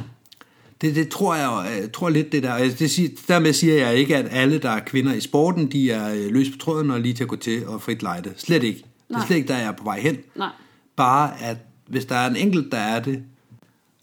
det, 0.81 0.95
det 0.95 1.09
tror 1.09 1.35
jeg, 1.35 1.77
jeg 1.81 1.91
tror 1.91 2.09
lidt 2.09 2.31
det 2.31 2.43
der. 2.43 2.53
Altså, 2.53 2.77
Det 2.79 2.91
siger, 2.91 3.09
dermed 3.27 3.53
siger 3.53 3.75
jeg 3.75 3.95
ikke, 3.95 4.17
at 4.17 4.27
alle, 4.31 4.57
der 4.57 4.69
er 4.69 4.79
kvinder 4.79 5.13
i 5.13 5.19
sporten, 5.19 5.71
de 5.71 5.91
er 5.91 6.13
øh, 6.13 6.31
løs 6.33 6.49
på 6.49 6.57
tråden 6.57 6.91
og 6.91 6.99
lige 6.99 7.13
til 7.13 7.23
at 7.23 7.29
gå 7.29 7.35
til 7.35 7.67
og 7.67 7.81
frit 7.81 8.01
lejde. 8.03 8.33
Slet 8.37 8.63
ikke. 8.63 8.79
Det 8.79 8.85
er 9.15 9.17
Nej. 9.17 9.25
slet 9.27 9.37
ikke, 9.37 9.47
der 9.47 9.57
jeg 9.57 9.67
er 9.67 9.71
på 9.71 9.83
vej 9.83 9.99
hen. 9.99 10.17
Nej. 10.35 10.49
Bare 10.95 11.41
at 11.41 11.57
hvis 11.87 12.05
der 12.05 12.15
er 12.15 12.29
en 12.29 12.35
enkelt, 12.35 12.71
der 12.71 12.77
er 12.77 12.99
det, 12.99 13.23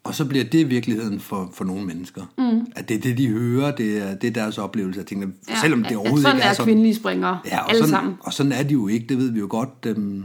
og 0.05 0.15
så 0.15 0.25
bliver 0.25 0.45
det 0.45 0.71
virkeligheden 0.71 1.21
for, 1.21 1.51
for 1.55 1.65
nogle 1.65 1.87
mennesker. 1.87 2.23
Mm. 2.39 2.67
At 2.77 2.89
det 2.89 2.97
er 2.97 3.01
det, 3.01 3.19
de 3.19 3.29
hører, 3.29 3.77
det 3.77 3.99
er, 4.03 4.15
det 4.15 4.27
er 4.27 4.33
deres 4.33 4.59
oplevelse. 4.59 4.99
Jeg 4.99 5.07
tænker, 5.07 5.29
Ja. 5.49 5.61
selvom 5.61 5.83
det 5.83 5.97
overhovedet 5.97 6.23
sådan 6.23 6.37
ikke 6.37 6.45
er 6.47 6.51
er 6.51 6.55
sådan. 6.55 6.67
kvindelige 6.67 6.95
springere. 6.95 7.39
Ja, 7.47 7.59
og 7.59 7.69
alle 7.71 7.79
sådan, 7.79 7.91
sammen. 7.91 8.15
og 8.21 8.33
sådan 8.33 8.53
er 8.53 8.63
de 8.63 8.73
jo 8.73 8.89
ikke, 8.89 9.07
det 9.07 9.19
ved 9.19 9.31
vi 9.31 9.39
jo 9.39 9.47
godt, 9.51 9.85
dem, 9.85 10.25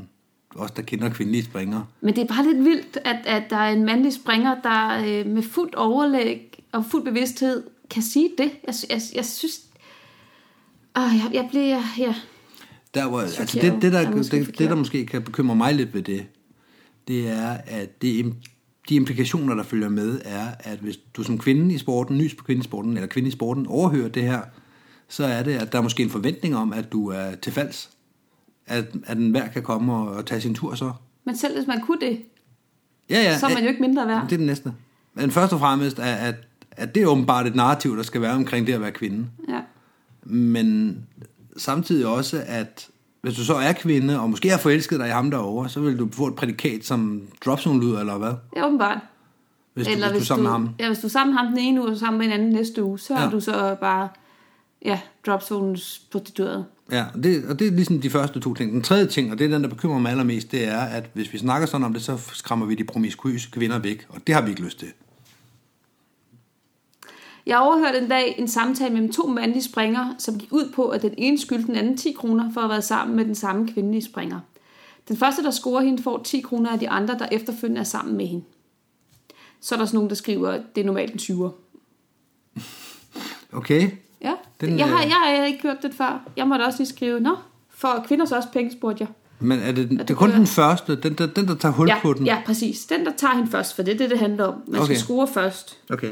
os 0.56 0.72
der 0.72 0.82
kender 0.82 1.10
kvindelige 1.10 1.44
springere. 1.44 1.86
Men 2.02 2.16
det 2.16 2.22
er 2.22 2.28
bare 2.28 2.46
lidt 2.54 2.66
vildt, 2.66 2.98
at, 3.06 3.18
at 3.26 3.44
der 3.50 3.56
er 3.58 3.70
en 3.74 3.86
mandlig 3.86 4.14
springer, 4.14 4.56
der 4.64 5.04
øh, 5.08 5.26
med 5.26 5.44
fuldt 5.44 5.76
overlæg 5.76 6.64
og 6.72 6.86
fuld 6.86 7.04
bevidsthed 7.04 7.64
kan 7.90 8.04
sige 8.04 8.30
det. 8.38 8.52
Jeg, 8.68 8.74
jeg, 8.90 9.02
jeg 9.16 9.26
synes... 9.26 9.62
Åh, 10.98 11.04
jeg, 11.04 11.30
jeg 11.34 11.48
bliver... 11.50 11.82
Ja. 11.98 12.16
Der, 12.94 13.08
hvor, 13.08 13.22
altså 13.22 13.60
det, 13.62 13.82
det, 13.82 13.94
der, 13.94 14.00
er 14.00 14.16
måske 14.16 14.40
det, 14.40 14.60
det, 14.60 14.70
der 14.70 14.76
måske 14.76 15.06
kan 15.06 15.22
bekymre 15.22 15.56
mig 15.56 15.74
lidt 15.74 15.94
ved 15.94 16.02
det, 16.02 16.26
det 17.08 17.30
er, 17.30 17.58
at 17.68 18.02
det, 18.02 18.34
de 18.90 18.96
implikationer, 18.96 19.56
der 19.56 19.64
følger 19.64 19.90
med, 19.90 20.22
er, 20.26 20.48
at 20.60 20.80
hvis 20.80 20.98
du 20.98 21.24
som 21.24 21.38
kvinde 21.38 21.76
i 21.76 21.78
sporten, 21.78 22.18
nys 22.18 22.36
på 22.36 22.44
kvinde 22.44 22.60
i 22.60 22.64
sporten, 22.64 22.94
eller 22.94 23.08
kvinde 23.08 23.30
i 23.30 23.32
sporten, 23.32 23.68
overhører 23.68 24.10
det 24.10 24.24
her, 24.24 24.42
så 25.08 25.26
er 25.26 25.44
det, 25.44 25.52
at 25.54 25.72
der 25.72 25.78
er 25.78 25.82
måske 25.82 26.04
en 26.04 26.10
forventning 26.10 26.56
om, 26.56 26.74
at 26.74 26.92
du 26.92 27.08
er 27.08 27.36
til 27.36 27.54
falds. 27.54 27.90
At, 28.68 28.86
at 29.06 29.18
en 29.18 29.32
hver 29.32 29.48
kan 29.48 29.64
komme 29.64 29.94
og, 29.94 30.08
og 30.08 30.26
tage 30.26 30.42
sin 30.42 30.56
tur 30.56 30.76
så. 30.76 30.92
Men 31.26 31.38
selv 31.38 31.58
hvis 31.58 31.68
man 31.68 31.82
kunne 31.82 32.00
det, 32.02 32.22
Ja, 33.10 33.22
ja. 33.22 33.38
så 33.38 33.46
er 33.46 33.54
man 33.54 33.64
jo 33.64 33.70
ikke 33.70 33.82
mindre 33.82 34.08
værd. 34.08 34.24
Det 34.24 34.34
er 34.34 34.38
det 34.38 34.46
næste. 34.46 34.74
Men 35.14 35.32
først 35.32 35.54
og 35.54 35.60
fremmest, 35.60 36.00
at, 36.00 36.28
at, 36.28 36.36
at 36.72 36.96
det 36.96 37.04
er 37.04 37.08
åbenbart 37.08 37.48
et 37.48 37.56
narrativ, 37.56 37.98
der 37.98 38.04
skal 38.04 38.22
være 38.22 38.34
omkring 38.34 38.68
det 38.68 38.74
at 38.74 38.82
være 38.82 38.92
kvinde. 38.92 39.28
Ja. 39.50 39.60
Men 40.24 40.98
samtidig 41.58 42.08
også, 42.08 42.44
at 42.48 42.90
hvis 43.22 43.36
du 43.36 43.44
så 43.44 43.56
er 43.56 43.74
kvinde, 43.74 44.20
og 44.20 44.30
måske 44.30 44.50
har 44.50 44.58
forelsket 44.58 45.00
dig 45.00 45.08
i 45.08 45.12
ham 45.12 45.32
derovre, 45.32 45.70
så 45.70 45.80
vil 45.80 46.00
du 46.00 46.10
få 46.12 46.28
et 46.28 46.36
prædikat 46.36 46.86
som 46.86 47.22
dropzone 47.46 47.82
lyder, 47.82 48.00
eller 48.00 48.18
hvad? 48.18 48.34
Ja, 48.56 48.66
åbenbart. 48.66 48.98
Hvis, 49.74 49.88
du, 49.88 49.94
hvis, 49.94 50.04
du 50.12 50.18
er 50.18 50.24
sammen 50.24 50.44
med 50.44 50.52
ham. 50.52 50.70
Ja, 50.80 50.88
hvis 50.88 51.00
du 51.00 51.08
er 51.08 51.12
sammen 51.12 51.34
med 51.34 51.44
ham 51.44 51.52
den 51.52 51.60
ene 51.60 51.82
uge, 51.82 51.90
og 51.90 51.98
sammen 51.98 52.18
med 52.18 52.28
en 52.28 52.34
anden 52.34 52.50
næste 52.50 52.84
uge, 52.84 53.00
så. 53.00 53.14
Ja. 53.14 53.26
er 53.26 53.30
du 53.30 53.40
så 53.40 53.76
bare, 53.82 54.10
ja, 54.86 55.00
dropzonens 55.26 56.02
prostitueret. 56.12 56.66
Ja, 56.92 57.06
og 57.14 57.24
det, 57.24 57.46
og 57.50 57.60
det 57.60 57.68
er 57.68 57.72
ligesom 57.72 58.02
de 58.02 58.10
første 58.10 58.40
to 58.40 58.54
ting. 58.54 58.72
Den 58.72 58.82
tredje 58.82 59.08
ting, 59.08 59.32
og 59.32 59.40
det 59.40 59.46
er 59.46 59.50
den, 59.50 59.64
der 59.64 59.70
bekymrer 59.70 60.00
mig 60.00 60.12
allermest, 60.12 60.52
det 60.52 60.68
er, 60.68 60.80
at 60.80 61.10
hvis 61.14 61.34
vi 61.34 61.38
snakker 61.38 61.68
sådan 61.68 61.86
om 61.86 61.94
det, 61.94 62.02
så 62.02 62.18
skræmmer 62.34 62.66
vi 62.66 62.76
de 62.76 62.84
promiskuøse 62.84 63.50
kvinder 63.52 63.80
væk, 63.80 64.06
og 64.10 64.22
det 64.28 64.36
har 64.36 64.42
vi 64.42 64.50
ikke 64.50 64.62
lyst 64.62 64.80
til. 64.80 64.88
Jeg 67.50 67.60
overhørte 67.60 67.98
en 67.98 68.10
dag 68.10 68.36
en 68.38 68.48
samtale 68.48 68.94
mellem 68.94 69.12
to 69.12 69.28
mandlige 69.28 69.64
springere, 69.64 70.16
som 70.18 70.38
gik 70.38 70.52
ud 70.52 70.72
på, 70.76 70.88
at 70.90 71.02
den 71.02 71.14
ene 71.18 71.40
skyldte 71.40 71.68
den 71.68 71.76
anden 71.76 71.98
10 71.98 72.12
kroner 72.12 72.52
for 72.54 72.62
at 72.62 72.66
have 72.66 72.70
været 72.72 72.84
sammen 72.84 73.16
med 73.16 73.26
den 73.26 73.36
samme 73.36 73.68
kvindelige 73.74 74.04
springer. 74.06 74.40
Den 75.08 75.18
første, 75.18 75.44
der 75.44 75.52
scorer 75.52 75.82
hende, 75.82 76.04
får 76.04 76.22
10 76.24 76.42
kroner 76.42 76.70
af 76.70 76.80
de 76.80 76.90
andre, 76.90 77.18
der 77.20 77.28
efterfølgende 77.32 77.80
er 77.80 77.86
sammen 77.86 78.18
med 78.18 78.26
hende. 78.28 78.46
Så 79.62 79.76
er 79.76 79.80
der 79.80 79.86
sådan 79.86 79.98
nogen, 79.98 80.10
der 80.10 80.16
skriver, 80.16 80.50
at 80.50 80.62
det 80.76 80.82
er 80.82 80.86
normalt 80.86 81.30
en 81.30 81.36
20'er. 81.36 81.50
Okay? 83.54 83.90
Ja, 84.22 84.34
Den, 84.62 84.80
jeg, 84.80 84.88
har, 84.90 85.04
øh, 85.04 85.10
jeg 85.10 85.16
har 85.38 85.46
ikke 85.46 85.62
hørt 85.64 85.78
det 85.84 85.94
før. 85.94 86.24
Jeg 86.38 86.48
måtte 86.48 86.64
også 86.64 86.80
lige 86.80 86.88
skrive, 86.90 87.20
nå, 87.20 87.36
for 87.70 88.04
kvinder 88.08 88.26
så 88.26 88.36
også 88.36 88.50
penge, 88.54 88.72
spurgte 88.72 89.02
jeg. 89.04 89.08
Men 89.40 89.60
er 89.60 89.72
det, 89.72 89.90
det, 89.90 90.00
det 90.00 90.10
er 90.10 90.16
kun 90.16 90.32
den 90.32 90.48
første, 90.48 90.96
den 90.96 91.14
der, 91.14 91.26
den, 91.28 91.48
der 91.48 91.56
tager 91.56 91.74
hul 91.74 91.88
Ja, 91.88 92.00
på 92.02 92.14
den? 92.14 92.26
ja, 92.26 92.42
præcis. 92.46 92.86
Den, 92.86 93.06
der 93.06 93.12
tager 93.18 93.34
hende 93.36 93.52
først, 93.52 93.76
for 93.76 93.84
det 93.84 93.94
er 93.94 93.98
det, 93.98 94.10
det 94.10 94.20
handler 94.20 94.44
om. 94.46 94.54
Man 94.68 94.76
Okay. 94.82 94.86
skal 94.86 94.98
score 94.98 95.28
først, 95.28 95.78
Okay. 95.90 96.12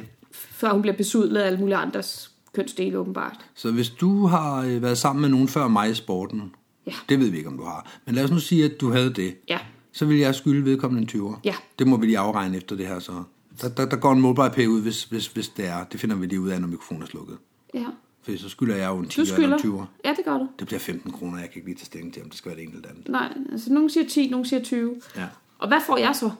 Før 0.57 0.71
hun 0.71 0.81
bliver 0.81 0.97
besudlet 0.97 1.41
af 1.41 1.45
alle 1.47 1.59
mulige 1.59 1.75
andres 1.77 2.31
kønsdele, 2.53 2.97
åbenbart. 2.97 3.45
Så 3.55 3.71
hvis 3.71 3.89
du 3.89 4.25
har 4.25 4.61
øh, 4.61 4.81
været 4.81 4.97
sammen 4.97 5.21
med 5.21 5.29
nogen 5.29 5.47
før 5.47 5.67
mig 5.67 5.91
i 5.91 5.93
sporten, 5.93 6.55
Ja. 6.87 6.93
det 7.09 7.19
ved 7.19 7.29
vi 7.29 7.37
ikke, 7.37 7.49
om 7.49 7.57
du 7.57 7.63
har, 7.63 7.91
men 8.05 8.15
lad 8.15 8.23
os 8.23 8.31
nu 8.31 8.39
sige, 8.39 8.65
at 8.65 8.81
du 8.81 8.91
havde 8.91 9.13
det, 9.13 9.35
Ja, 9.47 9.59
så 9.91 10.05
vil 10.05 10.17
jeg 10.17 10.35
skylde 10.35 10.65
vedkommende 10.65 11.13
en 11.17 11.21
20'er. 11.21 11.39
Ja. 11.43 11.55
Det 11.79 11.87
må 11.87 11.97
vi 11.97 12.05
lige 12.05 12.17
afregne 12.19 12.57
efter 12.57 12.75
det 12.75 12.87
her 12.87 12.99
så. 12.99 13.23
Der, 13.61 13.69
der, 13.69 13.85
der 13.89 13.97
går 13.97 14.11
en 14.11 14.21
mobile 14.21 14.49
pay 14.49 14.67
ud, 14.67 14.81
hvis, 14.81 15.03
hvis, 15.03 15.27
hvis 15.27 15.49
det 15.49 15.65
er. 15.67 15.83
Det 15.83 15.99
finder 15.99 16.15
vi 16.15 16.25
lige 16.25 16.41
ud 16.41 16.49
af, 16.49 16.61
når 16.61 16.67
mikrofonen 16.67 17.03
er 17.03 17.07
slukket. 17.07 17.37
ja. 17.73 17.85
For 18.21 18.37
så 18.37 18.49
skylder 18.49 18.75
jeg 18.75 18.89
jo 18.89 18.97
en 18.99 19.07
10 19.09 19.21
Du 19.21 19.41
eller 19.41 19.57
en 19.57 19.71
20'er. 19.79 19.85
Ja, 20.05 20.09
det 20.17 20.25
gør 20.25 20.37
du. 20.37 20.47
Det 20.59 20.67
bliver 20.67 20.79
15 20.79 21.11
kroner, 21.11 21.39
jeg 21.39 21.49
kan 21.49 21.55
ikke 21.59 21.67
lige 21.67 21.77
tage 21.77 21.85
stilling 21.85 22.13
til, 22.13 22.23
om 22.23 22.29
det 22.29 22.37
skal 22.37 22.49
være 22.49 22.55
det 22.57 22.63
enkelte 22.63 22.89
andet. 22.89 23.07
Nej, 23.09 23.33
altså 23.51 23.73
nogen 23.73 23.89
siger 23.89 24.07
10, 24.09 24.29
nogen 24.29 24.45
siger 24.45 24.63
20. 24.63 24.95
Ja. 25.15 25.25
Og 25.59 25.67
hvad 25.67 25.77
får 25.87 25.97
jeg 25.97 26.15
så? 26.15 26.31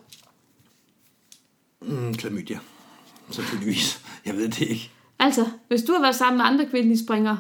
Mm, 1.81 2.13
klamydia. 2.13 2.59
Selvfølgelig. 3.31 3.77
Jeg 4.25 4.35
ved 4.35 4.43
det 4.49 4.61
ikke. 4.61 4.91
Altså, 5.19 5.45
hvis 5.67 5.81
du 5.81 5.93
har 5.93 6.01
været 6.01 6.15
sammen 6.15 6.37
med 6.37 6.45
andre 6.45 6.65
kvindelige 6.65 6.99
springere, 7.05 7.39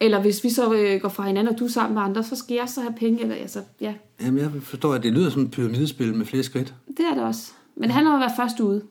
eller 0.00 0.20
hvis 0.20 0.44
vi 0.44 0.50
så 0.50 0.72
øh, 0.74 1.00
går 1.00 1.08
fra 1.08 1.26
hinanden, 1.26 1.54
og 1.54 1.58
du 1.60 1.64
er 1.64 1.68
sammen 1.68 1.94
med 1.94 2.02
andre, 2.02 2.24
så 2.24 2.36
skal 2.36 2.54
jeg 2.54 2.68
så 2.68 2.80
have 2.80 2.94
penge, 2.98 3.22
eller 3.22 3.34
altså, 3.34 3.62
ja, 3.80 3.94
Jamen, 4.20 4.38
jeg 4.42 4.50
forstår, 4.62 4.94
at 4.94 5.02
det 5.02 5.12
lyder 5.12 5.30
som 5.30 5.42
et 5.42 5.50
pyramidespil 5.50 6.14
med 6.14 6.26
flere 6.26 6.42
skridt. 6.42 6.74
det 6.96 7.06
er 7.10 7.14
det 7.14 7.22
også. 7.24 7.50
Men 7.76 7.82
det 7.84 7.92
handler 7.92 8.12
om 8.12 8.22
at 8.22 8.26
være 8.28 8.36
først 8.36 8.60
ude, 8.60 8.82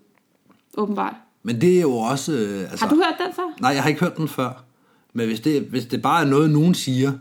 åbenbart. 0.77 1.13
Men 1.43 1.61
det 1.61 1.77
er 1.77 1.81
jo 1.81 1.93
også... 1.93 2.31
øh, 2.33 2.71
Altså, 2.71 2.85
Har 2.85 2.89
du 2.89 2.95
hørt 2.95 3.15
den 3.27 3.35
før? 3.35 3.55
Nej, 3.61 3.71
jeg 3.71 3.81
har 3.83 3.89
ikke 3.89 4.01
hørt 4.01 4.17
den 4.17 4.27
før. 4.27 4.63
Men 5.13 5.27
hvis 5.27 5.39
det, 5.39 5.61
hvis 5.61 5.85
det 5.85 6.01
bare 6.01 6.21
er 6.25 6.27
noget, 6.29 6.49
nogen 6.49 6.73
siger, 6.75 7.11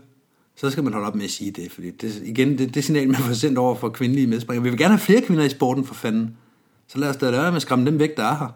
så 0.55 0.69
skal 0.69 0.83
man 0.83 0.93
holde 0.93 1.07
op 1.07 1.15
med 1.15 1.23
at 1.23 1.31
sige 1.31 1.51
det, 1.51 1.71
fordi 1.71 1.91
det, 1.91 2.21
igen, 2.25 2.57
det, 2.57 2.75
det 2.75 2.83
signal, 2.83 3.07
man 3.07 3.15
får 3.15 3.33
sendt 3.33 3.57
over 3.57 3.75
for 3.75 3.89
kvindelige 3.89 4.27
medspringere. 4.27 4.63
Vi 4.63 4.69
vil 4.69 4.79
gerne 4.79 4.89
have 4.93 4.99
flere 4.99 5.21
kvinder 5.21 5.43
i 5.43 5.49
sporten, 5.49 5.85
for 5.85 5.93
fanden. 5.93 6.37
Så 6.89 6.97
lad 6.97 7.09
os 7.09 7.17
da 7.17 7.29
lade 7.29 7.43
med 7.51 7.55
at 7.55 7.61
skræmme 7.61 7.85
dem 7.85 7.99
væk, 7.99 8.17
der 8.17 8.23
er 8.23 8.35
her. 8.37 8.47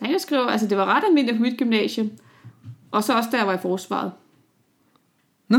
Der 0.00 0.04
er 0.04 0.06
en, 0.06 0.12
der 0.12 0.18
skriver, 0.18 0.46
altså 0.46 0.66
det 0.66 0.76
var 0.78 0.84
ret 0.84 1.04
almindeligt 1.08 1.36
på 1.36 1.42
mit 1.42 1.58
gymnasium, 1.58 2.10
og 2.90 3.04
så 3.04 3.16
også 3.16 3.28
der 3.32 3.38
jeg 3.38 3.46
var 3.46 3.54
i 3.54 3.58
forsvaret. 3.62 4.12
Nå, 5.48 5.58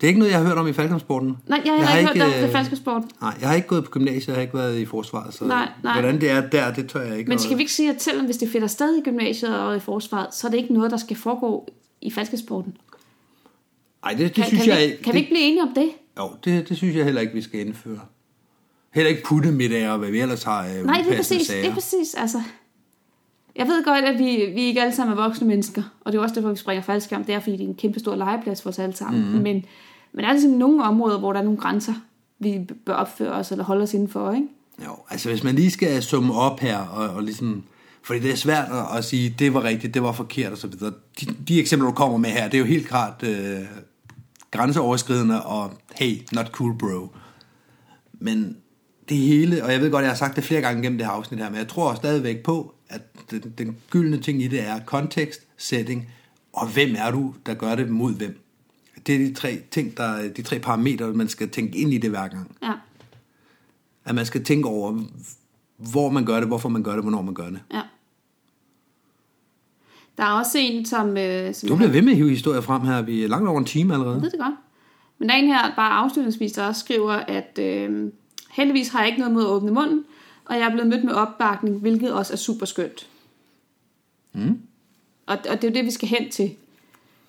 det 0.00 0.06
er 0.06 0.08
ikke 0.08 0.18
noget, 0.18 0.32
jeg 0.32 0.40
har 0.40 0.46
hørt 0.46 0.58
om 0.58 0.68
i 0.68 0.72
falkonsporten. 0.72 1.36
Nej, 1.46 1.62
jeg, 1.64 1.76
jeg 1.78 1.88
har 1.88 1.98
ikke 1.98 2.12
hørt 2.12 2.34
om 2.34 2.42
det 2.42 2.50
falske 2.52 2.76
sport. 2.76 3.02
Nej, 3.20 3.36
jeg 3.40 3.48
har 3.48 3.56
ikke 3.56 3.68
gået 3.68 3.84
på 3.84 3.90
gymnasiet, 3.90 4.26
jeg 4.26 4.34
har 4.34 4.42
ikke 4.42 4.54
været 4.54 4.78
i 4.78 4.84
forsvaret, 4.84 5.34
så 5.34 5.44
Nej, 5.44 5.68
nej. 5.82 5.92
hvordan 6.00 6.20
det 6.20 6.30
er 6.30 6.48
der, 6.48 6.74
det 6.74 6.88
tør 6.88 7.00
jeg 7.02 7.18
ikke. 7.18 7.28
Men 7.28 7.38
skal 7.38 7.56
vi 7.56 7.62
ikke 7.62 7.72
sige, 7.72 7.90
at 7.90 8.02
selvom 8.02 8.24
hvis 8.24 8.36
det 8.36 8.48
finder 8.48 8.66
sted 8.66 8.96
i 8.96 9.00
gymnasiet 9.00 9.58
og 9.58 9.76
i 9.76 9.80
forsvaret, 9.80 10.34
så 10.34 10.46
er 10.46 10.50
det 10.50 10.58
ikke 10.58 10.74
noget, 10.74 10.90
der 10.90 10.96
skal 10.96 11.16
foregå 11.16 11.68
i 12.00 12.10
falkesporten? 12.10 12.76
Nej, 14.02 14.12
det, 14.12 14.20
det 14.20 14.32
Kan, 14.34 14.44
synes 14.44 14.64
kan, 14.64 14.72
jeg... 14.72 14.88
vi, 14.88 14.96
kan 14.96 15.04
det, 15.04 15.14
vi 15.14 15.18
ikke 15.18 15.30
blive 15.30 15.42
enige 15.42 15.62
om 15.62 15.72
det? 15.74 15.90
Jo, 16.18 16.30
det, 16.44 16.68
det 16.68 16.76
synes 16.76 16.96
jeg 16.96 17.04
heller 17.04 17.20
ikke, 17.20 17.32
vi 17.34 17.42
skal 17.42 17.60
indføre. 17.60 18.00
Heller 18.94 19.10
ikke 19.10 19.22
putte 19.22 19.52
middag 19.52 19.90
og 19.90 19.98
hvad 19.98 20.10
vi 20.10 20.20
ellers 20.20 20.42
har. 20.42 20.66
Øh, 20.66 20.84
Nej, 20.86 21.02
det 21.02 21.12
er 21.12 21.16
præcis. 21.16 21.46
sager. 21.46 21.62
Det 21.62 21.70
er 21.70 21.74
præcis. 21.74 22.14
Altså, 22.14 22.42
jeg 23.56 23.66
ved 23.66 23.84
godt, 23.84 24.04
at 24.04 24.18
vi, 24.18 24.52
vi 24.54 24.60
ikke 24.60 24.82
alle 24.82 24.94
sammen 24.94 25.18
er 25.18 25.22
voksne 25.22 25.46
mennesker, 25.46 25.82
og 26.00 26.12
det 26.12 26.18
er 26.18 26.22
også 26.22 26.34
derfor, 26.34 26.50
vi 26.50 26.56
springer 26.56 26.82
faldskærm. 26.82 27.24
Det 27.24 27.34
er, 27.34 27.40
fordi 27.40 27.56
det 27.56 27.64
er 27.64 27.68
en 27.68 27.74
kæmpe 27.74 27.98
stor 27.98 28.16
legeplads 28.16 28.62
for 28.62 28.70
os 28.70 28.78
alle 28.78 28.96
sammen. 28.96 29.22
Mm-hmm. 29.22 29.42
Men, 29.42 29.64
men 30.12 30.22
der 30.22 30.28
er 30.28 30.32
ligesom 30.32 30.50
nogle 30.50 30.82
områder, 30.82 31.18
hvor 31.18 31.32
der 31.32 31.40
er 31.40 31.44
nogle 31.44 31.58
grænser, 31.58 31.94
vi 32.38 32.66
bør 32.86 32.94
opføre 32.94 33.32
os 33.32 33.50
eller 33.50 33.64
holde 33.64 33.82
os 33.82 33.94
indenfor, 33.94 34.32
ikke? 34.32 34.46
Jo, 34.84 34.96
altså 35.10 35.28
hvis 35.28 35.44
man 35.44 35.54
lige 35.54 35.70
skal 35.70 36.02
summe 36.02 36.34
op 36.34 36.60
her, 36.60 36.78
og, 36.78 37.08
og 37.08 37.22
ligesom, 37.22 37.62
fordi 38.02 38.20
det 38.20 38.30
er 38.30 38.36
svært 38.36 38.68
at, 38.70 38.98
at 38.98 39.04
sige, 39.04 39.34
det 39.38 39.54
var 39.54 39.64
rigtigt, 39.64 39.94
det 39.94 40.02
var 40.02 40.12
forkert 40.12 40.52
og 40.52 40.58
så 40.58 40.66
videre. 40.66 40.92
De, 41.20 41.26
de 41.48 41.60
eksempler, 41.60 41.88
du 41.88 41.94
kommer 41.94 42.18
med 42.18 42.30
her, 42.30 42.44
det 42.44 42.54
er 42.54 42.58
jo 42.58 42.64
helt 42.64 42.88
klart 42.88 43.22
øh, 43.22 43.60
grænseoverskridende, 44.50 45.42
og 45.42 45.70
hey, 45.94 46.16
not 46.32 46.46
cool 46.46 46.78
bro. 46.78 47.08
Men 48.12 48.56
det 49.08 49.16
hele, 49.16 49.64
og 49.64 49.72
jeg 49.72 49.80
ved 49.80 49.90
godt, 49.90 50.02
jeg 50.02 50.10
har 50.10 50.16
sagt 50.16 50.36
det 50.36 50.44
flere 50.44 50.60
gange 50.60 50.82
gennem 50.82 50.98
det 50.98 51.06
her 51.06 51.12
afsnit 51.12 51.40
her, 51.40 51.50
men 51.50 51.58
jeg 51.58 51.68
tror 51.68 51.94
stadigvæk 51.94 52.42
på, 52.42 52.74
at 52.88 53.02
den, 53.30 53.54
den 53.58 53.76
gyldne 53.90 54.18
ting 54.18 54.42
i 54.42 54.48
det 54.48 54.66
er 54.66 54.80
kontekst, 54.86 55.40
setting, 55.56 56.08
og 56.52 56.66
hvem 56.72 56.94
er 56.98 57.10
du, 57.10 57.34
der 57.46 57.54
gør 57.54 57.74
det 57.74 57.88
mod 57.88 58.14
hvem. 58.14 58.40
Det 59.06 59.14
er 59.14 59.18
de 59.18 59.34
tre 59.34 59.62
ting, 59.70 59.96
der, 59.96 60.28
de 60.28 60.42
tre 60.42 60.58
parametre, 60.58 61.12
man 61.12 61.28
skal 61.28 61.50
tænke 61.50 61.78
ind 61.78 61.92
i 61.92 61.98
det 61.98 62.10
hver 62.10 62.28
gang. 62.28 62.56
Ja, 62.62 62.72
At 64.04 64.14
man 64.14 64.26
skal 64.26 64.44
tænke 64.44 64.68
over, 64.68 65.02
hvor 65.76 66.10
man 66.10 66.24
gør 66.24 66.38
det, 66.38 66.48
hvorfor 66.48 66.68
man 66.68 66.82
gør 66.82 66.92
det, 66.92 67.02
hvornår 67.02 67.22
man 67.22 67.34
gør 67.34 67.50
det. 67.50 67.60
ja. 67.72 67.82
Der 70.16 70.24
er 70.24 70.32
også 70.32 70.58
en, 70.58 70.86
som... 70.86 71.16
Øh, 71.16 71.54
som 71.54 71.68
Du 71.68 71.76
bliver 71.76 71.90
ved 71.90 72.02
med 72.02 72.12
at 72.12 72.16
hive 72.16 72.30
historier 72.30 72.60
frem 72.60 72.82
her. 72.82 73.02
Vi 73.02 73.24
er 73.24 73.28
langt 73.28 73.48
over 73.48 73.58
en 73.58 73.64
time 73.64 73.94
allerede. 73.94 74.14
Jeg 74.14 74.22
ved 74.22 74.30
det 74.30 74.40
godt. 74.40 74.54
Men 75.18 75.28
der 75.28 75.34
er 75.34 75.38
en 75.38 75.46
her, 75.46 75.74
bare 75.76 75.90
afslutningsvis, 75.92 76.52
der 76.52 76.66
også 76.66 76.80
skriver, 76.80 77.12
at 77.12 77.58
øh, 77.58 78.12
heldigvis 78.58 78.88
har 78.88 78.98
jeg 78.98 79.08
ikke 79.08 79.18
noget 79.18 79.34
mod 79.34 79.42
at 79.42 79.48
åbne 79.48 79.70
munden, 79.70 80.04
og 80.44 80.56
jeg 80.56 80.62
er 80.62 80.70
blevet 80.70 80.88
mødt 80.88 81.04
med 81.04 81.12
opbakning, 81.12 81.78
hvilket 81.78 82.12
også 82.12 82.32
er 82.32 82.36
super 82.36 82.66
skønt. 82.66 83.06
Mm. 84.32 84.58
Og, 85.26 85.38
og 85.50 85.62
det 85.62 85.64
er 85.64 85.68
jo 85.68 85.74
det, 85.74 85.84
vi 85.84 85.90
skal 85.90 86.08
hen 86.08 86.30
til. 86.30 86.50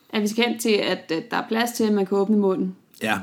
At 0.10 0.22
vi 0.22 0.28
skal 0.28 0.44
hen 0.46 0.60
til, 0.60 0.70
at, 0.72 1.12
at 1.12 1.32
der 1.32 1.38
er 1.38 1.48
plads 1.48 1.72
til, 1.72 1.84
at 1.84 1.94
man 1.94 2.06
kan 2.06 2.18
åbne 2.18 2.38
munden. 2.38 2.76
Ja. 3.04 3.20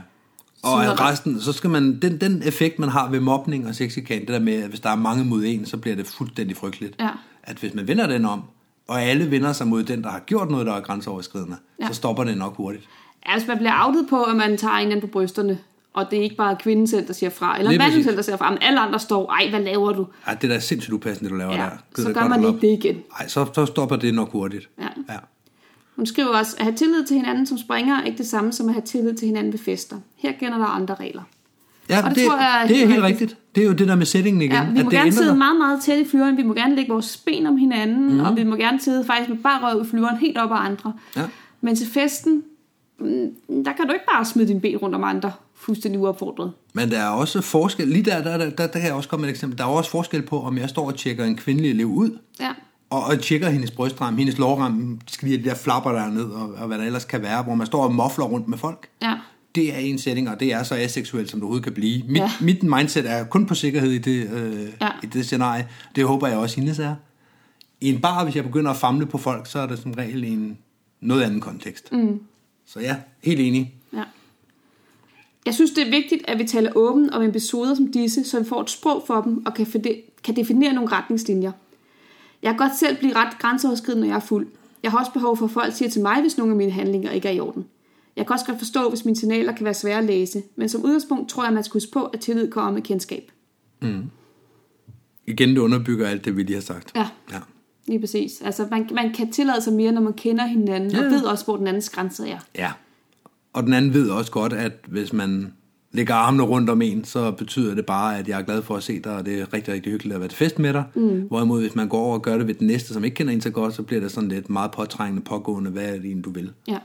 Og 0.63 0.85
at 0.85 1.01
resten, 1.01 1.41
så 1.41 1.53
skal 1.53 1.71
man, 1.71 2.01
den, 2.03 2.21
den 2.21 2.43
effekt, 2.43 2.79
man 2.79 2.89
har 2.89 3.11
ved 3.11 3.21
mobning 3.21 3.67
og 3.69 3.75
sexikan, 3.75 4.21
det 4.21 4.29
der 4.29 4.39
med, 4.39 4.63
at 4.63 4.69
hvis 4.69 4.81
der 4.81 4.91
er 4.91 4.97
mange 4.97 5.25
mod 5.25 5.45
en, 5.45 5.67
så 5.67 5.77
bliver 5.77 5.97
det 5.97 6.07
fuldstændig 6.07 6.57
frygteligt. 6.57 6.95
Ja. 7.01 7.11
At 7.43 7.57
hvis 7.57 7.75
man 7.75 7.89
vender 7.89 8.07
den 8.07 8.25
om, 8.25 8.43
og 8.89 9.03
alle 9.03 9.31
vender 9.31 9.53
sig 9.53 9.67
mod 9.67 9.83
den, 9.83 10.03
der 10.03 10.11
har 10.11 10.21
gjort 10.21 10.51
noget, 10.51 10.67
der 10.67 10.73
er 10.73 10.81
grænseoverskridende, 10.81 11.57
Ja. 11.81 11.89
så 11.89 11.95
stopper 11.95 12.25
det 12.25 12.39
nok 12.39 12.57
hurtigt. 12.57 12.85
Altså, 13.23 13.49
man 13.49 13.57
bliver 13.57 13.85
outet 13.87 14.07
på, 14.11 14.23
at 14.23 14.37
man 14.37 14.57
tager 14.57 14.75
en 14.75 14.87
anden 14.87 15.01
på 15.01 15.07
brysterne, 15.07 15.59
og 15.97 16.11
det 16.11 16.19
er 16.19 16.23
ikke 16.23 16.37
bare 16.37 16.57
kvinden 16.61 16.87
selv, 16.87 17.07
der 17.07 17.13
siger 17.13 17.31
fra, 17.31 17.59
eller 17.59 17.79
manden 17.79 18.05
selv, 18.05 18.17
der 18.17 18.23
siger 18.23 18.37
fra, 18.37 18.51
men 18.51 18.59
alle 18.63 18.81
andre 18.81 18.99
står, 18.99 19.33
ej, 19.33 19.51
hvad 19.51 19.61
laver 19.61 19.93
du? 19.93 20.07
Ej, 20.27 20.35
det 20.35 20.53
er 20.53 20.59
sindssygt 20.59 20.93
upassende, 20.95 21.25
det 21.31 21.33
du 21.35 21.39
laver 21.39 21.53
Ja, 21.53 21.59
der. 21.63 21.69
så 21.71 22.03
Gider 22.03 22.13
gør 22.13 22.21
godt 22.21 22.31
man 22.31 22.55
ikke 22.55 22.67
det 22.67 22.85
igen. 22.85 22.97
Ej, 23.21 23.29
så, 23.29 23.47
så 23.55 23.67
stopper 23.67 23.97
det 23.97 24.15
nok 24.15 24.33
hurtigt. 24.33 24.69
Ja. 24.79 24.89
ja. 25.09 25.19
Hun 25.97 26.07
skriver 26.07 26.29
også, 26.29 26.57
at 26.59 26.65
have 26.65 26.77
tillid 26.77 27.05
til 27.07 27.17
hinanden 27.17 27.47
som 27.47 27.59
springer 27.59 27.97
er 28.01 28.05
ikke 28.05 28.19
det 28.19 28.27
samme 28.27 28.53
som 28.53 28.69
at 28.69 28.75
have 28.75 28.83
tillid 28.83 29.15
til 29.15 29.27
hinanden 29.27 29.53
ved 29.53 29.59
fester. 29.59 29.97
Her 30.17 30.33
gælder 30.41 30.59
der 30.59 30.65
andre 30.65 30.95
regler. 30.95 31.23
Ja, 31.89 32.03
Og 32.05 32.09
det 32.11 32.17
det, 32.17 32.27
tror 32.27 32.37
jeg 32.37 32.63
er 32.63 32.67
det 32.67 32.83
er 32.83 32.87
helt 32.87 33.03
rigtigt. 33.03 33.21
rigtigt. 33.31 33.55
Det 33.55 33.63
er 33.63 33.67
jo 33.67 33.73
det 33.73 33.89
der 33.89 33.95
med 33.95 34.07
settingen 34.07 34.43
igen. 34.43 34.53
Ja, 34.53 34.65
vi 34.73 34.79
at 34.79 34.85
må 34.85 34.91
det 34.91 34.99
gerne 34.99 35.13
sidde 35.13 35.29
dig. 35.29 35.39
meget, 35.39 35.57
meget 35.59 35.83
tæt 35.83 35.99
i 36.07 36.09
flyveren. 36.09 36.37
Vi 36.37 36.43
må 36.43 36.55
gerne 36.55 36.77
lægge 36.77 36.93
vores 36.93 37.17
ben 37.17 37.47
om 37.47 37.57
hinanden, 37.57 38.13
mm. 38.15 38.21
og 38.21 38.37
vi 38.37 38.45
må 38.45 38.57
gerne 38.57 38.81
sidde 38.81 39.05
faktisk 39.05 39.31
med 39.31 39.39
bare 39.39 39.61
røv 39.75 39.83
i 39.83 39.89
flyveren 39.91 40.17
helt 40.17 40.39
op 40.39 40.51
ad 40.51 40.57
andre. 40.61 40.93
Ja. 41.17 41.23
Men 41.61 41.77
til 41.77 41.87
festen, 41.87 42.43
mm, 42.99 43.29
der 43.67 43.73
kan 43.73 43.87
du 43.87 43.93
ikke 43.93 44.05
bare 44.13 44.25
smide 44.25 44.49
din 44.49 44.61
ben 44.61 44.77
rundt 44.77 44.95
om 44.95 45.05
andre 45.05 45.33
fuldstændig 45.55 46.01
uopfordret. 46.01 46.53
Men 46.75 46.91
der 46.91 46.99
er 46.99 47.09
også 47.09 47.41
forskel, 47.41 47.89
lige 47.89 48.03
der, 48.05 48.23
der, 48.23 48.37
der, 48.39 48.51
der, 48.51 48.67
der 48.67 48.73
kan 48.79 48.83
jeg 48.85 48.95
også 48.95 49.09
komme 49.09 49.21
med 49.23 49.29
et 49.29 49.35
eksempel, 49.35 49.59
der 49.59 49.65
er 49.65 49.69
også 49.69 49.91
forskel 49.91 50.23
på, 50.23 50.41
om 50.43 50.59
jeg 50.59 50.69
står 50.69 50.87
og 50.87 50.95
tjekker 50.97 51.25
en 51.25 51.37
kvindelig 51.37 51.71
elev 51.71 51.87
ud, 51.87 52.19
Ja, 52.41 52.53
og, 52.91 53.03
og 53.05 53.21
tjekker 53.21 53.49
hendes 53.49 53.71
brystram, 53.71 54.17
hendes 54.17 54.39
lårram, 54.39 55.01
skal 55.07 55.29
lige 55.29 55.39
de 55.39 55.45
der 55.49 55.55
flapper 55.55 55.93
der 55.93 56.01
er 56.01 56.11
ned, 56.11 56.25
og, 56.25 56.55
og 56.55 56.67
hvad 56.67 56.79
der 56.79 56.85
ellers 56.85 57.05
kan 57.05 57.23
være, 57.23 57.43
hvor 57.43 57.55
man 57.55 57.67
står 57.67 57.85
og 57.85 57.95
mofler 57.95 58.25
rundt 58.25 58.49
med 58.49 58.59
folk. 58.59 58.89
ja, 59.03 59.15
Det 59.55 59.75
er 59.75 59.79
en 59.79 59.99
setting, 59.99 60.31
og 60.31 60.41
det 60.41 60.53
er 60.53 60.63
så 60.63 60.75
aseksuelt, 60.75 61.31
som 61.31 61.39
det 61.41 61.43
overhovedet 61.43 61.65
kan 61.65 61.73
blive. 61.75 62.03
Mit, 62.09 62.17
Ja. 62.17 62.31
mit 62.41 62.63
mindset 62.63 63.11
er 63.11 63.25
kun 63.25 63.47
på 63.47 63.55
sikkerhed 63.55 63.91
i 63.91 63.99
det, 63.99 64.31
øh, 64.33 64.67
Ja. 64.81 64.89
i 65.03 65.07
det 65.07 65.25
scenarie. 65.25 65.69
Det 65.97 66.05
håber 66.07 66.27
jeg 66.29 66.39
også, 66.39 66.57
hendes 66.61 66.79
er. 66.79 66.95
I 67.81 67.89
en 67.95 68.01
bar, 68.01 68.25
hvis 68.25 68.37
jeg 68.37 68.45
begynder 68.45 68.71
at 68.71 68.77
famle 68.77 69.07
på 69.07 69.19
folk, 69.19 69.47
så 69.47 69.59
er 69.59 69.67
det 69.67 69.79
som 69.79 69.93
regel 69.93 70.25
en 70.25 70.59
noget 71.01 71.23
anden 71.23 71.41
kontekst. 71.41 71.93
Mm. 71.93 72.21
Så 72.67 72.81
ja, 72.81 72.97
helt 73.23 73.41
enig. 73.41 73.75
ja. 73.93 74.03
Jeg 75.47 75.55
synes, 75.55 75.71
det 75.71 75.87
er 75.87 75.91
vigtigt, 75.91 76.23
at 76.29 76.39
vi 76.39 76.45
taler 76.45 76.73
åbent 76.75 77.11
om 77.15 77.23
episoder 77.23 77.75
som 77.75 77.93
disse, 77.93 78.25
så 78.25 78.39
vi 78.41 78.45
får 78.49 78.61
et 78.63 78.71
sprog 78.71 79.05
for 79.07 79.21
dem 79.21 79.47
og 79.47 79.55
kan, 79.55 79.67
fede- 79.67 80.03
kan 80.25 80.37
definere 80.37 80.73
nogle 80.73 80.91
retningslinjer. 80.93 81.53
Jeg 82.43 82.51
kan 82.51 82.59
godt 82.59 82.79
selv 82.79 82.97
blive 82.99 83.15
ret 83.15 83.39
grænseoverskridende, 83.39 84.01
når 84.07 84.15
jeg 84.15 84.17
er 84.23 84.27
fuld. 84.27 84.47
Jeg 84.83 84.91
har 84.91 84.99
også 84.99 85.13
behov 85.13 85.37
for, 85.37 85.45
at 85.45 85.51
folk 85.51 85.75
siger 85.75 85.89
til 85.91 86.03
mig, 86.03 86.21
hvis 86.21 86.39
nogle 86.39 86.53
af 86.53 86.57
mine 86.57 86.71
handlinger 86.73 87.11
ikke 87.11 87.29
er 87.29 87.33
i 87.33 87.41
orden. 87.41 87.67
Jeg 88.17 88.27
kan 88.27 88.33
også 88.35 88.47
godt 88.47 88.59
forstå, 88.59 88.89
hvis 88.89 89.05
mine 89.05 89.17
signaler 89.17 89.53
kan 89.53 89.65
være 89.65 89.75
svære 89.75 89.99
at 89.99 90.05
læse, 90.05 90.43
men 90.57 90.69
som 90.69 90.85
udgangspunkt 90.85 91.29
tror 91.29 91.43
jeg, 91.43 91.49
at 91.49 91.55
man 91.55 91.65
skal 91.65 91.73
huske 91.73 91.93
på, 91.93 92.05
at 92.05 92.21
tillid 92.21 92.51
kommer 92.51 92.73
med 92.73 92.83
kendskab. 92.83 93.31
Igen, 95.27 95.49
det 95.49 95.59
underbygger 95.59 96.09
alt 96.09 96.25
det, 96.25 96.37
vi 96.37 96.43
lige 96.43 96.55
har 96.55 96.63
sagt. 96.63 96.93
Ja. 96.95 97.09
ja. 97.33 97.39
Lige 97.89 98.01
præcis. 98.01 98.41
Altså, 98.45 98.67
man, 98.71 98.89
man 98.93 99.13
kan 99.13 99.33
tillade 99.33 99.61
sig 99.61 99.73
mere, 99.73 99.93
når 99.93 100.01
man 100.01 100.13
kender 100.13 100.47
hinanden, 100.47 100.91
ja. 100.91 100.99
og 100.99 101.05
ved 101.05 101.23
også, 101.23 101.45
hvor 101.45 101.57
den 101.57 101.67
andens 101.67 101.91
grænser 101.91 102.25
er. 102.25 102.39
Ja. 102.55 102.73
Og 103.53 103.63
den 103.63 103.73
anden 103.73 103.95
ved 103.95 104.11
også 104.11 104.31
godt, 104.31 104.53
at 104.53 104.73
hvis 104.87 105.13
man 105.13 105.53
lægger 105.93 106.15
armene 106.15 106.43
rundt 106.43 106.71
om 106.71 106.83
en, 106.83 107.05
så 107.05 107.31
betyder 107.31 107.75
det 107.75 107.87
bare, 107.87 108.19
at 108.19 108.29
jeg 108.29 108.41
er 108.41 108.45
glad 108.45 108.63
for 108.63 108.77
at 108.77 108.83
se 108.83 109.01
dig, 109.01 109.17
og 109.17 109.27
det 109.27 109.41
er 109.41 109.53
rigtig, 109.53 109.75
rigtig 109.75 109.93
hyggeligt 109.93 110.15
at 110.15 110.21
være 110.21 110.29
til 110.29 110.39
fest 110.39 110.59
med 110.59 110.73
dig. 110.73 110.85
Mm. 110.95 111.21
Hvorimod, 111.21 111.61
hvis 111.61 111.75
man 111.75 111.89
går 111.89 111.99
over 111.99 112.15
og 112.15 112.23
gør 112.23 112.39
det 112.39 112.47
ved 112.47 112.55
den 112.55 112.67
næste, 112.67 112.95
som 112.95 113.05
ikke 113.05 113.15
kender 113.15 113.33
en 113.33 113.41
så 113.41 113.51
godt, 113.51 113.75
så 113.75 113.83
bliver 113.83 114.01
det 114.01 114.13
sådan 114.13 114.29
lidt 114.29 114.51
meget 114.51 114.71
påtrængende, 114.71 115.23
pågående, 115.23 115.71
hvad 115.71 115.85
er 115.85 115.93
det 115.93 116.05
egentlig, 116.05 116.25
du 116.25 116.31
vil. 116.31 116.53
Ja. 116.69 116.79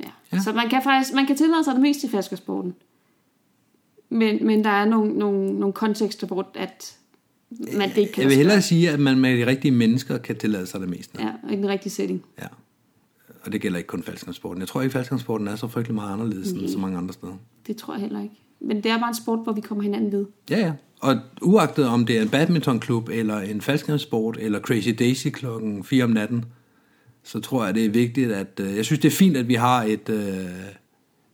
ja. 0.00 0.10
Ja. 0.32 0.40
Så 0.40 0.52
man 0.52 0.68
kan 0.68 0.82
faktisk 0.82 1.14
man 1.14 1.26
kan 1.26 1.36
tillade 1.36 1.64
sig 1.64 1.74
det 1.74 1.82
meste 1.82 2.06
i 2.06 2.10
flaskersporten. 2.10 2.74
Men, 4.08 4.46
men 4.46 4.64
der 4.64 4.70
er 4.70 4.84
nogle, 4.84 5.12
nogle, 5.12 5.52
nogle 5.52 5.72
kontekster, 5.72 6.26
hvor 6.26 6.50
at 6.54 6.96
man 7.76 7.90
det 7.94 8.12
kan 8.12 8.22
Jeg 8.22 8.28
vil 8.28 8.36
hellere 8.36 8.62
sige, 8.62 8.90
at 8.90 9.00
man 9.00 9.18
med 9.18 9.38
de 9.38 9.46
rigtige 9.46 9.72
mennesker 9.72 10.18
kan 10.18 10.36
tillade 10.36 10.66
sig 10.66 10.80
det 10.80 10.88
meste. 10.88 11.22
Ja, 11.22 11.52
i 11.52 11.56
den 11.56 11.68
rigtige 11.68 11.92
setting. 11.92 12.24
Ja. 12.40 12.46
Og 13.42 13.52
det 13.52 13.60
gælder 13.60 13.78
ikke 13.78 13.88
kun 13.88 14.02
faldskærmsporten. 14.02 14.60
Jeg 14.60 14.68
tror 14.68 14.82
ikke, 14.82 14.92
faldskærmsporten 14.92 15.48
er 15.48 15.56
så 15.56 15.68
frygtelig 15.68 15.94
meget 15.94 16.12
anderledes 16.12 16.50
end 16.50 16.68
så 16.68 16.78
mange 16.78 16.98
andre 16.98 17.14
steder. 17.14 17.32
Det 17.66 17.76
tror 17.76 17.94
jeg 17.94 18.00
heller 18.00 18.22
ikke. 18.22 18.34
Men 18.60 18.76
det 18.76 18.86
er 18.86 18.98
bare 18.98 19.08
en 19.08 19.14
sport, 19.14 19.38
hvor 19.44 19.52
vi 19.52 19.60
kommer 19.60 19.82
hinanden 19.82 20.12
ved. 20.12 20.26
Ja, 20.50 20.58
ja. 20.58 20.72
Og 21.00 21.18
uagtet 21.42 21.86
om 21.86 22.06
det 22.06 22.18
er 22.18 22.22
en 22.22 22.28
badmintonklub, 22.28 23.08
eller 23.08 23.38
en 23.38 23.60
faldskærmssport, 23.60 24.36
eller 24.40 24.60
Crazy 24.60 24.88
Daisy 24.98 25.28
klokken 25.28 25.84
4 25.84 26.04
om 26.04 26.10
natten, 26.10 26.44
så 27.22 27.40
tror 27.40 27.64
jeg, 27.64 27.74
det 27.74 27.84
er 27.84 27.90
vigtigt, 27.90 28.32
at... 28.32 28.60
Øh, 28.60 28.76
jeg 28.76 28.84
synes, 28.84 29.00
det 29.00 29.08
er 29.08 29.16
fint, 29.16 29.36
at 29.36 29.48
vi 29.48 29.54
har 29.54 29.82
et, 29.82 30.08
øh, 30.08 30.44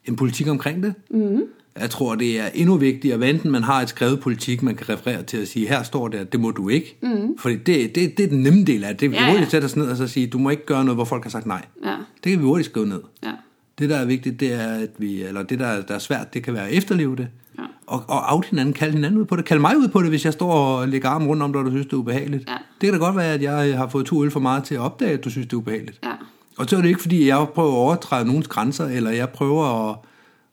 en 0.04 0.16
politik 0.16 0.48
omkring 0.48 0.82
det. 0.82 0.94
Mm. 1.10 1.42
Jeg 1.80 1.90
tror, 1.90 2.14
det 2.14 2.40
er 2.40 2.48
endnu 2.54 2.76
vigtigere, 2.76 3.18
hvad 3.18 3.28
enten 3.30 3.50
man 3.50 3.62
har 3.62 3.80
et 3.82 3.88
skrevet 3.88 4.20
politik, 4.20 4.62
man 4.62 4.74
kan 4.74 4.88
referere 4.88 5.22
til 5.22 5.36
at 5.36 5.48
sige, 5.48 5.68
her 5.68 5.82
står 5.82 6.08
det, 6.08 6.18
at 6.18 6.32
det 6.32 6.40
må 6.40 6.50
du 6.50 6.68
ikke. 6.68 6.96
Mm. 7.02 7.38
Fordi 7.38 7.56
det, 7.56 7.94
det, 7.94 8.16
det 8.18 8.24
er 8.24 8.28
den 8.28 8.42
nemme 8.42 8.64
del 8.64 8.84
af 8.84 8.96
det. 8.96 9.00
Det 9.00 9.06
er 9.06 9.10
Ja, 9.10 9.16
ja, 9.20 9.24
ja. 9.24 9.30
hurtigt 9.30 9.46
at 9.46 9.50
sætte 9.50 9.64
os 9.64 9.76
ned 9.76 9.86
og 9.90 9.96
så 9.96 10.06
sige, 10.08 10.26
du 10.26 10.38
må 10.38 10.50
ikke 10.50 10.66
gøre 10.66 10.84
noget, 10.84 10.96
hvor 10.96 11.04
folk 11.04 11.22
har 11.22 11.30
sagt 11.30 11.46
nej. 11.46 11.64
Ja, 11.84 11.94
Det 12.24 12.32
kan 12.32 12.38
vi 12.40 12.44
hurtigt 12.44 12.68
skrive 12.70 12.86
ned. 12.86 13.00
ja, 13.22 13.30
Det, 13.78 13.90
der 13.90 13.96
er 13.96 14.04
vigtigt, 14.04 14.40
det 14.40 14.52
er, 14.52 14.68
at 14.68 14.90
vi, 14.98 15.22
eller 15.22 15.42
det, 15.42 15.58
der, 15.58 15.82
der 15.82 15.94
er 15.94 15.98
svært, 15.98 16.34
det 16.34 16.42
kan 16.42 16.54
være 16.54 16.68
at 16.68 16.74
efterleve 16.74 17.16
det. 17.16 17.28
Ja. 17.58 17.62
Og, 17.86 18.02
og 18.08 18.22
out 18.34 18.44
hinanden, 18.46 18.72
kalde 18.74 18.92
hinanden 18.92 19.20
ud 19.20 19.24
på 19.24 19.36
det. 19.36 19.44
Kald 19.44 19.60
mig 19.60 19.76
ud 19.78 19.88
på 19.88 20.00
det, 20.02 20.08
hvis 20.08 20.24
jeg 20.24 20.32
står 20.32 20.52
og 20.52 20.88
lægger 20.88 21.08
armen 21.08 21.28
rundt 21.28 21.42
om 21.42 21.52
dig, 21.52 21.60
og 21.60 21.66
du 21.66 21.70
synes, 21.70 21.86
det 21.86 21.92
er 21.92 21.96
ubehageligt. 21.96 22.48
Ja. 22.48 22.54
Det 22.80 22.86
kan 22.90 22.92
da 22.92 22.98
godt 23.06 23.16
være, 23.16 23.32
at 23.34 23.42
jeg 23.42 23.76
har 23.78 23.88
fået 23.88 24.06
to 24.06 24.24
øl 24.24 24.30
for 24.30 24.40
meget 24.40 24.64
til 24.64 24.74
at 24.74 24.80
opdage, 24.80 25.10
at 25.12 25.24
du 25.24 25.30
synes, 25.30 25.46
det 25.46 25.52
er 25.52 25.56
ubehageligt. 25.56 25.98
ja. 26.04 26.10
Og 26.58 26.66
så 26.68 26.76
er 26.76 26.80
det 26.80 26.88
ikke, 26.88 27.00
fordi 27.00 27.28
jeg 27.28 27.46
prøver 27.54 27.68
at 27.72 27.76
overtræde 27.76 28.24
nogens 28.26 28.48
grænser, 28.48 28.86
eller 28.86 29.10
jeg 29.10 29.28
prøver 29.28 29.90
at, 29.90 29.96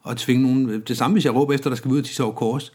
at 0.10 0.18
tvinge 0.18 0.44
nogen. 0.44 0.82
Det 0.88 0.98
samme, 0.98 1.16
hvis 1.16 1.26
jeg 1.26 1.36
råber 1.36 1.54
efter, 1.54 1.70
der 1.70 1.78
skal 1.78 1.92
vi 1.92 1.94
ud 1.94 2.00
og 2.00 2.06
tisse 2.06 2.24
over 2.24 2.34
kors. 2.34 2.74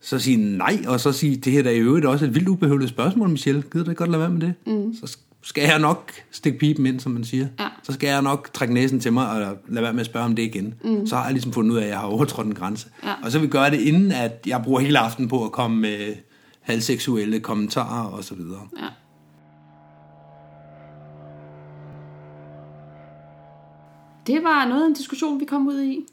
Så 0.00 0.18
sige 0.18 0.56
nej, 0.56 0.78
og 0.88 1.00
så 1.00 1.12
sige, 1.12 1.36
det 1.36 1.52
her 1.52 1.64
er 1.64 1.70
i 1.70 1.78
øvrigt 1.78 2.06
også 2.06 2.24
et 2.24 2.34
vildt 2.34 2.48
ubehøveligt 2.48 2.90
spørgsmål, 2.90 3.28
Michelle. 3.28 3.62
Gider 3.62 3.84
du 3.84 3.90
ikke 3.90 3.98
godt 3.98 4.10
lade 4.10 4.20
være 4.20 4.30
med 4.30 4.40
det? 4.40 4.54
Mm. 4.66 4.94
Så 4.94 5.18
skal 5.42 5.64
jeg 5.64 5.78
nok 5.78 6.12
stikke 6.30 6.58
pipen 6.58 6.86
ind, 6.86 7.00
som 7.00 7.12
man 7.12 7.24
siger. 7.24 7.46
Ja. 7.60 7.68
Så 7.82 7.92
skal 7.92 8.08
jeg 8.08 8.22
nok 8.22 8.50
trække 8.52 8.74
næsen 8.74 9.00
til 9.00 9.12
mig 9.12 9.30
og 9.30 9.56
lade 9.68 9.82
være 9.82 9.92
med 9.92 10.00
at 10.00 10.06
spørge 10.06 10.26
om 10.26 10.36
det 10.36 10.42
igen. 10.42 10.74
Mm. 10.84 11.06
Så 11.06 11.16
har 11.16 11.24
jeg 11.24 11.32
ligesom 11.32 11.52
fundet 11.52 11.72
ud 11.72 11.76
af, 11.76 11.82
at 11.82 11.88
jeg 11.88 11.98
har 11.98 12.06
overtrådt 12.06 12.46
en 12.46 12.54
grænse. 12.54 12.88
Ja. 13.04 13.14
Og 13.22 13.32
så 13.32 13.38
vil 13.38 13.46
vi 13.46 13.50
gøre 13.50 13.70
det, 13.70 13.80
inden 13.80 14.12
at 14.12 14.44
jeg 14.46 14.60
bruger 14.64 14.80
hele 14.80 14.98
aftenen 14.98 15.28
på 15.28 15.44
at 15.44 15.52
komme 15.52 15.80
med 15.80 16.14
halvseksuelle 16.60 17.40
kommentarer 17.40 18.04
og 18.04 18.24
så 18.24 18.34
videre. 18.34 18.68
Ja. 18.80 18.86
Det 24.26 24.44
var 24.44 24.68
noget 24.68 24.82
af 24.82 24.86
en 24.86 24.94
diskussion, 24.94 25.40
vi 25.40 25.44
kom 25.44 25.68
ud 25.68 25.82
i. 25.82 26.06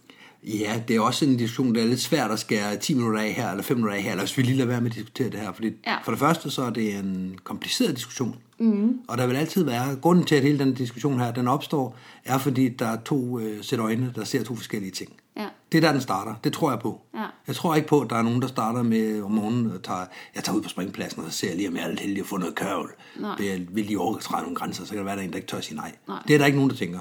Ja, 0.44 0.82
det 0.88 0.96
er 0.96 1.00
også 1.00 1.26
en 1.26 1.38
diskussion, 1.38 1.76
der 1.76 1.82
er 1.82 1.86
lidt 1.86 2.00
svært 2.00 2.32
at 2.32 2.40
skære 2.40 2.76
10 2.78 2.94
minutter 2.94 3.20
af 3.22 3.32
her, 3.34 3.50
eller 3.52 3.64
5 3.64 3.78
minutter 3.78 3.96
af 3.98 4.04
her, 4.04 4.12
eller 4.12 4.24
hvis 4.24 4.38
vi 4.38 4.42
lige 4.42 4.56
lader 4.58 4.68
være 4.68 4.82
med 4.82 4.90
at 4.92 4.96
diskutere 4.96 5.30
det 5.30 5.40
her. 5.40 5.52
Fordi 5.54 5.72
Ja. 5.88 5.98
for 6.04 6.12
det 6.12 6.20
første, 6.20 6.52
så 6.52 6.62
er 6.64 6.70
det 6.70 6.96
en 6.96 7.40
kompliceret 7.44 7.96
diskussion. 7.96 8.36
Mm. 8.60 9.00
Og 9.08 9.18
der 9.18 9.28
vil 9.28 9.36
altid 9.36 9.64
være, 9.64 9.96
grunden 9.96 10.26
til, 10.26 10.36
at 10.36 10.42
hele 10.42 10.60
den 10.60 10.74
diskussion 10.74 11.20
her, 11.20 11.32
den 11.32 11.48
opstår, 11.48 11.98
er 12.26 12.38
fordi, 12.38 12.70
der 12.70 12.88
er 12.88 12.98
to 13.06 13.40
øh, 13.40 13.64
sæt 13.64 13.80
øjne, 13.80 14.12
der 14.16 14.24
ser 14.24 14.44
to 14.44 14.56
forskellige 14.56 14.92
ting. 14.92 15.12
Ja. 15.38 15.46
Det 15.72 15.78
er 15.78 15.82
der, 15.82 15.92
den 15.92 16.02
starter. 16.02 16.36
Det 16.44 16.54
tror 16.54 16.70
jeg 16.72 16.80
på. 16.80 17.02
Ja. 17.16 17.26
Jeg 17.48 17.56
tror 17.56 17.76
ikke 17.76 17.88
på, 17.88 18.00
at 18.02 18.10
der 18.10 18.16
er 18.16 18.22
nogen, 18.22 18.42
der 18.42 18.48
starter 18.48 18.84
med 18.84 19.22
om 19.22 19.32
morgenen 19.32 19.72
og 19.72 19.84
tager, 19.84 20.06
jeg 20.36 20.44
tager 20.44 20.56
ud 20.58 20.62
på 20.62 20.70
springpladsen, 20.70 21.24
og 21.24 21.32
så 21.32 21.38
ser 21.38 21.48
jeg 21.48 21.58
lige, 21.58 21.68
om 21.70 21.76
jeg 21.76 21.84
er 21.84 21.88
lidt 21.90 22.00
heldig 22.00 22.20
at 22.20 22.26
få 22.26 22.38
noget 22.38 22.56
kørvel. 22.56 22.88
Nej. 23.20 23.36
Vil 23.72 23.86
lige 23.86 24.00
overtræde 24.00 24.42
nogle 24.42 24.56
grænser, 24.56 24.84
så 24.86 24.90
kan 24.90 24.98
der 24.98 25.04
være, 25.04 25.16
der 25.16 25.22
er 25.22 25.26
en, 25.26 25.32
der 25.32 25.36
ikke 25.38 25.48
tør 25.48 25.58
at 25.58 25.64
sige 25.64 25.76
nej. 25.78 25.92
Nej. 26.08 26.18
Det 26.28 26.34
er 26.34 26.38
der 26.38 26.46
ikke 26.46 26.58
nogen, 26.58 26.70
der 26.72 26.78
tænker. 26.78 27.00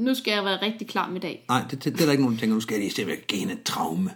Nu 0.00 0.14
skal 0.14 0.32
jeg 0.32 0.44
være 0.44 0.62
rigtig 0.62 0.88
klar 0.88 1.10
med 1.10 1.20
dag. 1.20 1.44
Nej, 1.48 1.64
det, 1.70 1.84
det, 1.84 1.92
det 1.92 2.00
er 2.00 2.04
der 2.04 2.12
ikke 2.12 2.22
nogen, 2.22 2.36
der 2.36 2.40
tænker, 2.40 2.54
nu 2.54 2.60
skal 2.60 2.74
jeg 2.74 2.80
lige 2.80 2.94
se, 3.30 3.36
hende 3.36 3.52
et 3.52 3.62
traume. 3.62 4.10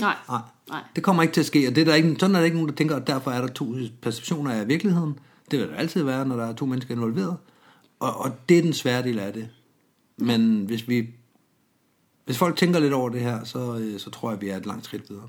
Nej. 0.00 0.16
Nej. 0.28 0.40
Nej. 0.68 0.82
Det 0.96 1.04
kommer 1.04 1.22
ikke 1.22 1.34
til 1.34 1.40
at 1.40 1.46
ske, 1.46 1.68
og 1.68 1.74
det 1.74 1.80
er 1.80 1.84
der 1.84 1.94
ikke, 1.94 2.16
sådan 2.20 2.36
er 2.36 2.38
der 2.38 2.44
ikke 2.44 2.56
nogen, 2.56 2.68
der 2.68 2.74
tænker, 2.74 2.96
at 2.96 3.06
derfor 3.06 3.30
er 3.30 3.40
der 3.40 3.48
to 3.48 3.74
perceptioner 4.02 4.50
af 4.50 4.68
virkeligheden. 4.68 5.18
Det 5.50 5.58
vil 5.58 5.68
der 5.68 5.74
altid 5.74 6.02
være, 6.02 6.26
når 6.26 6.36
der 6.36 6.46
er 6.46 6.52
to 6.52 6.66
mennesker 6.66 6.94
involveret. 6.94 7.36
Og, 8.00 8.16
og 8.16 8.48
det 8.48 8.58
er 8.58 8.62
den 8.62 8.72
svære 8.72 9.02
del 9.02 9.18
af 9.18 9.32
det. 9.32 9.48
Men 10.16 10.64
hvis 10.64 10.88
vi 10.88 11.06
hvis 12.24 12.38
folk 12.38 12.56
tænker 12.56 12.80
lidt 12.80 12.92
over 12.92 13.08
det 13.08 13.20
her, 13.20 13.44
så, 13.44 13.78
øh, 13.78 14.00
så 14.00 14.10
tror 14.10 14.30
jeg, 14.30 14.36
at 14.36 14.42
vi 14.42 14.48
er 14.48 14.56
et 14.56 14.66
langt 14.66 14.84
skridt 14.84 15.10
videre. 15.10 15.28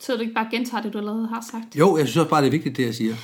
Så 0.00 0.12
du 0.14 0.20
ikke 0.20 0.34
bare 0.34 0.48
gentager 0.50 0.82
det, 0.82 0.92
du 0.92 0.98
allerede 0.98 1.28
har 1.28 1.46
sagt? 1.50 1.76
Jo, 1.76 1.96
jeg 1.96 2.06
synes 2.06 2.16
også 2.16 2.30
bare, 2.30 2.40
det 2.40 2.46
er 2.46 2.50
vigtigt, 2.50 2.76
det 2.76 2.86
jeg 2.86 2.94
siger. 2.94 3.14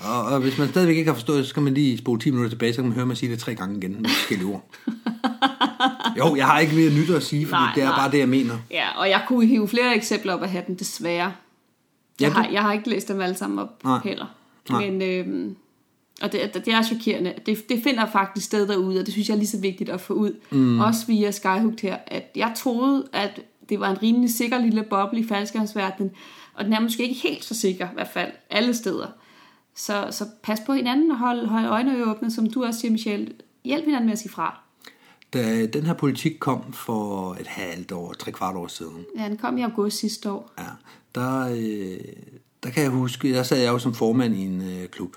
Og, 0.00 0.22
og 0.24 0.40
hvis 0.40 0.58
man 0.58 0.68
stadigvæk 0.68 0.96
ikke 0.96 1.08
har 1.10 1.14
forstået 1.14 1.38
det, 1.38 1.44
så 1.46 1.50
skal 1.50 1.62
man 1.62 1.74
lige 1.74 1.98
spole 1.98 2.20
10 2.20 2.30
minutter 2.30 2.50
tilbage, 2.50 2.72
så 2.72 2.76
kan 2.76 2.84
man 2.84 2.94
høre 2.94 3.06
mig 3.06 3.16
sige 3.16 3.32
det 3.32 3.38
tre 3.38 3.54
gange 3.54 3.76
igen 3.78 4.02
med 4.02 4.10
forskellige 4.10 4.48
ord. 4.48 4.64
Jo, 6.18 6.36
jeg 6.36 6.46
har 6.46 6.58
ikke 6.60 6.74
mere 6.74 6.90
nyt 6.90 7.10
at 7.10 7.22
sige, 7.22 7.44
Nej, 7.50 7.72
det 7.74 7.82
er 7.82 7.86
nej. 7.88 7.98
bare 7.98 8.10
det, 8.10 8.18
jeg 8.18 8.28
mener. 8.28 8.54
Ja, 8.70 8.98
og 8.98 9.08
jeg 9.10 9.24
kunne 9.28 9.46
hive 9.46 9.68
flere 9.68 9.96
eksempler 9.96 10.32
op 10.34 10.42
af 10.42 10.50
hatten, 10.50 10.74
desværre. 10.74 11.32
Ja, 12.20 12.24
Jeg, 12.26 12.32
har, 12.32 12.42
du- 12.46 12.52
jeg 12.52 12.62
har 12.62 12.72
ikke 12.72 12.90
læst 12.90 13.08
dem 13.08 13.20
alle 13.20 13.34
sammen 13.36 13.58
op 13.58 13.84
Nej. 13.84 14.00
heller. 14.04 14.26
Nej. 14.70 14.90
Men, 14.90 15.02
øhm, 15.02 15.56
og 16.22 16.32
det, 16.32 16.54
det 16.54 16.68
er 16.74 16.82
chokerende. 16.82 17.34
Det, 17.46 17.68
det 17.68 17.80
finder 17.84 18.06
faktisk 18.06 18.46
sted 18.46 18.68
derude, 18.68 19.00
og 19.00 19.06
det 19.06 19.12
synes 19.12 19.28
jeg 19.28 19.34
er 19.34 19.38
lige 19.38 19.48
så 19.48 19.58
vigtigt 19.60 19.90
at 19.90 20.00
få 20.00 20.14
ud. 20.14 20.32
Mm. 20.50 20.80
Også 20.80 21.06
via 21.06 21.30
Skyhook 21.30 21.80
her, 21.80 21.96
at 22.06 22.24
jeg 22.36 22.52
troede, 22.56 23.04
at 23.12 23.40
det 23.72 23.80
var 23.80 23.90
en 23.90 24.02
rimelig 24.02 24.30
sikker 24.34 24.58
lille 24.58 24.82
boble 24.82 25.20
i 25.20 25.26
faldskærmsverdenen, 25.28 26.12
og 26.54 26.64
den 26.64 26.72
er 26.72 26.80
måske 26.80 27.02
ikke 27.08 27.28
helt 27.28 27.44
så 27.44 27.54
sikker, 27.54 27.86
i 27.90 27.94
hvert 27.94 28.08
fald 28.14 28.32
alle 28.50 28.74
steder. 28.74 29.06
Så, 29.74 30.06
så 30.10 30.24
pas 30.42 30.60
på 30.66 30.72
hinanden 30.72 31.10
og 31.10 31.18
hold, 31.18 31.46
hold 31.46 31.66
øjne 31.66 31.90
og 31.92 31.98
ører 31.98 32.10
åbne, 32.10 32.30
som 32.30 32.50
du 32.50 32.64
også 32.64 32.80
siger, 32.80 32.92
Michelle. 32.92 33.32
Hjælp 33.64 33.84
hinanden 33.84 34.06
med 34.06 34.12
at 34.12 34.18
sige 34.18 34.32
fra. 34.32 34.60
Da 35.32 35.66
den 35.66 35.82
her 35.86 35.92
politik 35.94 36.32
kom 36.40 36.72
for 36.72 37.32
et 37.40 37.46
halvt 37.46 37.92
år, 37.92 38.12
tre 38.12 38.32
kvart 38.32 38.56
år 38.56 38.66
siden, 38.66 39.04
Ja, 39.18 39.28
den 39.28 39.36
kom 39.36 39.58
i 39.58 39.62
august 39.62 39.98
sidste 39.98 40.30
år. 40.30 40.52
ja, 40.58 40.64
der, 41.14 41.48
øh, 41.48 41.98
der 42.62 42.70
kan 42.70 42.82
jeg 42.82 42.90
huske, 42.90 43.34
der 43.34 43.42
sad 43.42 43.58
jeg 43.58 43.68
jo 43.72 43.78
som 43.78 43.94
formand 43.94 44.34
i 44.34 44.44
en 44.44 44.60
øh, 44.60 44.88
klub. 44.88 45.16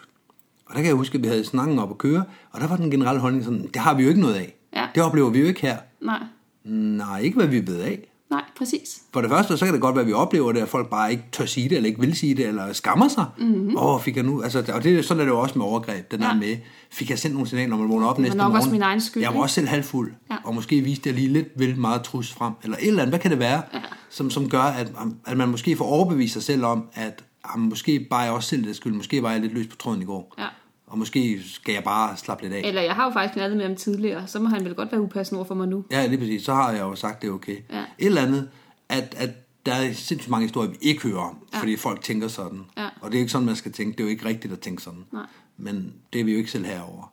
Og 0.66 0.76
der 0.76 0.82
kan 0.82 0.86
jeg 0.86 0.96
huske, 0.96 1.16
at 1.18 1.24
vi 1.24 1.28
havde 1.28 1.46
snakken 1.46 1.80
op 1.80 1.90
at 1.90 1.98
køre, 1.98 2.24
og 2.52 2.62
der 2.62 2.68
var 2.68 2.76
den 2.78 2.92
generelle 2.92 3.22
holdning 3.22 3.44
sådan, 3.46 3.68
det 3.68 3.76
har 3.82 3.94
vi 3.94 4.04
jo 4.04 4.10
ikke 4.10 4.22
noget 4.22 4.36
af. 4.36 4.56
Ja. 4.74 4.88
Det 4.96 5.04
oplever 5.04 5.30
vi 5.30 5.40
jo 5.40 5.46
ikke 5.46 5.62
her. 5.62 5.78
Nej, 6.02 6.20
Nej, 6.64 7.20
ikke 7.20 7.38
hvad 7.38 7.48
vi 7.48 7.68
ved 7.68 7.80
af. 7.82 8.08
Nej, 8.36 8.44
præcis. 8.58 9.02
For 9.14 9.22
det 9.22 9.30
første, 9.30 9.58
så 9.58 9.66
kan 9.66 9.74
det 9.74 9.82
godt 9.82 9.96
være, 9.96 10.02
at 10.02 10.08
vi 10.08 10.14
oplever 10.14 10.52
det, 10.52 10.60
at 10.62 10.70
folk 10.70 10.90
bare 10.90 11.12
ikke 11.12 11.24
tør 11.32 11.46
sige 11.46 11.70
det, 11.70 11.76
eller 11.76 11.88
ikke 11.88 12.00
vil 12.00 12.16
sige 12.16 12.36
det, 12.36 12.48
eller 12.48 12.74
skammer 12.74 13.08
sig. 13.08 13.26
Mm-hmm. 13.38 13.78
Åh, 13.78 14.02
fik 14.02 14.16
jeg 14.16 14.24
nu... 14.24 14.42
Altså, 14.42 14.64
og 14.74 14.84
det, 14.84 15.06
sådan 15.06 15.22
er 15.22 15.26
det 15.26 15.32
jo 15.32 15.40
også 15.40 15.58
med 15.58 15.66
overgreb, 15.66 16.12
den 16.12 16.22
ja. 16.22 16.28
Der 16.28 16.34
med, 16.36 16.58
fik 16.92 17.10
jeg 17.10 17.20
sendt 17.20 17.34
nogle 17.36 17.50
signaler, 17.50 17.70
når 17.70 17.78
man 17.78 17.90
vågner 17.90 18.08
op 18.08 18.20
næste 18.20 18.38
nok 18.38 18.44
morgen. 18.46 18.58
også 18.58 18.70
min 18.70 18.82
egen 18.82 19.02
skyld, 19.02 19.24
Jeg 19.24 19.30
var 19.30 19.34
ikke? 19.34 19.44
også 19.44 19.56
selv 19.56 19.68
halvfuld, 19.68 20.14
Ja. 20.32 20.36
og 20.44 20.56
måske 20.56 20.82
viste 20.82 21.10
jeg 21.10 21.16
lige 21.16 21.28
lidt 21.34 21.48
vel 21.58 21.78
meget 21.80 22.02
trus 22.02 22.34
frem, 22.34 22.54
eller 22.64 22.78
et 22.78 22.88
eller 22.88 23.02
andet, 23.02 23.12
hvad 23.12 23.20
kan 23.20 23.32
det 23.32 23.40
være, 23.40 23.62
ja. 23.74 23.80
som, 24.10 24.30
som 24.30 24.50
gør, 24.50 24.62
at, 24.62 24.92
at 25.26 25.38
man 25.38 25.50
måske 25.50 25.78
får 25.78 25.86
overbevist 25.86 26.34
sig 26.34 26.44
selv 26.44 26.66
om, 26.66 26.84
at 26.94 27.24
jamen, 27.54 27.70
måske 27.70 28.08
bare 28.10 28.20
jeg 28.20 28.32
også 28.32 28.50
selv 28.50 28.68
det 28.68 28.76
skyld, 28.76 28.94
måske 28.94 29.24
var 29.24 29.32
jeg 29.32 29.42
lidt 29.42 29.54
løs 29.54 29.68
på 29.68 29.76
tråden 29.76 30.02
i 30.02 30.06
går. 30.06 30.34
Ja. 30.38 30.46
Og 30.88 30.98
måske 30.98 31.42
skal 31.44 31.74
jeg 31.74 31.84
bare 31.84 32.18
slappe 32.18 32.44
lidt 32.44 32.54
af. 32.54 32.62
Eller 32.68 32.82
jeg 32.82 32.94
har 32.94 33.06
jo 33.06 33.12
faktisk 33.12 33.34
knaldet 33.34 33.58
med 33.58 33.66
ham 33.66 33.76
tidligere, 33.76 34.28
så 34.28 34.40
må 34.40 34.50
han 34.50 34.66
vel 34.66 34.76
godt 34.76 34.92
være 34.92 35.02
upassende 35.02 35.38
over 35.38 35.48
for 35.48 35.56
mig 35.56 35.68
nu. 35.68 35.86
Ja, 35.92 36.06
lige 36.06 36.18
præcis. 36.18 36.44
Så 36.44 36.54
har 36.54 36.72
jeg 36.72 36.82
jo 36.82 36.96
sagt, 36.96 37.22
det 37.22 37.28
er 37.28 37.32
okay. 37.32 37.58
Ja. 37.72 37.80
Et 37.80 37.86
eller 38.06 38.22
andet, 38.22 38.50
at, 38.90 39.16
at 39.18 39.30
der 39.66 39.74
er 39.74 39.94
sindssygt 39.94 40.30
mange 40.30 40.46
historier, 40.46 40.70
vi 40.70 40.78
ikke 40.82 41.02
hører 41.02 41.20
om, 41.20 41.38
ja. 41.54 41.60
fordi 41.60 41.76
folk 41.78 42.02
tænker 42.02 42.28
sådan. 42.28 42.62
Ja. 42.78 42.88
Og 43.02 43.12
det 43.12 43.18
er 43.18 43.20
ikke 43.20 43.32
sådan, 43.32 43.46
man 43.46 43.56
skal 43.56 43.72
tænke. 43.72 43.92
Det 43.92 44.00
er 44.00 44.04
jo 44.04 44.10
ikke 44.10 44.26
rigtigt 44.26 44.54
at 44.54 44.60
tænke 44.60 44.84
sådan. 44.84 45.06
Nej. 45.14 45.26
Men 45.58 45.94
det 46.14 46.22
er 46.22 46.26
vi 46.26 46.32
jo 46.32 46.38
ikke 46.38 46.52
selv 46.52 46.66
herover. 46.66 47.12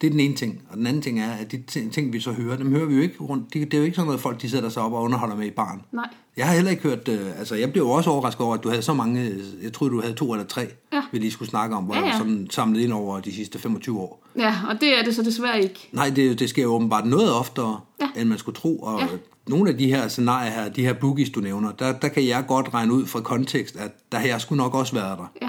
Det 0.00 0.06
er 0.06 0.10
den 0.10 0.20
ene 0.20 0.34
ting. 0.34 0.62
Og 0.68 0.76
den 0.76 0.86
anden 0.86 1.02
ting 1.02 1.20
er, 1.20 1.30
at 1.32 1.52
de 1.52 1.62
ting, 1.90 2.12
vi 2.12 2.20
så 2.20 2.32
hører, 2.32 2.56
dem 2.56 2.70
hører 2.70 2.86
vi 2.86 2.94
jo 2.94 3.00
ikke 3.00 3.16
rundt. 3.20 3.54
Det, 3.54 3.70
det 3.70 3.74
er 3.74 3.78
jo 3.78 3.84
ikke 3.84 3.94
sådan 3.94 4.06
noget, 4.06 4.20
folk 4.20 4.42
de 4.42 4.50
sætter 4.50 4.68
sig 4.68 4.82
op 4.82 4.92
og 4.92 5.02
underholder 5.02 5.36
med 5.36 5.46
i 5.46 5.50
barn. 5.50 5.82
Nej. 5.92 6.08
Jeg 6.40 6.48
har 6.48 6.54
heller 6.54 6.70
ikke 6.70 6.82
hørt, 6.82 7.08
øh, 7.08 7.38
altså 7.38 7.54
jeg 7.54 7.72
blev 7.72 7.86
også 7.88 8.10
overrasket 8.10 8.40
over, 8.46 8.54
at 8.54 8.64
du 8.64 8.68
havde 8.68 8.82
så 8.82 8.94
mange, 8.94 9.20
øh, 9.28 9.38
jeg 9.62 9.72
troede 9.72 9.94
du 9.94 10.00
havde 10.00 10.14
to 10.14 10.32
eller 10.32 10.46
tre, 10.46 10.66
Ja. 10.92 11.02
vi 11.12 11.18
lige 11.18 11.30
skulle 11.30 11.48
snakke 11.48 11.76
om, 11.76 11.84
hvor 11.84 11.94
Ja, 11.94 12.06
ja, 12.06 12.18
sådan 12.18 12.46
samlet 12.50 12.80
ind 12.80 12.92
over 12.92 13.20
de 13.20 13.34
sidste 13.34 13.58
25 13.58 13.98
år. 14.00 14.22
Ja, 14.38 14.54
og 14.68 14.80
det 14.80 14.98
er 14.98 15.04
det 15.04 15.14
så 15.16 15.22
desværre 15.22 15.62
ikke. 15.62 15.88
Nej, 15.92 16.10
det, 16.10 16.38
det 16.38 16.48
sker 16.50 16.62
jo 16.62 16.74
åbenbart 16.74 17.06
noget 17.06 17.32
oftere, 17.32 17.80
Ja. 18.00 18.20
end 18.20 18.28
man 18.28 18.38
skulle 18.38 18.56
tro. 18.56 18.78
Og 18.78 19.00
Ja. 19.00 19.06
nogle 19.48 19.70
af 19.70 19.78
de 19.78 19.86
her 19.86 20.08
scenarier 20.08 20.50
her, 20.50 20.68
de 20.68 20.82
her 20.82 20.92
boogies, 20.92 21.30
du 21.30 21.40
nævner, 21.40 21.72
der, 21.72 21.92
der 21.98 22.08
kan 22.08 22.26
jeg 22.26 22.44
godt 22.48 22.74
regne 22.74 22.92
ud 22.92 23.06
fra 23.06 23.20
kontekst, 23.20 23.76
at 23.76 23.90
der 24.12 24.18
har 24.18 24.26
jeg 24.26 24.40
sgu 24.40 24.54
nok 24.54 24.74
også 24.74 24.94
været 24.94 25.18
der. 25.18 25.32
Ja, 25.42 25.48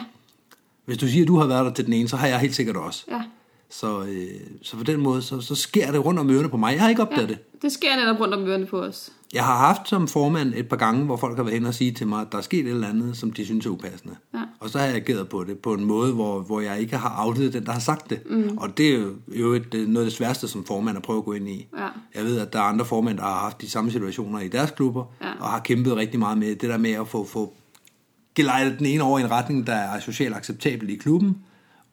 Hvis 0.86 0.98
du 0.98 1.08
siger, 1.08 1.24
at 1.24 1.28
du 1.28 1.38
har 1.38 1.46
været 1.48 1.66
der 1.66 1.74
til 1.74 1.86
den 1.86 1.94
ene, 1.94 2.08
så 2.10 2.16
har 2.16 2.28
jeg 2.28 2.40
helt 2.40 2.56
sikkert 2.56 2.76
også. 2.76 3.06
ja. 3.12 3.22
Så, 3.72 4.02
øh, 4.04 4.28
så 4.62 4.78
på 4.78 4.84
den 4.84 5.00
måde, 5.02 5.22
så, 5.22 5.42
så 5.42 5.56
sker 5.56 5.92
det 5.92 6.06
rundt 6.06 6.20
om 6.20 6.30
ørerne 6.30 6.50
på 6.50 6.58
mig. 6.58 6.74
Jeg 6.74 6.82
har 6.82 6.90
ikke 6.90 7.02
opdaget 7.02 7.22
ja. 7.22 7.28
det. 7.28 7.62
Det 7.62 7.72
sker 7.72 7.96
netop 7.96 8.20
rundt 8.20 8.34
om 8.34 8.48
ørerne 8.48 8.66
på 8.66 8.80
os. 8.82 9.10
Jeg 9.34 9.44
har 9.46 9.58
haft 9.58 9.90
som 9.90 10.08
formand 10.08 10.54
et 10.56 10.70
par 10.70 10.76
gange, 10.76 11.06
hvor 11.06 11.18
folk 11.18 11.36
har 11.38 11.44
været 11.44 11.54
hen 11.54 11.66
og 11.66 11.74
sige 11.74 11.92
til 11.92 12.08
mig, 12.08 12.22
at 12.22 12.28
der 12.32 12.38
er 12.38 12.42
sket 12.42 12.60
et 12.66 12.68
eller 12.72 12.88
andet, 12.88 13.18
som 13.18 13.32
de 13.32 13.46
synes 13.46 13.66
er 13.66 13.70
upassende. 13.70 14.16
Ja. 14.34 14.40
Og 14.60 14.70
så 14.70 14.78
har 14.80 14.86
jeg 14.86 14.96
ageret 14.96 15.30
på 15.30 15.44
det 15.44 15.60
på 15.60 15.74
en 15.74 15.86
måde, 15.86 16.14
hvor, 16.14 16.40
hvor 16.42 16.62
jeg 16.62 16.80
ikke 16.80 16.98
har 16.98 17.26
outet 17.26 17.54
den, 17.54 17.66
der 17.66 17.72
har 17.72 17.80
sagt 17.80 18.10
det. 18.10 18.20
Mm. 18.30 18.58
Og 18.58 18.78
det 18.78 18.96
er 18.96 19.00
jo- 19.40 19.54
et, 19.54 19.74
noget 19.74 19.98
af 19.98 20.04
det 20.06 20.14
sværeste 20.14 20.48
som 20.48 20.66
formand 20.66 20.98
at 20.98 21.04
prøve 21.04 21.18
at 21.18 21.26
gå 21.26 21.34
ind 21.34 21.50
i. 21.50 21.68
Ja. 21.78 21.88
Jeg 22.16 22.24
ved, 22.24 22.40
at 22.40 22.54
der 22.54 22.60
er 22.60 22.64
andre 22.64 22.86
formænd, 22.86 23.18
der 23.18 23.24
har 23.24 23.40
haft 23.40 23.62
de 23.62 23.70
samme 23.70 23.92
situationer 23.92 24.40
i 24.40 24.48
deres 24.48 24.72
klubber, 24.72 25.04
Ja. 25.22 25.32
og 25.40 25.50
har 25.50 25.60
kæmpet 25.60 25.96
rigtig 25.96 26.20
meget 26.20 26.38
med 26.38 26.48
det 26.56 26.70
der 26.70 26.78
med 26.78 26.92
at 26.92 27.08
få, 27.08 27.26
få 27.26 27.54
gelejtet 28.36 28.80
den 28.80 28.86
ene 28.86 29.04
over 29.04 29.20
i 29.20 29.22
en 29.22 29.32
retning, 29.32 29.68
der 29.68 29.74
er 29.74 30.00
socialt 30.00 30.36
acceptabel 30.36 30.90
i 30.90 30.96
klubben, 30.96 31.38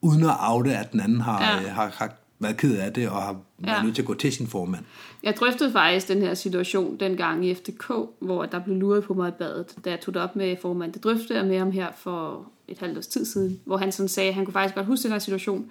uden 0.01 0.23
at 0.23 0.35
oute, 0.39 0.77
at 0.77 0.91
den 0.91 0.99
anden 0.99 1.21
har, 1.21 1.41
Ja. 1.43 1.61
ja. 1.61 1.67
har, 1.69 1.91
har 1.97 2.11
været 2.39 2.57
ked 2.57 2.77
af 2.77 2.93
det, 2.93 3.09
og 3.09 3.21
har 3.21 3.35
været 3.59 3.77
Ja. 3.77 3.83
nødt 3.83 3.95
til 3.95 4.01
at 4.01 4.05
gå 4.05 4.13
til 4.13 4.33
sin 4.33 4.47
formand. 4.47 4.83
Jeg 5.23 5.33
drøftede 5.39 5.71
faktisk 5.71 6.07
den 6.07 6.21
her 6.21 6.33
situation 6.33 6.97
dengang 6.99 7.45
i 7.45 7.55
FDK, 7.55 7.91
hvor 8.19 8.45
der 8.45 8.59
blev 8.59 8.75
luret 8.75 9.03
på 9.03 9.13
mig 9.13 9.29
i 9.29 9.31
badet, 9.39 9.65
da 9.85 9.89
jeg 9.89 9.99
tog 10.01 10.13
det 10.13 10.21
op 10.21 10.35
med 10.35 10.55
formanden. 10.61 10.93
Det 10.93 11.03
drøftede 11.03 11.39
jeg 11.39 11.47
med 11.47 11.57
ham 11.57 11.71
her 11.71 11.87
for 11.97 12.45
et 12.67 12.77
halvt 12.79 12.97
års 12.97 13.07
tid 13.07 13.25
siden, 13.25 13.59
hvor 13.65 13.77
han 13.77 13.91
sådan 13.91 14.09
sagde, 14.09 14.29
at 14.29 14.35
han 14.35 14.45
kunne 14.45 14.53
faktisk 14.53 14.75
godt 14.75 14.85
huske 14.87 15.03
den 15.03 15.11
her 15.11 15.19
situation, 15.19 15.65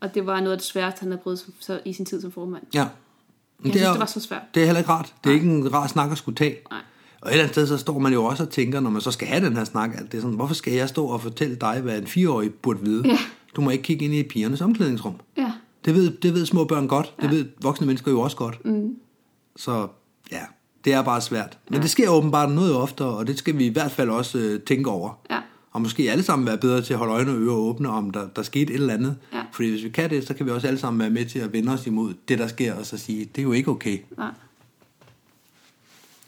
og 0.00 0.14
det 0.14 0.26
var 0.26 0.40
noget 0.40 0.52
af 0.52 0.58
det 0.58 0.66
sværeste, 0.66 1.00
han 1.00 1.08
havde 1.10 1.22
prøvet 1.22 1.44
i 1.84 1.92
sin 1.92 2.04
tid 2.04 2.20
som 2.20 2.32
formand. 2.32 2.62
Ja. 2.74 2.86
Men 3.58 3.72
synes, 3.72 3.86
er- 3.86 3.90
det 3.92 4.00
var 4.00 4.06
så 4.06 4.20
svært. 4.20 4.42
Det 4.54 4.60
er 4.60 4.64
heller 4.66 4.78
ikke 4.78 4.90
rart. 4.90 5.14
Det 5.24 5.30
er 5.30 5.34
ikke 5.34 5.46
en 5.46 5.72
rar 5.74 5.86
snak 5.86 6.10
at 6.12 6.18
skulle 6.18 6.36
tage. 6.36 6.56
Nej. 6.70 6.80
Og 7.20 7.28
et 7.28 7.32
eller 7.32 7.42
andet 7.44 7.54
sted, 7.54 7.66
så 7.66 7.76
står 7.78 7.98
man 7.98 8.12
jo 8.12 8.24
også 8.24 8.42
og 8.42 8.50
tænker, 8.50 8.80
når 8.80 8.90
man 8.90 9.00
så 9.00 9.10
skal 9.10 9.28
have 9.28 9.46
den 9.46 9.56
her 9.56 9.64
snak, 9.64 9.90
at 9.94 10.12
det 10.12 10.18
er 10.18 10.22
sådan, 10.22 10.36
hvorfor 10.36 10.54
skal 10.54 10.72
jeg 10.72 10.88
stå 10.88 11.06
og 11.06 11.20
fortælle 11.20 11.56
dig, 11.56 11.80
hvad 11.80 11.98
en 11.98 12.06
fireårig 12.06 12.54
burde 12.54 12.80
vide? 12.80 13.08
Ja. 13.08 13.18
Du 13.58 13.62
må 13.62 13.70
ikke 13.70 13.82
kigge 13.82 14.04
ind 14.04 14.14
i 14.14 14.22
pigernes 14.22 14.60
omklædningsrum. 14.60 15.14
Ja, 15.36 15.52
Det 15.84 15.94
ved, 15.94 16.10
det 16.10 16.34
ved 16.34 16.46
små 16.46 16.64
børn 16.64 16.88
godt. 16.88 17.14
Det 17.20 17.30
ved 17.30 17.46
voksne 17.62 17.86
mennesker 17.86 18.10
jo 18.10 18.20
også 18.20 18.36
godt. 18.36 18.64
Mm. 18.64 18.96
Så 19.56 19.88
ja, 20.32 20.40
det 20.84 20.92
er 20.92 21.02
bare 21.02 21.20
svært. 21.20 21.58
Men 21.70 21.82
det 21.82 21.90
sker 21.90 22.08
åbenbart 22.08 22.50
noget 22.50 22.74
oftere, 22.74 23.08
og 23.08 23.26
det 23.26 23.38
skal 23.38 23.58
vi 23.58 23.66
i 23.66 23.68
hvert 23.68 23.90
fald 23.90 24.10
også 24.10 24.38
øh, 24.38 24.60
tænke 24.60 24.90
over. 24.90 25.18
Ja. 25.30 25.38
Og 25.72 25.82
måske 25.82 26.10
alle 26.10 26.22
sammen 26.22 26.46
være 26.46 26.58
bedre 26.58 26.82
til 26.82 26.92
at 26.92 26.98
holde 26.98 27.12
øjne 27.12 27.30
og 27.30 27.36
ører 27.36 27.54
åbne, 27.54 27.88
om 27.88 28.10
der, 28.10 28.28
der 28.36 28.42
skete 28.42 28.74
et 28.74 28.80
eller 28.80 28.94
andet. 28.94 29.16
Ja. 29.32 29.42
Fordi 29.52 29.70
hvis 29.70 29.84
vi 29.84 29.88
kan 29.88 30.10
det, 30.10 30.26
så 30.26 30.34
kan 30.34 30.46
vi 30.46 30.50
også 30.50 30.66
alle 30.66 30.78
sammen 30.80 31.00
være 31.00 31.10
med 31.10 31.26
til 31.26 31.38
at 31.38 31.52
vende 31.52 31.72
os 31.72 31.86
imod 31.86 32.14
det, 32.28 32.38
der 32.38 32.46
sker, 32.46 32.74
og 32.74 32.86
så 32.86 32.98
sige, 32.98 33.24
det 33.24 33.38
er 33.38 33.42
jo 33.42 33.52
ikke 33.52 33.70
okay. 33.70 33.98
nej. 34.16 34.30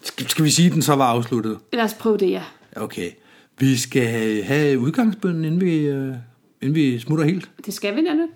Skal, 0.03 0.29
skal 0.29 0.45
vi 0.45 0.51
sige, 0.51 0.67
at 0.67 0.73
den 0.73 0.83
så 0.83 0.95
var 0.95 1.07
afsluttet? 1.07 1.59
Lad 1.73 1.85
os 1.85 1.95
prøve 1.95 2.19
det, 2.19 2.31
ja. 2.31 2.43
Okay. 2.77 3.11
Vi 3.59 3.77
skal 3.77 4.43
have 4.43 4.79
udgangsbønden, 4.79 5.45
inden 5.45 5.61
vi, 5.61 5.77
øh, 5.77 6.15
inden 6.63 6.75
vi 6.75 6.99
smutter 6.99 7.25
helt. 7.25 7.51
Det 7.67 7.75
skal 7.75 7.97
vi, 7.97 8.01
Nanne. 8.01 8.29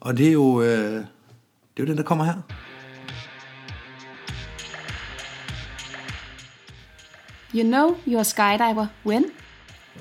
Og 0.00 0.18
det 0.18 0.28
er 0.28 0.32
jo, 0.32 0.62
øh, 0.62 0.68
det 0.68 1.02
er 1.76 1.80
jo 1.80 1.86
den, 1.86 1.96
der 1.96 2.02
kommer 2.02 2.24
her. 2.24 2.42
You 7.54 7.62
know 7.62 7.96
you're 8.06 8.20
a 8.20 8.24
skydiver 8.24 8.86
when? 9.06 9.24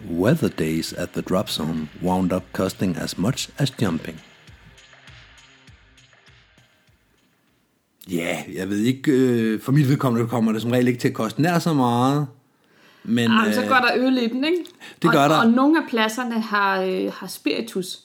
Weather 0.09 0.47
days 0.47 0.93
at 0.93 1.09
the 1.09 1.21
drop 1.21 1.49
zone 1.49 1.89
wound 2.03 2.33
up 2.33 2.43
costing 2.53 2.97
as 2.97 3.17
much 3.17 3.49
as 3.57 3.81
jumping. 3.81 4.21
Ja, 8.09 8.15
yeah, 8.15 8.55
jeg 8.55 8.69
ved 8.69 8.77
ikke, 8.77 9.11
øh, 9.11 9.61
for 9.61 9.71
mit 9.71 9.89
vedkommende 9.89 10.27
kommer 10.27 10.51
det 10.51 10.61
som 10.61 10.71
regel 10.71 10.87
ikke 10.87 10.99
til 10.99 11.07
at 11.07 11.13
koste 11.13 11.41
nær 11.41 11.59
så 11.59 11.73
meget, 11.73 12.27
men, 13.03 13.31
Ah, 13.31 13.45
men 13.45 13.53
så 13.53 13.61
øh, 13.61 13.67
går 13.67 13.75
der 13.75 13.91
øl 13.95 14.17
i 14.17 14.27
den, 14.27 14.43
ikke? 14.43 14.57
det 15.01 15.11
gør 15.11 15.19
og, 15.23 15.29
der. 15.29 15.37
Og 15.37 15.47
nogle 15.47 15.77
af 15.83 15.89
pladserne 15.89 16.41
har, 16.41 16.81
øh, 16.81 17.11
har 17.13 17.27
spiritus. 17.27 17.99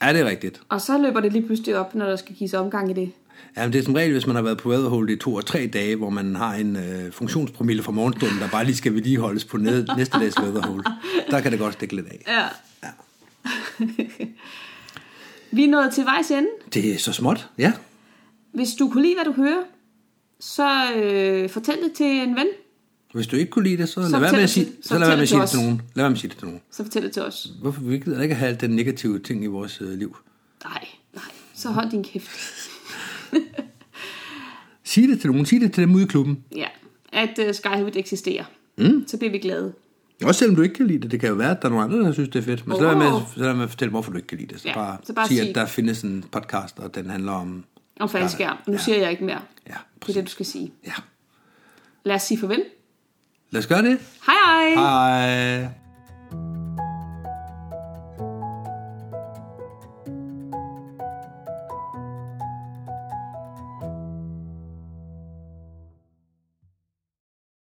er 0.00 0.12
det 0.12 0.26
rigtigt? 0.26 0.60
Og 0.68 0.80
så 0.80 0.98
løber 0.98 1.20
det 1.20 1.32
lige 1.32 1.46
pludselig 1.46 1.78
op, 1.78 1.94
når 1.94 2.06
der 2.06 2.16
skal 2.16 2.34
gives 2.34 2.54
omgang 2.54 2.90
i 2.90 2.94
det. 2.94 3.12
Jamen, 3.56 3.72
det 3.72 3.78
er 3.78 3.82
som 3.82 3.94
regel, 3.94 4.12
hvis 4.12 4.26
man 4.26 4.36
har 4.36 4.42
været 4.42 4.58
på 4.58 4.68
Weatherhold 4.68 5.10
i 5.10 5.16
to 5.16 5.34
og 5.34 5.46
tre 5.46 5.66
dage, 5.72 5.96
hvor 5.96 6.10
man 6.10 6.36
har 6.36 6.54
en 6.54 6.76
øh, 6.76 7.12
funktionspromille 7.12 7.82
fra 7.82 7.92
morgenstunden, 7.92 8.38
der 8.40 8.48
bare 8.48 8.64
lige 8.64 8.76
skal 8.76 8.94
vedligeholdes 8.94 9.44
på 9.44 9.56
ned, 9.56 9.86
næste 9.96 10.18
dags 10.18 10.40
Weatherhold. 10.40 10.84
Der 11.30 11.40
kan 11.40 11.52
det 11.52 11.60
godt 11.60 11.74
stikke 11.74 11.96
lidt 11.96 12.06
af. 12.06 12.24
Ja. 12.28 12.46
Vi 15.52 15.64
er 15.64 15.68
nået 15.68 15.92
til 15.94 16.04
vejs 16.04 16.30
ende. 16.30 16.48
Det 16.74 16.94
er 16.94 16.98
så 16.98 17.12
småt, 17.12 17.48
ja. 17.58 17.72
Hvis 18.52 18.68
du 18.78 18.88
kunne 18.90 19.02
lide, 19.02 19.14
hvad 19.14 19.24
du 19.24 19.32
hører, 19.32 19.62
så 20.40 20.92
øh, 20.96 21.50
fortæl 21.50 21.76
det 21.84 21.92
til 21.92 22.06
en 22.06 22.36
ven. 22.36 22.46
Hvis 23.14 23.26
du 23.26 23.36
ikke 23.36 23.50
kunne 23.50 23.64
lide 23.64 23.76
det, 23.76 23.88
så, 23.88 23.94
Så 23.94 24.00
lad 24.00 24.20
være 24.20 24.32
med 24.32 24.40
at 24.42 24.50
sige, 24.50 24.64
til- 24.66 24.74
så 24.82 24.88
så 24.88 24.98
lad 24.98 25.06
være 25.08 25.16
med 25.16 25.22
at 25.22 25.28
sige 25.28 25.40
det 25.40 25.48
til 25.48 25.58
nogen. 25.58 25.82
Lad 25.94 26.02
være 26.04 26.10
med 26.10 26.16
at 26.16 26.20
sige 26.20 26.28
det 26.30 26.38
til 26.38 26.46
nogen. 26.46 26.60
Så 26.70 26.82
fortæl 26.84 27.02
det 27.02 27.12
til 27.12 27.22
os. 27.22 27.48
Hvorfor 27.60 27.80
vi 27.82 27.98
gider 27.98 28.22
ikke 28.22 28.34
have 28.34 28.48
alt 28.48 28.60
den 28.60 28.70
negative 28.70 29.18
ting 29.18 29.44
i 29.44 29.46
vores 29.46 29.80
øh, 29.80 29.88
liv? 29.98 30.16
Nej, 30.64 30.88
nej. 31.14 31.22
Så 31.54 31.70
hold 31.70 31.90
din 31.90 32.04
kæft. 32.04 32.30
Sig 34.84 35.08
det 35.08 35.20
til 35.20 35.30
nogen. 35.30 35.46
Sig 35.46 35.60
det 35.60 35.72
til 35.72 35.82
dem 35.82 35.94
ude 35.94 36.02
i 36.04 36.06
klubben. 36.06 36.44
Ja, 36.56 36.66
at 37.12 37.38
uh, 37.48 37.54
Skyhood 37.54 37.90
eksisterer. 37.96 38.44
Mm. 38.78 39.04
Så 39.06 39.16
bliver 39.16 39.30
vi 39.30 39.38
glade. 39.38 39.72
Også 40.24 40.38
selvom 40.38 40.56
du 40.56 40.62
ikke 40.62 40.74
kan 40.74 40.86
lide 40.86 40.98
det. 40.98 41.10
Det 41.10 41.20
kan 41.20 41.28
jo 41.28 41.34
være, 41.34 41.50
at 41.50 41.62
der 41.62 41.68
er 41.68 41.70
nogle 41.72 41.84
andre, 41.84 41.98
der 41.98 42.12
synes, 42.12 42.28
det 42.28 42.38
er 42.38 42.42
fedt. 42.42 42.66
Men 42.66 42.76
så 42.76 42.82
lad 42.82 42.94
være 42.94 43.10
med, 43.12 43.20
så 43.34 43.40
lad 43.40 43.54
med 43.54 43.64
at 43.64 43.70
fortælle, 43.70 43.90
hvorfor 43.90 44.10
du 44.10 44.16
ikke 44.16 44.26
kan 44.28 44.38
lide 44.38 44.52
det. 44.54 44.60
Så, 44.60 44.68
Ja, 44.68 44.74
bare, 44.74 44.98
så 45.04 45.12
bare 45.12 45.28
sig, 45.28 45.36
sig- 45.36 45.48
at 45.48 45.54
der 45.54 45.66
findes 45.66 46.02
en 46.02 46.24
podcast, 46.32 46.78
og 46.78 46.94
den 46.94 47.10
handler 47.10 47.32
om... 47.32 47.64
Om 48.00 48.08
faldskærm. 48.08 48.56
Nu 48.66 48.72
Ja. 48.72 48.78
siger 48.78 48.98
jeg 48.98 49.10
ikke 49.10 49.24
mere. 49.24 49.40
Ja, 49.68 49.74
Det 50.06 50.08
er 50.08 50.12
det, 50.12 50.24
du 50.26 50.30
skal 50.30 50.46
sige. 50.46 50.72
Ja. 50.86 50.92
Lad 52.04 52.14
os 52.14 52.22
sige 52.22 52.38
farvel. 52.38 52.62
Lad 53.50 53.60
os 53.60 53.66
gøre 53.66 53.82
det. 53.82 53.98
Hej 54.26 54.34
hej! 54.46 54.74
Hej. 54.74 55.79